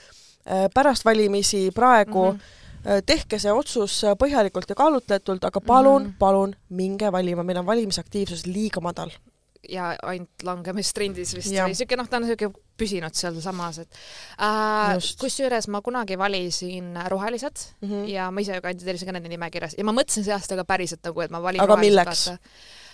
pärast 0.73 1.05
valimisi, 1.05 1.71
praegu 1.75 2.23
mm. 2.31 2.37
Mhm. 2.37 2.39
-hmm. 2.39 2.62
Tehke 3.05 3.39
see 3.39 3.51
otsus 3.51 4.01
põhjalikult 4.19 4.69
ja 4.69 4.75
kaalutletult, 4.75 5.43
aga 5.47 5.61
palun 5.61 6.09
mm, 6.09 6.17
palun 6.19 6.55
minge 6.69 7.11
valima, 7.11 7.43
meil 7.43 7.61
on 7.61 7.69
valimisaktiivsus 7.69 8.45
liiga 8.49 8.81
madal. 8.83 9.13
ja 9.69 9.93
ainult 10.03 10.43
langemistrendis 10.43 11.35
vist. 11.35 11.53
Siuke 11.79 11.95
noh, 11.95 12.07
ta 12.11 12.17
on 12.19 12.25
siuke 12.27 12.49
püsinud 12.77 13.15
sealsamas, 13.15 13.77
et 13.85 13.99
äh, 14.43 14.97
kusjuures 15.21 15.69
ma 15.71 15.79
kunagi 15.81 16.17
valisin 16.19 16.97
rohelised 17.07 17.67
Mm 17.81 17.89
-hmm. 17.89 18.09
ja 18.09 18.31
ma 18.31 18.41
ise 18.41 18.61
kandideerisin 18.61 19.05
ka 19.05 19.11
nende 19.11 19.29
nimekirjas. 19.29 19.75
Ja 19.77 19.83
ma 19.83 19.91
mõtlesin 19.91 20.23
see 20.23 20.33
aasta 20.33 20.55
ka 20.55 20.65
päriselt 20.65 21.03
nagu, 21.03 21.21
et 21.21 21.31
ma 21.31 21.41
valin 21.41 21.61
Aga 21.61 21.77
milleks? 21.77 22.29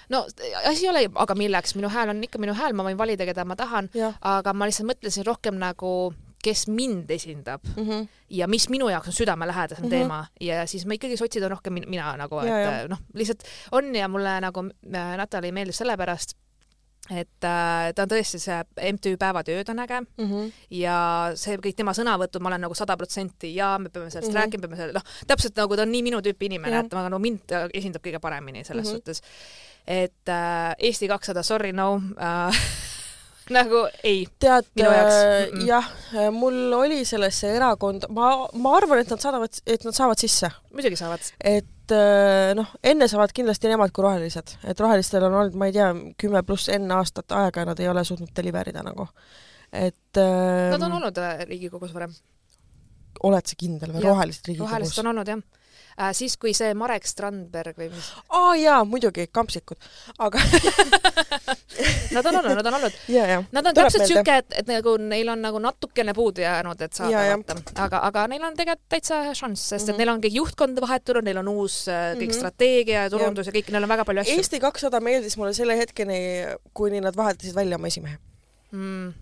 no 0.09 0.25
asi 0.65 0.85
ei 0.85 0.89
ole, 0.89 1.09
aga 1.15 1.35
milleks, 1.35 1.75
minu 1.75 1.89
hääl 1.89 2.09
on 2.09 2.23
ikka 2.23 2.39
minu 2.39 2.53
hääl, 2.53 2.73
ma 2.73 2.83
võin 2.83 2.97
valida, 2.97 3.25
keda 3.25 3.45
ma 3.45 3.55
tahan, 3.55 3.89
aga 4.21 4.53
ma 4.53 4.65
lihtsalt 4.65 4.89
mõtlesin 4.89 5.25
rohkem 5.25 5.55
nagu 5.55 6.13
kes 6.43 6.67
mind 6.67 7.09
esindab 7.11 7.61
mm 7.75 7.83
-hmm. 7.83 8.07
ja 8.29 8.47
mis 8.47 8.69
minu 8.69 8.89
jaoks 8.89 9.07
on 9.07 9.13
südamelähedasem 9.13 9.85
mm. 9.85 9.87
-hmm. 9.87 9.89
teema 9.89 10.25
ja 10.41 10.65
siis 10.65 10.85
ma 10.85 10.93
ikkagi 10.93 11.17
sotsid 11.17 11.43
on 11.43 11.51
rohkem 11.51 11.73
min- 11.73 11.89
mina 11.89 12.17
nagu, 12.17 12.39
et 12.39 12.47
ja. 12.47 12.87
noh, 12.87 12.99
lihtsalt 13.13 13.43
on 13.71 13.95
ja 13.95 14.07
mulle 14.07 14.41
nagu 14.41 14.59
äh, 14.95 15.17
Natali 15.17 15.51
meeldib 15.51 15.75
sellepärast, 15.75 16.37
et 17.09 17.43
äh, 17.43 17.93
ta 17.95 18.03
on 18.03 18.11
tõesti 18.11 18.39
see 18.39 18.57
MTÜ 18.93 19.17
Päevatööd 19.17 19.69
on 19.69 19.79
äge 19.79 19.99
Mm 19.99 20.27
-hmm. 20.29 20.51
ja 20.69 21.31
see 21.35 21.57
kõik 21.57 21.75
tema 21.75 21.91
sõnavõtud, 21.91 22.39
ma 22.41 22.49
olen 22.49 22.61
nagu 22.61 22.75
sada 22.75 22.97
protsenti 22.97 23.55
ja 23.55 23.77
me 23.79 23.89
peame 23.89 24.09
sellest 24.09 24.31
mm. 24.31 24.35
-hmm. 24.35 24.41
rääkima, 24.41 24.61
peame 24.61 24.75
selle, 24.75 24.93
noh, 24.93 25.03
täpselt 25.27 25.55
nagu 25.55 25.75
ta 25.75 25.81
on 25.81 25.91
nii 25.91 26.03
minu 26.03 26.19
tüüpi 26.21 26.45
inimene 26.45 26.75
Jah., 26.75 26.85
et 26.85 26.93
ma 26.93 27.09
nagu 27.09 27.19
mind 27.19 27.39
ta 27.47 27.67
esindab 27.73 28.05
kõige 28.05 28.19
paremini 28.19 28.63
selles 28.63 28.85
mm. 28.85 28.89
-hmm. 28.89 28.95
suhtes. 28.95 29.21
et 29.87 30.29
äh, 30.29 30.75
Eesti 30.79 31.07
kakssada, 31.07 31.43
sorry 31.43 31.71
no 31.71 32.01
äh, 32.27 32.55
nagu 33.53 33.81
ei. 34.03 34.23
tead 34.41 34.67
äh, 34.81 35.49
mm-mm. 35.49 35.65
jah, 35.67 35.89
mul 36.35 36.73
oli 36.77 37.01
sellesse 37.07 37.51
erakonda, 37.57 38.09
ma, 38.13 38.31
ma 38.53 38.73
arvan, 38.77 39.01
et 39.03 39.11
nad 39.13 39.21
saadavad, 39.23 39.59
et 39.65 39.85
nad 39.87 39.97
saavad 39.97 40.21
sisse. 40.21 40.51
muidugi 40.75 40.99
saavad. 40.99 41.29
et 41.39 41.95
äh, 41.95 42.53
noh, 42.57 42.71
enne 42.83 43.09
saavad 43.11 43.33
kindlasti 43.35 43.71
nemad 43.71 43.93
kui 43.95 44.05
rohelised, 44.05 44.55
et 44.63 44.83
rohelistel 44.85 45.27
on 45.27 45.37
olnud, 45.41 45.59
ma 45.59 45.69
ei 45.69 45.75
tea, 45.75 45.91
kümme 46.21 46.43
pluss 46.47 46.71
N 46.75 46.91
aastat 46.97 47.37
aega 47.37 47.65
ja 47.65 47.71
nad 47.71 47.83
ei 47.83 47.91
ole 47.91 48.05
suutnud 48.07 48.33
deliver 48.35 48.71
ida 48.73 48.85
nagu. 48.85 49.09
et 49.71 50.21
äh, 50.21 50.67
Nad 50.73 50.89
on 50.89 50.99
olnud 51.01 51.23
äh, 51.23 51.45
Riigikogus 51.49 51.93
varem. 51.95 52.13
oled 53.23 53.49
sa 53.49 53.57
kindel 53.59 53.95
või, 53.95 54.05
rohelised 54.05 54.51
Riigikogus 54.51 54.71
rohelised? 54.71 55.01
on 55.03 55.13
olnud 55.13 55.33
jah 55.35 55.47
äh,. 55.99 56.13
siis, 56.13 56.37
kui 56.37 56.53
see 56.53 56.73
Marek 56.73 57.05
Strandberg 57.07 57.77
või 57.77 57.89
mis, 57.93 58.11
aa 58.29 58.55
jaa, 58.55 58.83
muidugi, 58.87 59.27
kampsikud, 59.31 59.77
aga 60.19 60.39
nad 62.15 62.25
on 62.25 62.35
olnud, 62.39 62.55
nad 62.59 62.65
on 62.65 62.73
olnud. 62.79 62.91
ja, 63.11 63.25
ja. 63.27 63.43
Nad 63.51 63.65
on 63.69 63.75
täpselt 63.77 64.07
siuke, 64.09 64.37
et, 64.43 64.53
et 64.61 64.67
nagu 64.71 64.95
neil 65.01 65.29
on 65.29 65.41
nagu 65.43 65.59
natukene 65.63 66.13
puudu 66.17 66.41
jäänud, 66.43 66.81
et 66.81 66.93
saada 66.97 67.11
Ja, 67.11 67.23
ja. 67.31 67.37
vaata, 67.37 67.57
aga, 67.85 68.01
aga 68.09 68.25
neil 68.31 68.43
on 68.47 68.57
tegelikult 68.57 68.89
täitsa 68.89 69.21
šanss, 69.37 69.67
sest 69.73 69.89
et 69.89 69.93
Mhm. 69.95 69.99
neil 70.01 70.09
on 70.15 70.21
kõik 70.23 70.35
juhtkond 70.39 70.81
vahetunud, 70.81 71.23
neil 71.25 71.37
on 71.43 71.47
uus 71.47 71.81
äh, 71.87 72.13
kõik 72.19 72.29
Mhm. 72.31 72.37
strateegia 72.39 73.03
ja 73.05 73.09
turundus 73.09 73.47
ja 73.47 73.53
kõik, 73.55 73.71
neil 73.71 73.83
on 73.83 73.89
väga 73.89 74.05
palju 74.05 74.21
asju 74.25 74.37
Eesti 74.39 74.59
kakssada 74.59 74.99
meeldis 75.03 75.37
mulle 75.37 75.53
selle 75.53 75.77
hetkeni, 75.77 76.19
kuni 76.73 77.01
nad 77.01 77.15
vahetasid 77.15 77.55
välja 77.55 77.75
oma 77.79 77.87
esimehe. 77.87 78.17
mm.. 78.71 79.13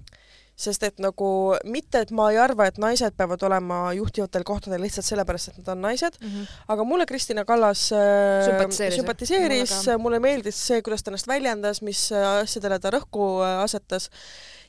Sest 0.58 0.84
et 0.88 1.00
nagu 1.04 1.30
mitte, 1.70 2.02
et 2.02 2.12
ma 2.18 2.32
ei 2.34 2.40
arva, 2.42 2.66
et 2.66 2.80
naised 2.82 3.14
peavad 3.18 3.44
olema 3.46 3.94
juhtivatel 3.94 4.46
kohtadel 4.48 4.82
lihtsalt 4.82 5.06
sellepärast, 5.06 5.52
et 5.52 5.62
nad 5.62 5.74
on 5.76 5.82
naised, 5.86 6.18
Mm 6.18 6.28
-hmm. 6.28 6.48
aga 6.68 6.84
mulle 6.84 7.06
Kristina 7.06 7.46
Kallas 7.46 7.92
äh, 7.92 8.46
Sümpatiseeris. 8.46 8.96
sümpatiseeris 8.96 9.88
Mulle 9.98 10.20
meeldis 10.20 10.68
see, 10.68 10.82
kuidas 10.82 11.04
ta 11.04 11.12
ennast 11.12 11.28
väljendas, 11.28 11.82
mis 11.82 12.12
äh, 12.12 12.42
asjadele 12.42 12.80
ta 12.80 12.90
rõhku 12.90 13.44
äh, 13.44 13.64
asetas 13.64 14.10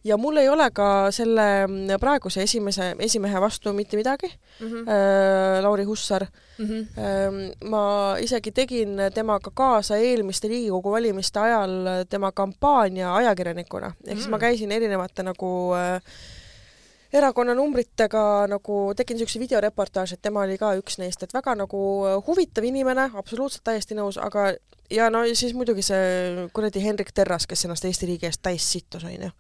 ja 0.05 0.17
mul 0.17 0.37
ei 0.37 0.49
ole 0.49 0.71
ka 0.71 1.11
selle 1.11 1.67
mm, 1.67 2.01
praeguse 2.01 2.43
esimese, 2.43 2.95
esimehe 2.99 3.41
vastu 3.41 3.73
mitte 3.73 3.97
midagi 3.97 4.33
Mm 4.61 4.67
-hmm. 4.67 4.89
äh,, 4.89 5.63
Lauri 5.63 5.85
Hussar 5.85 6.27
Mm 6.59 6.67
-hmm. 6.67 6.87
Ähm, 6.99 7.71
ma 7.71 8.17
isegi 8.21 8.53
tegin 8.53 8.97
temaga 9.15 9.51
kaasa 9.55 9.97
eelmiste 9.97 10.49
Riigikogu 10.49 10.91
valimiste 10.91 11.41
ajal 11.41 11.71
tema 12.09 12.33
kampaania 12.33 13.15
ajakirjanikuna, 13.15 13.93
ehk 14.07 14.17
siis 14.17 14.27
Mm. 14.27 14.31
ma 14.31 14.39
käisin 14.39 14.73
erinevate 14.73 15.23
nagu 15.23 15.75
äh, 15.75 16.03
erakonna 17.13 17.55
numbritega 17.55 18.47
nagu 18.49 18.79
tegin 18.97 19.17
niisuguse 19.17 19.41
videoreportaaži, 19.41 20.15
et 20.15 20.23
tema 20.23 20.41
oli 20.41 20.59
ka 20.59 20.75
üks 20.77 20.99
neist, 20.99 21.23
et 21.23 21.35
väga 21.35 21.55
nagu 21.55 21.83
äh, 22.07 22.19
huvitav 22.27 22.65
inimene, 22.65 23.11
absoluutselt 23.15 23.65
täiesti 23.65 23.95
nõus, 23.95 24.19
aga 24.21 24.53
ja 24.91 25.11
no 25.11 25.25
ja 25.25 25.37
siis 25.37 25.55
muidugi 25.55 25.83
see 25.83 26.49
kuradi 26.53 26.83
Hendrik 26.85 27.13
Terras, 27.15 27.47
kes 27.47 27.65
ennast 27.65 27.85
Eesti 27.85 28.07
riigi 28.07 28.27
eest 28.27 28.43
täis 28.43 28.73
sittus, 28.73 29.05
onju. 29.05 29.31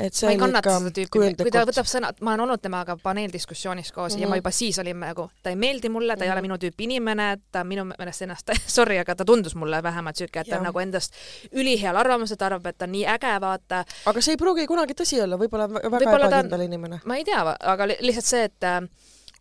Et 0.00 0.14
see 0.14 0.26
ma 0.28 0.32
ei 0.32 0.36
on 0.36 0.40
kannata 0.40 0.74
seda 0.78 0.90
tüüpi, 0.94 1.36
kui 1.42 1.50
ta 1.50 1.62
võtab 1.66 1.88
sõna, 1.90 2.10
ma 2.20 2.32
olen 2.34 2.40
olnud 2.44 2.60
temaga 2.62 2.96
paneeldiskussioonis 3.02 3.92
koos 3.92 4.12
mm 4.12 4.16
-hmm. 4.16 4.20
ja 4.20 4.26
Mhm. 4.26 4.30
ma 4.30 4.36
juba 4.36 4.50
siis 4.50 4.78
olin 4.78 5.00
nagu, 5.00 5.30
ta 5.42 5.50
ei 5.50 5.56
meeldi 5.56 5.88
mulle, 5.88 6.16
ta 6.16 6.24
ei 6.24 6.30
ole 6.30 6.40
Mhm. 6.40 6.44
minu 6.50 6.54
tüüpi 6.58 6.84
inimene, 6.84 7.38
ta 7.52 7.64
minu 7.64 7.84
meelest 7.84 8.22
ennast, 8.22 8.48
sorry, 8.78 8.98
aga 8.98 9.14
ta 9.14 9.24
tundus 9.24 9.54
mulle 9.54 9.82
vähemalt 9.82 10.16
siuke, 10.16 10.40
et 10.40 10.46
ta 10.48 10.56
on 10.58 10.62
nagu 10.64 10.78
endast 10.78 11.12
üliheal 11.52 11.96
arvamusel, 11.96 12.36
ta 12.36 12.46
arvab, 12.46 12.66
et 12.66 12.78
ta 12.78 12.84
on 12.84 12.92
nii 12.92 13.04
äge, 13.06 13.40
vaata. 13.40 13.84
aga 14.06 14.20
see 14.20 14.32
ei 14.32 14.36
pruugi 14.36 14.66
kunagi 14.66 14.94
tõsi 14.94 15.22
olla, 15.22 15.36
võib-olla 15.36 15.68
väga 15.68 15.86
on- 15.86 16.02
ebakindel 16.02 16.60
inimene. 16.60 17.00
ma 17.04 17.16
ei 17.16 17.24
tea, 17.24 17.56
aga 17.60 17.86
li- 17.86 17.98
lihtsalt 18.00 18.24
see, 18.24 18.44
et 18.44 18.62
äh, 18.64 18.80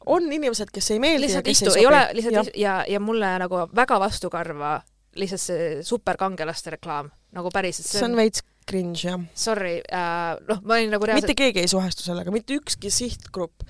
on 0.05 0.31
inimesed, 0.31 0.69
kes 0.73 0.91
ei 0.91 0.99
meeldi 0.99 1.21
lihtsalt 1.27 1.45
ja 1.45 1.49
kes 1.51 1.61
istu, 1.61 1.65
ei 1.65 1.77
ei 1.79 1.83
sobi 1.83 1.87
ole 1.87 2.09
lihtsalt 2.13 2.35
ja, 2.55 2.75
ja, 2.77 2.85
ja 2.87 2.99
mulle 2.99 3.39
nagu 3.39 3.55
väga 3.75 3.99
vastukarva 3.99 4.81
lihtsalt 5.15 5.41
see 5.41 5.83
superkangelaste 5.83 6.69
reklaam 6.69 7.09
nagu 7.31 7.49
päriselt, 7.53 7.85
see 7.87 8.03
on 8.05 8.15
veits 8.15 8.41
cringe 8.67 9.07
jah. 9.07 9.21
sorry 9.37 9.79
äh,, 9.81 10.37
noh, 10.49 10.61
ma 10.63 10.77
olin 10.77 10.91
nagu 10.93 11.07
reaalselt 11.07 11.29
mitte 11.29 11.37
keegi 11.39 11.63
ei 11.63 11.71
suhestu 11.71 12.05
sellega, 12.05 12.33
mitte 12.33 12.57
ükski 12.57 12.91
sihtgrupp. 12.93 13.65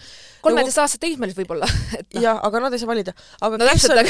kolmeteistaastased 0.45 1.03
teismelised 1.03 1.39
võib-olla, 1.41 1.69
noh, 1.71 2.21
jah, 2.23 2.39
aga 2.43 2.63
nad 2.63 2.75
ei 2.75 2.81
saa 2.81 2.91
valida. 2.91 3.15
aga 3.41 3.61
no 3.61 3.69
kes 3.71 3.89
aga 3.93 4.05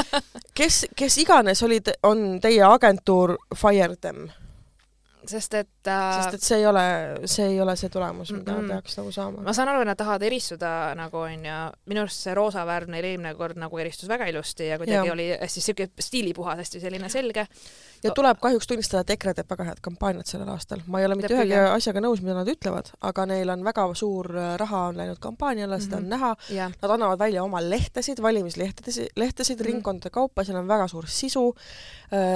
kes, 0.58 0.80
kes 0.96 1.18
iganes 1.24 1.62
olid, 1.66 1.92
on 2.06 2.40
teie 2.44 2.62
agentuur 2.66 3.36
Fire 3.56 3.96
them, 3.96 4.26
sest 5.30 5.54
et 5.54 5.88
äh, 5.90 6.16
sest 6.22 6.34
et 6.38 6.42
see 6.46 6.58
ei 6.60 6.66
ole, 6.66 6.84
see 7.30 7.46
ei 7.52 7.60
ole 7.62 7.76
see 7.80 7.88
tulemus, 7.92 8.32
mida 8.34 8.52
Mm-mm. 8.56 8.68
peaks 8.74 8.98
nagu 8.98 9.12
saama. 9.14 9.42
ma 9.46 9.52
saan 9.56 9.68
aru, 9.72 9.80
et 9.84 9.90
nad 9.90 9.98
tahavad 10.00 10.22
eristuda 10.26 10.70
nagu 10.98 11.22
onju, 11.24 11.56
minu 11.90 12.04
arust 12.04 12.26
see 12.26 12.34
roosa 12.36 12.64
värv 12.68 12.90
neil 12.92 13.04
eelmine 13.12 13.34
kord 13.38 13.58
nagu 13.60 13.78
eristus 13.82 14.08
väga 14.08 14.28
ilusti 14.32 14.68
ja 14.68 14.78
kuidagi 14.78 15.10
oli 15.14 15.30
hästi 15.40 15.60
siuke 15.68 15.88
stiilipuhas, 16.00 16.58
hästi 16.64 16.80
selline 16.84 17.08
selge. 17.12 17.46
ja 18.04 18.12
tuleb 18.14 18.40
kahjuks 18.40 18.66
tunnistada, 18.68 19.00
et 19.00 19.10
EKRE 19.16 19.34
teeb 19.38 19.50
väga 19.50 19.64
head 19.70 19.80
kampaaniat 19.84 20.26
sellel 20.28 20.48
aastal. 20.52 20.82
ma 20.86 21.00
ei 21.00 21.06
ole 21.08 21.16
mitte 21.20 21.32
ühegi 21.34 21.56
asjaga 21.56 22.02
nõus, 22.04 22.20
mida 22.22 22.34
nad 22.40 22.48
ütlevad, 22.52 22.92
aga 23.00 23.26
neil 23.26 23.50
on 23.54 23.64
väga 23.64 23.86
suur 23.96 24.28
äh, 24.36 24.54
raha 24.60 24.86
on 24.90 24.98
läinud 25.00 25.18
kampaaniale, 25.24 25.80
seda 25.80 25.96
on 25.96 26.04
Mhm. 26.04 26.10
näha 26.10 26.36
jah, 26.52 26.72
Nad 26.82 26.90
annavad 26.90 27.18
välja 27.18 27.42
oma 27.44 27.60
lehtesid, 27.62 28.20
valimislehtesid, 28.22 29.14
lehtesid 29.16 29.58
mm. 29.60 29.64
ringkondade 29.66 30.10
kaupa, 30.12 30.44
seal 30.44 30.58
on 30.58 30.68
väga 30.68 30.88
suur 30.88 31.06
sisu. 31.08 31.54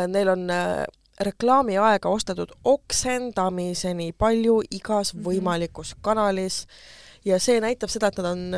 Neil 0.09 0.29
on 0.33 0.49
äh, 0.51 0.85
reklaamiaega 1.21 2.09
ostetud 2.09 2.53
oksendamiseni 2.65 4.13
palju 4.19 4.61
igas 4.71 5.15
Mhm. 5.15 5.25
võimalikus 5.25 5.95
kanalis 6.01 6.67
ja 7.25 7.39
see 7.39 7.61
näitab 7.61 7.91
seda, 7.91 8.07
et 8.09 8.17
nad 8.19 8.27
on, 8.27 8.51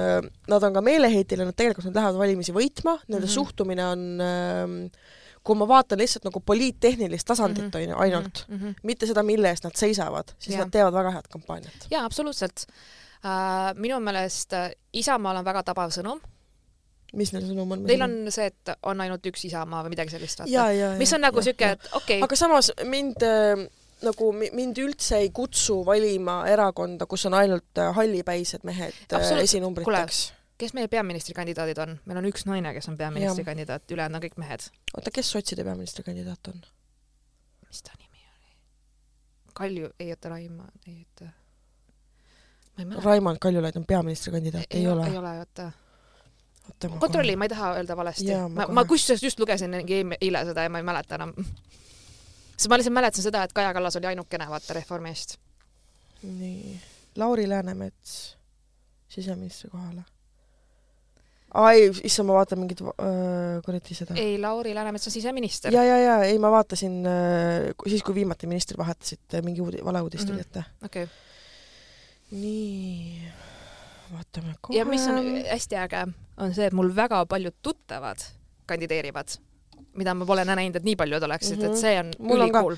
nad 0.49 0.62
on 0.62 0.73
ka 0.74 0.81
meeleheitel 0.81 1.39
ja 1.41 1.45
nad 1.49 1.57
tegelikult 1.57 1.87
nad 1.87 1.95
lähevad 1.95 2.19
valimisi 2.19 2.53
võitma, 2.53 2.99
nende 3.09 3.27
Mhm. 3.27 3.35
suhtumine 3.35 3.85
on 3.87 4.91
kui 5.43 5.57
ma 5.57 5.65
vaatan 5.69 5.99
lihtsalt 5.99 6.24
nagu 6.28 6.41
poliittehnilist 6.45 7.27
tasandit 7.27 7.74
on 7.74 7.82
ju 7.82 7.97
ainult, 7.97 8.45
mm. 8.49 8.57
-hmm. 8.59 8.74
mitte 8.82 9.07
seda, 9.07 9.23
mille 9.23 9.49
eest 9.49 9.65
nad 9.65 9.73
seisavad, 9.77 10.35
siis 10.39 10.55
Jah. 10.57 10.65
nad 10.66 10.70
teevad 10.70 10.93
väga 10.93 11.11
head 11.11 11.28
kampaaniat. 11.32 11.87
jaa, 11.91 12.05
absoluutselt 12.05 12.66
uh,. 13.24 13.73
minu 13.81 14.01
meelest 14.01 14.53
äh, 14.53 14.70
Isamaal 14.93 15.37
on 15.37 15.45
väga 15.45 15.62
tabav 15.62 15.91
sõnum, 15.91 16.20
mis 17.16 17.32
neil 17.35 17.47
sõnum 17.49 17.77
on? 17.77 17.85
neil 17.89 18.05
on 18.07 18.16
see, 18.32 18.49
et 18.51 18.73
on 18.87 19.01
ainult 19.05 19.27
üks 19.31 19.45
Isamaa 19.49 19.85
või 19.87 19.95
midagi 19.97 20.15
sellist, 20.15 20.43
vaata. 20.45 20.97
mis 21.01 21.12
on 21.16 21.24
nagu 21.24 21.43
siuke, 21.45 21.74
et 21.77 21.87
okei 21.91 22.19
okay,, 22.19 22.24
aga 22.27 22.39
samas 22.39 22.73
mind 22.89 23.24
äh, 23.27 23.65
nagu 24.07 24.32
mi- 24.37 24.51
mind 24.57 24.78
üldse 24.82 25.20
ei 25.24 25.31
kutsu 25.35 25.81
valima 25.87 26.41
erakonda, 26.51 27.07
kus 27.11 27.27
on 27.28 27.37
ainult 27.39 27.81
äh, 27.81 27.95
hallipäised 27.97 28.65
mehed 28.69 28.95
äh, 29.12 29.32
esinumbriteks. 29.45 30.20
kes 30.61 30.74
meie 30.77 30.89
peaministrikandidaadid 30.93 31.81
on? 31.82 31.99
meil 32.05 32.23
on 32.23 32.31
üks 32.31 32.47
naine, 32.49 32.73
kes 32.77 32.89
on 32.93 32.99
peaministrikandidaat, 33.01 33.91
ülejäänud 33.91 34.20
on 34.20 34.27
kõik 34.28 34.39
mehed. 34.41 34.70
oota, 34.97 35.12
kes 35.15 35.35
sotside 35.37 35.66
peaministrikandidaat 35.66 36.53
on? 36.55 36.62
mis 37.66 37.82
ta 37.82 37.97
nimi 37.99 38.24
oli? 38.37 38.57
Kalju, 39.55 39.93
ei 40.01 40.15
oota, 40.15 40.32
Raima, 40.37 40.70
ei 40.87 41.05
oota. 41.05 41.32
Raimond 43.05 43.37
Kaljulaid 43.41 43.77
on 43.77 43.85
peaministrikandidaat, 43.85 44.66
ei 44.70 44.87
ole 44.89 45.07
ei. 45.07 45.16
ole, 45.19 45.39
oota. 45.39 45.73
kontrolli, 47.01 47.36
ma 47.36 47.44
ei 47.44 47.48
taha 47.48 47.74
öelda 47.76 47.97
valesti. 47.97 48.34
Ma 48.34 48.48
ma, 48.48 48.66
ma 48.66 48.84
kusjuures 48.84 49.22
just 49.22 49.40
lugesin 49.40 49.74
eile- 49.74 50.44
seda 50.44 50.62
ja 50.62 50.68
ma 50.68 50.78
ei 50.78 50.84
mäleta 50.84 51.14
enam. 51.14 51.32
sest 52.56 52.68
ma 52.68 52.76
lihtsalt 52.76 52.94
mäletan 52.94 53.22
seda, 53.22 53.42
et 53.44 53.52
Kaja 53.52 53.72
Kallas 53.74 53.97
oli 53.97 54.06
ainukene, 54.06 54.47
vaata, 54.48 54.74
Reformist. 54.74 55.36
kohe- 56.22 56.32
nii, 56.38 56.80
Lauri 57.16 57.48
Läänemets 57.48 58.36
siseministri 59.09 59.70
kohale. 59.70 60.02
ai, 61.55 61.90
issand, 62.05 62.26
ma 62.28 62.34
vaatan 62.34 62.59
mingit 62.59 62.80
äh, 62.80 63.62
kuradi 63.64 63.94
seda. 63.94 64.14
ei, 64.14 64.38
Lauri 64.38 64.74
Läänemets 64.74 65.06
on 65.09 65.12
siseminister. 65.12 65.72
ja, 65.74 65.82
ja, 65.84 65.97
ja 65.98 66.22
ei, 66.24 66.38
ma 66.38 66.51
vaatasin 66.51 67.01
äh, 67.06 67.74
siis, 67.88 68.02
kui 68.02 68.14
viimati 68.14 68.47
ministrid 68.47 68.78
vahetasid, 68.78 69.40
mingi 69.42 69.60
uudi-, 69.60 69.84
valeuudis 69.84 70.24
tuli 70.24 70.38
Mhm. 70.38 70.40
ette. 70.40 70.64
okei. 70.84 71.09
nii, 72.30 73.22
vaatame 74.12 74.55
kohe. 74.61 74.78
ja 74.78 74.85
mis 74.89 75.07
on 75.09 75.20
hästi 75.51 75.78
äge, 75.85 76.05
on 76.37 76.55
see, 76.55 76.66
et 76.66 76.77
mul 76.77 76.93
väga 76.97 77.24
paljud 77.27 77.57
tuttavad 77.62 78.23
kandideerivad, 78.70 79.37
mida 79.99 80.15
ma 80.15 80.27
pole 80.27 80.45
näinud, 80.45 80.77
et 80.77 80.87
nii 80.87 80.97
paljud 80.97 81.23
oleksid 81.23 81.57
mm, 81.57 81.62
-hmm. 81.62 81.66
Mhm. 81.66 81.73
et 81.73 81.81
see 81.81 81.99
on 82.01 82.12
Mul 82.19 82.45
ülikool. 82.45 82.77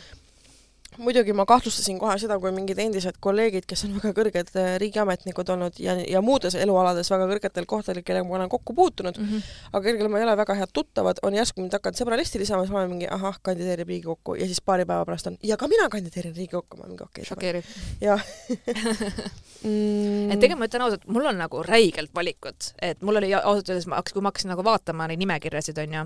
Muidugi 0.98 1.32
ma 1.36 1.44
kahtlustasin 1.48 1.98
kohe 2.01 2.14
seda, 2.20 2.36
kui 2.43 2.52
mingid 2.55 2.78
endised 2.82 3.16
kolleegid, 3.24 3.64
kes 3.69 3.85
on 3.86 3.94
väga 3.97 4.12
kõrged 4.16 4.52
äh, 4.59 4.70
riigiametnikud 4.82 5.52
olnud 5.55 5.78
ja, 5.82 5.94
ja 6.09 6.23
muudes 6.24 6.56
elualades 6.59 7.10
väga 7.12 7.28
kõrgetel 7.31 7.69
kohtadel, 7.70 8.05
kellega 8.06 8.27
ma 8.28 8.39
olen 8.40 8.52
kokku 8.52 8.74
puutunud, 8.77 9.19
Mhm. 9.19 9.43
aga 9.73 9.82
kellega 9.86 10.10
ma 10.12 10.20
ei 10.20 10.27
ole 10.27 10.36
väga 10.43 10.56
head 10.59 10.73
tuttavad, 10.73 11.20
on 11.23 11.36
järsku 11.39 11.62
mind 11.62 11.77
hakanud 11.78 12.01
sõbralisti 12.01 12.43
lisama, 12.43 12.64
siis 12.66 12.74
ma 12.74 12.82
olen 12.82 12.90
mingi 12.97 13.09
ahah, 13.10 13.39
kandideerib 13.43 13.89
Riigikokku 13.89 14.36
ja 14.40 14.48
siis 14.51 14.60
paari 14.60 14.86
päeva 14.89 15.05
pärast 15.09 15.31
on 15.31 15.39
ja 15.43 15.56
ka 15.56 15.69
mina 15.69 15.89
kandideerin 15.93 16.35
Riigikokku, 16.36 16.77
ma 16.77 16.86
olen 16.86 16.97
mingi 16.97 17.06
okei 17.06 17.23
okay,. 17.23 17.28
šokeeriv. 17.31 17.64
jah 18.01 18.24
mm, 19.66 20.32
et 20.32 20.40
tegelikult 20.40 20.62
ma 20.62 20.69
ütlen 20.70 20.86
ausalt, 20.89 21.06
mul 21.06 21.31
on 21.31 21.39
nagu 21.40 21.62
räigelt 21.66 22.14
valikut, 22.14 22.73
et 22.82 23.02
mul 23.02 23.23
oli 23.23 23.32
ausalt 23.35 23.70
öeldes, 23.70 23.89
kui 24.12 24.24
ma 24.24 24.32
hakkasin 24.32 24.52
nagu 24.52 24.64
vaatama 24.66 25.09
neid 25.10 25.23
nimekirjasid, 25.23 25.78
onju, 25.86 26.05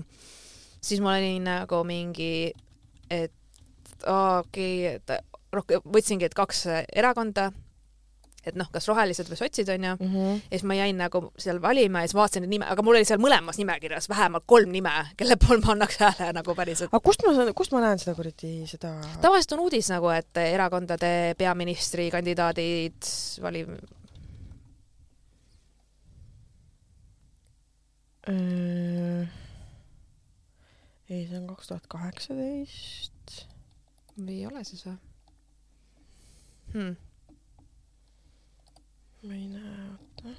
siis 0.81 1.01
ma 1.03 1.17
olin 1.17 1.49
nagu 1.49 1.83
mingi, 1.87 2.53
et 3.09 3.33
aa, 4.05 4.39
okei 4.39 4.97
okay,, 4.97 4.99
et 4.99 5.55
rohkem, 5.55 5.81
võtsingi, 5.93 6.27
et 6.27 6.35
kaks 6.37 6.65
erakonda, 6.95 7.51
et 8.47 8.55
noh, 8.59 8.69
kas 8.71 8.87
rohelised 8.87 9.27
või 9.27 9.39
sotsid 9.39 9.69
onju 9.73 9.93
mm. 9.97 10.11
-hmm. 10.11 10.37
ja 10.45 10.55
siis 10.55 10.63
ma 10.69 10.77
jäin 10.77 10.97
nagu 11.01 11.21
seal 11.37 11.59
valima 11.61 12.03
ja 12.03 12.07
siis 12.07 12.15
vaatasin 12.15 12.45
neid 12.45 12.53
nime, 12.55 12.69
aga 12.71 12.85
mul 12.85 12.95
oli 12.95 13.07
seal 13.07 13.19
mõlemas 13.19 13.59
nimekirjas 13.59 14.09
vähemalt 14.09 14.45
kolm 14.47 14.71
nime, 14.71 14.93
kelle 15.19 15.35
pool 15.41 15.59
ma 15.65 15.73
annaks 15.75 15.99
hääle 16.03 16.31
nagu 16.37 16.55
päriselt. 16.55 16.93
aga 16.93 17.03
kust 17.03 17.25
ma 17.27 17.51
kust 17.53 17.75
ma 17.75 17.83
näen 17.83 17.99
seda 17.99 18.15
kuradi, 18.15 18.53
seda 18.69 18.93
tavaliselt 19.21 19.57
on 19.57 19.65
uudis 19.67 19.91
nagu, 19.91 20.09
et 20.15 20.43
erakondade 20.45 21.35
peaministrikandidaadid 21.37 23.11
vali-, 23.43 23.65
ei, 31.09 31.27
see 31.27 31.37
on 31.39 31.47
kaks 31.47 31.69
tuhat 31.69 31.87
kaheksateist. 31.87 33.47
Või 34.17 34.39
ei 34.39 34.47
ole 34.49 34.63
siis 34.67 34.85
või 34.87 34.97
hmm.? 36.73 36.95
ma 39.27 39.35
ei 39.35 39.47
näe, 39.51 39.75
oota. 39.91 40.33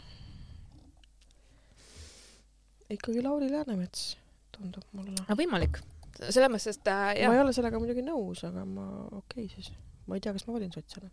ikkagi 2.94 3.22
Lauri 3.22 3.50
Läänemets, 3.52 4.10
tundub 4.54 4.84
mulle. 4.96 5.14
aga 5.24 5.36
võimalik, 5.38 5.80
selles 6.20 6.50
mõttes, 6.50 6.78
et 6.78 6.90
äh, 6.90 7.04
ma 7.04 7.14
jah 7.18 7.38
ei, 7.38 7.44
ole 7.44 7.54
sellega 7.56 7.80
muidugi 7.82 8.04
nõus, 8.06 8.44
aga 8.48 8.64
ma, 8.68 8.88
okei 9.20 9.46
okay, 9.46 9.48
siis. 9.54 9.72
ma 10.06 10.18
ei 10.18 10.24
tea, 10.24 10.34
kas 10.36 10.46
ma 10.48 10.56
valin 10.56 10.72
sotsiaalne. 10.74 11.10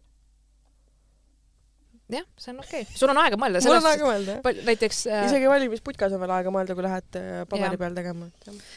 jah, 2.15 2.29
see 2.37 2.53
on 2.53 2.61
okei 2.63 2.85
okay., 2.85 3.01
sul 3.01 3.11
on 3.11 3.21
aega 3.23 3.41
mõelda, 3.41 3.65
mul 3.65 3.79
on 3.79 3.91
aega 3.91 4.09
mõelda, 4.11 4.39
jah. 4.39 4.63
näiteks 4.71 5.03
äh, 5.09 5.27
isegi 5.29 5.51
valimisputka 5.51 6.09
on 6.11 6.21
veel 6.21 6.37
aega 6.37 6.53
mõelda, 6.53 6.77
kui 6.77 6.85
lähed 6.85 7.21
äh, 7.21 7.43
paberi 7.49 7.81
peal 7.81 7.97
tegema, 7.97 8.29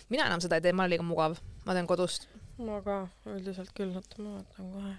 mina 0.08 0.28
enam 0.32 0.44
seda 0.44 0.58
ei 0.58 0.64
tee, 0.64 0.74
ma 0.74 0.86
olen 0.86 0.96
liiga 0.96 1.06
mugav, 1.06 1.40
ma 1.68 1.76
teen 1.76 1.88
kodust. 1.90 2.28
Ma 2.58 2.80
ka 2.82 2.96
üldiselt 3.26 3.70
küll, 3.76 3.94
oota 3.94 4.22
ma 4.22 4.38
vaatan 4.38 4.72
kohe. 4.72 4.94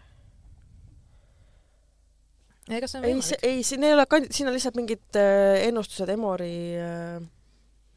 ega 2.77 2.87
see 2.87 2.99
on 3.01 3.05
ei, 3.05 3.17
võimalik. 3.17 3.43
ei, 3.49 3.63
siin 3.63 3.83
ei 3.83 3.97
ole 3.97 4.05
siin 4.29 4.47
on 4.47 4.55
lihtsalt 4.55 4.79
mingid 4.79 5.19
äh, 5.19 5.67
ennustused 5.67 6.09
Emori 6.09 6.55
äh,, 6.79 7.19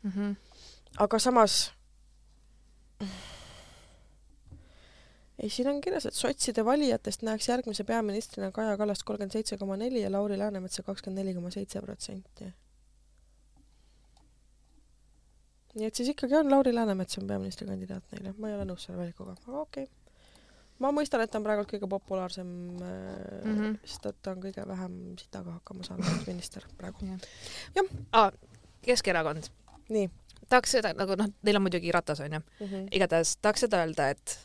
Mm 0.02 0.10
-hmm. 0.10 0.36
aga 0.98 1.18
samas 1.18 1.72
ei, 5.38 5.50
siin 5.50 5.68
on 5.68 5.80
kirjas, 5.80 6.06
et 6.06 6.14
sotside 6.14 6.64
valijatest 6.64 7.22
näeks 7.22 7.48
järgmise 7.48 7.84
peaministrina 7.84 8.50
Kaja 8.52 8.76
Kallast 8.76 9.02
kolmkümmend 9.02 9.32
seitse 9.32 9.58
koma 9.58 9.76
neli 9.76 10.02
ja 10.02 10.12
Lauri 10.12 10.38
Läänemetsa 10.38 10.82
kakskümmend 10.82 11.18
neli 11.24 11.34
koma 11.34 11.50
seitse 11.50 11.80
protsenti. 11.80 12.44
Nii 15.78 15.88
et 15.88 15.98
siis 15.98 16.12
ikkagi 16.12 16.36
on 16.38 16.50
Lauri 16.50 16.74
Läänemets 16.74 17.18
on 17.18 17.26
peaministrikandidaat 17.26 18.14
neile, 18.14 18.34
ma 18.38 18.50
ei 18.50 18.56
ole 18.58 18.68
nõus 18.68 18.86
selle 18.86 19.00
valikuga, 19.00 19.36
aga 19.46 19.64
okei 19.64 19.84
okay.. 19.88 20.22
ma 20.84 20.92
mõistan, 20.94 21.24
et 21.24 21.32
ta 21.32 21.40
on 21.40 21.46
praegu 21.46 21.66
kõige 21.70 21.88
populaarsem 21.88 22.46
mm. 22.46 23.44
-hmm. 23.44 23.76
sest 23.84 24.06
et 24.12 24.22
ta 24.22 24.36
on 24.36 24.42
kõige 24.44 24.66
vähem 24.68 24.98
sitaga 25.20 25.58
hakkama 25.58 25.86
saanud 25.88 26.26
minister 26.26 26.66
praegu. 26.76 27.06
ah, 28.12 28.32
Keskerakond, 28.82 29.48
nii 29.88 30.10
tahaks 30.52 30.76
seda 30.76 30.92
nagu 30.96 31.16
noh, 31.18 31.28
neil 31.46 31.58
on 31.58 31.64
muidugi 31.66 31.92
Ratas 31.94 32.20
onju, 32.20 32.40
mm. 32.40 32.66
-hmm. 32.66 32.88
igatahes 32.92 33.36
tahaks 33.36 33.64
seda 33.66 33.84
öelda, 33.84 34.08
et 34.08 34.38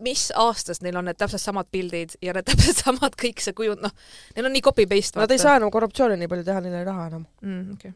mis 0.00 0.28
aastast 0.36 0.82
neil 0.84 0.96
on 0.96 1.08
need 1.08 1.18
täpselt 1.20 1.42
samad 1.42 1.68
pildid 1.72 2.16
ja 2.22 2.32
need 2.36 2.46
täpselt 2.50 2.84
samad 2.84 3.18
kõik 3.20 3.42
see 3.44 3.56
kujund, 3.56 3.82
noh, 3.84 3.92
neil 4.36 4.48
on 4.48 4.56
nii 4.56 4.64
copy-paste. 4.64 5.20
Nad 5.20 5.34
ei 5.34 5.42
saa 5.42 5.58
enam 5.60 5.72
korruptsiooni 5.74 6.16
nii 6.20 6.30
palju 6.30 6.46
teha, 6.46 6.64
neil 6.64 6.80
ei 6.80 6.88
raha 6.88 7.10
enam. 7.12 7.26
mm,. 7.42 7.76
Okay. 7.76 7.92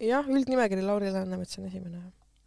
jah, 0.00 0.26
üldnimekiri 0.28 0.82
Lauri 0.82 1.12
Läänemets 1.12 1.58
on 1.58 1.66
esimene. 1.66 1.98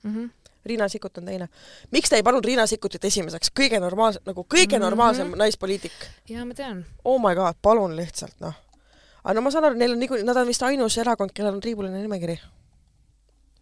Mm 0.04 0.14
-hmm. 0.16 0.30
Riina 0.66 0.88
Sikkut 0.90 1.18
on 1.18 1.26
teine. 1.26 1.48
miks 1.92 2.10
te 2.10 2.16
ei 2.16 2.24
pannud 2.24 2.46
Riina 2.46 2.66
Sikkutit 2.68 3.06
esimeseks, 3.06 3.52
kõige 3.60 3.80
normaalsem, 3.80 4.22
nagu 4.26 4.46
kõige 4.56 4.74
Mhm. 4.76 4.82
normaalsem 4.82 5.32
naispoliitik? 5.38 5.92
ja 6.30 6.46
ma 6.46 6.54
tean. 6.54 6.86
oh 7.06 7.20
my 7.22 7.36
god, 7.36 7.56
palun 7.62 7.96
lihtsalt 7.96 8.34
noh. 8.40 8.54
aga 9.24 9.34
no 9.34 9.42
ma 9.42 9.52
saan 9.52 9.64
aru, 9.66 9.76
neil 9.76 9.92
on 9.92 10.00
niikuinii, 10.00 10.26
nad 10.26 10.38
on 10.38 10.48
vist 10.48 10.62
ainus 10.64 10.98
erakond, 10.98 11.32
kellel 11.34 11.54
on 11.54 11.60
triibuline 11.62 12.02
nimekiri. 12.02 12.40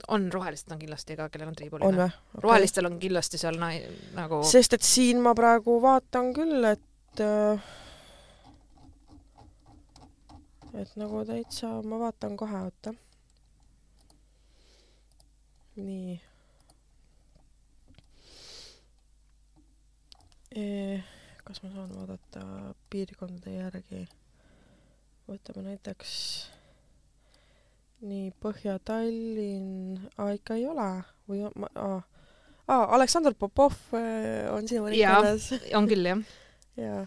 on 0.08 0.32
rohelised 0.34 0.72
on 0.72 0.80
kindlasti 0.80 1.16
ka, 1.16 1.30
kellel 1.30 1.48
on 1.48 1.50
on 1.52 1.56
triibuline. 1.56 1.98
või? 1.98 2.12
rohelistel 2.42 2.86
on 2.86 3.00
kindlasti 3.00 3.38
seal 3.38 3.56
nai-, 3.58 3.86
nagu 4.16 4.44
sest 4.44 4.74
et 4.74 4.82
siin 4.82 5.22
ma 5.22 5.34
praegu 5.36 5.82
vaatan 5.82 6.34
küll, 6.34 6.66
et 6.66 7.20
äh, 7.20 7.60
et 10.82 10.96
nagu 10.96 11.24
täitsa, 11.26 11.82
ma 11.88 12.00
vaatan 12.00 12.38
kohe, 12.38 12.62
oota. 12.68 12.94
nii. 15.76 16.20
kas 21.46 21.62
ma 21.64 21.70
saan 21.74 21.92
vaadata 21.96 22.44
piirkondade 22.90 23.56
järgi? 23.58 24.06
võtame 25.26 25.64
näiteks 25.66 26.12
nii 28.06 28.30
Põhja-Tallinn, 28.44 29.98
aa 30.22 30.36
ikka 30.38 30.54
ei 30.60 30.68
ole 30.70 30.86
või 31.30 31.40
on- 31.48 31.56
ma, 31.58 31.68
aa 31.76 32.02
aa, 32.68 32.86
Aleksandr 32.96 33.34
Popov 33.34 33.74
äh, 33.98 34.46
on 34.54 34.68
sinu 34.68 34.86
ringkonnas. 34.92 35.50
on 35.78 35.88
küll 35.90 36.06
jah. 36.06 36.22
jaa. 36.86 37.06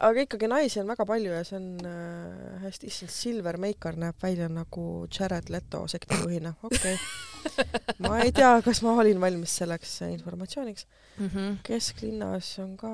Aga 0.00 0.24
ikkagi 0.24 0.48
naisi 0.48 0.80
on 0.80 0.88
väga 0.88 1.06
palju 1.08 1.32
ja 1.34 1.42
see 1.44 1.58
on 1.58 1.68
äh, 1.86 2.60
hästi, 2.64 2.90
issand, 2.90 3.12
Silver 3.14 3.58
Meikar 3.60 3.98
näeb 4.00 4.16
välja 4.22 4.48
nagu 4.48 5.06
Jared 5.12 5.50
Leto 5.52 5.84
sektijuhina, 5.90 6.54
okei 6.62 6.94
okay. 6.94 7.66
ma 8.06 8.20
ei 8.24 8.32
tea, 8.36 8.52
kas 8.64 8.82
ma 8.86 8.96
olin 9.02 9.20
valmis 9.20 9.56
selleks 9.62 10.00
informatsiooniks. 10.08 10.86
mm. 11.18 11.26
-hmm. 11.26 11.56
kesklinnas 11.66 12.58
on 12.58 12.76
ka, 12.76 12.92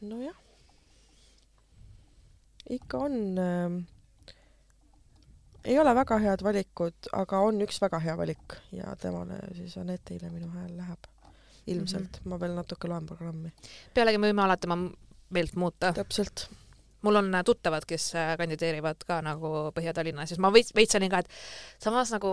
nojah, 0.00 0.36
ikka 2.70 2.98
on 2.98 3.38
äh, 3.38 3.84
ei 5.66 5.78
ole 5.78 5.94
väga 5.94 6.18
head 6.22 6.44
valikud, 6.44 7.10
aga 7.12 7.40
on 7.48 7.60
üks 7.64 7.80
väga 7.82 7.98
hea 8.04 8.16
valik 8.18 8.58
ja 8.72 8.94
temale 9.00 9.40
siis 9.56 9.76
Anetile 9.78 10.30
minu 10.30 10.48
hääl 10.54 10.76
läheb. 10.76 11.12
ilmselt 11.66 12.02
mm, 12.02 12.18
-hmm. 12.24 12.28
ma 12.30 12.40
veel 12.40 12.54
natuke 12.54 12.88
loen 12.88 13.06
programmi. 13.06 13.52
pealegi 13.94 14.18
me 14.18 14.28
võime 14.28 14.42
alati 14.42 14.66
oma 14.66 14.76
meelt 15.30 15.56
muuta. 15.56 15.92
täpselt. 15.92 16.48
mul 17.02 17.14
on 17.14 17.34
äh, 17.34 17.44
tuttavad, 17.44 17.84
kes 17.86 18.14
äh, 18.14 18.36
kandideerivad 18.38 19.04
ka 19.06 19.20
nagu 19.22 19.48
Põhja-Tallinnas, 19.74 20.32
siis 20.32 20.40
ma 20.42 20.50
veits, 20.52 20.72
veits 20.74 20.96
olin 20.98 21.10
ka, 21.12 21.20
et 21.22 21.28
samas 21.82 22.10
nagu 22.10 22.30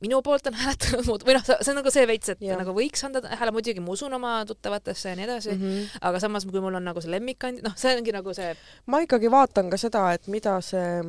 minu 0.00 0.22
poolt 0.24 0.46
on 0.48 0.56
hääletanud 0.60 1.08
muud 1.08 1.24
või 1.26 1.36
noh, 1.36 1.44
see 1.44 1.72
on 1.72 1.80
nagu 1.80 1.92
see 1.92 2.06
veits, 2.08 2.32
et 2.32 2.44
ja. 2.44 2.56
nagu 2.60 2.72
võiks 2.76 3.04
anda 3.04 3.20
hääle, 3.28 3.52
muidugi 3.52 3.82
ma 3.84 3.92
usun 3.92 4.14
oma 4.16 4.38
tuttavatesse 4.48 5.12
ja 5.12 5.18
nii 5.18 5.26
edasi 5.26 5.52
mm. 5.52 5.60
-hmm. 5.60 5.98
aga 6.08 6.22
samas, 6.22 6.46
kui 6.48 6.64
mul 6.64 6.80
on 6.80 6.88
nagu 6.88 7.02
see 7.04 7.12
lemmikkand-, 7.12 7.64
noh, 7.66 7.76
see 7.76 7.96
ongi 7.98 8.14
nagu 8.16 8.34
see 8.36 8.54
ma 8.86 9.02
ikkagi 9.04 9.30
vaatan 9.30 9.70
ka 9.70 9.80
seda, 9.80 10.06
et 10.16 10.26
mida 10.32 10.56
see, 10.64 11.02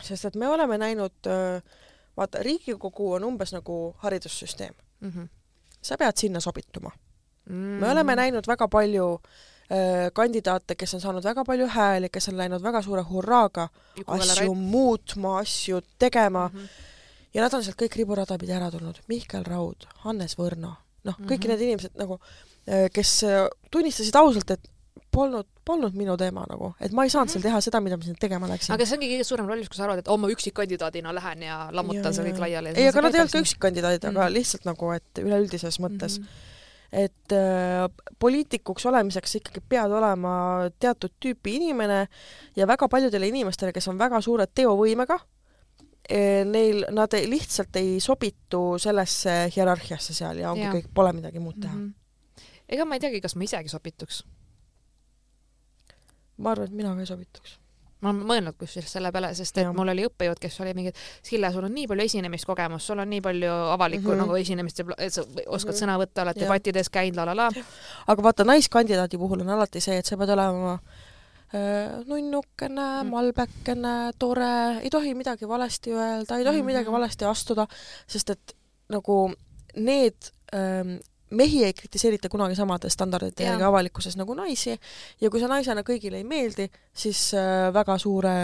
sest 0.00 0.32
et 0.32 0.36
me 0.36 0.48
oleme 0.48 0.78
näinud, 0.78 1.30
vaata, 2.16 2.42
Riigikogu 2.42 3.12
on 3.18 3.30
umbes 3.30 3.54
nagu 3.54 3.94
haridussüsteem, 4.02 4.74
mm. 5.00 5.10
-hmm. 5.10 5.28
sa 5.82 5.98
pead 5.98 6.16
sinna 6.16 6.40
sobituma. 6.40 6.90
Mm 7.44 7.80
me 7.80 7.90
oleme 7.90 8.16
näinud 8.16 8.46
väga 8.48 8.68
palju 8.68 9.20
äh, 9.20 9.53
kandidaate, 10.14 10.74
kes 10.76 10.94
on 10.94 11.00
saanud 11.00 11.24
väga 11.24 11.44
palju 11.44 11.66
hääli, 11.72 12.08
kes 12.12 12.28
on 12.28 12.36
läinud 12.36 12.62
väga 12.62 12.82
suure 12.82 13.02
hurraaga 13.02 13.68
asju 14.06 14.54
muutma, 14.54 15.38
asju 15.40 15.80
tegema 15.98 16.48
mm. 16.52 16.58
-hmm. 16.58 16.68
ja 17.34 17.42
nad 17.42 17.54
on 17.54 17.64
sealt 17.64 17.76
kõik 17.80 17.96
riburada 17.96 18.38
pidi 18.38 18.52
ära 18.52 18.70
tulnud. 18.70 19.00
Mihkel 19.08 19.44
Raud, 19.44 19.86
Hannes 20.04 20.36
Võrno, 20.38 20.74
noh, 21.04 21.16
kõik 21.20 21.40
Mhm. 21.40 21.48
need 21.48 21.60
inimesed 21.60 21.90
nagu, 21.96 22.20
kes 22.92 23.22
äh, 23.24 23.48
tunnistasid 23.70 24.14
ausalt, 24.16 24.50
et 24.50 24.68
polnud, 25.10 25.46
polnud 25.64 25.94
minu 25.94 26.16
teema 26.16 26.44
nagu, 26.50 26.74
et 26.80 26.92
ma 26.92 27.04
ei 27.04 27.10
saanud 27.10 27.28
Mhm. 27.28 27.32
seal 27.32 27.42
teha 27.42 27.60
seda, 27.60 27.80
mida 27.80 27.96
ma 27.96 28.02
sinna 28.02 28.16
tegema 28.20 28.46
läksin. 28.48 28.74
aga 28.74 28.86
see 28.86 28.96
ongi 28.96 29.08
kõige 29.16 29.24
suurem 29.24 29.46
roll, 29.46 29.58
kui 29.66 29.76
sa 29.76 29.84
arvad, 29.84 29.98
et 29.98 30.08
oh, 30.08 30.16
ma 30.18 30.28
üksikkandidaadina 30.28 31.14
lähen 31.14 31.42
ja 31.42 31.68
lammutan 31.72 32.14
selle 32.14 32.30
kõik 32.32 32.38
laiali. 32.40 32.68
ei, 32.76 32.88
aga 32.88 33.00
nad 33.00 33.14
ei 33.14 33.20
olnud 33.20 33.32
ka 33.32 33.38
üksikkandidaadid, 33.38 34.04
aga 34.04 34.28
Mm. 34.28 34.34
lihtsalt 34.34 34.64
nagu, 34.64 34.90
et 34.92 35.18
üleüldises 35.18 35.78
mõttes, 35.80 36.18
mm. 36.18 36.26
Et 36.94 37.32
äh, 37.34 37.84
poliitikuks 38.18 38.86
olemiseks 38.86 39.40
ikkagi 39.40 39.62
pead 39.68 39.92
olema 39.92 40.34
teatud 40.78 41.16
tüüpi 41.20 41.56
inimene 41.58 42.04
ja 42.56 42.66
väga 42.70 42.88
paljudele 42.88 43.28
inimestele, 43.28 43.72
kes 43.74 43.88
on 43.90 43.98
väga 43.98 44.20
suure 44.24 44.46
teovõimega, 44.46 45.18
neil, 46.44 46.84
nad 46.92 47.16
lihtsalt 47.26 47.76
ei 47.80 47.96
sobitu 48.00 48.76
sellesse 48.78 49.34
hierarhiasse 49.56 50.14
seal 50.14 50.42
ja 50.42 50.50
ongi 50.52 50.66
Jaa. 50.66 50.74
kõik, 50.76 50.90
pole 50.94 51.14
midagi 51.16 51.40
muud 51.40 51.56
teha. 51.62 51.74
-hmm. 51.74 52.48
ega 52.68 52.84
ma 52.84 52.98
ei 52.98 53.00
teagi, 53.00 53.20
kas 53.24 53.36
ma 53.36 53.44
isegi 53.48 53.72
sobituks. 53.72 54.24
ma 56.36 56.50
arvan, 56.50 56.66
et 56.68 56.76
mina 56.76 56.94
ka 56.94 57.00
ei 57.00 57.06
sobituks. 57.06 57.58
Ma 58.04 58.12
olen 58.12 58.26
mõelnud 58.28 58.56
kusjuures 58.60 58.92
selle 58.98 59.10
peale, 59.14 59.30
sest 59.34 59.56
et 59.58 59.64
Jah. 59.64 59.72
mul 59.76 59.88
oli 59.94 60.04
õppejõud, 60.08 60.38
kes 60.42 60.60
oli 60.60 60.74
mingi, 60.76 60.92
Sille, 61.24 61.48
sul 61.54 61.64
on 61.64 61.72
nii 61.74 61.86
palju 61.90 62.04
esinemiskogemust, 62.04 62.86
sul 62.90 63.00
on 63.02 63.08
nii 63.10 63.22
palju 63.24 63.50
avalikku 63.74 64.08
mm 64.08 64.12
Mhm. 64.14 64.20
-hmm. 64.20 64.26
nagu 64.26 64.36
esinemist 64.42 64.78
ja 64.78 64.84
et 64.98 65.12
sa 65.12 65.22
oskad 65.22 65.34
mm 65.46 65.48
Mhm. 65.48 65.64
-hmm. 65.64 65.80
sõna 65.80 65.96
võtta, 66.02 66.22
oled 66.22 66.40
debattides 66.40 66.90
käinud, 66.90 67.16
la 67.16 67.24
la 67.24 67.34
la. 67.36 67.48
aga 68.06 68.22
vaata, 68.22 68.44
naiskandidaadi 68.44 69.18
puhul 69.18 69.40
on 69.40 69.48
alati 69.48 69.80
see, 69.80 69.96
et 69.98 70.06
sa 70.06 70.16
pead 70.16 70.28
olema 70.30 70.78
äh, 71.54 72.04
nunnukene 72.06 73.02
mm., 73.04 73.10
malbekene, 73.10 74.12
tore, 74.18 74.78
ei 74.82 74.90
tohi 74.90 75.14
midagi 75.14 75.48
valesti 75.48 75.90
öelda, 75.92 76.36
ei 76.38 76.44
tohi 76.44 76.56
mm 76.56 76.58
Mhm. 76.58 76.60
-hmm. 76.60 76.66
midagi 76.66 76.90
valesti 76.92 77.24
astuda, 77.24 77.66
sest 78.06 78.30
et 78.30 78.54
nagu 78.90 79.32
need 79.76 80.14
ähm, 80.54 80.96
mehi 81.30 81.64
ei 81.64 81.72
kritiseerita 81.72 82.28
kunagi 82.28 82.54
samade 82.54 82.90
standardite 82.90 83.44
järgi 83.44 83.62
avalikkuses 83.64 84.16
nagu 84.16 84.34
naisi 84.34 84.76
ja 85.20 85.30
kui 85.30 85.40
sa 85.40 85.48
naisena 85.48 85.82
kõigile 85.82 86.20
ei 86.20 86.24
meeldi, 86.24 86.68
siis 86.92 87.32
äh, 87.34 87.72
väga 87.74 87.98
suure 87.98 88.34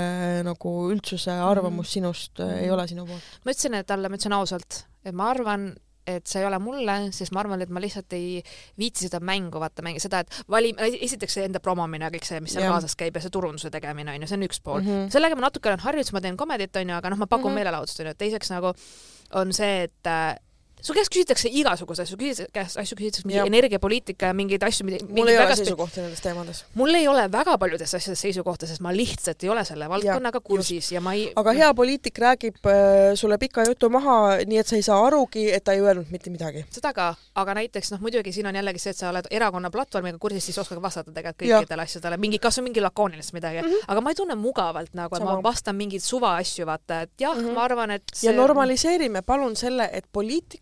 nagu 0.47 0.73
üldsuse 0.91 1.31
arvamus 1.31 1.87
Mhm. 1.87 1.93
sinust 1.93 2.41
äh, 2.41 2.57
ei 2.63 2.67
Mhm. 2.67 2.73
ole 2.75 2.89
sinu 2.89 3.07
poolt. 3.07 3.23
ma 3.45 3.53
ütlesin 3.53 3.85
talle, 3.87 4.09
ma 4.09 4.17
ütlesin 4.17 4.33
ausalt, 4.33 4.85
et 5.05 5.15
ma 5.15 5.31
arvan, 5.31 5.75
et 6.07 6.27
see 6.27 6.41
ei 6.41 6.47
ole 6.47 6.59
mulle, 6.59 7.13
sest 7.13 7.31
ma 7.33 7.41
arvan, 7.41 7.61
et 7.63 7.69
ma 7.69 7.79
lihtsalt 7.81 8.13
ei 8.13 8.43
viitsi 8.79 9.07
seda 9.07 9.21
mängu 9.21 9.61
vaata 9.61 9.83
mängida, 9.83 10.01
seda, 10.01 10.21
et 10.21 10.43
vali, 10.49 10.73
esiteks 10.79 11.33
see 11.35 11.45
enda 11.45 11.61
promomine 11.61 12.05
ja 12.05 12.11
kõik 12.11 12.25
see, 12.27 12.41
mis 12.41 12.53
seal 12.53 12.65
Jah. 12.65 12.73
kaasas 12.73 12.97
käib 12.97 13.15
ja 13.15 13.21
see 13.21 13.31
turunduse 13.31 13.71
tegemine 13.71 14.11
on 14.11 14.21
ju, 14.23 14.27
see 14.27 14.37
on 14.37 14.43
üks 14.49 14.61
pool 14.65 14.81
mm. 14.81 14.87
Mm 14.89 15.07
-hmm. 15.07 15.11
sellega 15.13 15.37
ma 15.37 15.41
natuke 15.47 15.69
olen 15.69 15.79
harjunud, 15.85 16.05
siis 16.05 16.13
ma 16.13 16.21
teen 16.21 16.37
komedit 16.37 16.77
onju, 16.77 16.95
aga 16.97 17.11
noh, 17.11 17.19
ma 17.19 17.27
pakun 17.27 17.45
mm. 17.45 17.49
-hmm. 17.51 17.55
meelelahutust 17.55 18.01
onju, 18.01 18.15
teiseks 18.15 18.51
nagu 18.51 18.73
on 19.35 19.53
see, 19.53 19.83
et 19.83 20.07
äh, 20.07 20.35
su 20.83 20.95
käest 20.97 21.13
küsitakse 21.13 21.49
igasuguseid 21.53 22.07
asju, 22.07 22.17
küsitakse 22.21 22.53
käest 22.53 22.79
asju, 22.81 22.97
küsitakse 22.99 23.27
mingi 23.29 23.47
energiapoliitika 23.51 24.27
ja 24.31 24.35
mingeid 24.35 24.63
asju, 24.63 24.87
mul 25.09 25.29
ei 25.29 25.39
ole 25.39 25.57
seisukohta 25.57 26.01
nendes 26.05 26.21
teemades. 26.25 26.65
mul 26.75 26.95
ei 26.95 27.09
ole 27.09 27.27
väga 27.33 27.57
paljudes 27.59 27.95
asjades 27.95 28.21
seisukohta, 28.21 28.67
sest 28.67 28.81
ma 28.81 28.93
lihtsalt 28.95 29.43
ei 29.45 29.49
ole 29.53 29.65
selle 29.65 29.89
valdkonnaga 29.89 30.41
kursis 30.41 30.93
ja 30.93 31.01
ma 31.01 31.15
ei 31.15 31.33
aga 31.37 31.53
hea 31.53 31.71
poliitik 31.75 32.19
räägib 32.19 32.57
äh, 32.67 33.15
sulle 33.15 33.39
pika 33.39 33.65
jutu 33.69 33.91
maha, 33.91 34.39
nii 34.47 34.59
et 34.59 34.67
sa 34.67 34.77
ei 34.77 34.83
saa 34.83 35.01
arugi, 35.07 35.47
et 35.53 35.65
ta 35.65 35.73
ei 35.73 35.81
öelnud 35.81 36.11
mitte 36.11 36.31
midagi. 36.31 36.65
seda 36.71 36.93
ka, 36.93 37.15
aga 37.35 37.55
näiteks 37.61 37.93
noh, 37.93 38.01
muidugi 38.01 38.33
siin 38.33 38.47
on 38.47 38.55
jällegi 38.55 38.79
see, 38.79 38.91
et 38.91 38.97
sa 38.97 39.11
oled 39.11 39.27
erakonna 39.31 39.71
platvormiga 39.71 40.19
kursis, 40.19 40.45
siis 40.45 40.59
oskad 40.59 40.81
vastata 40.83 41.13
tegelikult 41.13 41.49
kõikidele 41.51 41.83
asjadele, 41.87 42.17
mingi, 42.17 42.39
kas 42.39 42.59
või 42.59 42.69
mingi 42.71 42.81
lakoonilist 42.81 43.33
midagi 43.33 43.61
mm, 43.63 43.69
-hmm. 43.69 43.85
aga 43.89 44.01
ma 44.01 44.11
ei 44.11 44.15
tunne 44.15 44.35
mugavalt 44.35 44.95
nagu, 44.95 45.15
et 45.17 45.21
Mhm. 45.21 45.29
Sama. 45.29 45.37
ma 45.43 45.43
vastan 45.51 45.77
mingeid 45.77 46.03
suva 46.03 46.37
asju, 46.37 46.67
vaata, 46.67 47.03
et 47.03 47.11
jah 47.19 47.35
mm, 47.35 47.41
Mhm. 47.41 47.49
-hmm. 47.51 47.55
ma 47.55 47.65
arvan, 47.65 47.91
et 47.91 48.03
ja 48.23 48.33
normaliseerime 48.33 49.23
palun 49.23 49.57
selle, 49.57 49.89
et 49.93 50.05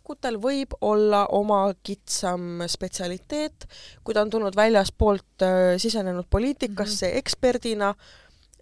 poliitikutel 0.08 0.38
võib 0.40 0.72
olla 0.80 1.26
oma 1.28 1.74
kitsam 1.82 2.62
spetsialiteet, 2.66 3.66
kui 4.02 4.14
ta 4.14 4.22
on 4.22 4.30
tulnud 4.30 4.56
väljaspoolt 4.56 5.42
äh, 5.42 5.76
sisenenud 5.76 6.26
poliitikasse 6.30 7.06
mm 7.06 7.12
-hmm. 7.12 7.18
eksperdina, 7.18 7.94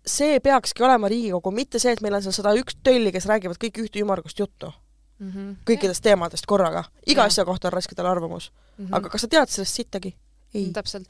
see 0.06 0.40
peakski 0.40 0.82
olema 0.82 1.08
Riigikogu, 1.08 1.50
mitte 1.50 1.78
see, 1.78 1.92
et 1.92 2.00
meil 2.00 2.14
on 2.14 2.22
seal 2.22 2.32
sada 2.32 2.54
üks 2.54 2.76
tölli, 2.82 3.12
kes 3.12 3.26
räägivad 3.26 3.56
kõik 3.56 3.78
ühte 3.78 4.00
ümmargust 4.00 4.38
juttu 4.38 4.72
mm 5.18 5.30
-hmm. 5.30 5.56
kõikidest 5.70 6.02
teemadest 6.02 6.46
korraga. 6.46 6.84
iga 7.06 7.20
Jah. 7.20 7.26
asja 7.26 7.44
kohta 7.44 7.68
on 7.68 7.72
raske 7.72 7.94
tal 7.94 8.06
arvamus 8.06 8.50
mm. 8.50 8.86
-hmm. 8.86 8.96
aga 8.96 9.08
kas 9.08 9.20
sa 9.20 9.28
tead 9.28 9.48
sellest 9.48 9.74
sittagi? 9.74 10.16
ei. 10.54 10.70
täpselt. 10.72 11.08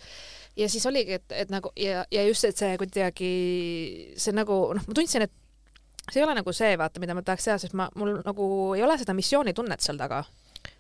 ja 0.57 0.69
siis 0.69 0.87
oligi, 0.87 1.13
et, 1.13 1.33
et 1.33 1.51
nagu 1.51 1.73
ja, 1.77 2.05
ja 2.11 2.27
just, 2.27 2.45
et 2.45 2.57
see 2.57 2.79
kuidagi, 2.79 4.13
see 4.17 4.33
nagu 4.33 4.75
noh, 4.75 4.83
ma 4.87 4.95
tundsin, 4.95 5.23
et 5.23 5.33
see 6.13 6.21
ei 6.21 6.27
ole 6.27 6.35
nagu 6.35 6.53
see, 6.53 6.77
vaata, 6.79 7.01
mida 7.01 7.15
ma 7.15 7.23
tahaks 7.23 7.45
teha, 7.45 7.59
sest 7.59 7.75
ma, 7.75 7.89
mul 7.95 8.21
nagu 8.25 8.75
ei 8.77 8.83
ole 8.83 8.99
seda 8.99 9.15
missioonitunnet 9.15 9.81
seal 9.81 9.99
taga. 9.99 10.25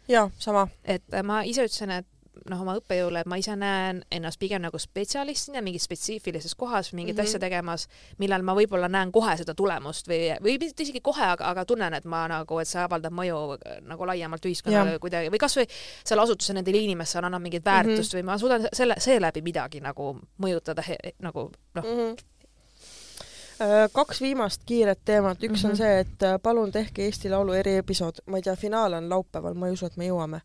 jaa, 0.09 0.31
sama. 0.39 0.69
et 0.85 1.03
ma 1.23 1.43
ise 1.43 1.67
ütlesin, 1.67 1.91
et 1.91 2.07
noh, 2.51 2.61
oma 2.63 2.77
õppejõule, 2.79 3.23
et 3.23 3.29
ma 3.31 3.39
ise 3.41 3.55
näen 3.59 4.03
ennast 4.13 4.39
pigem 4.39 4.63
nagu 4.63 4.79
spetsialistina 4.79 5.63
mingis 5.65 5.87
spetsiifilises 5.89 6.55
kohas 6.55 6.93
mingit 6.93 7.17
mm 7.17 7.17
Mhm. 7.17 7.25
-hmm. 7.25 7.29
asja 7.29 7.39
tegemas, 7.41 7.89
millal 8.19 8.43
ma 8.43 8.55
võib-olla 8.55 8.89
näen 8.89 9.13
kohe 9.13 9.37
seda 9.37 9.55
tulemust 9.55 10.09
või, 10.09 10.37
või 10.43 10.59
mitte 10.61 10.83
isegi 10.83 11.01
kohe, 11.01 11.25
aga, 11.25 11.45
aga 11.45 11.65
tunnen, 11.65 11.95
et 11.95 12.05
ma 12.05 12.29
nagu, 12.29 12.59
et 12.59 12.69
see 12.69 12.81
avaldab 12.83 13.13
mõju 13.13 13.59
nagu 13.87 14.07
laiemalt 14.07 14.45
ühiskonnale 14.45 14.99
kuidagi 14.99 15.31
või 15.31 15.39
kasvõi 15.39 15.67
selle 16.05 16.23
asutuse 16.23 16.53
nendele 16.53 16.79
inimestele 16.79 17.27
annab 17.27 17.43
mingit 17.43 17.65
väärtust 17.65 18.13
mm 18.13 18.19
-hmm. 18.19 18.23
või 18.23 18.27
ma 18.27 18.39
suudan 18.39 18.69
selle, 18.73 18.95
seeläbi 18.99 19.43
midagi 19.43 19.81
nagu 19.81 20.21
mõjutada 20.39 20.83
he, 20.87 20.99
nagu 21.19 21.51
noh 21.75 21.85
mm. 21.85 21.91
-hmm. 21.91 22.17
Kaks 23.93 24.21
viimast 24.21 24.61
kiiret 24.67 24.99
teemat, 25.05 25.43
üks 25.43 25.49
mm 25.49 25.55
-hmm. 25.55 25.65
on 25.65 25.71
Mhm. 25.71 25.77
see, 25.77 25.99
et 26.01 26.23
äh, 26.23 26.41
palun 26.43 26.73
tehke 26.73 27.05
Eesti 27.05 27.31
Laulu 27.31 27.53
eriepisood, 27.53 28.15
ma 28.27 28.37
ei 28.37 28.43
tea, 28.43 28.57
finaal 28.57 28.93
on 28.93 29.09
laupäeval, 29.09 29.55
ma 29.55 29.67
ei 29.67 29.73
usu, 29.73 29.87
et 29.87 29.97
me 29.97 30.09
jõuame. 30.09 30.41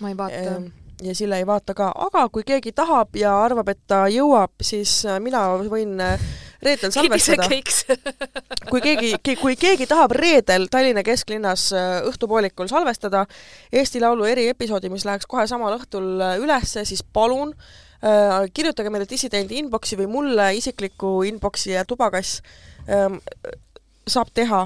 ma 0.00 0.08
ei 0.08 0.16
vaata 0.16 0.34
Ehm, 0.34 0.64
ja 1.02 1.14
Sille 1.14 1.38
ei 1.38 1.46
vaata 1.46 1.74
ka, 1.74 1.92
aga 1.94 2.28
kui 2.28 2.42
keegi 2.42 2.72
tahab 2.72 3.16
ja 3.16 3.44
arvab, 3.44 3.68
et 3.68 3.78
ta 3.86 4.06
jõuab, 4.08 4.50
siis 4.62 5.06
äh, 5.06 5.20
mina 5.20 5.48
võin 5.58 6.00
äh, 6.00 6.20
reedel 6.62 6.90
salvestada. 6.90 7.48
kui 8.70 8.80
keegi, 8.80 9.36
kui 9.40 9.56
keegi 9.56 9.86
tahab 9.86 10.10
reedel 10.10 10.66
Tallinna 10.70 11.02
kesklinnas 11.02 11.72
äh, 11.72 12.02
õhtupoolikul 12.02 12.68
salvestada 12.68 13.26
Eesti 13.72 14.00
Laulu 14.00 14.24
eriepisoodi, 14.24 14.88
mis 14.88 15.04
läheks 15.04 15.26
kohe 15.26 15.46
samal 15.46 15.78
õhtul 15.78 16.20
äh, 16.20 16.38
ülesse, 16.38 16.84
siis 16.84 17.04
palun 17.12 17.52
äh, 17.52 17.85
kirjutage 18.54 18.90
meile 18.92 19.06
dissidendi 19.08 19.60
inbox'i 19.62 19.98
või 19.98 20.08
mulle 20.10 20.50
isiklikku 20.58 21.22
inbox'i 21.30 21.72
ja 21.72 21.84
tubakass 21.88 22.42
ähm, 22.90 23.20
saab 24.06 24.30
teha, 24.34 24.60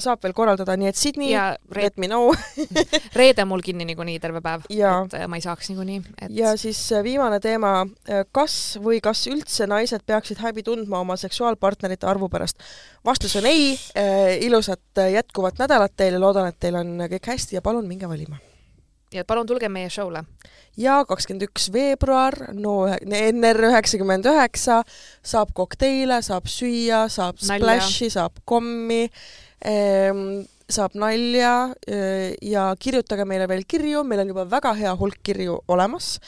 saab 0.00 0.22
veel 0.24 0.32
korraldada, 0.36 0.72
nii 0.80 0.88
et 0.88 0.96
Sydney, 0.96 1.34
let 1.76 1.98
me 2.00 2.08
know 2.08 2.32
reede 3.20 3.44
mul 3.48 3.60
kinni 3.64 3.84
niikuinii 3.88 4.16
terve 4.22 4.40
päev, 4.44 4.64
et 4.72 5.16
äh, 5.18 5.26
ma 5.28 5.36
ei 5.36 5.44
saaks 5.44 5.68
niikuinii, 5.72 6.00
et 6.24 6.32
ja 6.32 6.54
siis 6.60 6.80
äh, 6.96 7.04
viimane 7.04 7.36
teema, 7.44 7.82
kas 8.32 8.78
või 8.84 9.02
kas 9.04 9.26
üldse 9.28 9.68
naised 9.68 10.06
peaksid 10.08 10.40
häbi 10.40 10.64
tundma 10.64 11.02
oma 11.04 11.18
seksuaalpartnerite 11.20 12.08
arvu 12.08 12.30
pärast? 12.32 12.64
vastus 13.04 13.36
on 13.40 13.48
ei, 13.48 13.74
ilusat 14.48 15.04
äh, 15.04 15.12
jätkuvat 15.18 15.60
nädalat 15.60 15.92
teile, 15.96 16.20
loodan, 16.22 16.48
et 16.48 16.60
teil 16.60 16.80
on 16.80 16.96
kõik 17.04 17.34
hästi 17.34 17.60
ja 17.60 17.64
palun 17.64 17.88
minge 17.88 18.08
valima. 18.08 18.40
Ja 19.14 19.24
palun 19.24 19.46
tulge 19.48 19.68
meie 19.72 19.88
show'le. 19.92 20.24
ja 20.76 21.00
kakskümmend 21.08 21.48
üks 21.48 21.70
veebruar, 21.74 22.36
no 22.54 22.80
NR 22.88 23.64
üheksakümmend 23.70 24.28
üheksa, 24.30 24.82
saab 25.22 25.54
kokteile, 25.56 26.20
saab 26.22 26.46
süüa, 26.50 27.06
saab 27.12 27.40
splash'i, 27.42 28.10
saab 28.14 28.38
kommi 28.44 29.06
ehm, 29.64 30.44
saab 30.68 30.96
nalja 31.00 31.72
eh, 31.88 32.36
ja 32.44 32.68
kirjutage 32.80 33.24
meile 33.28 33.48
veel 33.48 33.64
kirju, 33.68 34.04
meil 34.04 34.22
on 34.22 34.32
juba 34.34 34.44
väga 34.50 34.74
hea 34.76 34.92
hulk 35.00 35.22
kirju 35.24 35.62
olemas. 35.68 36.18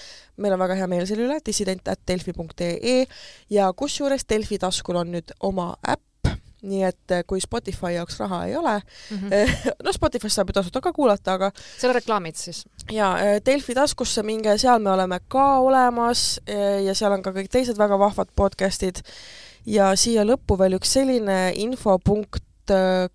meil 0.41 0.55
on 0.57 0.63
väga 0.63 0.79
hea 0.79 0.87
meel 0.89 1.05
selle 1.05 1.27
üle, 1.27 1.37
dissident.delfi.ee 1.45 3.05
ja 3.53 3.67
kusjuures 3.77 4.25
Delfi 4.25 4.57
taskul 4.59 4.97
on 4.97 5.13
nüüd 5.13 5.35
oma 5.45 5.75
äpp, 5.85 6.01
nii 6.63 6.83
et 6.85 7.15
eh, 7.15 7.23
kui 7.27 7.41
Spotify 7.41 7.95
jaoks 7.97 8.19
raha 8.21 8.45
ei 8.47 8.57
ole 8.57 8.81
Mm 9.11 9.19
-hmm. 9.19 9.73
no 9.85 9.93
Spotify's 9.93 10.35
saab 10.35 10.49
ju 10.49 10.53
tasuta 10.53 10.81
ka 10.81 10.93
kuulata, 10.93 11.33
aga 11.33 11.51
seal 11.79 11.91
on 11.91 11.95
reklaamid 11.95 12.37
siis? 12.37 12.65
ja 12.91 13.19
eh, 13.19 13.41
Delfi 13.47 13.75
taskusse 13.75 14.23
minge, 14.23 14.59
seal 14.59 14.79
me 14.79 14.91
oleme 14.91 15.21
ka 15.29 15.59
olemas 15.59 16.41
ja 16.85 16.95
seal 16.95 17.13
on 17.13 17.23
ka 17.23 17.31
kõik 17.31 17.49
teised 17.51 17.79
väga 17.79 17.99
vahvad 17.99 18.29
podcast'id. 18.37 19.03
ja 19.67 19.97
siia 19.97 20.25
lõppu 20.25 20.59
veel 20.59 20.73
üks 20.73 20.93
selline 20.93 21.53
infopunkt 21.55 22.50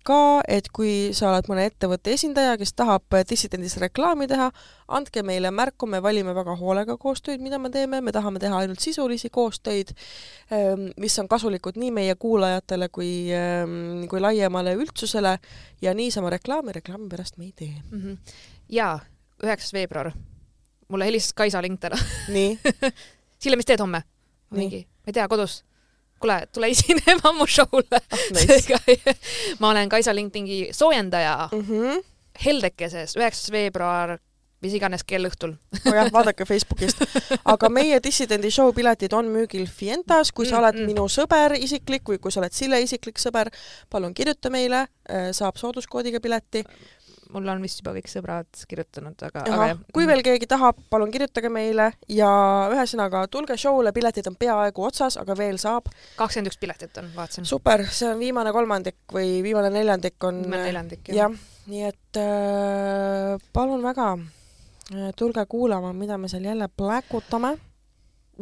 ka, 0.06 0.20
et 0.48 0.68
kui 0.74 1.12
sa 1.16 1.30
oled 1.32 1.48
mõne 1.50 1.66
ettevõtte 1.70 2.12
esindaja, 2.14 2.56
kes 2.60 2.74
tahab 2.76 3.16
eh, 3.16 3.24
dissidendis 3.28 3.76
reklaami 3.82 4.28
teha, 4.30 4.50
andke 4.98 5.22
meile 5.26 5.50
märku, 5.54 5.88
me 5.90 6.00
valime 6.04 6.34
väga 6.36 6.56
hoolega 6.60 6.96
koostööd, 7.00 7.42
mida 7.44 7.58
me 7.62 7.70
teeme, 7.74 8.00
me 8.04 8.14
tahame 8.14 8.42
teha 8.42 8.62
ainult 8.62 8.84
sisulisi 8.84 9.30
koostöid, 9.32 9.92
ehm, 10.50 10.88
mis 11.02 11.18
on 11.22 11.28
kasulikud 11.28 11.80
nii 11.80 11.90
meie 11.94 12.14
kuulajatele 12.20 12.88
kui, 12.88 13.10
ehm, 13.32 14.06
kui 14.10 14.22
laiemale 14.22 14.76
üldsusele 14.78 15.38
ja 15.82 15.94
niisama 15.94 16.30
reklaami, 16.36 16.76
reklaami 16.80 17.10
pärast 17.12 17.38
me 17.38 17.50
ei 17.50 17.52
tee. 17.56 17.74
mm. 17.90 18.00
-hmm. 18.02 18.40
jaa, 18.68 19.00
üheksas 19.42 19.72
veebruar. 19.72 20.12
mulle 20.88 21.04
helistas 21.04 21.32
Kaisa 21.32 21.62
Link 21.62 21.80
täna 21.80 21.96
nii 22.28 22.58
Sille, 23.38 23.56
mis 23.56 23.68
teed 23.68 23.80
homme? 23.80 24.02
Mingi, 24.56 24.86
ma 25.04 25.10
ei 25.10 25.16
tea, 25.16 25.26
kodus. 25.28 25.60
Kuule, 26.20 26.46
tule 26.52 26.70
esinema 26.74 27.32
mu 27.36 27.46
show'le 27.46 28.00
Ah, 28.00 28.28
nice. 28.34 29.16
ma 29.60 29.70
olen 29.70 29.88
Kaisa 29.88 30.14
Lingtingi 30.14 30.68
soojendaja 30.72 31.48
mm. 31.52 31.60
-hmm. 31.60 32.04
Heldekeses, 32.44 33.16
üheksas 33.16 33.50
veebruar, 33.52 34.18
mis 34.60 34.74
iganes 34.76 35.04
kell 35.04 35.28
õhtul. 35.28 35.54
oh 35.86 35.94
jah, 35.94 36.08
vaadake 36.12 36.44
Facebookist. 36.48 37.02
aga 37.44 37.68
meie 37.72 38.00
Dissidendi 38.02 38.50
show 38.50 38.72
piletid 38.74 39.12
on 39.16 39.28
müügil 39.32 39.66
Fientas, 39.68 40.32
kui 40.32 40.46
sa 40.46 40.56
Mm, 40.56 40.62
oled 40.62 40.80
mm. 40.80 40.86
minu 40.86 41.06
sõber 41.12 41.56
isiklik 41.60 42.08
või 42.08 42.18
kui 42.18 42.32
sa 42.32 42.40
oled 42.40 42.52
Sille 42.56 42.80
isiklik 42.82 43.18
sõber, 43.18 43.50
palun 43.90 44.14
kirjuta 44.14 44.50
meile, 44.50 44.86
saab 45.32 45.56
sooduskoodiga 45.60 46.20
pileti. 46.20 46.64
Mul 47.36 47.52
on 47.52 47.64
vist 47.64 47.82
juba 47.82 47.92
kõik 47.96 48.08
sõbrad 48.10 48.62
kirjutanud, 48.68 49.16
aga, 49.28 49.44
aga 49.44 49.68
jah. 49.72 49.82
kui 49.94 50.06
veel 50.08 50.22
keegi 50.24 50.48
tahab, 50.50 50.78
palun 50.92 51.12
kirjutage 51.14 51.50
meile 51.52 51.90
ja 52.12 52.30
ühesõnaga 52.72 53.26
tulge 53.32 53.58
show'le, 53.60 53.92
piletid 53.96 54.30
on 54.30 54.38
peaaegu 54.40 54.86
otsas, 54.88 55.18
aga 55.20 55.36
veel 55.38 55.60
saab. 55.62 55.90
kakskümmend 56.16 56.52
üks 56.52 56.60
piletit 56.62 57.02
on, 57.02 57.12
vaatasin. 57.16 57.48
super, 57.48 57.84
see 57.90 58.08
on 58.10 58.22
viimane 58.22 58.54
kolmandik 58.56 58.98
või 59.12 59.42
viimane 59.44 59.70
neljandik 59.74 60.28
on 60.28 60.42
viimane 60.46 60.64
neljandik, 60.70 61.12
jah. 61.12 61.26
jah, 61.26 61.62
nii 61.72 61.86
et 61.90 62.20
äh, 62.22 63.46
palun 63.52 63.84
väga, 63.84 64.10
tulge 65.18 65.46
kuulama, 65.50 65.92
mida 65.96 66.18
me 66.18 66.30
seal 66.32 66.46
jälle 66.46 66.70
pläkutame 66.72 67.56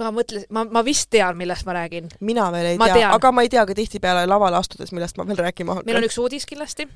ma 0.00 0.10
mõtlesin, 0.14 0.50
ma, 0.54 0.64
ma 0.66 0.82
vist 0.86 1.08
tean, 1.12 1.36
millest 1.38 1.66
ma 1.68 1.76
räägin. 1.76 2.08
mina 2.20 2.50
veel 2.52 2.72
ei 2.72 2.78
Ma 2.80 2.90
tea, 2.90 3.10
aga 3.14 3.32
ma 3.32 3.44
ei 3.46 3.50
tea 3.52 3.64
ka 3.66 3.76
tihtipeale 3.78 4.26
lavale 4.26 4.58
astudes, 4.58 4.92
millest 4.92 5.18
ma 5.18 5.26
veel 5.28 5.38
rääkima 5.46 5.78
hakkan. 5.78 5.90
meil 5.90 6.02
on 6.02 6.08
üks 6.08 6.18
uudis 6.22 6.46
kindlasti. 6.50 6.88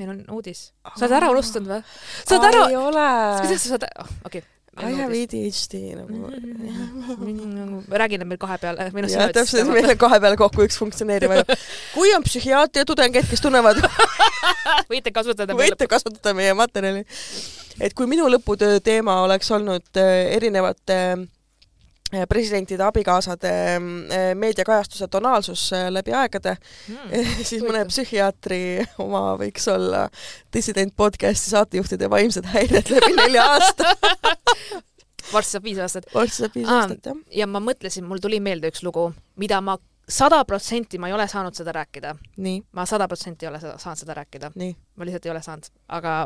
Meil 0.00 0.12
on 0.12 0.20
uudis. 0.38 0.70
sa 0.96 1.06
oled 1.06 1.16
ära 1.20 1.30
unustanud 1.32 1.72
või? 1.76 1.80
sa 2.24 2.36
oled 2.36 2.50
ära 2.50 2.66
ei, 2.68 2.76
ole. 2.80 3.08
kuidas 3.44 3.64
sa 3.64 3.74
saad 3.74 3.88
oh,, 4.02 4.12
okei 4.28 4.44
I 4.76 4.92
have 4.92 5.12
ADHD 5.16 5.74
nagu. 5.96 6.12
nagu. 7.56 7.82
räägin 7.88 8.20
et 8.20 8.28
meil 8.28 8.40
kahe 8.40 8.58
peale 8.60 8.90
jah, 9.08 9.30
täpselt, 9.32 9.70
meil 9.72 9.88
on 9.88 10.00
kahe 10.00 10.18
peale 10.20 10.36
kokku 10.36 10.66
üks 10.66 10.76
funktsioneeriv 10.76 11.32
aju. 11.32 11.56
kui 11.94 12.12
on 12.16 12.26
psühhiaatria 12.26 12.84
tudengid, 12.88 13.24
kes 13.30 13.40
tunnevad 13.40 13.80
võite 14.92 15.14
kasutada 15.16 15.56
võite 15.56 15.88
kasutada 15.88 16.34
meie 16.36 16.52
materjali. 16.58 17.06
et 17.80 17.96
kui 17.96 18.10
minu 18.10 18.28
lõputöö 18.28 18.82
teema 18.84 19.22
oleks 19.24 19.48
olnud 19.56 20.02
äh, 20.02 20.36
erinevate 20.36 21.00
äh, 21.14 21.24
presidentide 22.28 22.84
abikaasade 22.84 23.52
äh, 23.76 24.34
meediakajastuse 24.34 25.08
tonaalsus 25.08 25.72
äh, 25.72 25.88
läbi 25.90 26.14
aegade 26.14 26.56
mm, 26.88 27.16
siis 27.48 27.62
mõne 27.64 27.84
psühhiaatri 27.88 28.60
oma 29.04 29.36
võiks 29.40 29.66
olla 29.72 30.06
dissident 30.54 30.94
podcasti 30.96 31.50
saatejuhtide 31.50 32.10
vaimsed 32.10 32.46
häired 32.54 32.92
läbi 32.92 33.16
nelja 33.16 33.48
aasta. 33.56 33.96
varsti 35.32 35.56
saab 35.56 35.66
viis 35.66 35.82
aastat. 35.82 36.08
varsti 36.14 36.42
saab 36.44 36.56
viis 36.56 36.68
Aa. 36.68 36.80
aastat, 36.80 37.10
jah. 37.10 37.20
ja 37.42 37.50
ma 37.50 37.60
mõtlesin, 37.60 38.06
mul 38.06 38.22
tuli 38.22 38.40
meelde 38.40 38.70
üks 38.70 38.84
lugu, 38.86 39.10
mida 39.42 39.60
ma 39.60 39.76
sada 40.08 40.44
protsenti 40.44 40.98
ma 41.02 41.10
ei 41.10 41.16
ole 41.16 41.26
saanud 41.28 41.54
seda 41.54 41.74
rääkida. 41.74 42.14
ma 42.72 42.86
sada 42.86 43.08
protsenti 43.08 43.46
ei 43.46 43.50
ole 43.50 43.60
saanud 43.60 43.98
seda 43.98 44.14
rääkida, 44.14 44.52
ma 44.54 45.08
lihtsalt 45.08 45.26
ei 45.26 45.34
ole 45.34 45.42
saanud, 45.42 45.70
aga 45.88 46.16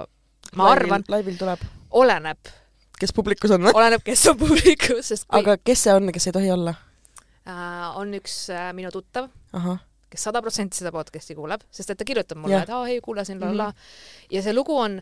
ma 0.56 0.72
arvan,. 0.72 1.04
laivil 1.08 1.38
tuleb, 1.40 1.64
oleneb, 1.90 2.52
kes 3.00 3.14
publikus 3.16 3.54
on 3.56 3.66
või? 3.66 3.74
oleneb, 3.76 4.04
kes 4.06 4.26
on 4.32 4.38
publikus, 4.40 5.12
sest 5.12 5.28
kui 5.28 5.40
aga 5.40 5.56
kes 5.62 5.86
see 5.86 5.94
on, 5.96 6.12
kes 6.14 6.30
ei 6.30 6.36
tohi 6.36 6.52
olla? 6.54 6.74
äh, 7.48 7.86
on 8.00 8.12
üks 8.18 8.42
äh, 8.54 8.70
minu 8.76 8.92
tuttav, 8.94 9.30
kes 10.10 10.28
sada 10.28 10.42
protsenti 10.44 10.80
seda 10.80 10.92
podcast'i 10.94 11.36
kuuleb, 11.38 11.64
sest 11.74 11.94
et 11.94 11.98
ta 12.00 12.06
kirjutab 12.06 12.40
mulle 12.42 12.62
et 12.64 12.70
aa 12.74 12.86
ei 12.90 13.00
kuulasin 13.04 13.40
la 13.42 13.50
la 13.64 13.72
ja 14.30 14.44
see 14.44 14.54
lugu 14.56 14.76
on 14.76 15.00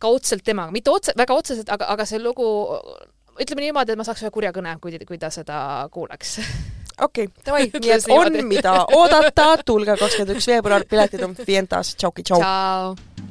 kaudselt 0.00 0.44
temaga, 0.44 0.72
mitte 0.72 0.90
otse, 0.90 1.12
väga 1.16 1.36
otseselt, 1.36 1.72
aga, 1.72 1.90
aga 1.92 2.06
see 2.08 2.20
lugu 2.22 2.46
ütleme 3.40 3.66
niimoodi, 3.66 3.94
et 3.94 4.00
ma 4.00 4.06
saaks 4.06 4.24
ühe 4.24 4.32
kurja 4.34 4.52
kõne, 4.56 4.76
kui, 4.82 4.96
kui 5.08 5.18
ta 5.20 5.30
seda 5.34 5.60
kuuleks. 5.92 6.38
okei 7.00 7.28
okay, 7.28 7.32
davai, 7.46 7.66
nii 7.72 7.96
et 7.96 8.08
on 8.14 8.40
mida 8.48 8.76
oodata, 8.96 9.52
tulge 9.66 9.96
kakskümmend 10.00 10.36
üks 10.36 10.50
veebruar, 10.52 10.88
piletid 10.90 11.24
on 11.28 11.36
Fientas, 11.38 11.94
tšauki, 11.96 12.26
tšau. 12.26 12.40
tšau. 12.44 13.29